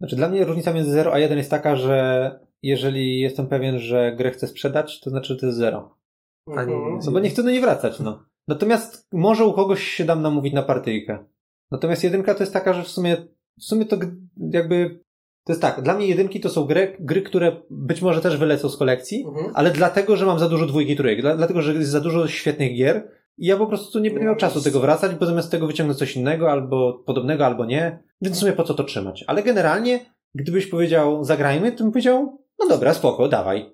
Znaczy 0.00 0.16
dla 0.16 0.28
mnie 0.28 0.44
różnica 0.44 0.72
między 0.72 0.90
0 0.90 1.12
a 1.12 1.18
1 1.18 1.38
jest 1.38 1.50
taka, 1.50 1.76
że 1.76 2.30
jeżeli 2.62 3.20
jestem 3.20 3.46
pewien, 3.46 3.78
że 3.78 4.16
grę 4.16 4.30
chcę 4.30 4.46
sprzedać, 4.46 5.00
to 5.00 5.10
znaczy, 5.10 5.34
że 5.34 5.40
to 5.40 5.46
jest 5.46 5.58
0. 5.58 5.96
A 6.56 6.64
nie, 6.64 6.74
Mhm. 6.74 6.98
No 7.06 7.12
bo 7.12 7.20
nie 7.20 7.30
chcę 7.30 7.42
do 7.42 7.50
niej 7.50 7.60
wracać, 7.60 8.00
no. 8.00 8.24
Natomiast 8.48 9.06
może 9.12 9.44
u 9.46 9.52
kogoś 9.52 9.82
się 9.82 10.04
dam 10.04 10.22
namówić 10.22 10.54
na 10.54 10.62
partyjkę. 10.62 11.24
Natomiast 11.70 12.04
jedynka 12.04 12.34
to 12.34 12.42
jest 12.42 12.52
taka, 12.52 12.72
że 12.74 12.82
w 12.82 12.88
sumie, 12.88 13.16
w 13.60 13.64
sumie 13.64 13.84
to 13.86 13.96
jakby, 14.50 15.03
to 15.44 15.52
jest 15.52 15.62
tak, 15.62 15.82
dla 15.82 15.94
mnie 15.94 16.06
jedynki 16.06 16.40
to 16.40 16.48
są 16.50 16.64
gry, 16.64 16.96
gry, 17.00 17.22
które 17.22 17.56
być 17.70 18.02
może 18.02 18.20
też 18.20 18.36
wylecą 18.36 18.68
z 18.68 18.76
kolekcji, 18.76 19.24
Mhm. 19.28 19.50
ale 19.54 19.70
dlatego, 19.70 20.16
że 20.16 20.26
mam 20.26 20.38
za 20.38 20.48
dużo 20.48 20.66
dwójki 20.66 20.92
i 20.92 20.96
trójek, 20.96 21.20
dla, 21.20 21.36
dlatego, 21.36 21.62
że 21.62 21.74
jest 21.74 21.90
za 21.90 22.00
dużo 22.00 22.28
świetnych 22.28 22.76
gier 22.76 23.08
i 23.38 23.46
ja 23.46 23.56
po 23.56 23.66
prostu 23.66 23.98
nie 23.98 24.10
będę 24.10 24.24
miał 24.24 24.34
No, 24.34 24.40
czasu 24.40 24.54
jest- 24.54 24.66
tego 24.66 24.80
wracać, 24.80 25.14
bo 25.14 25.26
zamiast 25.26 25.50
tego 25.50 25.66
wyciągnę 25.66 25.94
coś 25.94 26.16
innego, 26.16 26.50
albo 26.50 27.02
podobnego, 27.06 27.46
albo 27.46 27.64
nie, 27.64 27.98
więc 28.22 28.36
w 28.36 28.40
sumie 28.40 28.52
po 28.52 28.64
co 28.64 28.74
to 28.74 28.84
trzymać. 28.84 29.24
Ale 29.26 29.42
generalnie, 29.42 30.00
gdybyś 30.34 30.66
powiedział 30.66 31.24
zagrajmy, 31.24 31.72
to 31.72 31.84
bym 31.84 31.92
powiedział, 31.92 32.38
no 32.58 32.68
dobra, 32.68 32.94
spoko, 32.94 33.28
dawaj. 33.28 33.72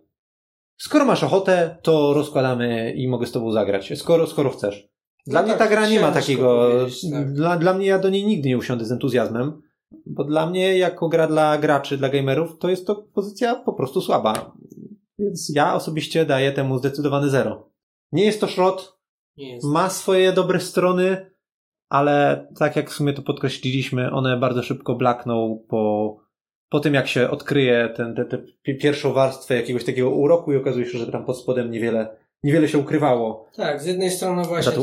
Skoro 0.78 1.04
masz 1.04 1.24
ochotę, 1.24 1.76
to 1.82 2.12
rozkładamy 2.14 2.92
i 2.96 3.08
mogę 3.08 3.26
z 3.26 3.32
tobą 3.32 3.52
zagrać, 3.52 3.92
skoro, 3.98 4.26
skoro 4.26 4.50
chcesz. 4.50 4.88
Dla 5.26 5.40
No 5.40 5.46
mnie 5.48 5.56
tak, 5.56 5.68
ta 5.68 5.74
gra 5.76 5.88
nie 5.88 6.00
ma 6.00 6.12
takiego, 6.12 6.70
tak. 7.12 7.32
dla, 7.32 7.56
dla 7.56 7.74
mnie 7.74 7.86
ja 7.86 7.98
do 7.98 8.08
niej 8.08 8.26
nigdy 8.26 8.48
nie 8.48 8.58
usiądę 8.58 8.84
z 8.84 8.92
entuzjazmem, 8.92 9.62
bo 10.06 10.24
dla 10.24 10.46
mnie 10.46 10.78
jako 10.78 11.08
gra 11.08 11.26
dla 11.26 11.58
graczy, 11.58 11.96
dla 11.98 12.08
gamerów, 12.08 12.58
to 12.58 12.68
jest 12.68 12.86
to 12.86 12.94
pozycja 13.14 13.54
po 13.54 13.72
prostu 13.72 14.00
słaba. 14.00 14.52
Więc 15.18 15.52
ja 15.54 15.74
osobiście 15.74 16.26
daję 16.26 16.52
temu 16.52 16.78
zdecydowany 16.78 17.28
zero. 17.30 17.70
Nie 18.12 18.24
jest 18.24 18.40
to 18.40 18.46
szrot, 18.46 18.98
Nie 19.36 19.54
jest. 19.54 19.66
ma 19.66 19.90
swoje 19.90 20.32
dobre 20.32 20.60
strony, 20.60 21.30
ale 21.88 22.46
tak 22.58 22.76
jak 22.76 22.90
w 22.90 22.94
sumie 22.94 23.12
to 23.12 23.22
podkreśliliśmy, 23.22 24.10
one 24.10 24.36
bardzo 24.36 24.62
szybko 24.62 24.94
blakną 24.94 25.64
po, 25.68 26.16
po 26.68 26.80
tym, 26.80 26.94
jak 26.94 27.08
się 27.08 27.30
odkryje 27.30 27.88
tę 27.96 28.14
tę 28.30 28.38
pi- 28.62 28.76
pierwszą 28.78 29.12
warstwę 29.12 29.54
jakiegoś 29.56 29.84
takiego 29.84 30.10
uroku 30.10 30.52
i 30.52 30.56
okazuje 30.56 30.86
się, 30.86 30.98
że 30.98 31.12
tam 31.12 31.24
pod 31.24 31.38
spodem 31.38 31.70
niewiele, 31.70 32.16
niewiele 32.42 32.68
się 32.68 32.78
ukrywało. 32.78 33.46
Tak, 33.56 33.82
z 33.82 33.86
jednej 33.86 34.10
strony 34.10 34.44
właśnie 34.44 34.72
te, 34.72 34.80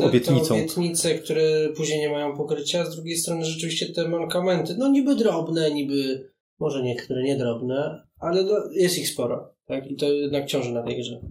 obietnice, 0.51 1.16
które 1.16 1.70
później 1.78 1.99
nie 1.99 2.10
mają 2.10 2.38
pokrycia, 2.38 2.86
z 2.86 2.95
drugiej 2.95 3.18
strony 3.18 3.45
rzeczywiście 3.45 3.93
te 3.93 4.08
mankamenty, 4.08 4.76
no 4.78 4.88
niby 4.88 5.16
drobne, 5.16 5.72
niby, 5.72 6.30
może 6.60 6.84
niektóre 6.84 7.24
niedrobne, 7.24 8.08
ale 8.20 8.43
no, 8.43 8.53
jest 8.72 8.97
ich 8.97 9.10
sporo, 9.10 9.53
tak, 9.66 9.91
i 9.91 9.95
to 9.95 10.05
jednak 10.05 10.45
ciąży 10.45 10.72
na 10.72 10.84
tej 10.84 10.97
grze. 10.97 11.22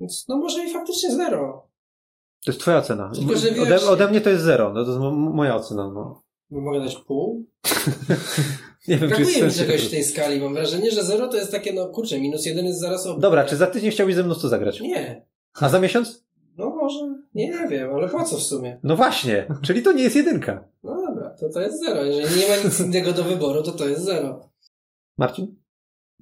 Więc 0.00 0.28
no 0.28 0.36
może 0.36 0.64
i 0.64 0.72
faktycznie 0.72 1.16
zero. 1.16 1.70
To 2.44 2.50
jest 2.50 2.60
twoja 2.60 2.78
ocena. 2.78 3.10
Tylko, 3.14 3.36
że 3.36 3.50
wiesz- 3.52 3.62
ode, 3.62 3.80
ode 3.90 4.08
mnie 4.08 4.20
to 4.20 4.30
jest 4.30 4.44
zero. 4.44 4.72
No, 4.72 4.84
to 4.84 4.90
jest 4.90 5.00
mo- 5.00 5.10
moja 5.10 5.56
ocena. 5.56 5.90
No. 5.90 6.22
Mogę 6.50 6.80
dać 6.80 6.96
pół? 6.96 7.44
Nie 8.88 8.96
wiem, 8.96 9.10
czy 9.10 9.20
jest 9.20 9.32
Brakuje 9.32 9.46
mi 9.46 9.52
czegoś 9.52 9.86
w 9.86 9.90
tej 9.90 10.04
skali, 10.04 10.40
mam 10.40 10.54
wrażenie, 10.54 10.90
że 10.90 11.04
zero 11.04 11.28
to 11.28 11.36
jest 11.36 11.50
takie, 11.50 11.72
no 11.72 11.88
kurczę, 11.88 12.20
minus 12.20 12.46
jeden 12.46 12.66
jest 12.66 12.80
zaraz 12.80 13.06
obok. 13.06 13.20
Dobra, 13.20 13.44
czy 13.44 13.56
za 13.56 13.66
tydzień 13.66 13.90
chciałbyś 13.90 14.14
ze 14.14 14.24
mną 14.24 14.34
to 14.34 14.48
zagrać? 14.48 14.80
Nie. 14.80 15.26
A 15.54 15.68
za 15.68 15.80
miesiąc? 15.80 16.24
No 16.58 16.70
może, 16.70 17.14
nie, 17.34 17.48
nie 17.48 17.68
wiem, 17.68 17.94
ale 17.94 18.08
po 18.08 18.24
co 18.24 18.36
w 18.36 18.42
sumie? 18.42 18.80
No 18.82 18.96
właśnie, 18.96 19.46
czyli 19.62 19.82
to 19.82 19.92
nie 19.92 20.02
jest 20.02 20.16
jedynka. 20.16 20.64
No 20.82 21.06
dobra, 21.06 21.30
to 21.30 21.48
to 21.48 21.60
jest 21.60 21.84
zero. 21.84 22.04
Jeżeli 22.04 22.40
nie 22.40 22.48
ma 22.48 22.64
nic 22.64 22.80
innego 22.80 23.12
do 23.12 23.24
wyboru, 23.24 23.62
to 23.62 23.72
to 23.72 23.88
jest 23.88 24.04
zero. 24.04 24.50
Marcin? 25.18 25.56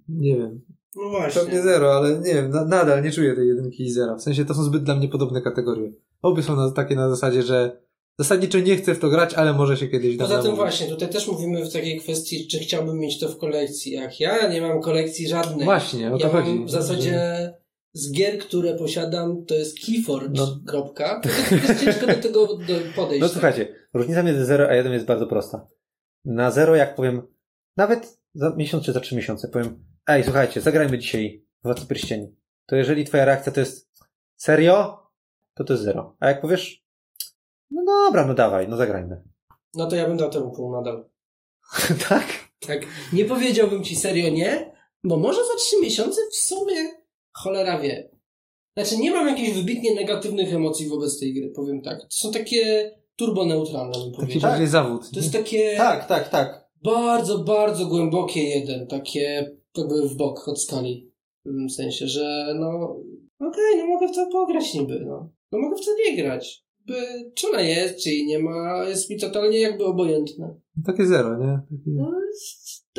Nie 0.09 0.37
wiem. 0.37 0.61
No 0.97 1.11
właśnie. 1.11 1.43
Pewnie 1.43 1.63
zero, 1.63 1.97
ale 1.97 2.19
nie 2.19 2.35
wiem, 2.35 2.51
na, 2.51 2.65
nadal 2.65 3.03
nie 3.03 3.13
czuję 3.13 3.35
tej 3.35 3.49
jedynki 3.49 3.85
i 3.85 3.91
zera. 3.91 4.17
W 4.17 4.23
sensie 4.23 4.45
to 4.45 4.55
są 4.55 4.63
zbyt 4.63 4.83
dla 4.83 4.95
mnie 4.95 5.09
podobne 5.09 5.43
kategorie. 5.43 5.93
Obie 6.23 6.43
są 6.43 6.57
na, 6.57 6.71
takie 6.71 6.97
na 6.97 7.11
zasadzie, 7.11 7.43
że 7.43 7.81
zasadniczo 8.19 8.59
nie 8.59 8.77
chcę 8.77 8.95
w 8.95 8.99
to 8.99 9.09
grać, 9.09 9.35
ale 9.35 9.53
może 9.53 9.77
się 9.77 9.89
kiedyś 9.89 10.17
da 10.17 10.25
Poza 10.25 10.43
tym 10.43 10.55
właśnie, 10.55 10.87
tutaj 10.87 11.09
też 11.09 11.29
mówimy 11.29 11.65
w 11.65 11.73
takiej 11.73 12.01
kwestii, 12.01 12.47
czy 12.47 12.59
chciałbym 12.59 12.99
mieć 12.99 13.21
to 13.21 13.29
w 13.29 13.39
kolekcji. 13.39 13.93
Jak 13.93 14.21
ja 14.21 14.49
nie 14.49 14.61
mam 14.61 14.81
kolekcji 14.81 15.29
żadnej. 15.29 15.65
Właśnie, 15.65 16.13
o 16.13 16.19
to 16.19 16.27
ja 16.27 16.33
chodzi. 16.33 16.55
mam 16.55 16.67
w 16.67 16.71
zasadzie 16.71 17.21
z 17.99 18.13
gier, 18.13 18.39
które 18.39 18.75
posiadam, 18.75 19.45
to 19.45 19.55
jest 19.55 19.87
Keyforge, 19.87 20.41
No. 20.41 20.59
kropka. 20.67 21.21
To 21.21 21.29
jest, 21.29 21.51
jest 21.69 21.85
ciężko 21.85 22.07
do 22.07 22.15
tego 22.15 22.47
do 22.47 22.75
podejść. 22.97 23.23
No 23.23 23.29
słuchajcie, 23.29 23.75
różnica 23.95 24.23
między 24.23 24.45
0 24.45 24.69
a 24.69 24.75
1 24.75 24.93
jest 24.93 25.07
bardzo 25.07 25.27
prosta. 25.27 25.67
Na 26.25 26.51
0 26.51 26.75
jak 26.77 26.95
powiem, 26.95 27.23
nawet 27.77 28.19
za 28.35 28.55
miesiąc 28.57 28.85
czy 28.85 28.93
za 28.93 29.01
trzy 29.01 29.17
miesiące 29.17 29.49
powiem, 29.49 29.85
ej 30.07 30.25
słuchajcie, 30.25 30.61
zagrajmy 30.61 30.99
dzisiaj 30.99 31.45
Władcy 31.65 31.87
Pierścieni. 31.87 32.37
To 32.67 32.77
jeżeli 32.77 33.05
twoja 33.05 33.25
reakcja 33.25 33.53
to 33.53 33.61
jest 33.61 33.91
serio, 34.37 35.07
to 35.55 35.65
to 35.65 35.73
jest 35.73 35.85
0. 35.85 36.17
A 36.21 36.29
jak 36.29 36.41
powiesz, 36.41 36.85
no 37.71 37.85
dobra, 37.85 38.27
no 38.27 38.35
dawaj, 38.35 38.69
no 38.69 38.77
zagrajmy. 38.77 39.23
No 39.75 39.87
to 39.87 39.97
ja 39.97 40.09
bym 40.09 40.17
dał 40.17 40.31
temu 40.31 40.51
pół 40.51 40.73
nadal. 40.73 41.09
tak? 42.09 42.27
Tak. 42.67 42.81
Nie 43.13 43.25
powiedziałbym 43.25 43.85
ci 43.85 43.97
serio 43.97 44.31
nie, 44.31 44.73
bo 45.05 45.17
może 45.17 45.41
za 45.47 45.55
trzy 45.59 45.77
miesiące 45.83 46.21
w 46.33 46.37
sumie 46.37 46.77
cholera 47.43 47.81
wie. 47.81 48.11
Znaczy 48.77 48.99
nie 48.99 49.11
mam 49.11 49.29
jakichś 49.29 49.51
wybitnie 49.51 49.95
negatywnych 49.95 50.55
emocji 50.55 50.89
wobec 50.89 51.21
tej 51.21 51.35
gry, 51.35 51.53
powiem 51.57 51.83
tak. 51.83 52.01
To 52.01 52.07
są 52.11 52.33
takie 52.33 52.91
turboneutralne, 53.17 53.93
bym 53.99 54.13
Taki 54.13 54.17
powiedział. 54.17 54.51
bardziej 54.51 54.69
zawód. 54.69 55.11
To 55.11 55.21
jest 55.21 55.33
takie 55.33 55.77
Tak, 55.77 56.07
tak, 56.09 56.29
tak. 56.29 56.69
bardzo, 56.85 57.39
bardzo 57.39 57.87
głębokie 57.87 58.43
jeden, 58.43 58.87
takie 58.87 59.51
jakby 59.77 60.09
w 60.09 60.17
bok 60.17 60.49
od 60.49 60.63
skali. 60.63 61.13
W 61.41 61.43
pewnym 61.45 61.71
sensie, 61.71 62.07
że 62.07 62.55
no 62.61 62.97
okej, 63.41 63.79
no 63.79 63.87
mogę 63.87 64.09
w 64.09 64.15
to 64.15 64.27
pograć 64.33 64.75
niby, 64.75 65.01
no. 65.07 65.31
No 65.53 65.59
mogę 65.59 65.77
w 65.77 65.85
to 65.85 65.91
nie 66.07 66.17
grać. 66.23 66.65
By, 66.87 66.95
czy 67.35 67.49
ona 67.49 67.61
jest, 67.61 68.03
czy 68.05 68.11
jej 68.11 68.27
nie 68.27 68.39
ma, 68.39 68.85
jest 68.89 69.11
mi 69.11 69.19
totalnie 69.21 69.61
jakby 69.61 69.85
obojętne. 69.85 70.55
Takie 70.87 71.07
zero, 71.07 71.39
nie? 71.39 71.61
Takie... 71.79 71.91
No, 71.91 72.13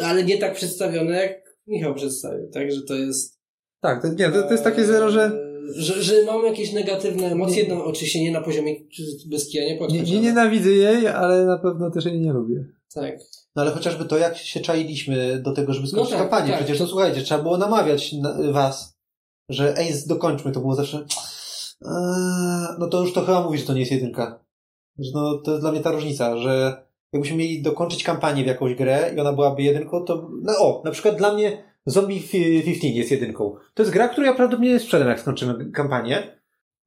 ale 0.04 0.24
nie 0.24 0.38
tak 0.38 0.56
przedstawione, 0.56 1.16
jak 1.16 1.58
Michał 1.68 1.96
przedstawił, 1.96 2.50
tak, 2.50 2.72
że 2.72 2.82
to 2.82 2.96
jest... 2.96 3.39
Tak, 3.82 4.02
to, 4.02 4.08
nie, 4.08 4.30
to, 4.30 4.44
to 4.44 4.52
jest 4.52 4.64
takie 4.64 4.86
zero, 4.86 5.12
że 5.12 5.26
e, 5.26 5.32
Że, 5.76 6.04
że 6.04 6.14
mam 6.26 6.46
jakieś 6.46 6.74
negatywne 6.74 7.28
emocje, 7.28 7.66
no 7.70 7.86
oczywiście 7.86 8.24
nie 8.24 8.32
na 8.32 8.42
poziomie 8.42 8.76
bez 9.26 9.50
kija 9.50 9.64
nie 9.64 9.72
nie, 9.72 9.78
płakać, 9.78 9.96
nie 9.96 10.02
ale- 10.18 10.22
nienawidzę 10.22 10.70
jej, 10.72 11.08
ale 11.08 11.46
na 11.46 11.58
pewno 11.58 11.92
też 11.92 12.06
jej 12.06 12.20
nie 12.22 12.34
lubię. 12.34 12.66
Tak. 12.94 13.20
No 13.56 13.62
ale 13.62 13.72
chociażby 13.72 14.06
to, 14.06 14.18
jak 14.18 14.38
się 14.38 14.60
czailiśmy 14.60 15.40
do 15.40 15.52
tego, 15.54 15.74
żeby 15.74 15.88
skończyć 15.88 16.12
No 16.14 16.20
tak, 16.20 16.30
kampanię. 16.30 16.52
tak. 16.52 16.60
Przecież, 16.60 16.80
no 16.80 16.88
słuchajcie, 16.88 17.22
trzeba 17.22 17.44
było 17.44 17.58
namawiać 17.58 18.14
na, 18.14 18.52
was, 18.52 18.98
że 19.50 19.78
ej, 19.78 19.94
dokończmy, 20.08 20.52
to 20.52 20.60
było 20.60 20.76
zawsze 20.76 20.98
eee, 20.98 22.68
no 22.80 22.88
to 22.88 23.02
już 23.02 23.14
to 23.14 23.22
chyba 23.22 23.42
mówi, 23.44 23.58
że 23.58 23.66
to 23.66 23.74
nie 23.74 23.80
jest 23.80 23.92
jedynka. 23.92 24.44
Że 25.00 25.12
no, 25.14 25.38
to 25.38 25.52
jest 25.52 25.64
dla 25.64 25.72
mnie 25.72 25.82
ta 25.82 25.92
różnica, 25.92 26.38
że 26.38 26.84
jakbyśmy 27.14 27.38
mieli 27.38 27.62
dokończyć 27.62 28.04
kampanię 28.04 28.44
w 28.44 28.48
jakąś 28.48 28.76
grę 28.76 29.12
i 29.16 29.20
ona 29.20 29.34
byłaby 29.34 29.62
jedynką, 29.62 30.04
to 30.06 30.30
no 30.42 30.54
o, 30.60 30.82
na 30.86 30.92
przykład 30.92 31.16
dla 31.18 31.34
mnie 31.34 31.69
Zombie 31.86 32.20
fi- 32.20 32.64
15 32.64 32.88
jest 32.88 33.12
jedynką. 33.12 33.56
To 33.74 33.84
jest 33.84 33.94
gra, 33.94 34.08
którą 34.08 34.26
ja 34.28 34.34
prawdopodobnie 34.34 34.80
sprzedam, 34.80 35.08
jak 35.08 35.20
skończymy 35.20 35.72
kampanię, 35.72 36.40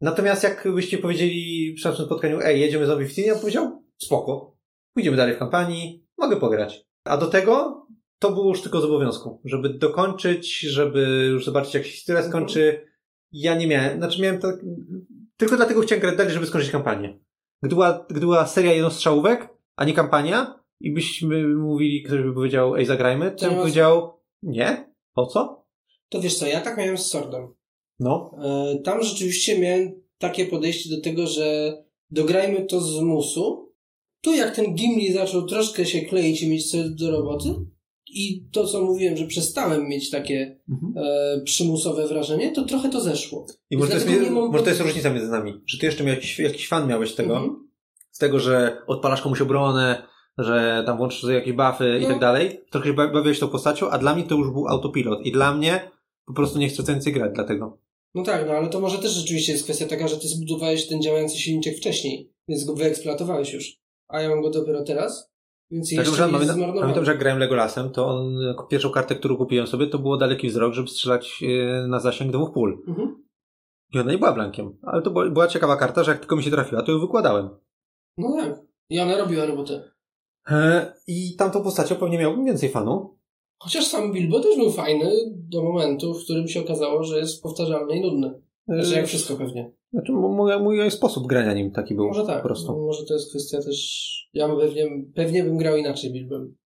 Natomiast 0.03 0.43
jakbyście 0.43 0.99
powiedzieli 0.99 1.74
przy 1.76 1.88
naszym 1.88 2.07
spotkaniu, 2.07 2.38
ej, 2.43 2.61
jedziemy 2.61 2.86
zombie 2.86 3.05
15, 3.05 3.22
ja 3.22 3.32
bym 3.32 3.40
powiedział, 3.40 3.84
spoko, 3.99 4.57
pójdziemy 4.95 5.16
dalej 5.16 5.34
w 5.34 5.38
kampanii, 5.38 6.07
mogę 6.18 6.36
pograć. 6.36 6.86
A 7.05 7.16
do 7.16 7.26
tego 7.26 7.86
to 8.18 8.32
było 8.32 8.49
już 8.49 8.62
tylko 8.62 8.80
z 8.80 8.84
obowiązku, 8.84 9.40
żeby 9.45 9.68
dokończyć, 9.68 10.61
żeby 10.61 11.28
już 11.30 11.45
zobaczyć, 11.45 11.74
jak 11.74 11.84
się 11.84 11.90
historia 11.90 12.22
skończy. 12.22 12.86
Ja 13.32 13.55
nie 13.55 13.66
miałem, 13.66 13.99
znaczy 13.99 14.22
miałem 14.22 14.40
tak, 14.40 14.57
tylko 15.36 15.57
dlatego 15.57 15.80
chciałem 15.80 16.03
grać 16.03 16.16
dalej, 16.16 16.32
żeby 16.32 16.47
skończyć 16.47 16.70
kampanię. 16.70 17.18
Gdy 17.62 17.74
była, 17.74 18.07
gdy 18.11 18.20
była 18.20 18.47
seria 18.47 18.72
jednostrzałówek, 18.72 19.49
a 19.76 19.84
nie 19.84 19.95
kampania, 19.95 20.61
i 20.80 20.93
byśmy 20.93 21.49
mówili, 21.49 22.03
ktoś 22.03 22.22
by 22.22 22.34
powiedział, 22.34 22.76
ej, 22.76 22.86
zagrajmy, 22.86 23.30
to 23.30 23.45
ja 23.45 23.51
bym 23.51 23.61
powiedział, 23.61 24.21
nie, 24.43 24.93
po 25.14 25.26
co? 25.26 25.64
To 26.09 26.20
wiesz 26.20 26.34
co, 26.38 26.47
ja 26.47 26.61
tak 26.61 26.78
miałem 26.78 26.99
z 26.99 27.07
Sordem. 27.07 27.49
No, 28.01 28.30
E, 28.45 28.78
Tam 28.84 29.03
rzeczywiście 29.03 29.59
miałem 29.59 30.03
takie 30.18 30.47
podejście 30.47 30.97
do 30.97 31.01
tego, 31.03 31.26
że 31.26 31.76
dograjmy 32.11 32.66
to 32.66 32.80
z 32.80 33.01
musu. 33.01 33.72
Tu 34.20 34.34
jak 34.34 34.57
ten 34.57 34.74
Gimli 34.74 35.12
zaczął 35.12 35.47
troszkę 35.47 35.86
się 35.86 36.01
kleić 36.01 36.43
i 36.43 36.49
mieć 36.49 36.70
coś 36.70 36.90
do 36.90 37.11
roboty 37.11 37.49
i 38.14 38.45
to, 38.53 38.66
co 38.66 38.82
mówiłem, 38.82 39.16
że 39.16 39.26
przestałem 39.26 39.88
mieć 39.88 40.11
takie 40.11 40.61
e, 40.97 41.40
przymusowe 41.45 42.07
wrażenie, 42.09 42.53
to 42.53 42.64
trochę 42.64 42.88
to 42.90 43.01
zeszło. 43.01 43.47
I 43.70 43.76
może 43.76 43.90
to, 43.90 43.95
jest, 43.97 44.09
nie 44.09 44.16
mam- 44.30 44.51
może 44.51 44.64
to 44.64 44.70
jest 44.70 44.80
różnica 44.82 45.11
między 45.11 45.30
nami, 45.30 45.53
że 45.66 45.78
ty 45.78 45.86
jeszcze 45.86 46.05
miał 46.05 46.14
jakiś, 46.14 46.38
jakiś 46.38 46.68
fan 46.68 46.88
miałeś 46.88 47.14
tego, 47.14 47.36
Mhm. 47.36 47.68
z 48.11 48.18
tego, 48.18 48.38
że 48.40 48.76
odpalasz 48.86 49.22
komuś 49.22 49.40
obronę, 49.40 50.03
że 50.38 50.82
tam 50.86 50.96
włączysz 50.96 51.20
sobie 51.20 51.34
jakieś 51.34 51.52
buffy 51.52 51.98
i 51.98 52.02
No. 52.02 52.08
tak 52.08 52.18
dalej, 52.18 52.60
trochę 52.70 52.92
bawiłeś 52.92 53.38
tą 53.38 53.48
postacią, 53.48 53.90
a 53.90 53.98
dla 53.98 54.14
mnie 54.14 54.24
to 54.24 54.34
już 54.34 54.50
był 54.50 54.68
autopilot 54.68 55.26
i 55.26 55.32
dla 55.32 55.54
mnie 55.54 55.90
po 56.26 56.32
prostu 56.32 56.58
nie 56.58 56.68
chcę 56.68 56.82
więcej 56.82 57.12
grać 57.12 57.32
dlatego. 57.34 57.78
No 58.14 58.22
tak, 58.22 58.46
no 58.46 58.52
ale 58.52 58.68
to 58.68 58.80
może 58.80 58.98
też 58.98 59.12
rzeczywiście 59.12 59.52
jest 59.52 59.64
kwestia 59.64 59.86
taka, 59.86 60.08
że 60.08 60.16
ty 60.16 60.28
zbudowałeś 60.28 60.88
ten 60.88 61.02
działający 61.02 61.38
silniczek 61.38 61.76
wcześniej, 61.76 62.32
więc 62.48 62.64
go 62.64 62.74
wyeksploatowałeś 62.74 63.52
już. 63.52 63.76
A 64.08 64.20
ja 64.20 64.28
mam 64.28 64.42
go 64.42 64.50
dopiero 64.50 64.82
teraz, 64.84 65.32
więc 65.70 65.90
Tak, 65.96 66.06
jeszcze 66.06 66.26
nie 66.26 66.32
pamiętam, 66.32 66.74
pamiętam, 66.80 67.04
że 67.04 67.10
jak 67.10 67.20
grałem 67.20 67.38
Legolasem, 67.38 67.90
to 67.90 68.06
on, 68.06 68.36
pierwszą 68.70 68.90
kartę, 68.90 69.14
którą 69.14 69.36
kupiłem 69.36 69.66
sobie, 69.66 69.86
to 69.86 69.98
było 69.98 70.16
daleki 70.16 70.48
wzrok, 70.48 70.74
żeby 70.74 70.88
strzelać 70.88 71.42
e, 71.42 71.86
na 71.88 72.00
zasięg 72.00 72.32
dwóch 72.32 72.52
pól. 72.52 72.82
Mhm. 72.88 73.24
I 73.94 73.98
ona 73.98 74.12
nie 74.12 74.18
była 74.18 74.32
blankiem, 74.32 74.76
ale 74.82 75.02
to 75.02 75.10
była, 75.10 75.30
była 75.30 75.46
ciekawa 75.48 75.76
karta, 75.76 76.04
że 76.04 76.10
jak 76.10 76.20
tylko 76.20 76.36
mi 76.36 76.42
się 76.42 76.50
trafiła, 76.50 76.82
to 76.82 76.92
ją 76.92 76.98
wykładałem. 77.00 77.48
No 78.18 78.36
tak. 78.40 78.60
I 78.90 79.00
ona 79.00 79.16
robiła 79.16 79.46
robotę. 79.46 79.91
E, 80.51 80.93
I 81.07 81.36
tamtą 81.36 81.62
postacią 81.62 81.95
pewnie 81.95 82.18
miałbym 82.18 82.45
więcej 82.45 82.68
fanu. 82.68 83.16
Chociaż 83.59 83.86
sam 83.86 84.12
Bilbo 84.12 84.40
też 84.40 84.57
był 84.57 84.70
fajny 84.72 85.11
do 85.34 85.62
momentu, 85.62 86.14
w 86.14 86.24
którym 86.24 86.49
się 86.49 86.61
okazało, 86.61 87.03
że 87.05 87.18
jest 87.18 87.43
powtarzalny 87.43 87.97
i 87.97 88.01
nudny. 88.01 88.40
Znaczy 88.68 88.95
jak 88.95 89.07
wszystko 89.07 89.36
pewnie. 89.36 89.72
Znaczy, 89.93 90.12
mój, 90.12 90.61
mój 90.62 90.90
sposób 90.90 91.26
grania 91.26 91.55
nim 91.55 91.70
taki 91.70 91.95
był 91.95 92.07
Może 92.07 92.26
tak. 92.26 92.43
po 92.43 92.49
prostu. 92.49 92.86
Może 92.86 93.05
to 93.07 93.14
jest 93.14 93.30
kwestia 93.30 93.62
też... 93.62 94.12
Ja 94.34 94.49
pewnie, 94.57 94.86
pewnie 95.14 95.45
bym 95.45 95.57
grał 95.57 95.76
inaczej 95.76 96.12
Bilbem. 96.12 96.57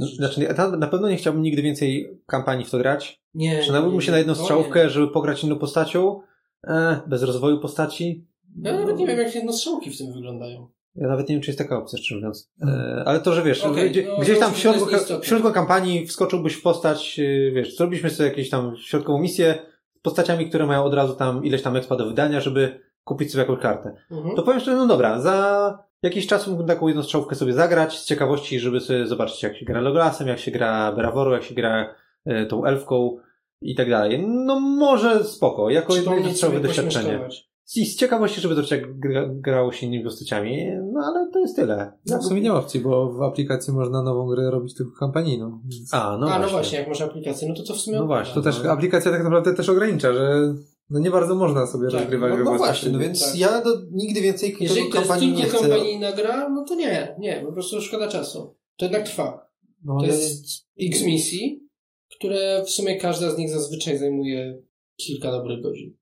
Życie. 0.00 0.16
Znaczy, 0.16 0.40
nie- 0.40 0.76
na, 0.78 0.86
pewno 0.86 1.08
nie 1.08 1.16
chciałbym 1.16 1.42
nigdy 1.42 1.62
więcej 1.62 2.20
kampanii 2.26 2.64
w 2.64 2.70
to 2.70 2.78
grać. 2.78 3.22
nie, 3.34 3.58
Przynajmniej 3.62 4.02
się 4.02 4.10
na 4.12 4.18
jedną 4.18 4.34
strzałówkę, 4.34 4.90
żeby 4.90 5.08
pograć 5.08 5.44
inną 5.44 5.58
postacią, 5.58 6.20
e, 6.66 7.00
bez 7.06 7.22
rozwoju 7.22 7.60
postaci. 7.60 8.26
nie. 8.56 8.70
Ja 8.70 8.80
nawet 8.80 8.98
nie 8.98 9.06
wiem, 9.06 9.18
jak 9.18 9.34
jednostrzałki 9.34 9.90
w 9.90 9.98
tym 9.98 10.12
wyglądają. 10.12 10.68
Ja 10.94 11.08
nawet 11.08 11.28
nie 11.28 11.34
wiem, 11.34 11.42
czy 11.42 11.50
jest 11.50 11.58
taka 11.58 11.78
opcja, 11.78 11.98
szczerze 11.98 12.14
mówiąc. 12.14 12.52
E, 12.62 13.02
ale 13.06 13.20
to, 13.20 13.32
że 13.32 13.42
wiesz, 13.42 13.64
Okej, 13.64 13.90
gdzie, 13.90 14.06
no, 14.06 14.16
gdzieś 14.16 14.38
tam 14.38 14.52
w 14.52 14.58
środku, 14.58 14.86
w 15.22 15.26
środku 15.26 15.52
kampanii 15.52 16.06
wskoczyłbyś 16.06 16.54
w 16.54 16.62
postać, 16.62 17.20
e, 17.20 17.52
wiesz, 17.52 17.76
zrobiliśmy 17.76 18.10
sobie 18.10 18.28
jakieś 18.28 18.50
tam 18.50 18.76
środkową 18.76 19.18
misję 19.18 19.58
z 19.96 20.00
postaciami, 20.00 20.48
które 20.48 20.66
mają 20.66 20.84
od 20.84 20.94
razu 20.94 21.14
tam 21.14 21.44
ileś 21.44 21.62
tam 21.62 21.76
expa 21.76 21.96
do 21.96 22.06
wydania, 22.06 22.40
żeby 22.40 22.80
kupić 23.04 23.32
sobie 23.32 23.42
jakąś 23.42 23.60
kartę. 23.60 23.94
Mhm. 24.10 24.36
To 24.36 24.42
powiem 24.42 24.60
szczerze, 24.60 24.76
no 24.76 24.86
dobra, 24.86 25.20
za 25.20 25.88
jakiś 26.02 26.26
czas 26.26 26.46
mógłbym 26.46 26.66
taką 26.66 26.88
jedną 26.88 27.02
strzałówkę 27.02 27.36
sobie 27.36 27.52
zagrać 27.52 27.98
z 27.98 28.04
ciekawości, 28.04 28.60
żeby 28.60 28.80
sobie 28.80 29.06
zobaczyć, 29.06 29.42
jak 29.42 29.56
się 29.56 29.64
gra 29.64 29.80
Legolasem, 29.80 30.28
jak 30.28 30.38
się 30.38 30.50
gra 30.50 30.92
Beraworu, 30.92 31.32
jak 31.32 31.42
się 31.42 31.54
gra 31.54 31.94
e, 32.26 32.46
tą 32.46 32.64
elfką 32.64 33.16
i 33.62 33.74
tak 33.74 33.90
dalej. 33.90 34.26
No 34.28 34.60
może 34.60 35.24
spoko, 35.24 35.70
jako 35.70 35.96
jedno 35.96 36.34
sobie 36.34 36.60
doświadczenie. 36.60 37.04
pośmieszkować. 37.04 37.47
I 37.76 37.86
z 37.86 37.96
ciekawości, 37.96 38.40
żeby 38.40 38.54
zobaczyć, 38.54 38.70
jak 38.72 38.98
gra, 38.98 39.28
grało 39.28 39.72
się 39.72 39.86
innymi 39.86 40.04
postaciami, 40.04 40.66
no 40.92 41.00
ale 41.00 41.30
to 41.32 41.38
jest 41.38 41.56
tyle. 41.56 41.92
No, 42.06 42.18
w 42.18 42.24
sumie 42.24 42.40
nie 42.40 42.48
ma 42.50 42.58
opcji, 42.58 42.80
bo 42.80 43.12
w 43.12 43.22
aplikacji 43.22 43.72
można 43.72 44.02
nową 44.02 44.26
grę 44.26 44.50
robić 44.50 44.74
tylko 44.74 44.98
kampanijną. 44.98 45.60
Więc 45.64 45.94
A, 45.94 46.16
no, 46.20 46.26
A, 46.26 46.28
właśnie. 46.28 46.42
no 46.42 46.48
właśnie, 46.48 46.78
jak 46.78 46.88
masz 46.88 47.00
aplikację, 47.00 47.48
no 47.48 47.54
to 47.54 47.62
to 47.62 47.74
w 47.74 47.80
sumie... 47.80 47.96
No 47.98 48.06
właśnie, 48.06 48.34
To 48.34 48.42
też 48.42 48.62
no. 48.64 48.70
aplikacja 48.70 49.10
tak 49.10 49.24
naprawdę 49.24 49.54
też 49.54 49.68
ogranicza, 49.68 50.12
że 50.12 50.54
no 50.90 51.00
nie 51.00 51.10
bardzo 51.10 51.34
można 51.34 51.66
sobie 51.66 51.90
Tak, 51.90 52.00
rozgrywać 52.00 52.30
No, 52.30 52.36
no 52.38 52.44
własnej. 52.44 52.58
właśnie, 52.58 52.90
no 52.90 52.98
więc 52.98 53.24
Tak. 53.26 53.38
ja 53.38 53.62
do, 53.62 53.70
nigdy 53.90 54.20
więcej 54.20 54.56
Jeżeli 54.60 54.90
to 54.90 54.98
jest 54.98 55.10
tylko 55.10 55.56
chcę. 55.58 55.68
kampanijna 55.68 56.12
gra, 56.12 56.48
no 56.48 56.64
to 56.64 56.74
nie, 56.74 57.16
nie, 57.18 57.42
po 57.46 57.52
prostu 57.52 57.80
szkoda 57.80 58.08
czasu. 58.08 58.56
To 58.76 58.84
jednak 58.84 59.02
trwa. 59.02 59.48
No, 59.84 59.92
To 59.98 60.04
ale- 60.04 60.06
jest 60.08 60.46
x 60.80 61.02
misji, 61.04 61.68
które 62.16 62.62
w 62.66 62.70
sumie 62.70 62.96
każda 62.96 63.30
z 63.30 63.38
nich 63.38 63.50
zazwyczaj 63.50 63.98
zajmuje 63.98 64.62
kilka 64.96 65.30
dobrych 65.32 65.62
godzin. 65.62 65.97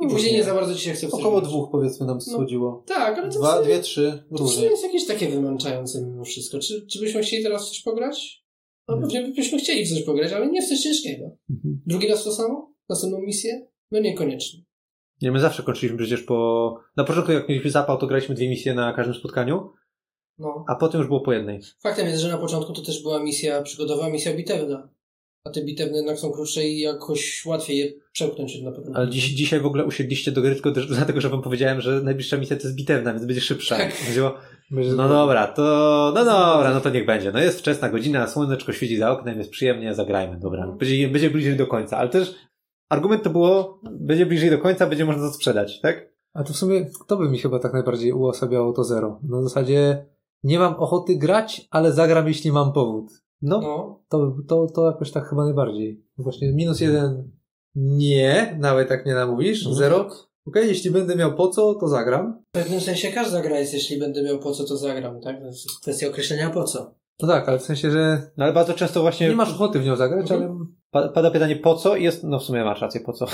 I 0.00 0.08
później 0.08 0.32
nie 0.32 0.44
za 0.44 0.54
bardzo 0.54 0.74
ci 0.74 0.80
się 0.80 0.92
chce 0.92 1.08
Około 1.08 1.40
dwóch 1.40 1.70
powiedzmy 1.72 2.06
nam 2.06 2.16
No. 2.16 2.20
schodziło. 2.20 2.84
Tak, 2.86 3.18
ale 3.18 3.32
to 3.32 3.38
Dwa, 3.38 3.62
dwie, 3.62 3.80
trzy, 3.80 4.24
to 4.30 4.36
różnie. 4.36 4.64
jest 4.64 4.82
jakieś 4.82 5.06
takie 5.06 5.28
wymęczające 5.28 6.02
mimo 6.02 6.24
wszystko. 6.24 6.58
Czy, 6.58 6.86
czy 6.86 7.00
byśmy 7.00 7.22
chcieli 7.22 7.42
teraz 7.42 7.68
coś 7.68 7.82
pograć? 7.82 8.44
No 8.88 8.96
Nie. 8.96 9.02
pewnie 9.02 9.22
byśmy 9.34 9.58
chcieli 9.58 9.86
w 9.86 9.90
coś 9.90 10.02
pograć, 10.02 10.32
ale 10.32 10.48
nie 10.50 10.62
w 10.62 10.68
coś 10.68 10.80
ciężkiego. 10.80 11.24
Mhm. 11.50 11.80
Drugi 11.86 12.08
raz 12.08 12.24
to 12.24 12.32
samo? 12.32 12.74
Następną 12.88 13.18
misję? 13.20 13.66
No 13.90 14.00
niekoniecznie. 14.00 14.60
Nie, 15.22 15.32
my 15.32 15.40
zawsze 15.40 15.62
kończyliśmy 15.62 15.98
przecież 15.98 16.22
po... 16.22 16.74
Na 16.96 17.04
początku 17.04 17.32
jak 17.32 17.48
mieliśmy 17.48 17.70
zapał, 17.70 17.98
to 17.98 18.06
graliśmy 18.06 18.34
dwie 18.34 18.48
misje 18.48 18.74
na 18.74 18.92
każdym 18.92 19.14
spotkaniu, 19.14 19.70
No. 20.38 20.64
a 20.68 20.74
potem 20.74 20.98
już 21.00 21.08
było 21.08 21.20
po 21.20 21.32
jednej. 21.32 21.60
Faktem 21.82 22.06
jest, 22.06 22.22
że 22.22 22.28
na 22.28 22.38
początku 22.38 22.72
to 22.72 22.82
też 22.82 23.02
była 23.02 23.22
misja 23.22 23.62
przygodowa, 23.62 24.10
misja 24.10 24.34
bitewna. 24.34 24.88
A 25.44 25.50
te 25.50 25.64
bitewne 25.64 25.96
jednak 25.96 26.18
są 26.18 26.30
krótsze 26.30 26.64
i 26.64 26.80
jakoś 26.80 27.46
łatwiej 27.46 27.78
je 27.78 27.92
przełknąć 28.12 28.62
na 28.62 28.72
pewno. 28.72 28.92
Ale 28.94 29.10
dziś, 29.10 29.24
dzisiaj 29.24 29.60
w 29.60 29.66
ogóle 29.66 29.84
usiedliście 29.84 30.32
do 30.32 30.42
gry 30.42 30.54
tylko 30.54 30.70
dlatego, 30.70 31.20
że 31.20 31.28
wam 31.28 31.42
powiedziałem, 31.42 31.80
że 31.80 32.00
najbliższa 32.00 32.36
misja 32.36 32.56
to 32.56 32.62
jest 32.62 32.76
bitewna, 32.76 33.12
więc 33.12 33.26
będzie 33.26 33.40
szybsza. 33.40 33.76
Tak. 33.76 34.06
Chodziło, 34.06 34.34
no 34.70 35.08
dobra, 35.08 35.46
to... 35.46 35.62
No 36.14 36.24
dobra, 36.24 36.70
no 36.74 36.80
to 36.80 36.90
niech 36.90 37.06
będzie. 37.06 37.32
No 37.32 37.38
jest 37.38 37.58
wczesna 37.58 37.88
godzina, 37.88 38.26
słoneczko 38.26 38.72
świeci 38.72 38.96
za 38.96 39.10
oknem, 39.10 39.38
jest 39.38 39.50
przyjemnie, 39.50 39.94
zagrajmy, 39.94 40.38
dobra. 40.38 40.66
Będzie, 40.66 41.08
będzie 41.08 41.30
bliżej 41.30 41.56
do 41.56 41.66
końca, 41.66 41.96
ale 41.98 42.08
też 42.08 42.34
argument 42.88 43.22
to 43.22 43.30
było, 43.30 43.80
będzie 43.90 44.26
bliżej 44.26 44.50
do 44.50 44.58
końca, 44.58 44.86
będzie 44.86 45.04
można 45.04 45.22
to 45.22 45.32
sprzedać, 45.32 45.80
tak? 45.80 46.10
A 46.34 46.44
to 46.44 46.52
w 46.52 46.56
sumie 46.56 46.86
to 47.06 47.16
by 47.16 47.30
mi 47.30 47.38
chyba 47.38 47.58
tak 47.58 47.72
najbardziej 47.72 48.12
uosabiało 48.12 48.72
to 48.72 48.84
zero. 48.84 49.20
Na 49.28 49.42
zasadzie 49.42 50.06
nie 50.42 50.58
mam 50.58 50.74
ochoty 50.74 51.16
grać, 51.16 51.66
ale 51.70 51.92
zagram 51.92 52.28
jeśli 52.28 52.52
mam 52.52 52.72
powód. 52.72 53.22
No, 53.42 53.60
No. 53.60 54.02
To, 54.08 54.36
to, 54.48 54.66
to 54.66 54.86
jakoś 54.86 55.10
tak 55.10 55.28
chyba 55.28 55.44
najbardziej. 55.44 56.04
Właśnie 56.18 56.52
minus 56.52 56.80
jeden 56.80 57.30
nie, 57.74 58.56
nawet 58.60 58.88
tak 58.88 59.06
nie 59.06 59.14
namówisz. 59.14 59.58
Mhm. 59.58 59.76
Zero. 59.76 60.08
Okej, 60.46 60.68
jeśli 60.68 60.90
będę 60.90 61.16
miał 61.16 61.34
po 61.34 61.48
co, 61.48 61.74
to 61.74 61.88
zagram. 61.88 62.42
W 62.48 62.52
pewnym 62.52 62.80
sensie 62.80 63.08
każda 63.12 63.42
gra 63.42 63.58
jest, 63.58 63.74
jeśli 63.74 63.98
będę 63.98 64.22
miał 64.22 64.38
po 64.38 64.52
co, 64.52 64.64
to 64.64 64.76
zagram, 64.76 65.20
tak? 65.20 65.40
To 65.40 65.46
jest 65.46 65.80
kwestia 65.82 66.08
określenia 66.08 66.50
po 66.50 66.64
co. 66.64 66.94
No 67.22 67.28
tak, 67.28 67.48
ale 67.48 67.58
w 67.58 67.62
sensie, 67.62 67.90
że 67.90 68.30
no 68.36 68.44
ale 68.44 68.52
bardzo 68.52 68.74
często 68.74 69.00
właśnie 69.00 69.28
nie 69.28 69.36
masz 69.36 69.50
ochoty 69.52 69.78
w 69.80 69.84
nią 69.84 69.96
zagrać, 69.96 70.30
Mhm. 70.30 70.50
ale 70.52 70.68
pa- 70.90 71.08
pada 71.08 71.30
pytanie 71.30 71.56
po 71.56 71.74
co 71.74 71.96
i 71.96 72.04
jest, 72.04 72.24
no 72.24 72.38
w 72.38 72.42
sumie 72.42 72.64
masz 72.64 72.80
rację, 72.80 73.00
po 73.00 73.12
co. 73.12 73.26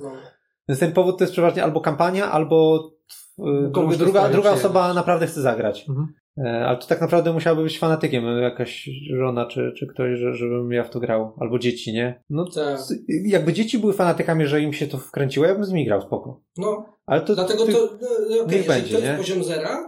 No. 0.00 0.12
Więc 0.68 0.80
ten 0.80 0.92
powód 0.92 1.18
to 1.18 1.24
jest 1.24 1.32
przeważnie 1.32 1.64
albo 1.64 1.80
kampania, 1.80 2.30
albo 2.32 2.90
y, 3.38 3.70
Komuś 3.72 3.96
druga, 3.96 4.28
druga, 4.28 4.50
osoba 4.52 4.94
naprawdę 4.94 5.26
chce 5.26 5.40
zagrać. 5.42 5.86
Mhm. 5.88 6.14
E, 6.44 6.66
Ale 6.66 6.76
to 6.78 6.86
tak 6.86 7.00
naprawdę 7.00 7.32
musiałaby 7.32 7.62
być 7.62 7.78
fanatykiem, 7.78 8.24
jakaś 8.42 8.90
żona 9.18 9.46
czy, 9.46 9.72
czy 9.78 9.86
ktoś, 9.86 10.18
że, 10.18 10.34
żebym 10.34 10.72
ja 10.72 10.84
w 10.84 10.90
to 10.90 11.00
grał. 11.00 11.32
Albo 11.40 11.58
dzieci, 11.58 11.92
nie? 11.92 12.22
No 12.30 12.44
Tak. 12.54 12.80
jakby 13.24 13.52
dzieci 13.52 13.78
były 13.78 13.92
fanatykami, 13.92 14.46
że 14.46 14.60
im 14.60 14.72
się 14.72 14.86
to 14.86 14.98
wkręciło, 14.98 15.46
ja 15.46 15.54
bym 15.54 15.64
z 15.64 15.68
nimi 15.68 15.86
grał, 15.86 16.00
spoko. 16.02 16.40
No, 16.58 16.86
Ale 17.06 17.20
to... 17.20 17.34
dlatego 17.34 17.66
ty- 17.66 17.72
to, 17.72 17.78
no, 17.78 18.08
no, 18.36 18.42
okej, 18.44 18.58
niech 18.58 18.66
będzie, 18.68 18.92
to 18.92 18.98
jest 18.98 19.10
nie? 19.12 19.16
poziom 19.16 19.44
zera, 19.44 19.86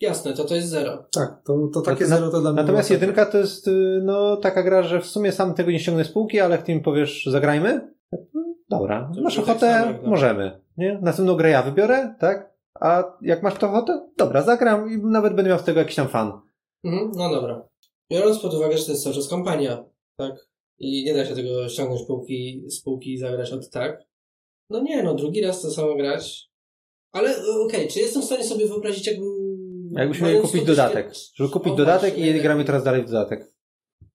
jasne, 0.00 0.32
to 0.32 0.44
to 0.44 0.54
jest 0.54 0.68
zero. 0.68 1.06
tak, 1.12 1.42
to, 1.46 1.68
to 1.74 1.80
takie 1.80 2.04
Na- 2.04 2.16
zero 2.16 2.30
to 2.30 2.40
dla 2.40 2.52
mnie 2.52 2.62
Natomiast 2.62 2.90
jedynka 2.90 3.26
to 3.26 3.38
jest 3.38 3.68
y, 3.68 4.00
no 4.04 4.36
taka 4.36 4.62
gra, 4.62 4.82
że 4.82 5.00
w 5.00 5.06
sumie 5.06 5.32
sam 5.32 5.54
tego 5.54 5.70
nie 5.70 5.78
ściągnę 5.80 6.04
z 6.04 6.12
półki, 6.12 6.40
ale 6.40 6.56
jak 6.56 6.64
ty 6.64 6.74
mi 6.74 6.80
powiesz 6.80 7.26
zagrajmy, 7.26 7.88
dobra, 8.70 9.10
To 9.14 9.20
masz 9.22 9.36
tak 9.36 9.44
ochotę, 9.44 9.94
dla 10.00 10.10
możemy. 10.10 10.60
Nie? 10.76 10.98
Następną 11.02 11.34
grę 11.34 11.50
ja 11.50 11.62
wybiorę, 11.62 12.14
tak? 12.20 12.55
A 12.80 13.16
jak 13.22 13.42
masz 13.42 13.58
to 13.58 13.68
ochotę, 13.68 14.08
dobra, 14.16 14.42
zagram 14.42 14.92
i 14.92 14.98
nawet 15.06 15.34
będę 15.34 15.50
miał 15.50 15.58
z 15.58 15.64
tego 15.64 15.78
jakiś 15.78 15.96
tam 15.96 16.08
fan. 16.08 16.40
Mhm, 16.84 17.12
no 17.14 17.30
dobra. 17.30 17.68
Biorąc 18.12 18.38
pod 18.38 18.54
uwagę, 18.54 18.78
że 18.78 18.84
to 18.84 18.90
jest 18.90 19.04
cały 19.04 19.14
czas 19.14 19.28
kampania, 19.28 19.84
tak? 20.16 20.48
I 20.78 21.04
nie 21.04 21.14
da 21.14 21.26
się 21.26 21.34
tego 21.34 21.68
ściągnąć 21.68 22.00
z 22.00 22.06
półki, 22.06 22.64
z 22.68 22.82
półki 22.82 23.12
i 23.12 23.18
zagrać 23.18 23.52
od 23.52 23.70
tak. 23.70 24.02
No 24.70 24.82
nie, 24.82 25.02
no 25.02 25.14
drugi 25.14 25.40
raz 25.40 25.62
to 25.62 25.70
samo 25.70 25.94
grać. 25.94 26.50
Ale 27.12 27.36
e, 27.36 27.42
okej, 27.66 27.88
czy 27.88 28.00
jestem 28.00 28.22
w 28.22 28.24
stanie 28.24 28.44
sobie 28.44 28.66
wyobrazić, 28.66 29.06
jakbym... 29.06 29.56
Jakbyśmy 29.90 30.28
mieli 30.28 30.40
kupić 30.40 30.64
dodatek. 30.64 31.12
Żeby 31.34 31.50
kupić 31.50 31.72
O, 31.72 31.76
dodatek 31.76 32.14
właśnie, 32.14 32.36
i 32.36 32.40
gramy 32.40 32.64
teraz 32.64 32.84
dalej 32.84 33.02
w 33.02 33.06
dodatek. 33.06 33.52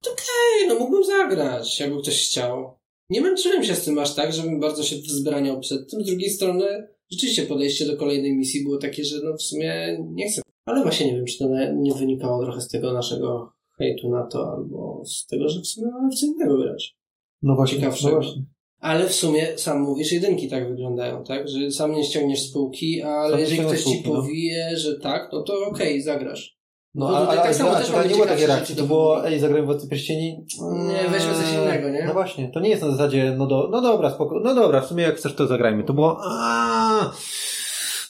Ej, 0.08 0.68
no 0.68 0.76
mógłbym 0.76 1.04
zagrać, 1.04 1.80
jakby 1.80 2.02
ktoś 2.02 2.28
chciał. 2.28 2.80
Nie 3.10 3.22
męczyłem 3.22 3.64
się 3.64 3.76
z 3.76 3.86
tym 3.86 4.00
aż 4.00 4.16
tak, 4.16 4.34
żebym 4.34 4.60
bardzo 4.60 4.84
się 4.84 4.96
wzbraniał 4.96 5.60
przed 5.60 5.92
tym. 5.92 6.02
Z 6.02 6.06
drugiej 6.06 6.30
strony, 6.30 6.88
rzeczywiście 7.12 7.44
podejście 7.44 7.86
do 7.86 7.98
kolejnej 7.98 8.38
misji 8.38 8.64
było 8.64 8.78
takie, 8.78 9.04
że 9.04 9.16
no 9.24 9.38
w 9.38 9.42
sumie 9.42 9.98
nie 10.14 10.30
chcę. 10.30 10.42
Ale 10.66 10.82
właśnie 10.84 11.06
nie 11.06 11.16
wiem, 11.16 11.26
czy 11.26 11.38
to 11.38 11.50
nie 11.74 11.94
wynikało 11.94 12.44
trochę 12.44 12.62
z 12.62 12.68
tego 12.68 12.94
naszego 12.94 13.54
hejtu 13.78 14.10
na 14.10 14.28
to, 14.28 14.52
albo 14.52 15.02
z 15.06 15.26
tego, 15.26 15.50
że 15.50 15.62
w 15.62 15.68
sumie 15.68 15.88
mamy 15.92 16.12
w 16.12 16.16
co 16.16 16.26
innego 16.26 16.58
grać. 16.58 16.96
No 17.42 17.56
właśnie, 17.56 17.78
Ciekawszego. 17.78 18.16
no 18.16 18.22
właśnie. 18.22 18.44
Ale 18.80 19.10
w 19.10 19.14
sumie 19.14 19.48
sam 19.58 19.82
mówisz, 19.82 20.12
jedynki 20.12 20.48
tak 20.50 20.70
wyglądają, 20.70 21.24
tak? 21.24 21.48
Że 21.48 21.72
sam 21.72 21.96
nie 21.96 22.04
ściągniesz 22.04 22.50
spółki, 22.50 23.02
ale 23.02 23.32
Sam 23.32 23.40
jeżeli 23.40 23.60
ktoś 23.62 23.84
ci 23.84 23.84
spółki, 23.84 24.10
no. 24.10 24.16
powie, 24.16 24.78
że 24.78 25.00
tak, 25.00 25.30
no 25.34 25.44
to 25.44 25.54
okej, 25.68 26.02
zagrasz. 26.02 26.62
No, 26.96 27.08
Bo 27.08 27.18
ale, 27.18 27.38
tak 27.38 27.56
samo 27.56 27.70
ale, 27.70 27.86
ale 27.96 28.08
nie 28.08 28.14
było 28.14 28.26
takiej 28.26 28.48
reakcji, 28.48 28.76
to 28.76 28.84
było, 28.84 29.28
ej, 29.28 29.40
zagrałem 29.40 29.66
Władcy 29.66 29.88
Pierścieni. 29.88 30.46
Nie, 30.88 31.10
weźmy 31.10 31.34
coś 31.34 31.54
innego, 31.54 31.90
nie? 31.90 32.04
No 32.08 32.14
właśnie, 32.14 32.52
to 32.54 32.60
nie 32.60 32.70
jest 32.70 32.82
na 32.82 32.92
zasadzie, 32.92 33.36
no, 33.38 33.48
do, 33.48 33.70
no 33.72 33.82
dobra, 33.82 34.10
spoko, 34.10 34.40
no 34.44 34.56
dobra, 34.56 34.82
w 34.82 34.86
sumie 34.86 35.04
jak 35.04 35.16
chcesz 35.16 35.36
to 35.36 35.48
zagrajmy. 35.48 35.84
To 35.84 35.94
było, 35.94 36.18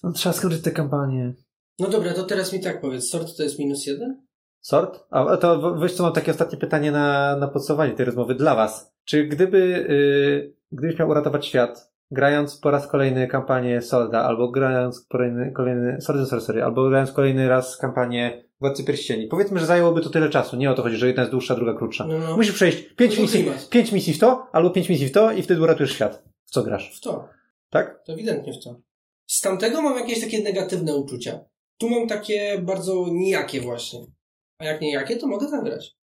no 0.03 0.11
trzeba 0.11 0.33
skończyć 0.33 0.61
tę 0.61 0.71
kampanię. 0.71 1.33
No 1.79 1.87
dobra, 1.89 2.13
to 2.13 2.23
teraz 2.23 2.53
mi 2.53 2.59
tak 2.59 2.81
powiedz, 2.81 3.09
sort 3.09 3.37
to 3.37 3.43
jest 3.43 3.59
minus 3.59 3.85
jeden? 3.85 4.21
Sort? 4.61 4.99
A 5.09 5.37
to 5.37 5.73
weź 5.75 5.93
co 5.93 6.03
mam 6.03 6.13
takie 6.13 6.31
ostatnie 6.31 6.57
pytanie 6.57 6.91
na, 6.91 7.35
na 7.35 7.47
podsumowanie 7.47 7.93
tej 7.93 8.05
rozmowy 8.05 8.35
dla 8.35 8.55
was. 8.55 8.93
Czy 9.05 9.23
gdyby, 9.23 9.59
yy, 9.89 10.53
gdybyś 10.71 10.99
miał 10.99 11.09
uratować 11.09 11.45
świat, 11.45 11.91
grając 12.11 12.57
po 12.57 12.71
raz 12.71 12.87
kolejny 12.87 13.27
kampanię 13.27 13.81
Solda, 13.81 14.23
albo 14.23 14.51
grając 14.51 15.05
kolejny, 15.07 15.51
kolejny 15.51 16.01
Sword 16.01 16.19
and 16.19 16.29
Sorcery, 16.29 16.63
albo 16.63 16.89
grając 16.89 17.11
kolejny 17.11 17.49
raz 17.49 17.77
kampanię 17.77 18.43
Władcy 18.59 18.83
Pierścieni, 18.83 19.27
powiedzmy, 19.27 19.59
że 19.59 19.65
zajęłoby 19.65 20.01
to 20.01 20.09
tyle 20.09 20.29
czasu. 20.29 20.57
Nie 20.57 20.71
o 20.71 20.73
to 20.73 20.83
chodzi, 20.83 20.97
że 20.97 21.07
jedna 21.07 21.21
jest 21.23 21.31
dłuższa, 21.31 21.55
druga 21.55 21.73
krótsza. 21.73 22.07
No, 22.07 22.19
no. 22.19 22.37
Musisz 22.37 22.53
przejść 22.53 22.83
pięć 22.83 23.15
No 23.15 23.21
misji, 23.21 23.41
klimat. 23.43 23.69
pięć 23.69 23.91
misji 23.91 24.13
w 24.13 24.19
to, 24.19 24.47
albo 24.51 24.69
pięć 24.69 24.89
misji 24.89 25.07
w 25.07 25.11
to 25.11 25.31
i 25.31 25.41
wtedy 25.41 25.61
uratujesz 25.61 25.91
świat. 25.91 26.23
W 26.45 26.51
co 26.51 26.63
grasz? 26.63 26.97
W 26.97 27.01
to. 27.01 27.29
Tak? 27.71 28.03
To 28.05 28.13
ewidentnie 28.13 28.53
w 28.53 28.63
to. 28.63 28.81
Z 29.27 29.41
tamtego 29.41 29.81
mam 29.81 29.99
jakieś 29.99 30.21
takie 30.21 30.43
negatywne 30.43 30.95
uczucia. 30.95 31.39
Tu 31.77 31.89
mam 31.89 32.07
takie 32.07 32.59
bardzo 32.61 33.05
nijakie 33.11 33.61
właśnie. 33.61 33.99
A 34.59 34.65
jak 34.65 34.81
nijakie, 34.81 35.15
to 35.17 35.27
mogę 35.27 35.49
zagrać. 35.49 35.95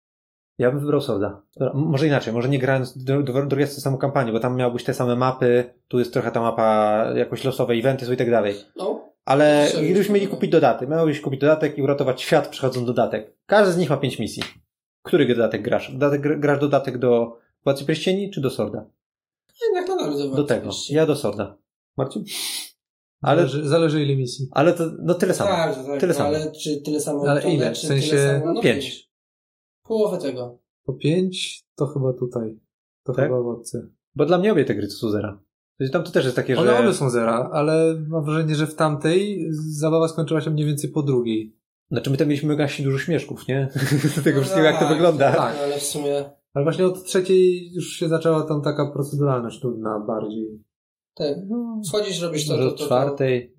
Ja 0.58 0.70
bym 0.70 0.80
wybrał 0.80 1.00
Solda. 1.00 1.42
Może 1.74 2.06
inaczej, 2.06 2.32
może 2.32 2.48
nie 2.48 2.58
grając 2.58 3.04
do, 3.04 3.22
do, 3.22 3.32
drugi 3.32 3.64
raz 3.64 3.74
tę 3.74 3.80
samą 3.80 3.98
kampanię, 3.98 4.32
bo 4.32 4.40
tam 4.40 4.56
miałbyś 4.56 4.84
te 4.84 4.94
same 4.94 5.16
mapy, 5.16 5.74
tu 5.88 5.98
jest 5.98 6.12
trochę 6.12 6.30
ta 6.30 6.40
mapa 6.40 7.04
jakoś 7.16 7.44
losowe, 7.44 7.74
eventy 7.74 8.06
są 8.06 8.12
i 8.12 8.16
tak 8.16 8.30
dalej. 8.30 8.54
No, 8.76 9.12
Ale 9.24 9.68
gdybyśmy 9.84 10.14
mieli 10.14 10.28
kupić 10.28 10.50
dodatek, 10.50 10.88
miałbyś 10.88 11.20
kupić 11.20 11.40
dodatek 11.40 11.78
i 11.78 11.82
uratować 11.82 12.22
świat 12.22 12.48
przechodząc 12.48 12.86
dodatek. 12.86 13.36
Każdy 13.46 13.72
z 13.72 13.76
nich 13.76 13.90
ma 13.90 13.96
pięć 13.96 14.18
misji. 14.18 14.42
Który 15.02 15.26
dodatek 15.26 15.62
grasz? 15.62 15.92
Dodatek, 15.92 16.20
gr- 16.20 16.40
grasz 16.40 16.60
dodatek 16.60 16.98
do 16.98 17.38
Władcy 17.64 17.84
Pierścieni 17.84 18.30
czy 18.30 18.40
do 18.40 18.50
Sorda? 18.50 18.84
Jednak 19.66 19.88
nadal 19.88 20.18
do 20.18 20.28
Do 20.36 20.44
tego. 20.44 20.70
Ja 20.90 21.06
do 21.06 21.16
Sorda. 21.16 21.56
Marcin? 21.96 22.24
Ale, 23.22 23.36
Zależy, 23.48 23.68
zależy 23.68 24.02
ile 24.04 24.16
misji. 24.16 24.48
ale 24.50 24.72
to 24.72 24.84
no 25.02 25.14
tyle 25.14 25.34
samo. 25.34 25.50
Tak, 25.50 25.74
tak, 25.74 25.84
Tyle 25.84 25.98
tyle 26.00 26.14
samo. 26.14 26.28
Ale 26.28 26.52
czy 26.52 26.80
tyle 26.80 27.00
samo 27.00 27.28
Ale 27.28 27.42
tonę, 27.42 27.54
ile? 27.54 27.72
W 27.72 27.78
sensie-? 27.78 28.42
No 28.44 28.62
Pięć. 28.62 28.64
pięć. 28.84 29.10
Połowę 29.82 30.18
tego. 30.18 30.58
Po 30.84 30.92
pięć 30.92 31.62
to 31.76 31.86
chyba 31.86 32.12
tutaj. 32.12 32.58
To 33.04 33.12
Tak? 33.12 33.24
chyba 33.24 33.40
w 33.40 33.44
Wodce. 33.44 33.88
Bo 34.14 34.26
dla 34.26 34.38
mnie 34.38 34.52
obie 34.52 34.64
te 34.64 34.74
gry 34.74 34.86
to 34.88 34.94
są 34.94 35.10
zera. 35.10 35.40
Tam 35.92 36.04
to 36.04 36.10
też 36.10 36.24
jest 36.24 36.36
takie, 36.36 36.58
One 36.58 36.70
że... 36.72 36.78
obie 36.78 36.94
są 36.94 37.10
zera, 37.10 37.50
ale 37.52 37.94
mam 38.08 38.24
wrażenie, 38.24 38.54
że 38.54 38.66
w 38.66 38.74
tamtej 38.74 39.46
zabawa 39.52 40.08
skończyła 40.08 40.40
się 40.40 40.50
mniej 40.50 40.66
więcej 40.66 40.90
po 40.90 41.02
drugiej. 41.02 41.56
Znaczy 41.90 42.10
my 42.10 42.16
tam 42.16 42.28
mieliśmy 42.28 42.56
gaśnie 42.56 42.84
dużo 42.84 42.98
śmieszków, 42.98 43.48
nie? 43.48 43.68
Z 44.16 44.24
tego 44.24 44.36
No 44.36 44.42
wszystkiego 44.42 44.66
jak 44.66 44.74
to 44.78 44.84
tak, 44.84 44.94
wygląda. 44.94 45.32
Tak, 45.32 45.56
ale 45.64 45.78
w 45.78 45.82
sumie 45.82 46.30
Ale 46.54 46.64
właśnie 46.64 46.86
od 46.86 47.04
trzeciej 47.04 47.72
już 47.74 47.88
się 47.92 48.08
zaczęła 48.08 48.42
tam 48.42 48.62
taka 48.62 48.90
proceduralność 48.90 49.62
nudna 49.62 50.00
bardziej. 50.06 50.48
tak. 51.14 51.36
Wchodzisz, 51.88 52.22
robisz 52.22 52.46
to, 52.46 52.52
Może 52.52 52.64
to, 52.66 52.70
od 52.72 52.76
to, 52.76 52.82
to. 52.82 52.86
czwartej. 52.86 53.54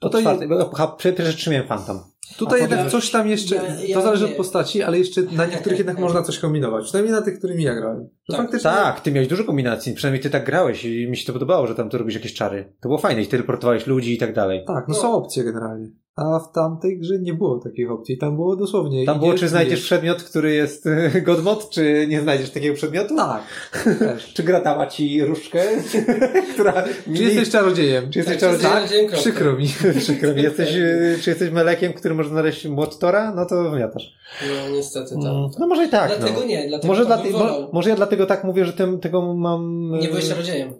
Od 0.00 0.12
Tutaj- 0.12 0.22
czwartej. 0.22 0.48
Bo 0.48 0.70
ha, 0.74 0.86
przy- 0.86 1.12
pierwsze 1.12 1.34
trzy 1.34 1.50
miałem 1.50 1.66
Phantom. 1.68 1.98
Tutaj 2.38 2.60
jednak 2.60 2.78
potem- 2.78 2.90
coś 2.90 3.10
tam 3.10 3.28
jeszcze, 3.28 3.54
Ja- 3.56 3.84
ja 3.84 3.96
to 3.96 4.02
zależy 4.02 4.24
nie. 4.24 4.30
od 4.30 4.36
postaci, 4.36 4.82
ale 4.82 4.98
jeszcze 4.98 5.22
na 5.22 5.46
niektórych 5.46 5.78
jednak 5.78 5.98
można 6.06 6.22
coś 6.22 6.38
kombinować. 6.38 6.84
Przynajmniej 6.84 7.14
na 7.14 7.22
tych, 7.22 7.38
którymi 7.38 7.62
ja 7.62 7.74
grałem. 7.74 8.08
Że 8.28 8.36
Tak, 8.36 8.42
faktycznie 8.46 8.70
Tak, 8.70 9.00
ty 9.00 9.12
miałeś 9.12 9.28
dużo 9.28 9.44
kombinacji. 9.44 9.94
Przynajmniej 9.94 10.22
ty 10.22 10.30
tak 10.30 10.46
grałeś 10.46 10.84
i 10.84 11.08
mi 11.10 11.16
się 11.16 11.26
to 11.26 11.32
podobało, 11.32 11.66
że 11.66 11.74
tam 11.74 11.90
to 11.90 11.98
robisz 11.98 12.14
jakieś 12.14 12.34
czary. 12.34 12.72
To 12.80 12.88
było 12.88 12.98
fajne 12.98 13.22
i 13.22 13.24
ty 13.24 13.30
teleportowałeś 13.30 13.86
ludzi 13.86 14.14
i 14.14 14.18
tak 14.18 14.34
dalej. 14.34 14.64
Tak, 14.66 14.88
no 14.88 14.94
No. 14.94 15.00
są 15.00 15.12
opcje 15.14 15.44
generalnie. 15.44 15.90
A 16.16 16.38
w 16.38 16.52
tamtej 16.52 16.98
grze 16.98 17.18
nie 17.18 17.34
było 17.34 17.58
takich 17.58 17.90
opcji. 17.90 18.18
Tam 18.18 18.36
było 18.36 18.56
dosłownie. 18.56 19.06
Tam 19.06 19.18
było, 19.18 19.34
czy 19.34 19.48
znajdziesz 19.48 19.82
przedmiot, 19.82 20.22
który 20.22 20.54
jest 20.54 20.86
e, 21.14 21.20
godmod, 21.22 21.70
czy 21.70 22.06
nie 22.08 22.20
znajdziesz 22.20 22.50
takiego 22.50 22.74
przedmiotu? 22.74 23.16
Tak. 23.16 23.42
Czy 24.34 24.42
gra 24.42 24.60
dała 24.60 24.86
ci 24.86 25.24
różdżkę, 25.24 25.62
która... 26.54 26.84
Czy 27.16 27.22
jesteś 27.22 27.50
czarodziejem? 27.50 28.10
Czy 28.10 28.18
jesteś 28.18 28.36
Tak, 28.36 28.40
czarodziejem? 28.40 28.74
czarodziejem? 28.76 29.10
Przykro 29.12 29.52
mi. 29.56 29.66
Przykro 29.98 30.34
mi. 30.34 30.42
Jesteś, 30.42 30.68
e, 30.76 31.16
czy 31.22 31.30
jesteś 31.30 31.50
melekiem, 31.50 31.92
który 31.92 32.14
może 32.14 32.28
znaleźć 32.28 32.66
młot 32.66 32.98
Tora? 32.98 33.34
No 33.34 33.46
to 33.46 33.70
wymiatasz. 33.70 34.12
No 34.48 34.76
niestety 34.76 35.14
tak. 35.14 35.24
Mm, 35.32 35.50
No 35.58 35.66
może 35.66 35.84
i 35.84 35.88
tak. 35.88 36.18
Dlatego 36.18 36.40
no. 36.40 36.46
nie, 36.46 36.68
dlatego 36.68 36.88
Może, 36.94 37.06
tak 37.06 37.28
dla, 37.30 37.68
może 37.72 37.90
ja 37.90 37.96
dlatego 37.96 38.26
tak 38.26 38.44
mówię, 38.44 38.64
że 38.64 38.72
tym, 38.72 39.00
tego 39.00 39.34
mam... 39.34 39.94
e, 39.94 39.98
Nie 39.98 40.08
byłeś 40.08 40.28
czarodziejem. 40.28 40.72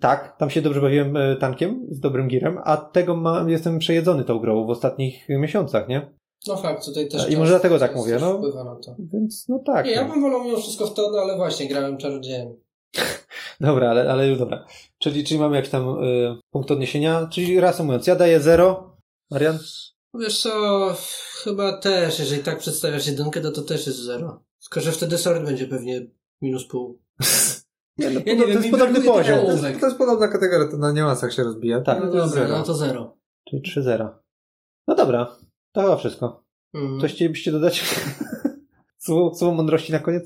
Tak, 0.00 0.36
tam 0.38 0.50
się 0.50 0.62
dobrze 0.62 0.80
bawiłem 0.80 1.16
e, 1.16 1.36
tankiem 1.36 1.86
z 1.90 2.00
dobrym 2.00 2.28
girem, 2.28 2.58
a 2.64 2.76
tego 2.76 3.16
mam, 3.16 3.50
jestem 3.50 3.78
przejedzony 3.78 4.24
tą 4.24 4.38
grą 4.38 4.66
w 4.66 4.70
ostatnich 4.70 5.28
miesiącach, 5.28 5.88
nie? 5.88 6.16
No 6.46 6.56
fakt, 6.56 6.84
tutaj 6.84 7.08
też 7.08 7.22
I 7.22 7.30
czas- 7.30 7.38
może 7.38 7.50
dlatego 7.50 7.78
tak 7.78 7.96
mówię, 7.96 8.18
no. 8.20 8.38
wpływa 8.38 8.64
na 8.64 8.76
to. 8.76 8.96
Więc 8.98 9.48
no 9.48 9.62
tak. 9.66 9.86
Nie, 9.86 9.92
ja 9.92 10.04
no. 10.04 10.12
bym 10.12 10.22
wolał 10.22 10.44
mimo 10.44 10.58
wszystko 10.58 10.86
w 10.86 10.94
to, 10.94 11.10
no 11.10 11.18
ale 11.18 11.36
właśnie 11.36 11.68
grałem 11.68 11.96
czarodziejem. 11.96 12.56
Dobra, 13.60 13.90
ale, 13.90 14.12
ale 14.12 14.28
już 14.28 14.38
dobra. 14.38 14.66
Czyli, 14.98 15.24
czyli 15.24 15.40
mamy 15.40 15.56
jakiś 15.56 15.70
tam 15.70 16.04
y, 16.04 16.38
punkt 16.50 16.70
odniesienia. 16.70 17.28
Czyli 17.32 17.60
reasumując, 17.60 18.06
ja 18.06 18.16
daję 18.16 18.40
0. 18.40 18.96
Marian? 19.30 19.58
Wiesz 20.14 20.42
co, 20.42 20.94
chyba 21.44 21.78
też, 21.78 22.18
jeżeli 22.18 22.42
tak 22.42 22.58
przedstawiasz 22.58 23.06
jedynkę, 23.06 23.40
to 23.40 23.52
to 23.52 23.62
też 23.62 23.86
jest 23.86 23.98
zero. 23.98 24.42
Tylko, 24.62 24.80
że 24.80 24.92
wtedy 24.92 25.18
sort 25.18 25.42
będzie 25.42 25.66
pewnie 25.66 26.06
minus 26.42 26.68
pół. 26.68 26.98
Nie, 27.98 28.10
no, 28.10 28.20
Ja 28.26 28.34
nie 28.34 28.40
to 28.40 28.46
wiem, 28.46 28.56
jest 28.56 28.70
podobny 28.70 29.00
poziom. 29.00 29.38
To 29.46 29.52
jest, 29.68 29.80
to 29.80 29.86
jest 29.86 29.98
podobna 29.98 30.28
kategoria, 30.28 30.68
to 30.70 30.76
na 30.76 30.92
niuansach 30.92 31.32
się 31.32 31.42
rozbija. 31.44 31.80
Tak, 31.80 32.04
no 32.04 32.10
to 32.10 32.16
jest 32.16 32.28
dobra, 32.28 32.46
zero. 32.46 32.58
no 32.58 32.64
to 32.64 32.74
zero. 32.74 33.16
Czyli 33.48 33.62
3-0. 33.62 34.08
No 34.88 34.94
dobra, 34.94 35.36
to 35.72 35.80
chyba 35.82 35.96
wszystko. 35.96 36.44
Mhm. 36.74 37.00
Coś 37.00 37.14
chcielibyście 37.14 37.52
dodać? 37.52 37.84
słowo, 39.04 39.34
słowo 39.34 39.54
mądrości 39.54 39.92
na 39.92 39.98
koniec? 39.98 40.24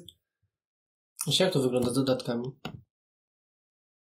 Wiesz, 1.26 1.40
jak 1.40 1.52
to 1.52 1.60
wygląda 1.60 1.90
z 1.90 1.94
dodatkami? 1.94 2.44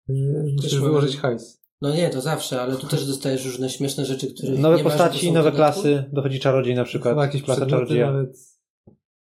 Yy, 0.08 0.52
Musisz 0.56 0.80
wyłożyć 0.80 1.16
hajs. 1.16 1.64
No 1.80 1.94
nie, 1.94 2.10
to 2.10 2.20
zawsze, 2.20 2.62
ale 2.62 2.76
tu 2.76 2.86
też 2.86 3.06
dostajesz 3.06 3.44
różne 3.44 3.70
śmieszne 3.70 4.04
rzeczy, 4.04 4.34
które 4.34 4.52
Nowe 4.52 4.78
postaci, 4.78 5.32
nowe 5.32 5.50
dodatku. 5.50 5.56
klasy, 5.56 6.04
dochodzi 6.12 6.40
czarodziej 6.40 6.74
na 6.74 6.84
przykład. 6.84 7.12
Chyba 7.14 7.26
jakieś 7.26 7.42
klasa 7.42 7.66
czarodzieja. 7.66 8.12
nawet. 8.12 8.53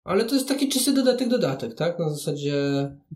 Ale 0.04 0.26
to 0.26 0.36
jest 0.36 0.47
taki 0.47 0.70
czysty 0.70 0.93
dodatek, 0.93 1.30
dodatek, 1.30 1.74
tak? 1.76 1.99
Na 1.99 2.10
zasadzie... 2.10 2.54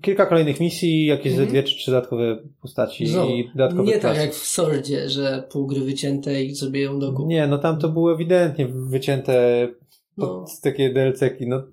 Kilka 0.01 0.25
kolejnych 0.25 0.59
misji, 0.59 1.05
jakieś 1.05 1.31
Mhm. 1.31 1.49
dwie 1.49 1.63
czy 1.63 1.75
trzy 1.75 1.91
dodatkowe 1.91 2.37
postaci 2.61 3.05
No, 3.15 3.25
i 3.29 3.49
dodatkowe 3.55 3.83
nie 3.83 3.99
klasy. 3.99 4.07
tak 4.07 4.17
jak 4.25 4.35
w 4.35 4.47
Sordzie, 4.47 5.09
że 5.09 5.47
pół 5.51 5.67
gry 5.67 5.81
wycięte 5.81 6.43
i 6.43 6.55
sobie 6.55 6.81
ją 6.81 6.99
do 6.99 7.11
góry. 7.11 7.27
Nie, 7.27 7.47
no 7.47 7.57
tam 7.57 7.79
to 7.79 7.89
było 7.89 8.13
ewidentnie 8.13 8.67
wycięte 8.67 9.67
pod 10.15 10.29
No. 10.29 10.45
takie 10.63 10.93
DLC-ki, 10.93 11.47
no 11.47 11.63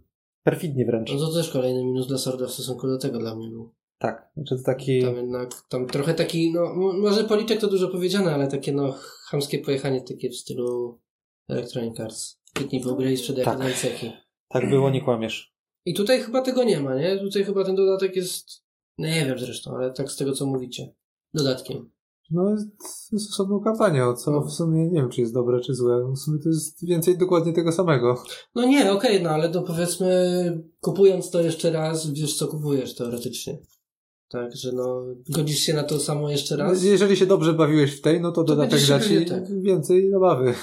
perfidnie 0.42 0.84
wręcz. 0.86 1.12
No 1.12 1.18
to 1.18 1.32
też 1.34 1.50
kolejny 1.50 1.84
minus 1.84 2.06
dla 2.06 2.18
Sorda 2.18 2.46
w 2.46 2.50
stosunku 2.50 2.86
do 2.86 2.98
tego 2.98 3.18
dla 3.18 3.34
mnie 3.36 3.48
był. 3.48 3.70
Tak, 3.98 4.28
znaczy 4.36 4.56
to 4.56 4.62
taki... 4.62 5.02
Tam 5.02 5.16
jednak, 5.16 5.50
tam 5.68 5.86
trochę 5.86 6.14
taki, 6.14 6.52
no 6.52 6.74
może 6.74 7.24
policzek 7.24 7.60
to 7.60 7.66
dużo 7.68 7.88
powiedziane, 7.88 8.34
ale 8.34 8.48
takie 8.48 8.72
no 8.72 8.94
chamskie 9.30 9.58
pojechanie 9.58 10.00
takie 10.00 10.30
w 10.30 10.36
stylu 10.36 10.98
Electronic 11.48 12.00
Arts. 12.00 12.40
Kliknij 12.54 12.82
po 12.82 12.94
grę 12.94 13.12
i 13.12 13.16
sprzedaj 13.16 13.44
Tak. 13.44 13.58
tak. 13.58 13.66
DLC-ki. 13.66 14.12
Tak 14.52 14.70
było, 14.70 14.90
nie 14.90 15.00
kłamiesz. 15.00 15.52
I 15.84 15.94
tutaj 15.94 16.20
chyba 16.20 16.42
tego 16.42 16.64
nie 16.64 16.80
ma, 16.80 16.94
nie? 16.94 17.18
Tutaj 17.18 17.44
chyba 17.44 17.64
ten 17.64 17.74
dodatek 17.76 18.16
jest, 18.16 18.64
no 18.98 19.06
nie 19.06 19.26
wiem 19.26 19.38
zresztą, 19.38 19.76
ale 19.76 19.92
tak 19.92 20.10
z 20.10 20.16
tego 20.16 20.32
co 20.32 20.46
mówicie. 20.46 20.94
Dodatkiem. 21.34 21.90
No, 22.30 22.50
jest, 22.50 22.66
jest 23.12 23.30
osobną 23.30 23.60
kampanią, 23.60 24.16
co 24.16 24.40
w 24.40 24.50
sumie 24.52 24.88
nie 24.90 25.00
wiem, 25.00 25.10
czy 25.10 25.20
jest 25.20 25.34
dobre, 25.34 25.60
czy 25.60 25.74
złe. 25.74 26.12
W 26.12 26.18
sumie 26.18 26.38
to 26.38 26.48
jest 26.48 26.86
więcej 26.86 27.18
dokładnie 27.18 27.52
tego 27.52 27.72
samego. 27.72 28.22
No 28.54 28.64
nie, 28.64 28.92
okej, 28.92 29.22
no 29.22 29.30
ale 29.30 29.48
to 29.48 29.62
powiedzmy, 29.62 30.62
kupując 30.80 31.30
to 31.30 31.40
jeszcze 31.40 31.70
raz, 31.70 32.10
wiesz 32.12 32.36
co 32.36 32.48
kupujesz 32.48 32.94
teoretycznie. 32.94 33.58
Tak, 34.28 34.56
że 34.56 34.72
no, 34.72 35.04
godzisz 35.28 35.58
się 35.58 35.74
na 35.74 35.84
to 35.84 35.98
samo 36.00 36.30
jeszcze 36.30 36.56
raz. 36.56 36.82
Jeżeli 36.82 37.16
się 37.16 37.26
dobrze 37.26 37.52
bawiłeś 37.52 37.98
w 37.98 38.00
tej, 38.00 38.20
no 38.20 38.32
to, 38.32 38.44
To 38.44 38.44
dodatek 38.44 38.80
da 38.88 39.00
ci 39.00 39.26
tak. 39.26 39.62
więcej 39.62 40.10
zabawy. 40.10 40.54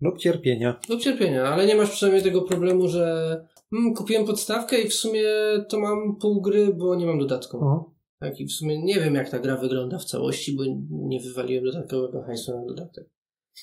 Lub 0.00 0.18
cierpienia. 0.18 0.80
Do 0.88 0.96
cierpienia, 0.96 1.44
ale 1.44 1.66
nie 1.66 1.74
masz 1.74 1.90
przynajmniej 1.90 2.24
tego 2.24 2.42
problemu, 2.42 2.88
że 2.88 3.36
mm, 3.72 3.94
kupiłem 3.94 4.26
podstawkę 4.26 4.80
i 4.80 4.88
w 4.88 4.94
sumie 4.94 5.24
to 5.68 5.80
mam 5.80 6.16
pół 6.16 6.40
gry, 6.40 6.74
bo 6.74 6.94
nie 6.94 7.06
mam 7.06 7.18
dodatku. 7.18 7.56
O. 7.58 7.90
Tak, 8.20 8.40
i 8.40 8.46
w 8.46 8.52
sumie 8.52 8.82
nie 8.82 9.00
wiem, 9.00 9.14
jak 9.14 9.30
ta 9.30 9.38
gra 9.38 9.56
wygląda 9.56 9.98
w 9.98 10.04
całości, 10.04 10.56
bo 10.56 10.62
nie 10.90 11.20
wywaliłem 11.20 11.64
dodatkowego 11.64 12.22
hajsu 12.22 12.52
na 12.52 12.66
dodatek. 12.66 13.04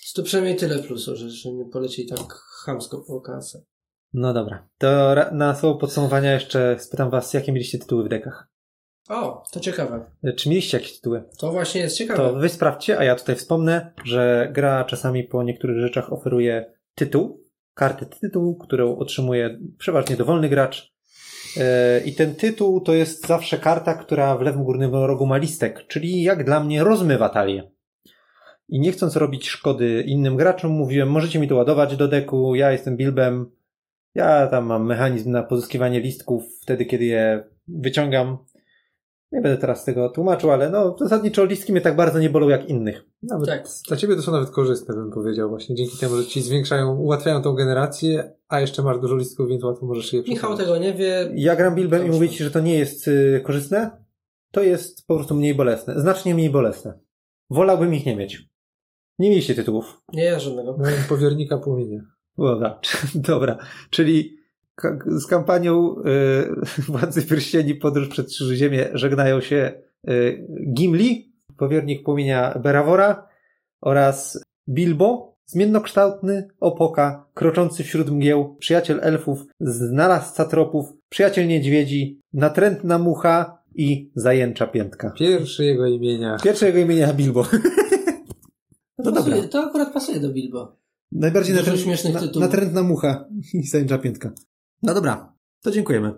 Jest 0.03 0.15
to 0.15 0.23
przynajmniej 0.23 0.55
tyle 0.55 0.79
plusu, 0.79 1.15
że, 1.15 1.29
że 1.29 1.53
nie 1.53 1.65
polecieli 1.65 2.07
tak 2.07 2.33
chamsko 2.65 3.03
po 3.07 3.21
kasę. 3.21 3.63
No 4.13 4.33
dobra. 4.33 4.69
To 4.77 5.15
na 5.31 5.55
słowo 5.55 5.79
podsumowania 5.79 6.33
jeszcze 6.33 6.79
spytam 6.79 7.09
was, 7.09 7.33
jakie 7.33 7.51
mieliście 7.51 7.79
tytuły 7.79 8.03
w 8.03 8.09
dekach? 8.09 8.47
O, 9.09 9.43
to 9.51 9.59
ciekawe. 9.59 10.05
Czy 10.37 10.49
mieliście 10.49 10.77
jakieś 10.77 10.95
tytuły? 10.95 11.23
To 11.37 11.51
właśnie 11.51 11.81
jest 11.81 11.97
ciekawe. 11.97 12.19
To 12.19 12.35
wy 12.35 12.49
sprawdźcie, 12.49 12.99
a 12.99 13.03
ja 13.03 13.15
tutaj 13.15 13.35
wspomnę, 13.35 13.93
że 14.03 14.49
gra 14.53 14.83
czasami 14.83 15.23
po 15.23 15.43
niektórych 15.43 15.79
rzeczach 15.79 16.13
oferuje 16.13 16.73
tytuł, 16.95 17.43
kartę 17.73 18.05
tytułu, 18.05 18.55
którą 18.55 18.97
otrzymuje 18.97 19.59
przeważnie 19.77 20.15
dowolny 20.15 20.49
gracz. 20.49 20.93
E, 21.57 22.01
I 22.05 22.13
ten 22.13 22.35
tytuł 22.35 22.81
to 22.81 22.93
jest 22.93 23.27
zawsze 23.27 23.57
karta, 23.57 23.93
która 23.93 24.37
w 24.37 24.41
lewym 24.41 24.63
górnym 24.63 24.95
rogu 24.95 25.25
ma 25.25 25.37
listek, 25.37 25.87
czyli 25.87 26.23
jak 26.23 26.43
dla 26.43 26.59
mnie 26.59 26.83
rozmywa 26.83 27.29
talię. 27.29 27.71
I 28.69 28.79
nie 28.79 28.91
chcąc 28.91 29.15
robić 29.15 29.49
szkody 29.49 30.03
innym 30.07 30.37
graczom, 30.37 30.71
mówiłem, 30.71 31.09
możecie 31.09 31.39
mi 31.39 31.47
to 31.47 31.55
ładować 31.55 31.95
do 31.95 32.07
deku, 32.07 32.55
ja 32.55 32.71
jestem 32.71 32.97
Bilbem, 32.97 33.51
ja 34.15 34.47
tam 34.47 34.65
mam 34.65 34.85
mechanizm 34.85 35.31
na 35.31 35.43
pozyskiwanie 35.43 35.99
listków 35.99 36.43
wtedy, 36.61 36.85
kiedy 36.85 37.05
je 37.05 37.43
wyciągam. 37.67 38.37
Nie 39.31 39.41
będę 39.41 39.57
teraz 39.61 39.85
tego 39.85 40.09
tłumaczył, 40.09 40.51
ale 40.51 40.69
no 40.69 40.95
zasadniczo 40.99 41.45
listki 41.45 41.71
mnie 41.71 41.81
tak 41.81 41.95
bardzo 41.95 42.19
nie 42.19 42.29
bolą 42.29 42.49
jak 42.49 42.69
innych. 42.69 43.05
Nawet 43.23 43.47
Tak. 43.49 43.67
Dla 43.87 43.97
ciebie 43.97 44.15
to 44.15 44.21
są 44.21 44.31
nawet 44.31 44.49
korzystne, 44.49 44.95
bym 44.95 45.11
powiedział, 45.11 45.49
właśnie 45.49 45.75
dzięki 45.75 45.97
temu, 45.97 46.15
że 46.15 46.25
ci 46.25 46.41
zwiększają, 46.41 46.95
ułatwiają 46.95 47.41
tą 47.41 47.53
generację, 47.53 48.31
a 48.47 48.59
jeszcze 48.59 48.83
masz 48.83 48.99
dużo 48.99 49.15
listków, 49.15 49.49
więc 49.49 49.63
łatwo 49.63 49.85
możesz 49.85 50.13
je 50.13 50.19
Michał 50.19 50.35
przechodzić. 50.35 50.65
tego 50.65 50.77
nie 50.77 50.93
wie. 50.93 51.31
Ja 51.35 51.55
gram 51.55 51.75
Bilbem 51.75 52.07
i 52.07 52.09
mówię 52.09 52.29
ci, 52.29 52.43
że 52.43 52.51
to 52.51 52.59
nie 52.59 52.77
jest 52.79 53.07
y, 53.07 53.41
korzystne, 53.45 54.03
to 54.51 54.63
jest 54.63 55.07
po 55.07 55.15
prostu 55.15 55.35
mniej 55.35 55.55
bolesne. 55.55 55.99
Znacznie 56.01 56.33
mniej 56.33 56.49
bolesne. 56.49 56.99
Wolałbym 57.49 57.93
ich 57.93 58.05
nie 58.05 58.15
mieć. 58.15 58.47
Nie 59.19 59.29
mieliście 59.29 59.55
tytułów. 59.55 60.01
Nie 60.13 60.23
ja 60.23 60.39
żadnego. 60.39 60.77
Miałem 60.77 61.03
powiernika 61.09 61.57
płomienia. 61.57 62.01
Dobra, 62.37 62.79
dobra. 63.15 63.57
Czyli 63.89 64.36
z 65.05 65.27
kampanią 65.27 65.95
y, 66.77 66.81
Władcy 66.91 67.21
Pierścieni 67.21 67.75
Podróż 67.75 68.07
przez 68.07 68.37
Ziemię 68.37 68.89
żegnają 68.93 69.41
się 69.41 69.71
y, 70.09 70.47
Gimli, 70.73 71.33
powiernik 71.57 72.03
płomienia 72.03 72.59
Berawora 72.63 73.27
oraz 73.81 74.43
Bilbo, 74.69 75.37
zmiennokształtny 75.45 76.47
opoka, 76.59 77.25
kroczący 77.33 77.83
wśród 77.83 78.09
mgieł, 78.09 78.55
przyjaciel 78.55 78.99
elfów, 79.03 79.45
znalazca 79.59 80.45
tropów, 80.45 80.85
przyjaciel 81.09 81.47
niedźwiedzi, 81.47 82.21
natrętna 82.33 82.99
mucha 82.99 83.63
i 83.75 84.11
zajęcza 84.15 84.67
piętka. 84.67 85.11
Pierwsze 85.17 85.65
jego 85.65 85.85
imienia. 85.87 86.37
Pierwsze 86.43 86.65
jego 86.65 86.79
imienia 86.79 87.13
Bilbo. 87.13 87.45
No 88.99 89.11
dobra. 89.11 89.23
pasuje, 89.23 89.47
to 89.47 89.63
akurat 89.63 89.93
pasuje 89.93 90.19
do 90.19 90.29
Bilbo. 90.29 90.77
Najbardziej 91.11 91.55
natręt- 91.55 92.33
na, 92.33 92.39
natrętna 92.39 92.83
mucha 92.83 93.25
i 93.53 93.67
zajęcza 93.67 93.97
piętka. 93.97 94.31
No 94.83 94.93
dobra, 94.93 95.33
to 95.63 95.71
dziękujemy. 95.71 96.13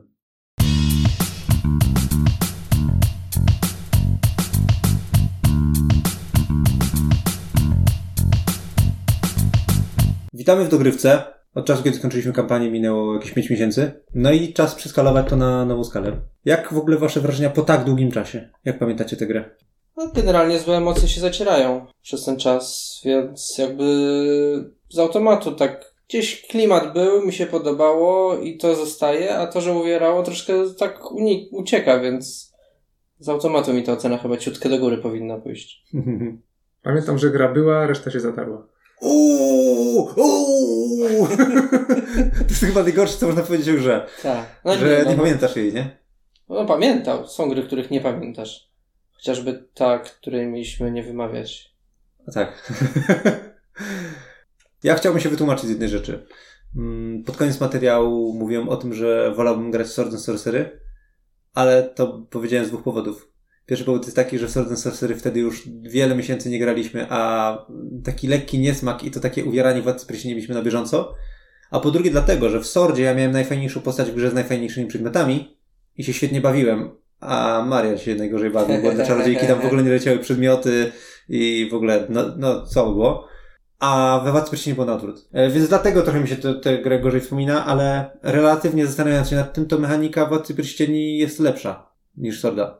Witamy 10.33 10.65
w 10.65 10.69
dogrywce. 10.69 11.23
Od 11.55 11.65
czasu, 11.65 11.83
kiedy 11.83 11.97
skończyliśmy 11.97 12.33
kampanię, 12.33 12.71
minęło 12.71 13.13
jakieś 13.13 13.31
5 13.31 13.49
miesięcy. 13.49 14.03
No 14.13 14.31
i 14.31 14.53
czas 14.53 14.75
przeskalować 14.75 15.29
to 15.29 15.35
na 15.35 15.65
nową 15.65 15.83
skalę. 15.83 16.11
Jak 16.45 16.73
w 16.73 16.77
ogóle 16.77 16.97
wasze 16.97 17.19
wrażenia 17.19 17.49
po 17.49 17.61
tak 17.61 17.85
długim 17.85 18.11
czasie? 18.11 18.49
Jak 18.65 18.79
pamiętacie 18.79 19.17
tę 19.17 19.27
grę? 19.27 19.49
No, 19.97 20.11
generalnie 20.15 20.59
złe 20.59 20.77
emocje 20.77 21.07
się 21.07 21.21
zacierają 21.21 21.85
przez 22.01 22.25
ten 22.25 22.37
czas, 22.37 22.95
więc 23.05 23.57
jakby 23.57 23.83
z 24.89 24.99
automatu 24.99 25.51
tak 25.51 25.88
gdzieś 26.09 26.47
klimat 26.47 26.93
był, 26.93 27.25
mi 27.25 27.33
się 27.33 27.45
podobało 27.45 28.37
i 28.37 28.57
to 28.57 28.75
zostaje, 28.75 29.37
a 29.37 29.47
to, 29.47 29.61
że 29.61 29.73
uwierało 29.73 30.23
troszkę 30.23 30.53
tak 30.79 31.01
unik- 31.01 31.47
ucieka, 31.51 31.99
więc 31.99 32.53
z 33.19 33.29
automatu 33.29 33.73
mi 33.73 33.83
ta 33.83 33.93
ocena 33.93 34.17
chyba 34.17 34.37
ciutkę 34.37 34.69
do 34.69 34.79
góry 34.79 34.97
powinna 34.97 35.37
pójść. 35.37 35.83
Pamiętam, 36.83 37.17
że 37.17 37.29
gra 37.29 37.53
była, 37.53 37.87
reszta 37.87 38.11
się 38.11 38.19
zatarła. 38.19 38.67
Uuu, 39.01 40.09
uuu. 40.15 41.27
To 42.37 42.45
jest 42.49 42.65
chyba 42.65 42.83
najgorsze, 42.83 43.17
co 43.17 43.25
można 43.27 43.43
powiedzieć 43.43 43.69
o 43.69 43.73
grze. 43.73 44.07
Tak. 44.23 44.61
No, 44.65 44.77
Że 44.77 45.01
no, 45.05 45.11
nie 45.11 45.17
pamiętasz 45.17 45.55
jej, 45.55 45.73
nie? 45.73 45.97
no 46.49 46.65
pamiętał. 46.65 47.27
Są 47.27 47.49
gry, 47.49 47.63
których 47.63 47.91
nie 47.91 48.01
pamiętasz. 48.01 48.69
Chociażby 49.11 49.65
ta, 49.73 49.99
której 49.99 50.47
mieliśmy 50.47 50.91
nie 50.91 51.03
wymawiać. 51.03 51.75
A 52.27 52.31
tak. 52.31 52.53
ja 54.83 54.95
chciałbym 54.95 55.21
się 55.21 55.29
wytłumaczyć 55.29 55.65
z 55.65 55.69
jednej 55.69 55.89
rzeczy. 55.89 56.25
Mm, 56.77 57.23
Pod 57.23 57.37
koniec 57.37 57.59
materiału 57.59 58.33
mówiłem 58.33 58.69
o 58.69 58.77
tym, 58.77 58.93
że 58.93 59.33
wolałbym 59.35 59.71
grać 59.71 59.87
w 59.87 59.91
Sword 59.91 60.11
and 60.11 60.21
Sorcery, 60.21 60.79
ale 61.53 61.83
to 61.83 62.27
powiedziałem 62.29 62.65
z 62.65 62.69
dwóch 62.69 62.83
powodów. 62.83 63.31
Pierwszy 63.65 63.85
powód 63.85 64.03
jest 64.03 64.15
taki, 64.15 64.39
że 64.39 64.47
w 64.47 64.51
Sword 64.51 64.69
and 64.69 64.79
Sorcery 64.79 65.15
wtedy 65.15 65.39
już 65.39 65.69
wiele 65.81 66.15
miesięcy 66.15 66.49
nie 66.49 66.59
graliśmy, 66.59 67.05
a 67.09 67.65
taki 68.03 68.27
lekki 68.27 68.59
niesmak 68.59 69.03
i 69.03 69.11
to 69.11 69.19
takie 69.19 69.45
uwieranie 69.45 69.81
władcy 69.81 70.07
pierścieni 70.07 70.35
mieliśmy 70.35 70.55
na 70.55 70.61
bieżąco. 70.61 71.15
A 71.71 71.79
po 71.79 71.91
drugie 71.91 72.11
dlatego, 72.11 72.49
że 72.49 72.59
w 72.59 72.67
Sordzie 72.67 73.03
ja 73.03 73.15
miałem 73.15 73.31
najfajniejszą 73.31 73.81
postać 73.81 74.11
w 74.11 74.15
grze 74.15 74.29
z 74.29 74.33
najfajniejszymi 74.33 74.87
przedmiotami 74.87 75.57
i 75.97 76.03
się 76.03 76.13
świetnie 76.13 76.41
bawiłem, 76.41 76.89
a 77.19 77.65
Maria 77.67 77.97
się 77.97 78.15
najgorzej 78.15 78.49
bawił, 78.49 78.81
bo 78.81 78.91
dla 78.91 79.05
czarodziejki 79.05 79.47
tam 79.47 79.61
w 79.61 79.65
ogóle 79.65 79.83
nie 79.83 79.89
leciały 79.89 80.19
przedmioty 80.19 80.91
i 81.29 81.67
w 81.71 81.73
ogóle, 81.73 82.05
no, 82.09 82.23
no 82.37 82.65
co 82.65 82.85
było. 82.85 83.28
A 83.79 84.21
we 84.23 84.31
Władcy 84.31 84.51
Pierścieni 84.51 84.75
było 84.75 84.85
na 84.87 84.93
odwrót. 84.93 85.29
E, 85.31 85.49
Więc 85.49 85.69
dlatego 85.69 86.01
trochę 86.01 86.19
mi 86.19 86.27
się 86.27 86.35
tę 86.35 86.77
grę 86.81 86.99
gorzej 86.99 87.21
wspomina, 87.21 87.65
ale 87.65 88.11
relatywnie 88.23 88.87
zastanawiając 88.87 89.29
się 89.29 89.35
nad 89.35 89.53
tym, 89.53 89.65
to 89.65 89.79
mechanika 89.79 90.25
Władcy 90.25 90.55
Pierścieni 90.55 91.17
jest 91.17 91.39
lepsza 91.39 91.89
niż 92.17 92.39
Sorda. 92.39 92.79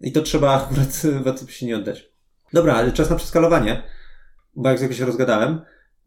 I 0.00 0.12
to 0.12 0.22
trzeba 0.22 0.52
akurat 0.54 1.02
Władcy 1.24 1.46
Pierścieni 1.46 1.74
oddać. 1.74 2.08
Dobra, 2.52 2.74
ale 2.74 2.92
czas 2.92 3.10
na 3.10 3.16
przeskalowanie, 3.16 3.82
bo 4.56 4.68
jak 4.68 4.78
zwykle 4.78 4.96
się 4.96 5.04
rozgadałem. 5.06 5.60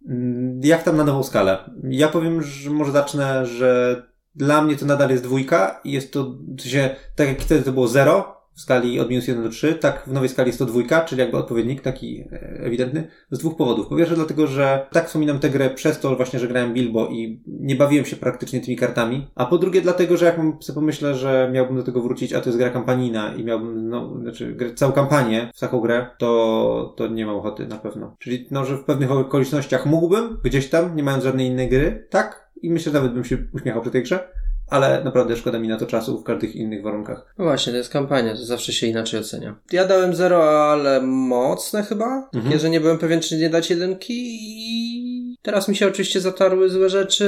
Mm, 0.09 0.61
Jak 0.63 0.83
tam 0.83 0.97
na 0.97 1.03
nową 1.03 1.23
skalę? 1.23 1.57
Ja 1.83 2.07
powiem, 2.07 2.41
że 2.43 2.69
może 2.69 2.91
zacznę, 2.91 3.45
że 3.45 4.01
dla 4.35 4.61
mnie 4.61 4.75
to 4.75 4.85
nadal 4.85 5.09
jest 5.09 5.23
dwójka 5.23 5.79
i 5.83 5.91
jest 5.91 6.13
to, 6.13 6.23
w 6.57 6.61
sensie, 6.61 6.95
tak 7.15 7.27
jak 7.27 7.41
wtedy 7.41 7.63
to 7.63 7.71
było 7.71 7.87
zero 7.87 8.36
w 8.57 8.61
skali 8.61 8.99
od 8.99 9.09
minus 9.09 9.27
1 9.27 9.43
do 9.43 9.49
3, 9.49 9.73
tak 9.73 10.03
w 10.07 10.11
nowej 10.11 10.29
skali 10.29 10.49
jest 10.49 10.59
to 10.59 10.65
dwójka, 10.65 11.01
czyli 11.01 11.21
jakby 11.21 11.37
odpowiednik 11.37 11.81
taki 11.81 12.19
e, 12.31 12.59
ewidentny, 12.59 13.07
z 13.31 13.39
dwóch 13.39 13.57
powodów. 13.57 13.87
Po 13.87 13.95
pierwsze 13.95 14.15
dlatego, 14.15 14.47
że 14.47 14.87
tak 14.91 15.07
wspominam 15.07 15.39
tę 15.39 15.49
grę 15.49 15.69
przez 15.69 15.99
to 15.99 16.15
właśnie, 16.15 16.39
że 16.39 16.47
grałem 16.47 16.73
Bilbo 16.73 17.07
i 17.07 17.41
nie 17.47 17.75
bawiłem 17.75 18.05
się 18.05 18.15
praktycznie 18.15 18.61
tymi 18.61 18.77
kartami, 18.77 19.27
a 19.35 19.45
po 19.45 19.57
drugie 19.57 19.81
dlatego, 19.81 20.17
że 20.17 20.25
jak 20.25 20.35
sobie 20.59 20.75
pomyślę, 20.75 21.15
że 21.15 21.49
miałbym 21.53 21.75
do 21.75 21.83
tego 21.83 22.01
wrócić, 22.01 22.33
a 22.33 22.41
to 22.41 22.49
jest 22.49 22.57
gra 22.57 22.69
kampanijna 22.69 23.35
i 23.35 23.43
miałbym, 23.43 23.89
no, 23.89 24.19
znaczy 24.21 24.53
grać 24.53 24.73
całą 24.73 24.91
kampanię 24.91 25.51
w 25.55 25.59
taką 25.59 25.79
grę, 25.79 26.07
to, 26.17 26.93
to 26.97 27.07
nie 27.07 27.25
mam 27.25 27.35
ochoty 27.35 27.67
na 27.67 27.77
pewno. 27.77 28.15
Czyli, 28.19 28.47
no, 28.51 28.65
że 28.65 28.77
w 28.77 28.83
pewnych 28.83 29.11
okolicznościach 29.11 29.85
mógłbym, 29.85 30.37
gdzieś 30.43 30.69
tam, 30.69 30.95
nie 30.95 31.03
mając 31.03 31.23
żadnej 31.23 31.47
innej 31.47 31.69
gry, 31.69 32.07
tak, 32.09 32.47
i 32.61 32.69
myślę, 32.69 32.91
że 32.91 32.97
nawet 32.97 33.13
bym 33.13 33.25
się 33.25 33.37
uśmiechał 33.53 33.81
przy 33.81 33.91
tej 33.91 34.03
grze, 34.03 34.29
ale 34.69 35.03
naprawdę 35.03 35.37
szkoda 35.37 35.59
mi 35.59 35.67
na 35.67 35.77
to 35.77 35.85
czasu 35.85 36.19
w 36.19 36.23
każdych 36.23 36.55
innych 36.55 36.83
warunkach. 36.83 37.33
No 37.37 37.45
właśnie, 37.45 37.71
to 37.73 37.77
jest 37.77 37.89
kampania, 37.89 38.35
to 38.35 38.45
zawsze 38.45 38.73
się 38.73 38.87
inaczej 38.87 39.19
ocenia. 39.19 39.55
Ja 39.71 39.85
dałem 39.85 40.15
zero, 40.15 40.71
ale 40.71 41.01
mocne 41.01 41.83
chyba, 41.83 42.05
Mhm. 42.05 42.43
mhm. 42.43 42.59
że 42.59 42.69
nie 42.69 42.79
byłem 42.81 42.97
pewien, 42.97 43.19
czy 43.21 43.37
nie 43.37 43.49
dać 43.49 43.69
jedynki 43.69 44.13
i 44.13 45.35
teraz 45.41 45.67
mi 45.67 45.75
się 45.75 45.87
oczywiście 45.87 46.21
zatarły 46.21 46.69
złe 46.69 46.89
rzeczy. 46.89 47.27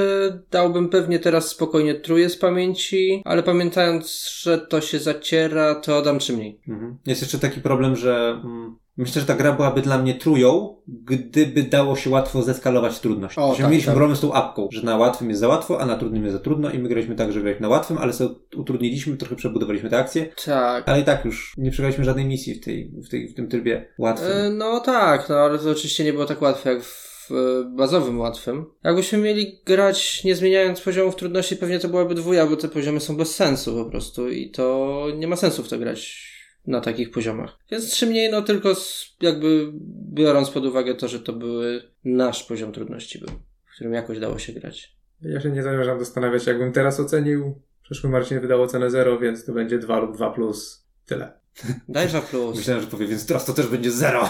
Dałbym 0.52 0.90
pewnie 0.90 1.20
teraz 1.20 1.48
spokojnie 1.48 1.96
truje 1.96 2.30
z 2.30 2.38
pamięci, 2.38 3.22
ale 3.26 3.44
pamiętając, 3.44 4.30
że 4.42 4.58
to 4.58 4.82
się 4.82 5.00
zaciera, 5.00 5.76
to 5.76 6.02
dam 6.02 6.20
czy 6.20 6.34
mniej. 6.34 6.60
Mhm. 6.68 6.98
Jest 7.06 7.22
jeszcze 7.22 7.40
taki 7.40 7.62
problem, 7.62 7.96
że 7.96 8.42
mm, 8.44 8.76
myślę, 9.00 9.22
że 9.22 9.28
ta 9.28 9.36
gra 9.36 9.52
byłaby 9.54 9.82
dla 9.82 9.98
mnie 9.98 10.14
trują, 10.14 10.76
gdyby 10.88 11.64
dało 11.64 11.96
się 11.96 12.10
łatwo 12.10 12.42
zeskalować 12.42 13.00
trudność. 13.00 13.38
O, 13.38 13.56
tak, 13.58 13.70
mieliśmy 13.70 13.86
tak. 13.86 13.96
problem 13.96 14.18
z 14.18 14.22
tą 14.22 14.34
apką, 14.34 14.68
że 14.72 14.82
na 14.82 14.98
łatwym 14.98 15.30
jest 15.30 15.42
za 15.42 15.48
łatwo, 15.48 15.82
a 15.82 15.86
na 15.86 15.96
trudnym 15.96 16.24
jest 16.24 16.36
za 16.36 16.42
trudno 16.42 16.72
i 16.72 16.80
my 16.80 16.90
graliśmy 16.90 17.16
tak, 17.16 17.32
że 17.32 17.42
grać 17.42 17.60
na 17.60 17.68
łatwym, 17.68 17.98
ale 17.98 18.14
sobie 18.14 18.36
utrudniliśmy, 18.58 19.18
trochę 19.18 19.36
przebudowaliśmy 19.36 19.90
te 19.90 19.98
akcje, 19.98 20.30
Tak. 20.46 20.90
ale 20.90 21.00
i 21.00 21.04
tak 21.04 21.26
już 21.26 21.54
nie 21.58 21.72
przegraliśmy 21.72 22.04
żadnej 22.04 22.26
misji 22.26 22.56
w, 22.56 22.66
tej, 22.66 22.92
w, 23.06 23.10
tej, 23.10 23.28
w 23.28 23.36
tym 23.36 23.48
trybie 23.48 23.94
łatwym. 23.98 24.32
E, 24.32 24.50
No 24.50 24.80
tak, 24.80 25.30
no 25.30 25.36
ale 25.36 25.60
to 25.60 25.70
oczywiście 25.70 26.04
nie 26.04 26.14
było 26.14 26.26
tak 26.26 26.42
łatwe 26.42 26.74
jak 26.74 26.84
w 26.84 27.32
e, 27.32 27.36
bazowym 27.76 28.20
łatwym. 28.20 28.66
Jakbyśmy 28.84 29.18
mieli 29.18 29.60
grać 29.66 30.24
nie 30.24 30.36
zmieniając 30.36 30.82
poziomów 30.82 31.16
trudności, 31.16 31.56
pewnie 31.56 31.80
to 31.80 31.88
byłaby 31.88 32.16
dwuja, 32.16 32.48
bo 32.48 32.56
te 32.56 32.68
poziomy 32.68 33.00
są 33.00 33.18
bez 33.18 33.36
sensu 33.36 33.84
po 33.84 33.90
prostu 33.92 34.30
i 34.30 34.50
to 34.52 35.06
nie 35.18 35.28
ma 35.28 35.36
sensu 35.36 35.64
w 35.64 35.70
to 35.70 35.78
grać 35.78 36.29
na 36.70 36.82
takich 36.82 37.12
poziomach. 37.12 37.58
Więc 37.72 37.92
trzy 37.92 38.08
mniej, 38.08 38.32
no 38.32 38.42
tylko 38.42 38.76
z, 38.76 39.16
jakby 39.22 39.72
biorąc 40.14 40.50
pod 40.50 40.66
uwagę 40.66 40.96
to, 40.96 41.08
że 41.08 41.20
to 41.20 41.34
były 41.34 41.82
nasz 42.06 42.44
poziom 42.44 42.72
trudności 42.72 43.20
był, 43.20 43.30
w 43.66 43.76
którym 43.76 43.94
jakoś 43.94 44.20
dało 44.20 44.40
się 44.40 44.54
grać. 44.54 44.96
Ja 45.22 45.42
się 45.42 45.50
nie 45.50 45.64
zamierzam 45.64 46.00
zastanawiać, 46.00 46.48
jakbym 46.48 46.72
teraz 46.72 47.00
ocenił. 47.00 47.62
Przeszły 47.84 48.10
Marcin 48.10 48.40
wydał 48.40 48.62
ocenę 48.62 48.90
0, 48.90 49.20
więc 49.20 49.46
to 49.46 49.54
będzie 49.54 49.80
2 49.80 50.00
lub 50.00 50.16
2 50.16 50.30
plus. 50.32 50.86
Tyle. 51.06 51.40
Daj 51.90 52.08
dwa 52.08 52.22
plus. 52.22 52.58
Myślałem, 52.58 52.84
że 52.84 52.90
powie, 52.90 53.08
więc 53.08 53.26
teraz 53.26 53.46
to 53.46 53.54
też 53.54 53.68
będzie 53.68 53.92
zero. 53.92 54.30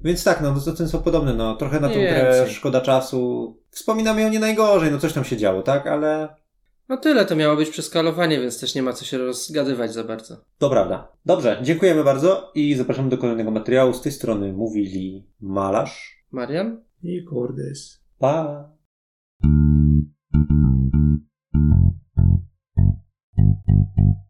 Więc 0.00 0.24
tak, 0.24 0.40
no 0.40 0.60
to 0.60 0.88
są 0.88 1.02
podobne, 1.02 1.34
no 1.34 1.56
trochę 1.56 1.80
na 1.80 1.88
tą 1.88 1.94
grę 1.94 2.46
szkoda 2.50 2.80
czasu. 2.80 3.56
Wspominamy 3.70 4.22
ją 4.22 4.30
nie 4.30 4.40
najgorzej, 4.40 4.90
no 4.90 4.98
coś 4.98 5.12
tam 5.12 5.24
się 5.24 5.36
działo, 5.36 5.62
tak, 5.62 5.86
ale 5.86 6.28
No 6.88 6.96
tyle, 6.96 7.24
to 7.24 7.36
miało 7.36 7.56
być 7.56 7.70
przeskalowanie, 7.70 8.40
więc 8.40 8.60
też 8.60 8.74
nie 8.74 8.82
ma 8.82 8.92
co 8.92 9.04
się 9.04 9.18
rozgadywać 9.18 9.92
za 9.92 10.04
bardzo. 10.04 10.36
To 10.58 10.70
prawda. 10.70 11.12
Dobrze, 11.26 11.60
dziękujemy 11.62 12.04
bardzo 12.04 12.52
i 12.54 12.74
zapraszamy 12.74 13.08
do 13.08 13.18
kolejnego 13.18 13.50
materiału. 13.50 13.92
Z 13.92 14.02
tej 14.02 14.12
strony 14.12 14.52
mówili 14.52 15.26
Malarz. 15.40 16.24
Marian? 16.30 16.84
I 17.02 17.24
Cordes. 17.30 18.00
Pa! 18.18 18.68
Thank 23.38 23.68
you. 23.68 24.27